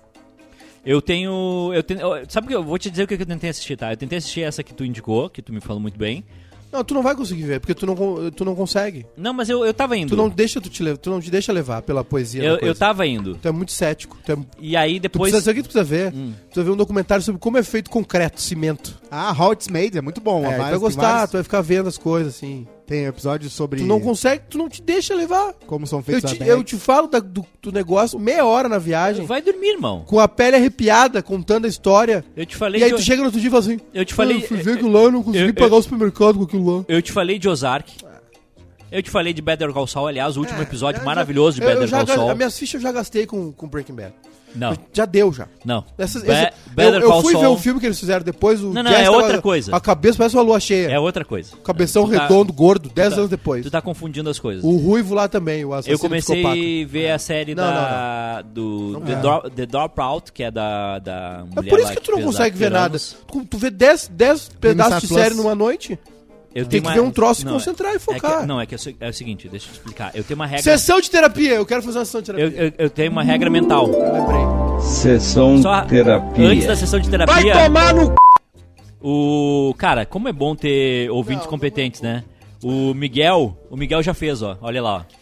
Eu 0.85 1.01
tenho. 1.01 1.71
Eu 1.73 1.83
tenho 1.83 1.99
eu- 1.99 2.25
sabe 2.29 2.45
o 2.45 2.49
que 2.49 2.55
eu 2.55 2.63
vou 2.63 2.77
te 2.77 2.89
dizer 2.89 3.03
o 3.03 3.07
que 3.07 3.15
eu 3.15 3.25
tentei 3.25 3.49
assistir, 3.49 3.75
tá? 3.75 3.91
Eu 3.91 3.97
tentei 3.97 4.17
assistir 4.17 4.41
essa 4.43 4.63
que 4.63 4.73
tu 4.73 4.85
indicou, 4.85 5.29
que 5.29 5.41
tu 5.41 5.51
me 5.51 5.59
falou 5.59 5.81
muito 5.81 5.99
bem. 5.99 6.23
Não, 6.71 6.83
tu 6.83 6.93
não 6.93 7.01
vai 7.01 7.15
conseguir 7.15 7.43
ver, 7.43 7.59
porque 7.59 7.73
tu 7.73 7.85
não, 7.85 7.95
tu 8.31 8.45
não 8.45 8.55
consegue. 8.55 9.05
Não, 9.17 9.33
mas 9.33 9.49
eu, 9.49 9.65
eu 9.65 9.73
tava 9.73 9.97
indo. 9.97 10.09
Tu 10.09 10.15
não 10.15 10.29
deixa 10.29 10.61
tu 10.61 10.69
te 10.69 10.83
levar, 10.83 10.97
tu 10.97 11.09
não 11.09 11.19
te 11.19 11.31
deixa 11.31 11.51
levar 11.51 11.81
pela 11.81 12.03
poesia 12.03 12.43
eu, 12.43 12.57
eu 12.59 12.75
tava 12.75 13.07
indo. 13.07 13.35
Tu 13.35 13.47
é 13.47 13.51
muito 13.51 13.71
cético. 13.71 14.17
Tu, 14.23 14.31
é, 14.31 14.35
tu 14.35 14.45
E 14.59 14.77
aí 14.77 14.99
depois. 14.99 15.31
precisa, 15.31 15.45
sabe 15.45 15.59
o 15.59 15.63
que 15.63 15.69
tu 15.69 15.73
precisa 15.73 15.83
ver? 15.83 16.13
Hum. 16.13 16.33
Tu 16.33 16.45
precisa 16.45 16.63
ver 16.65 16.71
um 16.71 16.77
documentário 16.77 17.23
sobre 17.23 17.39
como 17.41 17.57
é 17.57 17.63
feito 17.63 17.89
concreto, 17.89 18.39
cimento. 18.41 18.99
Ah, 19.09 19.33
How 19.37 19.53
It's 19.53 19.67
Made, 19.67 19.97
é 19.97 20.01
muito 20.01 20.21
bom. 20.21 20.45
É, 20.45 20.55
tu 20.55 20.61
vai 20.61 20.77
gostar, 20.77 21.01
vários- 21.11 21.29
tu 21.31 21.33
vai 21.33 21.43
ficar 21.43 21.61
vendo 21.61 21.89
as 21.89 21.97
coisas, 21.97 22.35
assim. 22.35 22.67
Tem 22.89 23.05
episódios 23.05 23.53
sobre 23.53 23.81
Tu 23.81 23.85
não 23.85 23.99
consegue, 24.01 24.45
tu 24.49 24.57
não 24.57 24.67
te 24.67 24.81
deixa 24.81 25.13
levar. 25.13 25.53
como 25.67 25.85
são 25.85 25.99
Eu 25.99 26.03
feitos 26.03 26.31
te, 26.31 26.41
as 26.41 26.49
eu 26.49 26.63
te 26.63 26.75
falo 26.75 27.07
da- 27.07 27.19
do, 27.19 27.45
do 27.61 27.71
negócio 27.71 28.17
meia 28.17 28.43
hora 28.43 28.67
na 28.67 28.79
viagem, 28.79 29.27
Vai 29.27 29.43
dormir, 29.43 29.73
irmão. 29.73 30.03
com 30.07 30.19
a 30.19 30.27
pele 30.27 30.55
arrepiada, 30.55 31.21
contando 31.21 31.65
a 31.65 31.67
história. 31.67 32.25
Eu 32.35 32.47
te 32.47 32.55
falei 32.55 32.81
E 32.81 32.83
aí 32.85 32.89
tu 32.91 32.99
chega 33.03 33.17
no 33.21 33.25
outro 33.25 33.39
dia 33.39 33.47
e 33.47 33.51
fala 33.51 33.61
assim: 33.63 33.79
Eu 33.93 34.03
te 34.03 34.15
falei. 34.15 34.37
"Ah, 34.37 34.39
eu 34.41 34.47
fui 34.47 34.57
ver 34.57 34.73
aquilo 34.73 34.91
lá, 34.91 35.01
eu 35.01 35.11
não 35.11 35.21
consegui 35.21 35.49
eu- 35.49 35.53
pagar 35.53 35.75
eu- 35.75 35.77
o 35.77 35.83
supermercado 35.83 36.37
com 36.39 36.43
aquilo 36.45 36.77
lá. 36.79 36.85
Eu 36.87 36.99
te 36.99 37.11
falei 37.11 37.37
de 37.37 37.47
Ozark. 37.47 37.93
Eu 38.91 39.03
te 39.03 39.11
falei 39.11 39.33
de 39.33 39.41
Better 39.43 39.71
Call 39.71 39.85
Saul, 39.85 40.07
aliás, 40.07 40.35
o 40.35 40.39
último 40.39 40.57
É, 40.57 40.63
episódio 40.63 40.99
eu 40.99 41.05
maravilhoso 41.05 41.57
já- 41.57 41.63
de 41.65 41.69
eu 41.69 41.75
Better 41.75 41.87
já 41.87 41.97
Call 42.05 42.15
Saul. 42.15 42.31
As 42.31 42.37
minhas 42.37 42.57
fichas 42.57 42.73
eu 42.73 42.81
já 42.81 42.91
gastei 42.91 43.27
com, 43.27 43.51
com 43.51 43.67
Breaking 43.67 43.93
Bad. 43.93 44.13
Não. 44.55 44.75
Já 44.93 45.05
deu, 45.05 45.31
já. 45.31 45.47
Não. 45.63 45.83
Essas- 45.97 46.23
Be- 46.23 46.27
Better 46.75 46.95
eu, 46.95 47.01
eu 47.01 47.07
Call 47.09 47.21
fui 47.21 47.35
ver 47.35 47.47
o 47.47 47.57
filme 47.57 47.79
que 47.79 47.85
eles 47.85 47.99
fizeram 47.99 48.23
depois. 48.23 48.61
O 48.63 48.73
Não, 48.73 48.81
não, 48.83 48.91
Jazz 48.91 49.01
é 49.01 49.05
tava- 49.05 49.17
outra 49.17 49.41
coisa. 49.41 49.75
A 49.75 49.79
cabeça 49.79 50.17
parece 50.17 50.35
uma 50.35 50.41
lua 50.43 50.59
cheia. 50.59 50.89
É 50.89 50.99
outra 50.99 51.23
coisa. 51.23 51.55
Cabeção 51.63 52.05
Tu 52.07 52.15
tá- 52.15 52.23
redondo, 52.23 52.51
gordo, 52.51 52.89
10 52.89 53.13
anos 53.13 53.29
depois. 53.29 53.63
Tu 53.63 53.71
tá 53.71 53.81
confundindo 53.81 54.29
as 54.29 54.39
coisas. 54.39 54.63
O 54.63 54.77
Ruivo 54.77 55.13
lá 55.13 55.27
também, 55.27 55.63
o 55.65 55.73
assassino 55.73 55.95
Eu 55.95 55.99
comecei 55.99 56.43
a 56.45 56.87
ver 56.87 57.11
a 57.11 57.19
série 57.19 57.53
Não, 57.55 57.63
da, 57.63 58.41
do 58.41 59.01
The, 59.05 59.11
É. 59.11 59.15
Drop, 59.17 59.49
The 59.51 59.65
Dropout, 59.65 60.31
que 60.31 60.43
é 60.43 60.51
da, 60.51 60.99
da 60.99 61.43
É 61.51 61.55
mulher 61.55 61.69
por 61.69 61.79
isso 61.79 61.89
lá 61.89 61.95
que 61.95 62.01
tu 62.01 62.11
não 62.11 62.21
consegue 62.23 62.57
ver 62.57 62.71
nada. 62.71 62.97
Tu, 62.99 63.45
tu 63.45 63.57
vê 63.57 63.69
10 63.69 64.07
10 64.11 64.49
pedaços 64.59 65.01
de 65.07 65.13
série 65.13 65.35
numa 65.35 65.53
noite, 65.55 65.97
Eu 66.53 66.63
tem 66.65 66.81
tenho 66.81 66.83
que 66.83 66.87
uma- 66.89 66.93
ver 66.95 67.01
um 67.01 67.11
troço 67.11 67.41
e 67.43 67.45
não, 67.45 67.53
concentrar 67.53 67.93
e 67.93 67.95
é 67.97 67.99
focar. 67.99 68.39
que- 68.41 68.45
não, 68.47 68.59
é 68.59 68.65
que 68.65 68.73
é 68.73 68.77
o 68.77 68.79
se- 68.79 68.95
é 68.99 69.09
o 69.09 69.13
seguinte, 69.13 69.47
deixa 69.47 69.67
eu 69.67 69.71
te 69.71 69.75
explicar. 69.77 70.11
Eu 70.15 70.23
tenho 70.23 70.35
uma 70.39 70.47
regra... 70.47 70.63
Sessão 70.63 70.99
de 70.99 71.09
terapia, 71.09 71.53
eu 71.55 71.65
quero 71.65 71.81
fazer 71.83 71.99
uma 71.99 72.05
sessão 72.05 72.21
de 72.21 72.25
terapia. 72.31 72.45
Eu, 72.59 72.65
eu, 72.67 72.73
eu 72.77 72.89
tenho 72.89 73.11
uma 73.11 73.23
regra 73.23 73.49
mental. 73.49 73.87
Eu 73.87 74.13
lembrei. 74.13 74.81
Sessão 74.81 75.61
Só 75.61 75.81
terapia. 75.81 76.47
antes 76.47 76.65
da 76.65 76.75
sessão 76.75 76.99
de 76.99 77.09
terapia... 77.09 77.53
Vai 77.53 77.65
tomar 77.65 77.93
no 77.93 78.05
c... 78.07 78.13
O. 79.01 79.73
Cara, 79.77 80.05
como 80.05 80.27
é 80.27 80.33
bom 80.33 80.55
ter 80.55 81.09
ouvintes 81.11 81.43
Não, 81.45 81.49
competentes, 81.51 82.01
né? 82.01 82.23
O 82.63 82.93
Miguel, 82.93 83.57
o 83.69 83.77
Miguel 83.77 84.01
já 84.03 84.13
fez, 84.13 84.41
ó. 84.41 84.57
Olha 84.61 84.81
lá, 84.81 85.05
ó. 85.05 85.19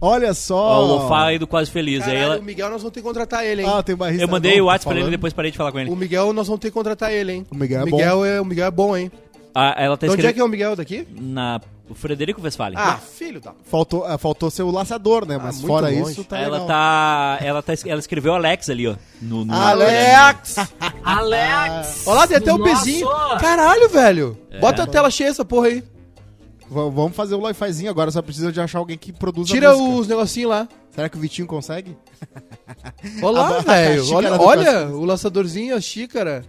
Olha 0.00 0.30
Ó, 0.30 0.34
só. 0.34 0.82
o 0.82 0.86
Lo-Fi 0.86 1.38
do 1.38 1.46
Quase 1.46 1.70
Feliz. 1.70 2.00
Aí 2.02 2.14
Caralho, 2.14 2.24
ela- 2.32 2.38
o 2.38 2.42
Miguel 2.42 2.70
nós 2.70 2.80
vamos 2.80 2.94
ter 2.94 3.00
que 3.00 3.06
contratar 3.06 3.44
ele, 3.44 3.62
hein? 3.62 3.68
Ah, 3.70 3.82
tem 3.82 3.94
barrista. 3.96 4.24
eu 4.24 4.28
mandei 4.28 4.52
Não, 4.56 4.64
o 4.64 4.66
tá 4.68 4.72
WhatsApp 4.72 4.84
pra 4.84 4.92
ele 4.92 5.00
falando. 5.00 5.12
e 5.12 5.16
depois 5.16 5.32
parei 5.34 5.50
de 5.50 5.56
falar 5.58 5.72
com 5.72 5.80
ele. 5.80 5.90
O 5.90 5.96
Miguel 5.96 6.32
nós 6.32 6.46
vamos 6.46 6.60
ter 6.60 6.68
que 6.68 6.74
contratar 6.74 7.12
ele, 7.12 7.32
hein? 7.32 7.46
O 7.50 7.54
Miguel 7.56 7.80
é 7.80 7.84
o 7.84 7.86
bom. 7.90 7.96
Miguel 7.96 8.24
é, 8.24 8.40
o 8.40 8.44
Miguel 8.44 8.66
é 8.66 8.70
bom, 8.70 8.96
hein? 8.96 9.10
Ah, 9.54 9.74
ela 9.76 9.96
tá 9.96 10.06
De 10.06 10.12
onde 10.12 10.20
é 10.26 10.30
escrevendo. 10.30 10.34
que 10.34 10.40
é 10.40 10.44
o 10.44 10.48
Miguel 10.48 10.76
daqui? 10.76 11.06
Na. 11.20 11.60
O 11.88 11.94
Frederico 11.94 12.40
Westphalen. 12.40 12.78
Ah, 12.78 12.98
filho 12.98 13.40
da... 13.40 13.52
Faltou, 13.64 14.04
ah, 14.04 14.16
faltou 14.16 14.48
ser 14.48 14.62
o 14.62 14.70
laçador, 14.70 15.26
né? 15.26 15.36
Mas 15.42 15.56
muito 15.56 15.66
fora 15.66 15.88
longe. 15.90 16.12
isso, 16.12 16.22
tá 16.22 16.38
ela 16.38 16.52
legal. 16.58 16.66
tá. 16.68 17.38
Ela 17.40 17.62
tá. 17.62 17.72
Ela 17.84 17.98
escreveu 17.98 18.32
Alex 18.32 18.70
ali, 18.70 18.86
ó. 18.86 18.94
No, 19.20 19.44
no- 19.44 19.52
Alex! 19.52 20.54
Alex! 21.02 22.06
Olha 22.06 22.20
lá, 22.20 22.26
tem 22.28 22.36
até 22.36 22.52
um 22.54 22.58
Nossa! 22.58 22.76
pezinho. 22.84 23.08
Caralho, 23.40 23.88
velho. 23.88 24.38
É. 24.52 24.60
Bota 24.60 24.84
a 24.84 24.86
tela 24.86 25.10
cheia 25.10 25.30
essa 25.30 25.44
porra 25.44 25.66
aí. 25.66 25.80
V- 25.80 26.90
vamos 26.92 27.16
fazer 27.16 27.34
o 27.34 27.38
lo-fizinho 27.40 27.90
agora, 27.90 28.12
só 28.12 28.22
precisa 28.22 28.52
de 28.52 28.60
achar 28.60 28.78
alguém 28.78 28.96
que 28.96 29.12
produza 29.12 29.52
Tira 29.52 29.76
os 29.76 30.06
negocinhos 30.06 30.48
lá. 30.50 30.68
Será 30.92 31.08
que 31.08 31.16
o 31.16 31.20
Vitinho 31.20 31.48
consegue? 31.48 31.96
Olha 33.20 33.32
lá, 33.40 33.48
A- 33.48 33.58
a 33.58 33.60
velho. 33.62 34.14
Olha, 34.14 34.40
olha 34.40 34.86
o 34.90 35.04
laçadorzinho, 35.04 35.74
a 35.74 35.80
xícara. 35.80 36.44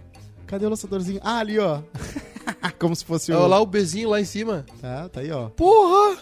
Cadê 0.46 0.66
o 0.66 0.68
lançadorzinho? 0.68 1.18
Ah, 1.24 1.38
ali, 1.38 1.58
ó. 1.58 1.80
Como 2.78 2.94
se 2.96 3.04
fosse 3.04 3.32
o... 3.32 3.36
Olha 3.36 3.46
lá 3.46 3.60
o 3.60 3.66
bezinho 3.66 4.10
lá 4.10 4.20
em 4.20 4.24
cima. 4.24 4.64
Tá, 4.80 5.08
tá 5.08 5.20
aí, 5.20 5.30
ó. 5.30 5.48
Porra! 5.50 6.16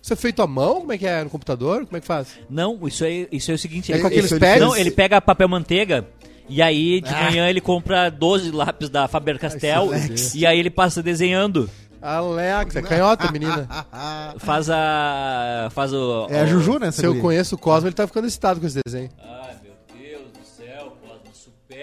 Isso 0.00 0.12
é 0.12 0.16
feito 0.16 0.42
à 0.42 0.46
mão? 0.46 0.80
Como 0.80 0.92
é 0.92 0.98
que 0.98 1.06
é? 1.06 1.22
No 1.22 1.30
computador? 1.30 1.84
Como 1.86 1.96
é 1.96 2.00
que 2.00 2.06
faz? 2.06 2.28
Não, 2.50 2.78
isso 2.88 3.04
aí, 3.04 3.28
isso 3.30 3.50
é 3.50 3.54
o 3.54 3.58
seguinte. 3.58 3.92
É 3.92 3.94
ele- 3.94 4.02
com 4.02 4.08
aqueles 4.08 4.32
pads? 4.32 4.60
Não, 4.60 4.76
ele 4.76 4.90
pega 4.90 5.20
papel 5.20 5.48
manteiga 5.48 6.06
e 6.48 6.60
aí 6.60 7.00
de 7.00 7.08
Ah. 7.14 7.22
manhã 7.24 7.48
ele 7.48 7.60
compra 7.60 8.10
12 8.10 8.50
lápis 8.50 8.88
da 8.88 9.06
Faber-Castell 9.06 9.90
e 10.34 10.44
aí 10.44 10.58
ele 10.58 10.70
passa 10.70 11.02
desenhando. 11.02 11.70
Alex, 12.00 12.74
é 12.74 12.82
canhota, 12.82 13.30
menina. 13.30 13.68
Faz 14.38 14.68
a. 14.68 15.68
Faz 15.70 15.92
o. 15.92 16.26
É 16.30 16.40
a 16.40 16.46
Juju, 16.46 16.80
né? 16.80 16.90
Se 16.90 17.04
eu 17.06 17.20
conheço 17.20 17.54
o 17.54 17.58
Cosmo, 17.58 17.86
ele 17.86 17.94
tá 17.94 18.04
ficando 18.08 18.26
excitado 18.26 18.58
com 18.58 18.66
esse 18.66 18.80
desenho. 18.84 19.08
Ai, 19.22 19.54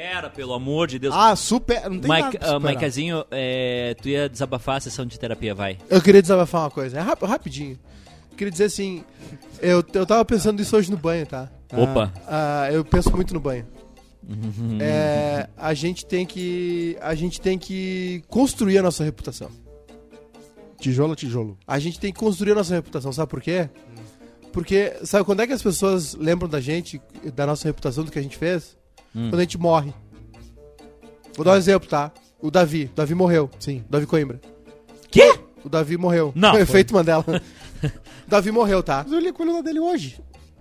supera, 0.10 0.30
pelo 0.30 0.54
amor 0.54 0.88
de 0.88 1.00
Deus. 1.00 1.14
Ah, 1.16 1.36
super... 1.36 1.90
Não 1.90 2.00
tem 2.00 2.12
Mike, 2.12 2.24
nada 2.24 2.40
pra 2.40 2.50
ah. 2.56 2.60
Maicazinho, 2.60 3.24
é, 3.32 3.96
tu 4.02 4.10
ia 4.10 4.28
desabafar 4.28 4.78
a 4.78 4.80
sessão 4.80 5.06
de 5.06 5.20
terapia, 5.20 5.54
vai. 5.54 5.78
Eu 5.90 6.02
queria 6.02 6.22
desabafar 6.22 6.62
uma 6.64 6.72
coisa, 6.72 6.98
é 6.98 7.02
rap- 7.02 7.24
rapidinho. 7.26 7.78
Eu 8.32 8.38
queria 8.38 8.52
dizer 8.52 8.66
assim, 8.66 9.04
eu, 9.62 9.84
eu 9.94 10.06
tava 10.06 10.24
pensando 10.26 10.62
isso 10.62 10.76
hoje 10.76 10.90
no 10.90 10.98
banho, 10.98 11.26
tá? 11.26 11.50
Opa. 11.74 12.12
Ah, 12.28 12.70
eu 12.72 12.84
penso 12.84 13.12
muito 13.16 13.34
no 13.34 13.40
banho. 13.40 13.68
É, 14.80 15.48
a 15.58 15.74
gente 15.74 16.06
tem 16.06 16.26
que 16.26 16.96
a 17.02 17.16
gente 17.16 17.42
tem 17.42 17.58
que 17.58 18.24
construir 18.28 18.78
a 18.78 18.84
nossa 18.84 19.04
reputação. 19.04 19.50
Tijolo 20.80 21.14
a 21.14 21.16
tijolo. 21.16 21.58
A 21.66 21.80
gente 21.80 22.00
tem 22.00 22.14
que 22.14 22.20
construir 22.20 22.52
a 22.52 22.56
nossa 22.56 22.76
reputação, 22.76 23.12
sabe 23.12 23.30
por 23.30 23.42
quê? 23.42 23.70
Porque 24.54 24.94
sabe 25.04 25.26
quando 25.26 25.42
é 25.42 25.48
que 25.48 25.54
as 25.54 25.62
pessoas 25.62 26.14
lembram 26.14 26.48
da 26.48 26.62
gente, 26.62 27.02
da 27.36 27.46
nossa 27.46 27.68
reputação, 27.68 28.04
do 28.04 28.12
que 28.12 28.20
a 28.20 28.22
gente 28.22 28.38
fez? 28.38 28.78
Hum. 29.16 29.30
Quando 29.30 29.40
a 29.40 29.44
gente 29.44 29.58
morre. 29.58 29.94
Vou 31.36 31.46
dar 31.46 31.54
um 31.54 31.58
exemplo, 31.58 31.88
tá? 31.90 32.12
O 32.42 32.50
Davi, 32.52 32.90
o 32.92 32.96
Davi 32.96 33.16
morreu. 33.16 33.50
Sim. 33.60 33.84
O 33.88 33.92
Davi 33.92 34.06
Coimbra. 34.06 34.40
Quê? 35.10 35.40
O 35.64 35.70
Davi 35.70 35.98
morreu. 35.98 36.32
Não. 36.36 36.52
Foi 36.52 36.62
efeito 36.62 36.94
Mandela. 36.94 37.26
o 37.84 38.30
Davi 38.30 38.52
morreu, 38.52 38.82
tá? 38.84 39.04
Mas 39.04 39.12
eu 39.14 39.20
li 39.20 39.28
a 39.30 39.34
coluna 39.34 39.62
dele 39.64 39.80
hoje. 39.80 40.20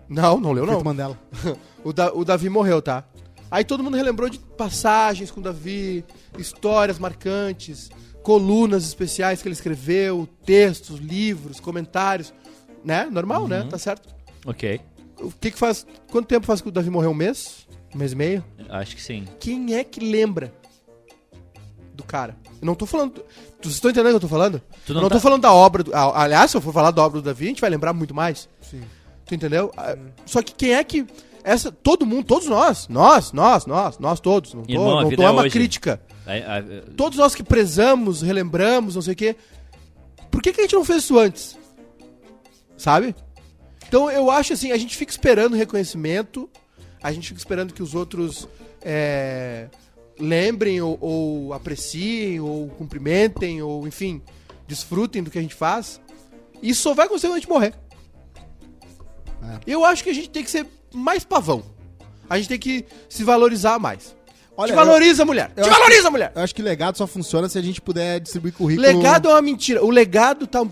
Não, 0.09 0.38
não 0.40 0.53
leu 0.53 0.64
não. 0.64 0.74
Feito 0.74 0.84
Mandela. 0.84 1.18
O, 1.84 1.92
Da- 1.92 2.12
o 2.12 2.24
Davi 2.24 2.49
morreu, 2.49 2.82
tá? 2.82 3.05
Aí 3.51 3.64
todo 3.64 3.82
mundo 3.84 3.96
relembrou 3.96 4.28
de 4.28 4.38
passagens 4.38 5.30
com 5.30 5.40
o 5.40 5.42
Davi, 5.42 6.05
histórias 6.36 6.99
marcantes, 6.99 7.88
colunas 8.22 8.84
especiais 8.84 9.40
que 9.40 9.49
ele 9.49 9.55
escreveu, 9.55 10.28
textos, 10.44 10.99
livros, 10.99 11.61
comentários. 11.61 12.34
Né? 12.84 13.09
Normal, 13.11 13.46
né? 13.46 13.66
Tá 13.70 13.78
certo. 13.78 14.09
Ok. 14.44 14.80
O 15.20 15.30
que 15.30 15.53
que 15.53 15.59
faz... 15.59 15.86
Quanto 16.11 16.26
tempo 16.26 16.44
faz 16.46 16.61
que 16.61 16.68
o 16.68 16.72
Davi 16.72 16.90
morreu? 16.90 17.11
Um 17.11 17.14
mês? 17.14 17.66
Um 17.95 17.99
mês 17.99 18.12
e 18.12 18.16
meio? 18.16 18.45
Acho 18.68 18.95
que 18.97 19.03
sim. 19.03 19.24
Quem 19.41 19.74
é 19.74 19.82
que 19.84 20.01
lembra 20.01 20.53
do 21.95 22.05
cara? 22.05 22.36
Eu 22.61 22.66
não 22.66 22.74
tô 22.74 22.86
falando... 22.86 23.24
Vocês 23.61 23.74
estão 23.74 23.91
entendendo 23.91 24.16
o 24.16 24.18
que 24.20 24.24
eu 24.26 24.28
tô 24.28 24.34
falando? 24.34 24.61
Tu 24.86 24.93
Eu 24.93 24.95
não 24.95 25.03
não 25.03 25.09
tá- 25.09 25.16
tô 25.16 25.20
falando 25.20 25.43
da 25.43 25.53
obra... 25.53 25.82
Do... 25.82 25.93
Aliás, 25.95 26.51
se 26.51 26.57
eu 26.57 26.61
for 26.61 26.72
falar 26.72 26.91
da 26.91 27.03
obra 27.03 27.20
do 27.20 27.24
Davi, 27.24 27.47
a 27.47 27.49
gente 27.49 27.61
vai 27.61 27.70
lembrar 27.70 27.93
muito 27.93 28.14
mais. 28.14 28.49
Sim. 28.61 28.82
Tu 29.26 29.34
entendeu? 29.34 29.72
Ah, 29.76 29.97
Só 30.24 30.43
que 30.43 30.53
quem 30.55 30.74
é 30.74 30.82
que. 30.84 31.07
Essa, 31.45 31.70
todo 31.72 32.05
mundo, 32.07 32.24
todos 32.24 32.47
nós, 32.49 32.89
nós, 32.89 33.32
nós, 33.32 33.64
nós, 33.66 33.99
nós 33.99 34.20
todos. 34.20 34.53
Não 34.55 34.62
tô, 34.62 34.72
Irmão, 34.72 35.03
não 35.03 35.11
tô 35.11 35.22
é 35.22 35.24
é 35.26 35.30
uma 35.30 35.43
hoje. 35.43 35.51
crítica. 35.51 36.01
Todos 36.97 37.18
nós 37.18 37.34
que 37.34 37.43
prezamos, 37.43 38.22
relembramos, 38.22 38.95
não 38.95 39.03
sei 39.03 39.12
o 39.14 39.16
quê. 39.16 39.36
Por 40.30 40.43
que, 40.43 40.53
que 40.53 40.61
a 40.61 40.64
gente 40.64 40.74
não 40.74 40.84
fez 40.84 41.05
isso 41.05 41.18
antes? 41.18 41.57
Sabe? 42.76 43.14
Então 43.86 44.11
eu 44.11 44.30
acho 44.30 44.53
assim, 44.53 44.72
a 44.72 44.76
gente 44.76 44.97
fica 44.97 45.11
esperando 45.11 45.57
reconhecimento, 45.57 46.49
a 47.03 47.12
gente 47.12 47.28
fica 47.28 47.38
esperando 47.38 47.72
que 47.72 47.82
os 47.82 47.94
outros 47.94 48.49
é, 48.82 49.68
lembrem 50.18 50.80
ou, 50.80 50.99
ou 51.01 51.53
apreciem, 51.53 52.40
ou 52.40 52.68
cumprimentem, 52.70 53.62
ou 53.62 53.86
enfim, 53.86 54.22
desfrutem 54.66 55.22
do 55.22 55.30
que 55.30 55.38
a 55.38 55.42
gente 55.42 55.55
faz. 55.55 56.01
E 56.62 56.70
isso 56.70 56.82
só 56.82 56.94
vai 56.94 57.07
acontecer 57.07 57.28
quando 57.28 57.36
a 57.36 57.40
gente 57.40 57.49
morrer. 57.49 57.74
É. 59.42 59.59
Eu 59.66 59.84
acho 59.84 60.03
que 60.03 60.11
a 60.11 60.14
gente 60.14 60.30
tem 60.30 60.42
que 60.42 60.51
ser 60.51 60.66
mais 60.92 61.24
pavão. 61.24 61.62
A 62.28 62.36
gente 62.36 62.49
tem 62.49 62.59
que 62.59 62.84
se 63.09 63.24
valorizar 63.24 63.78
mais. 63.78 64.14
Olha, 64.57 64.72
Te 64.72 64.74
valoriza, 64.74 65.24
mulher! 65.24 65.53
eu 65.57 65.62
Te 65.62 65.70
valoriza, 65.70 66.11
mulher! 66.11 66.32
Eu 66.34 66.42
acho 66.42 66.53
que 66.55 66.61
legado 66.61 66.99
só 66.99 67.07
funciona 67.07 67.49
se 67.49 67.57
a 67.57 67.62
gente 67.62 67.80
puder 67.80 68.18
distribuir 68.18 68.53
currículo... 68.53 68.88
Legado 68.88 69.28
é 69.28 69.32
uma 69.32 69.40
mentira. 69.40 69.84
O 69.84 69.90
legado 69.90 70.49
tá. 70.49 70.66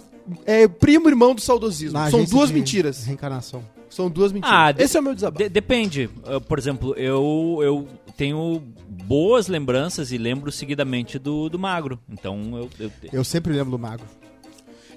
É 0.45 0.67
primo 0.67 1.09
irmão 1.09 1.37
do 1.37 1.41
saudosismo. 1.41 1.97
na 1.97 2.11
São 2.11 2.25
duas 2.25 2.51
mentiras. 2.51 3.05
Reencarnação. 3.05 3.63
São 3.89 4.11
duas 4.11 4.33
mentiras. 4.33 4.55
Ah, 4.57 4.73
de- 4.73 4.83
Esse 4.83 4.97
é 4.97 5.01
o 5.01 5.03
meu 5.03 5.15
desabafo. 5.15 5.43
de- 5.43 5.49
depende. 5.49 6.11
Uh, 6.25 6.41
por 6.41 6.59
exemplo, 6.59 6.95
eu, 6.97 7.59
eu 7.63 7.89
tenho 8.17 8.63
boas 9.05 9.47
lembranças 9.49 10.13
e 10.13 10.19
lembro 10.19 10.51
seguidamente 10.53 11.19
do, 11.19 11.49
do 11.49 11.59
Magro. 11.59 11.99
Então 12.09 12.57
eu. 12.57 12.71
eu- 12.81 12.91
Eu 13.13 13.25
sempre 13.25 13.53
lembro 13.53 13.71
do 13.71 13.79
Magro. 13.79 14.05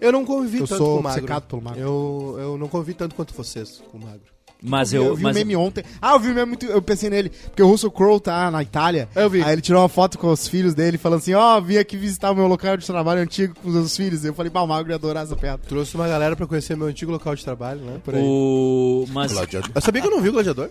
Eu 0.01 0.11
não 0.13 0.25
convivi 0.25 0.59
Eu 0.59 0.67
tanto 0.67 0.77
sou 0.77 0.93
com 0.95 0.99
o 1.01 1.03
Magro. 1.03 1.19
obcecado 1.19 1.43
pelo 1.47 1.61
Magro. 1.61 1.79
Eu, 1.81 2.35
eu 2.39 2.57
não 2.57 2.67
convivi 2.69 2.93
tanto 2.93 3.13
quanto 3.15 3.33
vocês 3.33 3.81
com 3.91 3.97
o 3.97 4.01
Magro. 4.01 4.21
Mas 4.61 4.91
eu, 4.93 5.03
eu. 5.05 5.15
vi 5.15 5.23
mas, 5.23 5.35
um 5.35 5.39
meme 5.39 5.55
ontem. 5.55 5.83
Ah, 6.01 6.13
eu 6.13 6.19
vi 6.19 6.29
meme 6.29 6.47
muito. 6.47 6.65
Eu 6.65 6.81
pensei 6.81 7.09
nele. 7.09 7.29
Porque 7.29 7.63
o 7.63 7.67
Russell 7.67 7.89
Crowe 7.91 8.19
tá 8.19 8.51
na 8.51 8.61
Itália. 8.61 9.07
Eu 9.15 9.29
vi. 9.29 9.41
Aí 9.41 9.53
ele 9.53 9.61
tirou 9.61 9.81
uma 9.81 9.87
foto 9.89 10.17
com 10.17 10.27
os 10.29 10.47
filhos 10.47 10.73
dele, 10.73 10.97
falando 10.97 11.19
assim: 11.19 11.33
Ó, 11.33 11.61
vim 11.61 11.77
aqui 11.77 11.95
visitar 11.95 12.31
o 12.31 12.35
meu 12.35 12.45
local 12.47 12.75
de 12.75 12.85
trabalho 12.85 13.21
antigo 13.21 13.55
com 13.55 13.69
os 13.69 13.75
meus 13.75 13.95
filhos. 13.95 14.25
Eu 14.25 14.33
falei, 14.33 14.49
pá, 14.49 14.61
o 14.61 14.67
Magro 14.67 14.91
ia 14.91 14.95
adorar 14.95 15.23
essa 15.23 15.35
piada. 15.35 15.61
Trouxe 15.67 15.95
uma 15.95 16.07
galera 16.07 16.35
pra 16.35 16.45
conhecer 16.45 16.75
meu 16.75 16.87
antigo 16.87 17.11
local 17.11 17.35
de 17.35 17.43
trabalho, 17.43 17.79
né? 17.81 18.01
Por 18.03 18.15
aí. 18.15 18.21
o, 18.21 19.05
mas, 19.11 19.31
Eu 19.31 19.81
sabia 19.81 20.01
que 20.01 20.07
eu 20.07 20.11
não 20.11 20.21
vi 20.21 20.29
o 20.29 20.33
Gladiador? 20.33 20.69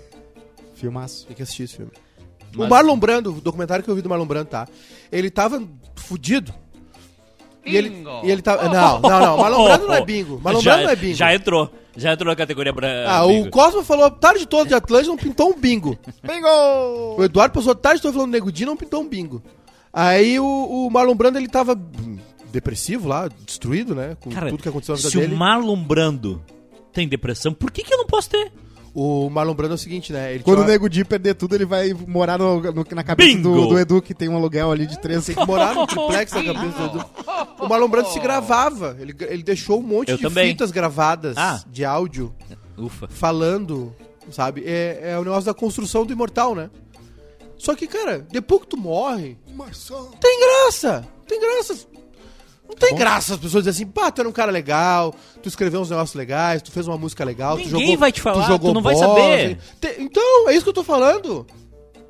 Filmaço. 0.75 1.27
Tem 1.27 1.35
que 1.35 1.43
assistir 1.43 1.63
esse 1.65 1.77
filme. 1.77 1.91
mas- 2.55 2.67
O 2.67 2.71
Marlon 2.71 2.99
Brando, 2.99 3.31
o 3.33 3.41
documentário 3.41 3.83
que 3.83 3.91
eu 3.91 3.95
vi 3.95 4.03
do 4.03 4.09
Marlon 4.09 4.27
Brando, 4.27 4.51
tá? 4.51 4.69
Ele 5.11 5.31
tava 5.31 5.63
fudido. 5.97 6.53
E 7.65 7.77
ele, 7.77 8.05
e 8.25 8.31
ele 8.31 8.41
tava. 8.43 8.69
Não, 8.69 9.01
não, 9.01 9.21
não. 9.21 9.39
Marlon 9.39 9.65
Brando 9.69 9.87
não 9.87 9.95
é 9.95 10.05
bingo. 10.05 10.41
Marlon 10.43 10.61
já, 10.61 10.73
Brando 10.73 10.85
não 10.87 10.93
é 10.93 10.97
bingo. 10.97 11.15
Já 11.15 11.35
entrou. 11.35 11.71
Já 11.99 12.13
entrou 12.13 12.31
na 12.31 12.37
categoria 12.37 12.73
bra... 12.73 12.89
Ah, 13.07 13.27
bingo. 13.27 13.49
o 13.49 13.51
Cosmo 13.51 13.83
falou 13.83 14.07
a 14.07 14.11
tarde 14.11 14.47
toda 14.47 14.69
de 14.69 14.75
Atlântico, 14.75 15.11
não 15.11 15.23
pintou 15.23 15.51
um 15.51 15.59
bingo. 15.59 15.99
Bingo! 16.23 17.17
O 17.19 17.25
Eduardo 17.25 17.53
passou 17.55 17.73
a 17.73 17.75
tarde 17.75 18.01
toda 18.01 18.15
falando 18.15 18.31
Nego 18.31 18.53
Di, 18.53 18.65
não 18.65 18.77
pintou 18.77 19.03
um 19.03 19.09
bingo. 19.09 19.43
Aí 19.93 20.39
o, 20.39 20.47
o 20.47 20.91
Marlon 20.91 21.15
Brando, 21.15 21.39
ele 21.39 21.49
tava 21.49 21.75
depressivo 22.53 23.09
lá, 23.09 23.29
destruído, 23.45 23.95
né? 23.95 24.17
Com 24.21 24.31
Cara, 24.31 24.49
tudo 24.49 24.63
que 24.63 24.69
aconteceu 24.69 24.95
na 24.95 24.99
vida 24.99 25.11
se 25.11 25.19
dele. 25.19 25.35
o 25.35 25.37
Marlon 25.37 25.83
Brando 25.83 26.43
tem 26.93 27.09
depressão, 27.09 27.53
por 27.53 27.71
que, 27.71 27.83
que 27.83 27.93
eu 27.93 27.99
não 27.99 28.07
posso 28.07 28.31
ter? 28.31 28.53
O 28.95 29.29
Marlon 29.31 29.55
Brando 29.55 29.75
é 29.75 29.77
o 29.77 29.79
seguinte, 29.79 30.13
né? 30.13 30.35
Ele 30.35 30.43
Quando 30.43 30.57
tinha 30.59 30.67
o 30.67 30.71
Nego 30.71 30.89
Di 30.89 31.05
perder 31.05 31.35
tudo, 31.35 31.55
ele 31.55 31.65
vai 31.67 31.93
morar 32.07 32.39
no- 32.39 32.61
no- 32.61 32.87
na 32.93 33.05
cabeça 33.05 33.39
do, 33.39 33.67
do 33.69 33.79
Edu, 33.79 34.03
que 34.03 34.13
tem 34.15 34.29
um 34.29 34.37
aluguel 34.37 34.73
ali 34.73 34.87
de 34.87 34.99
três. 34.99 35.25
Tem 35.27 35.35
que 35.37 35.47
morar 35.47 35.75
no 35.75 35.87
triplex 35.87 36.33
na 36.33 36.43
cabeça 36.45 36.79
do 36.89 36.99
Edu. 36.99 37.05
O 37.61 37.69
Marlon 37.69 37.89
Brando 37.89 38.09
se 38.09 38.19
gravava. 38.19 38.97
Ele, 38.99 39.15
ele 39.29 39.43
deixou 39.43 39.79
um 39.79 39.83
monte 39.83 40.11
Eu 40.11 40.17
de 40.17 40.23
também. 40.23 40.49
fitas 40.49 40.71
gravadas 40.71 41.37
Ah. 41.37 41.63
de 41.71 41.85
áudio 41.85 42.35
Ufa. 42.77 43.07
falando 43.09 43.95
sabe? 44.31 44.63
É, 44.67 45.13
é 45.13 45.19
o 45.19 45.25
negócio 45.25 45.45
da 45.47 45.55
construção 45.55 46.05
do 46.05 46.13
imortal, 46.13 46.55
né? 46.55 46.69
Só 47.57 47.75
que, 47.75 47.87
cara, 47.87 48.27
depois 48.31 48.61
que 48.63 48.69
tu 48.69 48.77
morre, 48.77 49.37
tem 50.21 50.41
graça. 50.41 51.05
Tem 51.27 51.41
graça. 51.41 51.87
Não 52.69 52.75
tem 52.77 52.95
graça 52.95 53.35
as 53.35 53.41
pessoas 53.41 53.65
dizerem 53.65 53.85
assim, 53.89 53.93
pá, 53.93 54.11
tu 54.11 54.21
era 54.21 54.29
um 54.29 54.33
cara 54.33 54.53
legal, 54.53 55.15
tu 55.43 55.49
escreveu 55.49 55.81
uns 55.81 55.91
negócios 55.91 56.15
legais, 56.15 56.63
tu 56.63 56.71
fez 56.71 56.87
uma 56.87 56.99
música 56.99 57.25
legal, 57.25 57.57
tu 57.57 57.65
Ninguém 57.65 57.81
jogou. 57.81 57.99
vai 57.99 58.13
te 58.13 58.21
falar, 58.21 58.47
jogou 58.47 58.71
tu 58.71 58.75
não 58.75 58.83
vai 58.83 58.95
bola, 58.95 59.07
saber. 59.09 59.59
tem- 59.81 59.95
Então, 60.03 60.49
é 60.49 60.53
isso 60.53 60.63
que 60.65 60.69
eu 60.69 60.75
tô 60.75 60.85
falando. 60.85 61.47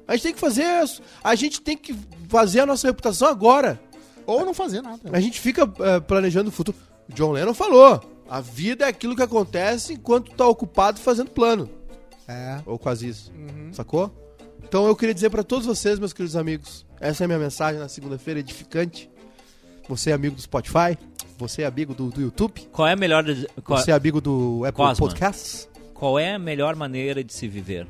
A 0.06 0.14
gente 0.14 0.22
tem 0.24 0.34
que 0.34 0.40
fazer. 0.40 0.64
as- 0.64 1.00
A 1.22 1.34
gente 1.34 1.60
tem 1.60 1.76
que 1.76 1.94
fazer 2.28 2.60
a 2.60 2.66
nossa 2.66 2.86
reputação 2.86 3.28
agora. 3.28 3.80
Ou 4.26 4.44
não 4.44 4.52
fazer 4.52 4.82
nada. 4.82 5.00
A 5.12 5.20
gente 5.20 5.40
fica 5.40 5.62
eh, 5.80 6.00
planejando 6.00 6.48
o 6.50 6.52
futuro. 6.52 6.76
John 7.14 7.32
Lennon 7.32 7.54
falou: 7.54 8.00
a 8.28 8.40
vida 8.40 8.84
é 8.84 8.88
aquilo 8.88 9.16
que 9.16 9.22
acontece 9.22 9.94
enquanto 9.94 10.30
tu 10.30 10.36
tá 10.36 10.46
ocupado 10.46 10.98
fazendo 11.00 11.30
plano. 11.30 11.68
É. 12.26 12.58
Ou 12.66 12.78
quase 12.78 13.08
isso. 13.08 13.32
Sacou? 13.72 14.10
Então 14.62 14.86
eu 14.86 14.94
queria 14.94 15.14
dizer 15.14 15.30
pra 15.30 15.42
todos 15.42 15.64
vocês, 15.66 15.98
meus 15.98 16.12
queridos 16.12 16.36
amigos, 16.36 16.84
essa 17.00 17.22
é 17.22 17.26
a 17.26 17.28
minha 17.28 17.38
mensagem 17.38 17.80
na 17.80 17.88
segunda-feira 17.88 18.40
edificante. 18.40 19.10
Você 19.88 20.10
é 20.10 20.12
amigo 20.12 20.34
do 20.36 20.42
Spotify, 20.42 20.96
você 21.38 21.62
é 21.62 21.66
amigo 21.66 21.94
do, 21.94 22.10
do 22.10 22.20
YouTube, 22.20 22.60
Qual 22.72 22.86
é 22.86 22.92
a 22.92 22.96
melhor 22.96 23.24
qual, 23.64 23.78
você 23.80 23.90
é 23.90 23.94
amigo 23.94 24.20
do 24.20 24.64
Apple 24.66 24.74
Cosma. 24.84 25.06
Podcasts. 25.06 25.68
qual 25.94 26.18
é 26.18 26.34
a 26.34 26.38
melhor 26.38 26.74
maneira 26.76 27.22
de 27.24 27.32
se 27.32 27.46
viver? 27.48 27.86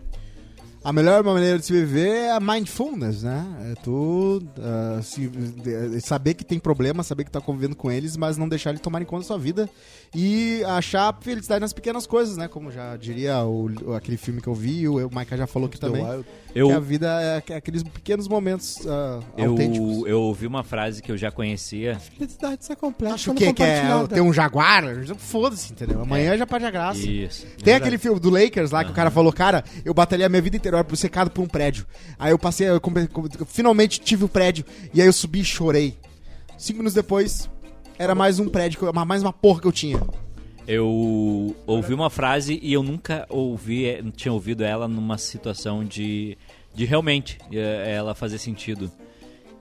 A 0.85 0.93
melhor 0.93 1.25
maneira 1.25 1.59
de 1.59 1.65
se 1.65 1.73
viver 1.73 2.09
é 2.09 2.31
a 2.31 2.39
mindfulness, 2.39 3.25
né? 3.25 3.45
É 3.73 3.75
tu 3.83 4.41
ah, 4.61 5.01
se- 5.03 5.27
de- 5.27 6.01
saber 6.01 6.35
que 6.35 6.45
tem 6.45 6.59
problema, 6.59 7.03
saber 7.03 7.25
que 7.25 7.31
tá 7.33 7.41
convivendo 7.41 7.75
com 7.75 7.91
eles, 7.91 8.17
mas 8.17 8.37
não 8.39 8.49
deixar 8.49 8.71
eles 8.71 8.81
tomarem 8.81 9.05
conta 9.07 9.23
da 9.23 9.27
sua 9.27 9.39
vida 9.39 9.69
e 10.15 10.63
achar 10.65 11.15
felicidade 11.21 11.61
nas 11.61 11.73
pequenas 11.73 12.07
coisas, 12.07 12.37
né? 12.37 12.47
Como 12.47 12.71
já 12.71 12.97
diria 12.97 13.43
o, 13.45 13.93
aquele 13.95 14.17
filme 14.17 14.41
que 14.41 14.47
eu 14.49 14.55
vi, 14.55 14.87
o, 14.89 15.09
o 15.09 15.13
Maica 15.13 15.37
já 15.37 15.49
falou 15.49 15.67
aqui 15.69 15.81
também. 15.81 16.03
The 16.05 16.11
Wild. 16.13 16.29
Eu, 16.55 16.69
Que 16.69 16.73
a 16.75 16.81
vida 16.81 17.07
é 17.21 17.37
aqu- 17.37 17.53
aqueles 17.53 17.83
pequenos 17.83 18.27
momentos 18.27 18.79
ah, 18.87 19.21
autênticos. 19.39 19.99
eu, 19.99 20.07
eu 20.09 20.21
ouvi 20.23 20.47
uma 20.47 20.65
frase 20.65 21.03
que 21.03 21.13
eu 21.13 21.17
já 21.17 21.31
conhecia. 21.31 21.99
Felicidade 21.99 22.59
é 22.71 22.75
completa. 22.75 23.15
Acho 23.15 23.35
que, 23.35 23.53
que 23.53 23.63
é 23.63 23.83
ter 24.09 24.21
um 24.23 24.33
jaguar, 24.33 24.83
foda-se, 25.19 25.73
entendeu? 25.73 26.01
Amanhã 26.01 26.37
já 26.39 26.47
perde 26.47 26.67
a 26.67 26.71
graça. 26.71 26.99
Isso. 27.01 27.47
Tem 27.63 27.75
aquele 27.75 27.99
filme 27.99 28.19
do 28.19 28.31
Lakers 28.31 28.71
lá 28.71 28.83
que 28.85 28.91
o 28.91 28.95
cara 28.95 29.11
falou, 29.11 29.33
cara, 29.33 29.63
eu 29.85 29.93
batalhei 29.93 30.25
a 30.25 30.29
minha 30.29 30.43
vida 30.43 30.57
inteira 30.57 30.83
por 30.83 30.97
secado 30.97 31.31
por 31.31 31.43
um 31.43 31.47
prédio. 31.47 31.87
Aí 32.19 32.31
eu 32.33 32.39
passei, 32.39 32.69
eu, 32.69 32.75
eu 33.39 33.47
finalmente 33.47 34.01
tive 34.01 34.25
o 34.25 34.29
prédio, 34.29 34.65
e 34.95 35.01
aí 35.03 35.07
eu 35.07 35.13
subi 35.13 35.41
e 35.41 35.45
chorei. 35.45 35.97
Cinco 36.57 36.79
minutos 36.79 36.95
depois, 36.95 37.49
era 37.99 38.15
mais 38.15 38.39
um 38.41 38.49
prédio, 38.49 38.79
eu- 38.85 38.93
mais 39.05 39.23
uma 39.23 39.33
porra 39.33 39.61
que 39.61 39.67
eu 39.67 39.73
tinha. 39.73 40.01
Eu 40.71 41.57
ouvi 41.67 41.95
uma 41.95 42.11
frase 42.11 42.61
e 42.63 42.75
eu 42.75 42.83
nunca 42.83 43.25
ouvi, 43.31 43.87
eh, 43.87 44.03
tinha 44.15 44.31
ouvido 44.31 44.63
ela 44.63 44.87
numa 44.87 45.17
situação 45.17 45.83
de, 45.83 46.37
de 46.75 46.85
realmente 46.85 47.39
eh, 47.51 47.95
ela 47.97 48.15
fazer 48.15 48.37
sentido. 48.39 48.93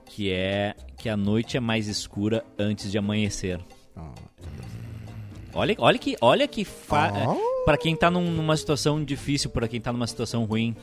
Que 0.04 0.30
é 0.30 0.74
que 0.98 1.08
a 1.08 1.16
noite 1.16 1.56
é 1.56 1.60
mais 1.60 1.88
escura 1.88 2.44
antes 2.58 2.90
de 2.92 2.98
amanhecer. 2.98 3.58
Olha, 5.54 5.74
olha 5.78 5.98
que, 5.98 6.14
olha 6.20 6.46
que 6.46 6.62
fa... 6.64 7.10
para 7.64 7.78
quem 7.78 7.96
tá 7.96 8.10
num- 8.10 8.30
numa 8.30 8.56
situação 8.56 9.02
difícil, 9.02 9.48
para 9.48 9.66
quem 9.66 9.80
tá 9.80 9.90
numa 9.92 10.06
situação 10.06 10.44
ruim, 10.44 10.76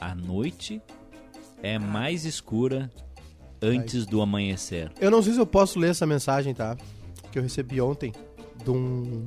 a 0.00 0.14
noite 0.14 0.80
é 1.62 1.78
mais 1.78 2.24
escura 2.24 2.90
antes 3.60 4.06
do 4.06 4.22
amanhecer. 4.22 4.90
Eu 4.98 5.10
não 5.10 5.22
sei 5.22 5.34
se 5.34 5.38
eu 5.40 5.46
posso 5.46 5.78
ler 5.78 5.90
essa 5.90 6.06
mensagem, 6.06 6.54
tá? 6.54 6.74
Que 7.30 7.38
eu 7.38 7.42
recebi 7.42 7.80
ontem 7.80 8.12
de 8.64 8.70
um, 8.70 9.26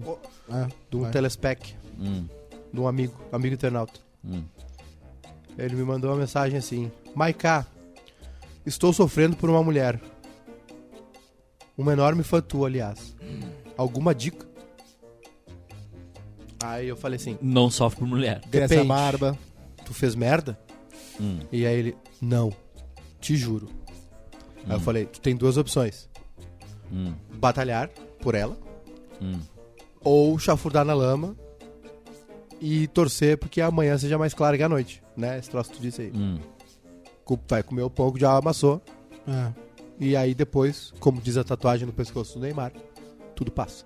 É, 0.50 0.68
de 0.90 0.98
um 0.98 1.10
telespec, 1.12 1.76
Hum, 2.00 2.28
de 2.74 2.80
um 2.80 2.88
amigo, 2.88 3.14
amigo 3.32 3.54
internauta. 3.56 4.00
hum. 4.24 4.44
Ele 5.58 5.76
me 5.76 5.84
mandou 5.84 6.10
uma 6.12 6.18
mensagem 6.18 6.58
assim: 6.58 6.92
Maiká, 7.16 7.66
estou 8.66 8.92
sofrendo 8.92 9.36
por 9.38 9.50
uma 9.50 9.64
mulher. 9.64 10.00
Uma 11.78 11.94
enorme 11.94 12.24
fã 12.24 12.42
tua, 12.42 12.68
aliás. 12.68 13.16
Alguma 13.78 14.14
dica? 14.16 14.46
Aí 16.64 16.88
eu 16.88 16.98
falei 16.98 17.18
assim: 17.18 17.38
Não 17.42 17.70
sofre 17.70 18.00
por 18.00 18.08
mulher. 18.08 18.42
Depende. 18.48 18.84
barba. 18.88 19.38
Tu 19.86 19.94
fez 19.94 20.16
merda? 20.16 20.60
Hum. 21.20 21.40
E 21.52 21.66
aí 21.66 21.78
ele: 21.80 21.98
Não, 22.22 22.52
te 23.22 23.36
juro. 23.38 23.70
Aí 24.66 24.72
eu 24.76 24.80
falei: 24.80 25.06
Tu 25.06 25.22
tem 25.22 25.36
duas 25.36 25.56
opções: 25.58 26.10
Hum, 26.92 27.14
batalhar 27.36 27.88
por 28.20 28.36
ela 28.36 28.58
hum. 29.22 29.40
ou 30.02 30.38
chafurdar 30.40 30.86
na 30.86 30.94
lama 30.94 31.36
e 32.62 32.88
torcer 32.88 33.38
porque 33.38 33.62
amanhã 33.62 33.98
seja 33.98 34.18
mais 34.18 34.34
claro 34.34 34.58
que 34.58 34.64
a 34.64 34.70
noite, 34.70 35.04
né? 35.16 35.38
Esse 35.38 35.50
troço 35.50 35.72
que 35.72 35.78
tu 35.78 35.82
disse 35.82 36.02
aí. 36.02 36.12
Hum. 36.16 36.40
Vai 37.50 37.64
comer 37.64 37.82
o 37.82 37.90
pão 37.90 38.12
que 38.12 38.20
já 38.20 38.38
amassou 38.38 38.82
É, 39.28 39.52
e 40.00 40.16
aí 40.16 40.36
depois, 40.36 40.94
como 41.00 41.20
diz 41.22 41.38
a 41.38 41.44
tatuagem 41.44 41.88
no 41.88 41.94
pescoço 41.94 42.36
do 42.36 42.42
Neymar, 42.42 42.72
tudo 43.36 43.52
passa. 43.52 43.84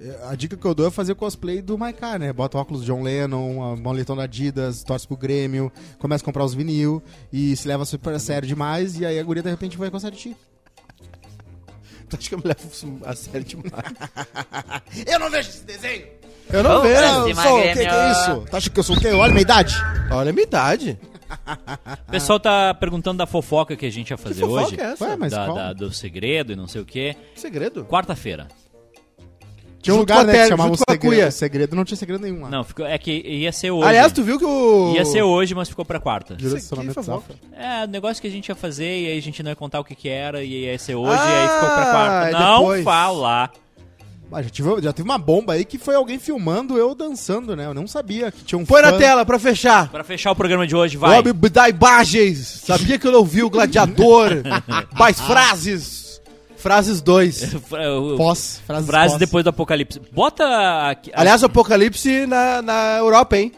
é. 0.00 0.28
A 0.28 0.34
dica 0.34 0.56
que 0.56 0.64
eu 0.64 0.74
dou 0.74 0.86
é 0.86 0.90
fazer 0.90 1.14
cosplay 1.14 1.60
do 1.60 1.76
Maiká, 1.76 2.18
né? 2.18 2.32
Bota 2.32 2.56
óculos 2.58 2.84
John 2.84 3.02
Lennon, 3.02 3.62
a 3.62 3.76
moletom 3.76 4.16
da 4.16 4.22
Adidas, 4.22 4.82
torce 4.82 5.06
pro 5.06 5.16
Grêmio, 5.16 5.70
começa 5.98 6.22
a 6.22 6.26
comprar 6.26 6.44
os 6.44 6.54
vinil 6.54 7.02
e 7.32 7.54
se 7.56 7.68
leva 7.68 7.84
super 7.84 8.14
a 8.14 8.18
sério 8.18 8.48
demais 8.48 8.98
e 8.98 9.04
aí 9.04 9.18
a 9.18 9.22
guria 9.22 9.42
de 9.42 9.50
repente 9.50 9.76
vai 9.76 9.90
gostar 9.90 10.10
de 10.10 10.16
ti. 10.16 10.36
Tu 12.08 12.16
acha 12.16 12.28
que 12.28 12.34
eu 12.34 12.38
me 12.38 12.44
levo 12.46 13.00
a 13.04 13.14
sério 13.14 13.44
demais? 13.46 13.72
Eu 15.06 15.18
não 15.18 15.30
vejo 15.30 15.48
esse 15.48 15.64
desenho! 15.64 16.06
Eu 16.50 16.62
não 16.62 16.70
Vamos 16.70 16.88
vejo. 16.88 16.98
pra 17.00 17.08
Eu 17.12 17.26
cima, 17.26 17.42
sou, 17.42 17.58
o 17.58 17.62
que, 17.62 17.68
que 17.68 17.74
Grêmio. 17.74 17.94
é 17.94 18.12
isso? 18.12 18.44
Tu 18.50 18.56
acha 18.56 18.70
que 18.70 18.80
eu 18.80 18.82
sou 18.82 18.96
o 18.96 19.00
quê? 19.00 19.08
Olha 19.08 19.24
a 19.24 19.28
minha 19.28 19.42
idade. 19.42 19.74
Olha 20.10 20.30
a 20.30 20.32
minha 20.32 20.44
idade. 20.44 20.98
O 22.08 22.10
pessoal 22.10 22.40
tá 22.40 22.72
perguntando 22.72 23.18
da 23.18 23.26
fofoca 23.26 23.76
que 23.76 23.84
a 23.84 23.90
gente 23.90 24.10
ia 24.10 24.16
Que 24.16 24.22
fazer 24.22 24.40
fofoca 24.40 24.62
hoje. 24.68 24.80
é 24.80 24.84
essa? 24.84 25.04
Ué, 25.04 25.16
mas 25.16 25.30
da- 25.32 25.44
qual? 25.44 25.56
da- 25.56 25.72
do 25.74 25.92
segredo 25.92 26.52
e 26.54 26.56
não 26.56 26.66
sei 26.66 26.80
o 26.80 26.86
quê. 26.86 27.14
Segredo. 27.36 27.84
Quarta-feira. 27.84 28.48
Tinha 29.80 29.94
um 29.94 29.98
lugar 29.98 30.24
né, 30.24 30.42
que 30.42 30.48
chamava 30.48 30.72
o 30.72 30.76
segredo. 30.76 31.30
Segredo 31.30 31.76
não 31.76 31.84
tinha 31.84 31.96
segredo 31.96 32.20
nenhum 32.20 32.42
lá. 32.42 32.48
Não, 32.50 32.64
ficou, 32.64 32.84
é 32.84 32.98
que 32.98 33.12
ia 33.12 33.52
ser 33.52 33.70
hoje. 33.70 33.88
Aliás, 33.88 34.12
tu 34.12 34.22
viu 34.22 34.38
que 34.38 34.44
o... 34.44 34.94
Ia 34.94 35.04
ser 35.04 35.22
hoje, 35.22 35.54
mas 35.54 35.68
ficou 35.68 35.84
pra 35.84 36.00
quarta. 36.00 36.34
Aqui, 36.34 36.92
fofoca. 36.94 37.34
É, 37.52 37.84
o 37.84 37.88
negócio 37.88 38.20
que 38.20 38.26
a 38.26 38.30
gente 38.30 38.48
ia 38.48 38.54
fazer 38.54 38.84
e 38.84 39.06
aí 39.08 39.18
a 39.18 39.22
gente 39.22 39.42
não 39.42 39.50
ia 39.50 39.56
contar 39.56 39.80
o 39.80 39.84
que 39.84 39.94
que 39.94 40.08
era 40.08 40.42
e 40.42 40.64
ia 40.64 40.78
ser 40.78 40.94
hoje 40.96 41.20
Ah, 41.20 41.30
e 41.30 41.34
aí 41.36 41.48
ficou 41.48 41.68
pra 41.74 41.84
quarta. 41.90 42.38
Não 42.38 42.58
depois. 42.60 42.84
fala. 42.84 43.50
Ah, 44.30 44.42
já, 44.42 44.50
tive, 44.50 44.82
já 44.82 44.92
teve 44.92 45.08
uma 45.08 45.16
bomba 45.16 45.54
aí 45.54 45.64
que 45.64 45.78
foi 45.78 45.94
alguém 45.94 46.18
filmando 46.18 46.76
eu 46.76 46.94
dançando, 46.94 47.56
né? 47.56 47.64
Eu 47.64 47.72
não 47.72 47.86
sabia 47.86 48.30
que 48.30 48.44
tinha 48.44 48.58
um 48.58 48.64
Põe 48.66 48.82
fã. 48.82 48.90
na 48.90 48.98
tela 48.98 49.24
pra 49.24 49.38
fechar. 49.38 49.88
Pra 49.88 50.04
fechar 50.04 50.32
o 50.32 50.36
programa 50.36 50.66
de 50.66 50.76
hoje, 50.76 50.98
vai. 50.98 51.18
Homem 51.18 51.32
dá 51.50 51.68
imagens. 51.68 52.62
Sabia 52.66 52.98
que 52.98 53.06
eu 53.06 53.12
não 53.12 53.24
vi 53.24 53.42
o 53.42 53.48
gladiador. 53.48 54.42
Mais 54.98 55.18
frases. 55.18 56.07
Frases 56.58 57.00
2. 57.00 57.54
Pós, 58.16 58.60
frases 58.66 58.86
Frase 58.88 59.10
pós. 59.12 59.18
depois 59.18 59.44
do 59.44 59.50
apocalipse. 59.50 60.00
Bota 60.12 60.44
aqui. 60.90 61.10
Aliás, 61.14 61.42
o 61.42 61.46
apocalipse 61.46 62.26
na, 62.26 62.60
na 62.62 62.96
Europa, 62.98 63.36
hein? 63.38 63.52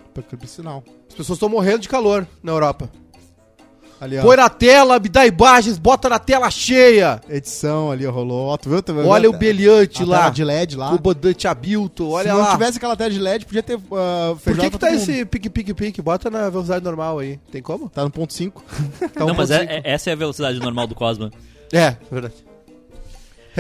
Sinal. 0.46 0.84
As 1.08 1.14
pessoas 1.14 1.36
estão 1.36 1.48
morrendo 1.48 1.80
de 1.80 1.88
calor 1.88 2.26
na 2.42 2.52
Europa. 2.52 2.90
Ali, 4.00 4.18
ó. 4.18 4.22
Põe 4.22 4.36
na 4.36 4.48
tela, 4.48 4.98
me 4.98 5.08
dá 5.10 5.26
imagens, 5.26 5.76
bota 5.76 6.08
na 6.08 6.18
tela 6.18 6.50
cheia. 6.50 7.20
Edição 7.28 7.90
ali, 7.90 8.06
rolou. 8.06 8.48
Ó, 8.48 8.56
tu 8.56 8.70
viu? 8.70 8.82
Tu 8.82 8.94
viu? 8.94 9.06
Olha 9.06 9.28
o 9.28 9.32
beliante 9.36 9.98
tela 9.98 10.18
lá. 10.18 10.30
de 10.30 10.42
LED 10.42 10.76
lá. 10.76 10.94
O 10.94 10.98
Bodante 10.98 11.46
Abilton, 11.46 12.06
Se 12.06 12.14
olha 12.14 12.32
não 12.32 12.40
lá. 12.40 12.52
tivesse 12.52 12.78
aquela 12.78 12.96
tela 12.96 13.10
de 13.10 13.18
LED, 13.18 13.44
podia 13.44 13.62
ter 13.62 13.76
uh, 13.76 13.80
Por 14.42 14.56
que, 14.56 14.70
que 14.70 14.78
tá 14.78 14.90
esse 14.90 15.24
pique-pique-pique? 15.26 16.00
Bota 16.00 16.30
na 16.30 16.48
velocidade 16.48 16.82
normal 16.82 17.18
aí. 17.18 17.38
Tem 17.52 17.60
como? 17.60 17.90
Tá 17.90 18.02
no 18.02 18.10
ponto 18.10 18.32
5. 18.32 18.64
Tá 19.12 19.20
Não, 19.20 19.32
um 19.32 19.34
mas 19.34 19.50
é- 19.50 19.64
é- 19.64 19.82
essa 19.84 20.08
é 20.08 20.12
a 20.14 20.16
velocidade 20.16 20.58
normal 20.60 20.86
do 20.86 20.94
Cosma. 20.94 21.30
É, 21.70 21.96
verdade. 22.10 22.34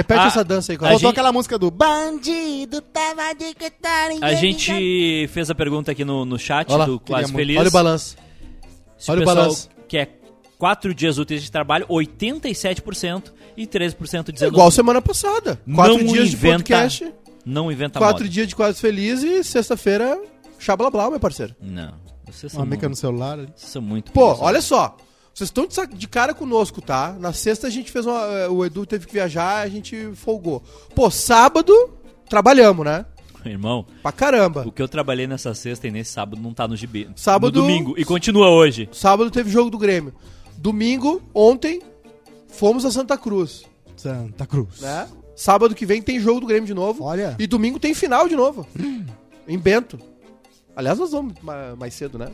Repete 0.00 0.20
A- 0.20 0.26
essa 0.26 0.42
dança 0.44 0.72
aí. 0.72 0.78
Faltou 0.78 0.98
gente- 0.98 1.10
aquela 1.10 1.30
música 1.32 1.58
do 1.58 1.70
Bandido 1.70 2.80
tava 2.80 3.34
de 3.34 3.54
que 3.54 3.70
tá 3.70 4.08
A 4.22 4.32
gente 4.34 5.28
fez 5.32 5.50
a 5.50 5.54
pergunta 5.54 5.92
aqui 5.92 6.04
no, 6.04 6.24
no 6.24 6.38
chat 6.38 6.68
Olha 6.70 6.78
lá, 6.78 6.86
do 6.86 6.98
Quase 7.00 7.24
muito. 7.32 7.36
Feliz. 7.36 7.58
Olha 7.58 7.68
o 7.68 7.72
balanço. 7.72 8.16
Se 8.96 9.10
olha 9.10 9.20
o 9.20 9.22
o 9.22 9.26
balanço. 9.26 9.68
quer 9.88 10.18
quatro 10.58 10.94
dias 10.94 11.18
úteis 11.18 11.42
de 11.42 11.50
trabalho, 11.50 11.86
87% 11.88 13.32
e 13.56 13.66
13% 13.66 14.32
dizendo 14.32 14.52
Igual 14.52 14.70
semana 14.70 15.02
passada. 15.02 15.60
Não 15.66 15.76
Quatro 15.76 15.98
dias 16.04 16.28
de 16.30 16.36
inventa 16.36 16.56
podcast, 16.58 17.12
não 17.44 17.70
inventa 17.72 17.98
quatro 17.98 18.22
moda. 18.24 18.28
dias 18.32 18.48
de 18.48 18.56
quase 18.56 18.80
feliz 18.80 19.22
e 19.22 19.42
sexta-feira, 19.44 20.18
xablablau, 20.58 21.10
meu 21.10 21.20
parceiro. 21.20 21.54
Não. 21.60 21.92
Vocês 22.30 22.52
são, 22.52 22.60
Uma 22.60 22.66
muito, 22.66 22.88
no 22.88 22.96
celular 22.96 23.32
ali. 23.38 23.48
vocês 23.56 23.72
são 23.72 23.82
muito 23.82 24.12
Pô, 24.12 24.20
preguiçosos. 24.20 24.46
olha 24.46 24.62
só. 24.62 24.96
Vocês 25.40 25.48
estão 25.48 25.66
de, 25.96 26.06
cara 26.06 26.34
conosco, 26.34 26.82
tá? 26.82 27.16
Na 27.18 27.32
sexta 27.32 27.66
a 27.66 27.70
gente 27.70 27.90
fez 27.90 28.04
uma. 28.04 28.20
eh, 28.26 28.48
O 28.48 28.62
Edu 28.62 28.84
teve 28.84 29.06
que 29.06 29.12
viajar, 29.14 29.60
a 29.62 29.68
gente 29.68 30.10
folgou. 30.14 30.62
Pô, 30.94 31.10
sábado, 31.10 31.72
trabalhamos, 32.28 32.84
né? 32.84 33.06
Irmão, 33.46 33.86
Pra 34.02 34.12
caramba. 34.12 34.64
o 34.68 34.70
que 34.72 34.82
eu 34.82 34.88
trabalhei 34.88 35.26
nessa 35.26 35.54
sexta 35.54 35.88
e 35.88 35.90
nesse 35.90 36.12
sábado 36.12 36.38
não 36.42 36.52
tá 36.52 36.68
no 36.68 36.76
gibi. 36.76 37.08
Sábado- 37.16 37.58
No 37.58 37.66
domingo. 37.66 37.94
E 37.96 38.04
continua 38.04 38.50
hoje. 38.50 38.86
Sábado 38.92 39.30
teve 39.30 39.48
jogo 39.50 39.70
do 39.70 39.78
Grêmio. 39.78 40.12
Domingo, 40.58 41.22
ontem, 41.32 41.80
fomos 42.48 42.84
a 42.84 42.90
Santa 42.90 43.16
Cruz, 43.16 43.64
Santa 43.96 44.46
Cruz. 44.46 44.80
né? 44.82 45.08
Sábado 45.34 45.74
que 45.74 45.86
vem 45.86 46.02
tem 46.02 46.20
jogo 46.20 46.40
do 46.40 46.46
Grêmio 46.46 46.66
de 46.66 46.74
novo. 46.74 47.04
Olha. 47.04 47.34
E 47.38 47.46
domingo 47.46 47.78
tem 47.78 47.94
final 47.94 48.28
de 48.28 48.36
novo. 48.36 48.66
em 49.48 49.58
Bento. 49.58 49.98
Aliás, 50.76 50.98
nós 50.98 51.12
vamos 51.12 51.32
ma- 51.40 51.74
mais 51.76 51.94
cedo, 51.94 52.18
né? 52.18 52.28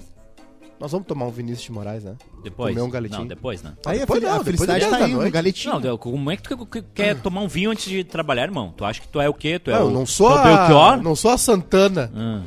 Nós 0.79 0.93
vamos 0.93 1.07
tomar 1.07 1.25
um 1.27 1.31
Vinícius 1.31 1.63
de 1.65 1.73
Moraes, 1.73 2.05
né? 2.05 2.15
Depois. 2.45 2.75
Comer 2.75 2.87
um 2.87 2.91
galetinho. 2.91 3.21
Não, 3.21 3.27
depois, 3.27 3.63
né? 3.63 3.73
Aí 3.87 3.97
a, 3.97 4.01
depois 4.01 4.21
fel- 4.21 4.29
não, 4.31 4.37
a 4.37 4.43
depois 4.43 4.57
felicidade 4.59 4.81
das 4.81 4.91
tá 4.91 4.97
10 4.97 5.01
da 5.01 5.07
aí 5.07 5.13
no 5.13 5.19
noite. 5.21 5.33
galetinho. 5.33 5.81
Não, 5.81 5.99
como 5.99 6.31
é 6.31 6.37
que 6.37 6.43
tu 6.43 6.67
que- 6.67 6.83
quer 6.83 7.17
tomar 7.21 7.41
um 7.41 7.49
vinho 7.49 7.71
antes 7.71 7.87
de 7.89 8.05
trabalhar, 8.05 8.43
irmão? 8.45 8.73
Tu 8.77 8.85
acha 8.85 9.01
que 9.01 9.09
tu 9.09 9.19
é 9.21 9.29
o 9.29 9.35
quê? 9.35 9.59
Tu 9.59 9.71
é 9.71 9.75
Não, 9.79 9.87
o, 9.87 9.89
eu 9.89 9.93
não 9.93 10.05
sou 10.07 10.31
tu 10.31 10.37
é 10.49 10.73
o 10.75 10.79
a, 10.79 10.97
não 10.99 11.17
sou 11.17 11.31
a 11.31 11.39
Santana. 11.39 12.11
Ah. 12.15 12.43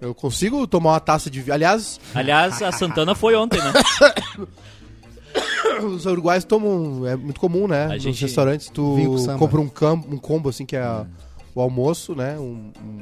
Eu 0.00 0.14
consigo 0.14 0.66
tomar 0.66 0.92
uma 0.94 1.00
taça 1.00 1.30
de 1.30 1.40
vinho. 1.40 1.54
Aliás, 1.54 2.00
Aliás, 2.14 2.60
a 2.62 2.72
Santana 2.72 3.14
foi 3.14 3.36
ontem, 3.36 3.58
né? 3.58 3.72
os 5.84 6.06
uruguaios 6.06 6.44
tomam. 6.44 7.06
É 7.06 7.16
muito 7.16 7.40
comum, 7.40 7.66
né? 7.68 7.84
A 7.84 7.88
Nos 7.94 8.02
gente- 8.02 8.20
restaurantes, 8.22 8.68
tu 8.68 8.96
compra 9.38 9.60
um, 9.60 9.68
cam, 9.68 9.94
um 9.94 10.18
combo, 10.18 10.48
assim, 10.48 10.66
que 10.66 10.76
é 10.76 11.06
o 11.54 11.60
almoço, 11.60 12.14
né? 12.14 12.38
Um, 12.38 12.72
um 12.82 12.98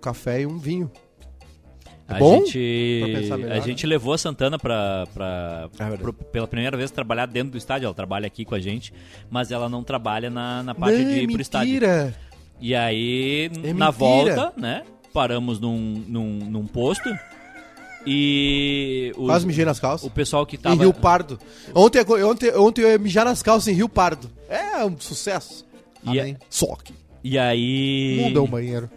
café 0.00 0.42
e 0.42 0.46
um 0.46 0.58
vinho. 0.58 0.90
É 2.08 2.14
A 2.14 2.18
bom? 2.18 2.38
gente, 2.38 3.00
Pra 3.04 3.20
pensar 3.20 3.36
melhor, 3.36 3.56
a 3.56 3.60
gente 3.60 3.86
levou 3.86 4.14
a 4.14 4.18
Santana 4.18 4.58
pra, 4.58 5.06
É 5.78 5.96
pro- 5.98 6.12
pela 6.14 6.46
primeira 6.48 6.74
vez 6.76 6.90
trabalhar 6.90 7.26
dentro 7.26 7.50
do 7.52 7.58
estádio. 7.58 7.84
Ela 7.84 7.94
trabalha 7.94 8.26
aqui 8.26 8.44
com 8.46 8.54
a 8.54 8.58
gente, 8.60 8.94
mas 9.30 9.50
ela 9.50 9.68
não 9.68 9.82
trabalha 9.84 10.30
na, 10.30 10.62
na 10.62 10.74
parte 10.74 10.98
Não, 10.98 11.04
de 11.12 11.20
ir 11.20 11.28
pro 11.30 11.42
estádio. 11.42 11.72
mentira! 11.74 12.14
E 12.60 12.74
aí, 12.74 13.50
É 13.62 13.72
na 13.74 13.90
mentira. 13.92 13.92
volta, 13.92 14.52
né? 14.56 14.84
Paramos 15.12 15.60
num, 15.60 16.02
num, 16.08 16.38
num 16.50 16.66
posto 16.66 17.08
e 18.06 19.12
os- 19.16 19.26
Quase 19.26 19.46
mijei 19.46 19.64
nas 19.64 19.78
calças. 19.78 20.06
o 20.06 20.10
pessoal 20.10 20.46
que 20.46 20.56
Em 20.56 20.60
tava. 20.60 20.76
Rio 20.82 20.92
Pardo. 20.94 21.38
Ontem, 21.74 22.00
ontem, 22.24 22.50
ontem 22.56 22.82
eu 22.82 22.90
ia 22.90 22.98
mijar 22.98 23.24
nas 23.24 23.42
calças 23.42 23.68
em 23.68 23.72
Rio 23.74 23.88
Pardo. 23.88 24.30
É 24.48 24.84
um 24.84 24.98
sucesso. 24.98 25.66
e, 26.04 26.18
Amém. 26.20 26.36
Só 26.48 26.74
que. 26.76 26.94
e 27.22 27.38
aí. 27.38 28.20
Muda 28.24 28.42
o 28.42 28.46
banheiro. 28.46 28.88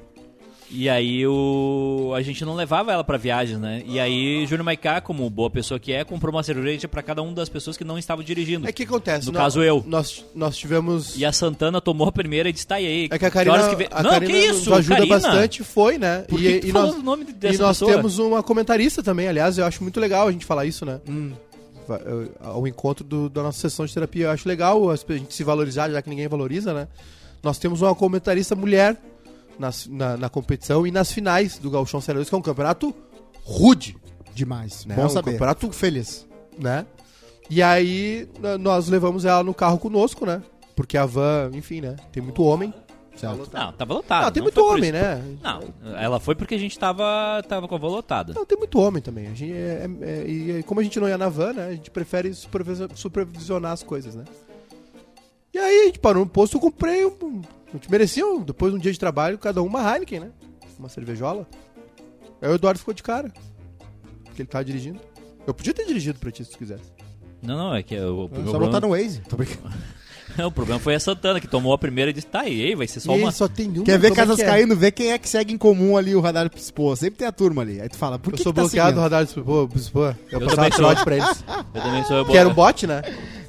E 0.73 0.87
aí 0.89 1.27
o 1.27 2.13
a 2.15 2.21
gente 2.21 2.45
não 2.45 2.55
levava 2.55 2.93
ela 2.93 3.03
pra 3.03 3.17
viagens, 3.17 3.59
né? 3.59 3.83
E 3.85 3.99
aí 3.99 4.45
Júnior 4.47 4.63
Maiká, 4.63 5.01
como 5.01 5.29
boa 5.29 5.49
pessoa 5.49 5.77
que 5.79 5.91
é, 5.91 6.05
comprou 6.05 6.33
uma 6.33 6.43
cerveja 6.43 6.87
pra 6.87 7.03
cada 7.03 7.21
uma 7.21 7.33
das 7.33 7.49
pessoas 7.49 7.75
que 7.75 7.83
não 7.83 7.97
estavam 7.97 8.23
dirigindo. 8.23 8.65
É 8.67 8.71
que 8.71 8.83
acontece. 8.83 9.25
No 9.27 9.33
caso, 9.33 9.61
eu. 9.61 9.83
Nós, 9.85 10.23
nós 10.33 10.55
tivemos. 10.55 11.17
E 11.17 11.25
a 11.25 11.31
Santana 11.33 11.81
tomou 11.81 12.07
a 12.07 12.11
primeira 12.11 12.47
e 12.47 12.53
disse, 12.53 12.65
tá 12.65 12.79
e 12.79 12.85
aí. 12.87 13.09
É 13.11 13.19
que 13.19 13.25
a 13.25 13.29
que 13.29 13.33
Karina, 13.33 13.53
horas 13.55 13.67
que 13.67 13.75
vem- 13.75 13.87
a 13.91 14.01
Não, 14.01 14.11
Karina 14.11 14.31
que 14.31 14.37
isso? 14.39 14.69
nos 14.69 14.79
ajuda 14.79 14.95
Karina? 14.95 15.15
bastante, 15.19 15.63
foi, 15.63 15.97
né? 15.97 16.19
Por 16.29 16.39
e, 16.39 16.43
que 16.43 16.53
que 16.53 16.59
tu 16.61 16.67
e 16.67 16.71
nós, 16.71 17.03
nome 17.03 17.25
e 17.27 17.33
dessa 17.33 17.63
nós 17.63 17.77
pessoa? 17.77 17.91
temos 17.97 18.17
uma 18.19 18.41
comentarista 18.41 19.03
também, 19.03 19.27
aliás, 19.27 19.57
eu 19.57 19.65
acho 19.65 19.83
muito 19.83 19.99
legal 19.99 20.27
a 20.29 20.31
gente 20.31 20.45
falar 20.45 20.65
isso, 20.65 20.85
né? 20.85 21.01
Hum. 21.07 21.31
Ao 22.39 22.65
encontro 22.65 23.03
do- 23.03 23.29
da 23.29 23.43
nossa 23.43 23.59
sessão 23.59 23.85
de 23.85 23.93
terapia. 23.93 24.25
Eu 24.27 24.31
acho 24.31 24.47
legal 24.47 24.89
a 24.89 24.95
gente 24.95 25.33
se 25.33 25.43
valorizar, 25.43 25.89
já 25.89 26.01
que 26.01 26.09
ninguém 26.09 26.27
valoriza, 26.29 26.73
né? 26.73 26.87
Nós 27.43 27.57
temos 27.57 27.81
uma 27.81 27.93
comentarista 27.93 28.55
mulher 28.55 28.95
nas- 29.61 29.87
na, 29.87 30.17
na 30.17 30.29
competição 30.29 30.85
e 30.85 30.91
nas 30.91 31.11
finais 31.11 31.57
do 31.57 31.69
Gauchão 31.69 32.01
Série 32.01 32.17
2, 32.17 32.27
que 32.29 32.35
é 32.35 32.37
um 32.37 32.41
campeonato 32.41 32.93
rude, 33.43 33.95
Demais. 34.33 34.85
Né, 34.85 34.95
Bom 34.95 35.05
um 35.05 35.09
saber. 35.09 35.31
campeonato- 35.33 35.59
Fico 35.61 35.73
feliz. 35.73 36.25
né? 36.57 36.85
E 37.49 37.61
aí 37.61 38.29
nós 38.61 38.87
levamos 38.87 39.25
ela 39.25 39.43
no 39.43 39.53
carro 39.53 39.77
conosco, 39.77 40.25
né? 40.25 40.41
Porque 40.73 40.97
a 40.97 41.05
van, 41.05 41.51
enfim, 41.53 41.81
né? 41.81 41.97
Tem 42.13 42.23
muito 42.23 42.41
homem. 42.43 42.73
Certo. 43.13 43.49
Não, 43.51 43.73
tava 43.73 43.93
lotado. 43.93 44.25
Ah, 44.27 44.31
tem 44.31 44.39
não 44.39 44.45
muito 44.45 44.65
homem, 44.65 44.83
isso. 44.85 44.93
né? 44.93 45.21
Não, 45.43 45.61
ela 45.97 46.17
foi 46.17 46.33
porque 46.33 46.55
a 46.55 46.57
gente 46.57 46.79
tava, 46.79 47.43
tava 47.47 47.67
com 47.67 47.75
a 47.75 47.77
van 47.77 47.89
lotada. 47.89 48.33
Não, 48.33 48.45
tem 48.45 48.57
muito 48.57 48.79
homem 48.79 49.01
também. 49.03 49.27
A 49.27 49.33
gente 49.33 49.51
é- 49.51 49.85
é- 50.01 50.09
é- 50.21 50.27
e 50.59 50.63
como 50.63 50.79
a 50.79 50.83
gente 50.83 50.97
não 50.97 51.09
ia 51.09 51.17
na 51.17 51.27
van, 51.27 51.51
né? 51.51 51.67
A 51.67 51.71
gente 51.73 51.91
prefere 51.91 52.33
supervisio- 52.33 52.87
supervisionar 52.95 53.73
as 53.73 53.83
coisas, 53.83 54.15
né? 54.15 54.23
E 55.53 55.57
aí 55.57 55.81
a 55.81 55.85
gente 55.87 55.99
parou 55.99 56.23
no 56.23 56.29
posto, 56.29 56.57
eu 56.57 56.61
comprei 56.61 57.05
um. 57.05 57.41
A 57.69 57.73
gente 57.73 57.89
merecia, 57.91 58.25
um- 58.25 58.41
depois 58.41 58.71
de 58.71 58.77
um 58.77 58.81
dia 58.81 58.91
de 58.91 58.99
trabalho, 58.99 59.37
cada 59.37 59.61
um 59.61 59.65
uma 59.65 59.81
Heineken, 59.81 60.19
né? 60.21 60.31
Uma 60.79 60.89
cervejola. 60.89 61.47
Aí 62.41 62.49
o 62.49 62.55
Eduardo 62.55 62.79
ficou 62.79 62.93
de 62.93 63.03
cara. 63.03 63.31
Porque 64.25 64.41
ele 64.41 64.49
tava 64.49 64.63
dirigindo. 64.65 64.99
Eu 65.45 65.53
podia 65.53 65.73
ter 65.73 65.85
dirigido 65.85 66.19
pra 66.19 66.31
ti 66.31 66.43
se 66.45 66.51
tu 66.51 66.57
quisesse. 66.57 66.91
Não, 67.41 67.57
não, 67.57 67.75
é 67.75 67.83
que 67.83 67.97
o, 67.99 68.25
o, 68.25 68.27
Só 68.27 68.29
problema, 68.29 68.59
botar 68.67 68.79
no 68.81 68.89
Waze. 68.89 69.21
Tô 69.21 69.35
brincando. 69.35 69.73
o 70.45 70.51
problema 70.51 70.79
foi 70.79 70.95
a 70.95 70.99
Santana, 70.99 71.39
que 71.39 71.47
tomou 71.47 71.73
a 71.73 71.77
primeira 71.77 72.11
e 72.11 72.13
disse, 72.13 72.27
tá 72.27 72.45
e 72.47 72.61
aí, 72.61 72.75
vai 72.75 72.87
ser 72.87 72.99
só 72.99 73.15
e 73.15 73.21
uma... 73.21 73.31
só 73.31 73.47
tem 73.47 73.69
um. 73.69 73.83
Quer 73.83 73.99
ver 73.99 74.11
é 74.11 74.15
casas 74.15 74.35
que 74.37 74.43
é? 74.43 74.45
caindo, 74.45 74.75
vê 74.75 74.91
quem 74.91 75.11
é 75.11 75.17
que 75.17 75.27
segue 75.27 75.53
em 75.53 75.57
comum 75.57 75.97
ali 75.97 76.15
o 76.15 76.21
radar 76.21 76.49
Pô, 76.73 76.95
Sempre 76.95 77.19
tem 77.19 77.27
a 77.27 77.31
turma 77.31 77.61
ali. 77.61 77.81
Aí 77.81 77.89
tu 77.89 77.97
fala, 77.97 78.17
por 78.19 78.33
Eu 78.33 78.37
que, 78.37 78.43
sou 78.43 78.51
que 78.51 78.55
tá 78.57 78.61
bloqueado 78.63 78.95
do 78.95 79.01
radar 79.01 79.25
Spô. 79.25 79.41
Eu, 79.51 79.69
Eu 80.31 80.39
passava 80.41 80.55
também 80.55 80.71
sou. 80.71 80.79
trote 80.79 81.03
pra 81.03 81.17
eles. 81.17 81.43
Eu 81.73 81.81
também 81.81 82.03
sou... 82.05 82.25
que 82.25 82.37
era 82.37 82.47
um 82.49 82.53
bot, 82.53 82.87
né? 82.87 83.01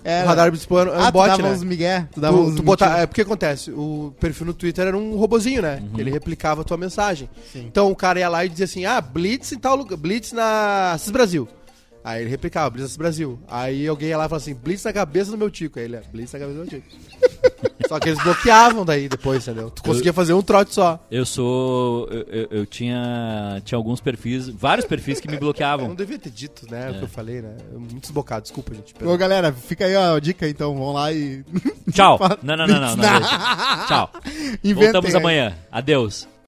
Era. 0.05 0.25
O 0.25 0.29
radar 0.29 0.51
do 0.51 0.57
Spô 0.57 0.81
era 0.81 0.91
um 0.91 0.95
Ah, 1.01 1.11
tu 1.11 1.13
bot, 1.13 1.29
dava 1.29 1.43
né? 1.43 1.51
uns 1.51 1.63
migué. 1.63 2.09
Tu 2.13 2.21
dava 2.21 2.37
Tu, 2.37 2.43
uns 2.43 2.57
tu 2.57 2.63
botar, 2.63 2.99
é 2.99 3.07
porque 3.07 3.21
acontece, 3.21 3.71
o 3.71 4.13
perfil 4.19 4.47
no 4.47 4.55
Twitter 4.55 4.89
era 4.89 4.97
um 4.99 5.17
robozinho, 5.17 5.63
né? 5.63 5.83
Ele 5.97 6.11
replicava 6.11 6.63
a 6.63 6.65
tua 6.65 6.77
mensagem. 6.77 7.29
Então 7.55 7.91
o 7.91 7.97
cara 7.97 8.19
ia 8.19 8.29
lá 8.29 8.45
e 8.45 8.49
dizia 8.49 8.65
assim: 8.65 8.85
"Ah, 8.85 9.01
Blitz 9.01 9.53
em 9.53 9.59
tal 9.59 9.77
lugar, 9.77 9.97
Blitz 9.97 10.33
na 10.33 10.97
Cis 10.99 11.11
Brasil". 11.11 11.49
Aí 12.05 12.23
ele 12.23 12.31
replicava, 12.31 12.71
Blitz 12.71 12.97
Brasil. 12.97 13.39
Aí 13.49 13.87
alguém 13.87 14.09
ia 14.09 14.17
lá 14.19 14.25
e 14.25 14.29
falava 14.29 14.43
assim: 14.43 14.55
"Blitz 14.55 14.85
na 14.85 14.93
cabeça 14.93 15.31
do 15.31 15.39
meu 15.39 15.51
tico". 15.51 15.79
Aí 15.79 15.85
ele, 15.85 15.97
é, 15.97 16.03
Blitz 16.13 16.33
na 16.33 16.39
cabeça 16.41 16.59
do 16.59 16.65
meu 16.65 16.69
tico. 16.69 16.87
só 17.89 17.99
que 18.01 18.09
eles 18.09 18.23
bloqueavam 18.23 18.85
daí 18.85 19.09
depois, 19.09 19.47
entendeu? 19.47 19.71
Tu 19.71 19.83
conseguia 19.83 20.13
fazer 20.13 20.33
um 20.33 20.43
trote 20.43 20.75
só. 20.75 21.05
Eu 21.11 21.25
sou... 21.27 22.09
Eu, 22.09 22.23
eu- 22.23 22.49
eu 22.51 22.67
tinha, 22.67 23.61
tinha 23.65 23.77
alguns 23.77 24.01
perfis, 24.01 24.49
vários 24.49 24.87
perfis 24.87 25.21
que 25.21 25.29
me 25.29 25.35
Eu 25.35 25.41
bloqueavam. 25.41 25.89
não 25.89 25.95
devia 25.95 26.19
ter 26.19 26.31
dito, 26.31 26.67
né, 26.71 26.91
o 26.91 26.95
que 26.99 27.03
eu 27.05 27.09
falei, 27.09 27.43
né? 27.43 27.57
Eu- 27.73 27.79
Muito 27.81 28.01
desbocado, 28.01 28.43
desculpa, 28.43 28.75
gente. 28.75 28.95
Ô, 29.05 29.17
galera, 29.17 29.53
fica 29.53 29.85
aí 29.85 29.95
ó, 29.95 30.17
a 30.17 30.21
dica 30.21 30.49
então. 30.49 30.75
Vão 30.75 30.93
lá 30.93 31.13
e. 31.13 31.45
Tchau. 31.93 32.19
Não, 32.43 32.57
não, 32.57 32.67
não, 32.67 32.81
não. 32.81 32.97
não, 32.97 33.19
deixa. 33.19 33.87
Tchau. 33.87 34.11
Inventem 34.65 34.75
Voltamos 34.75 35.15
aí. 35.15 35.21
amanhã. 35.21 35.55
Adeus. 35.71 36.27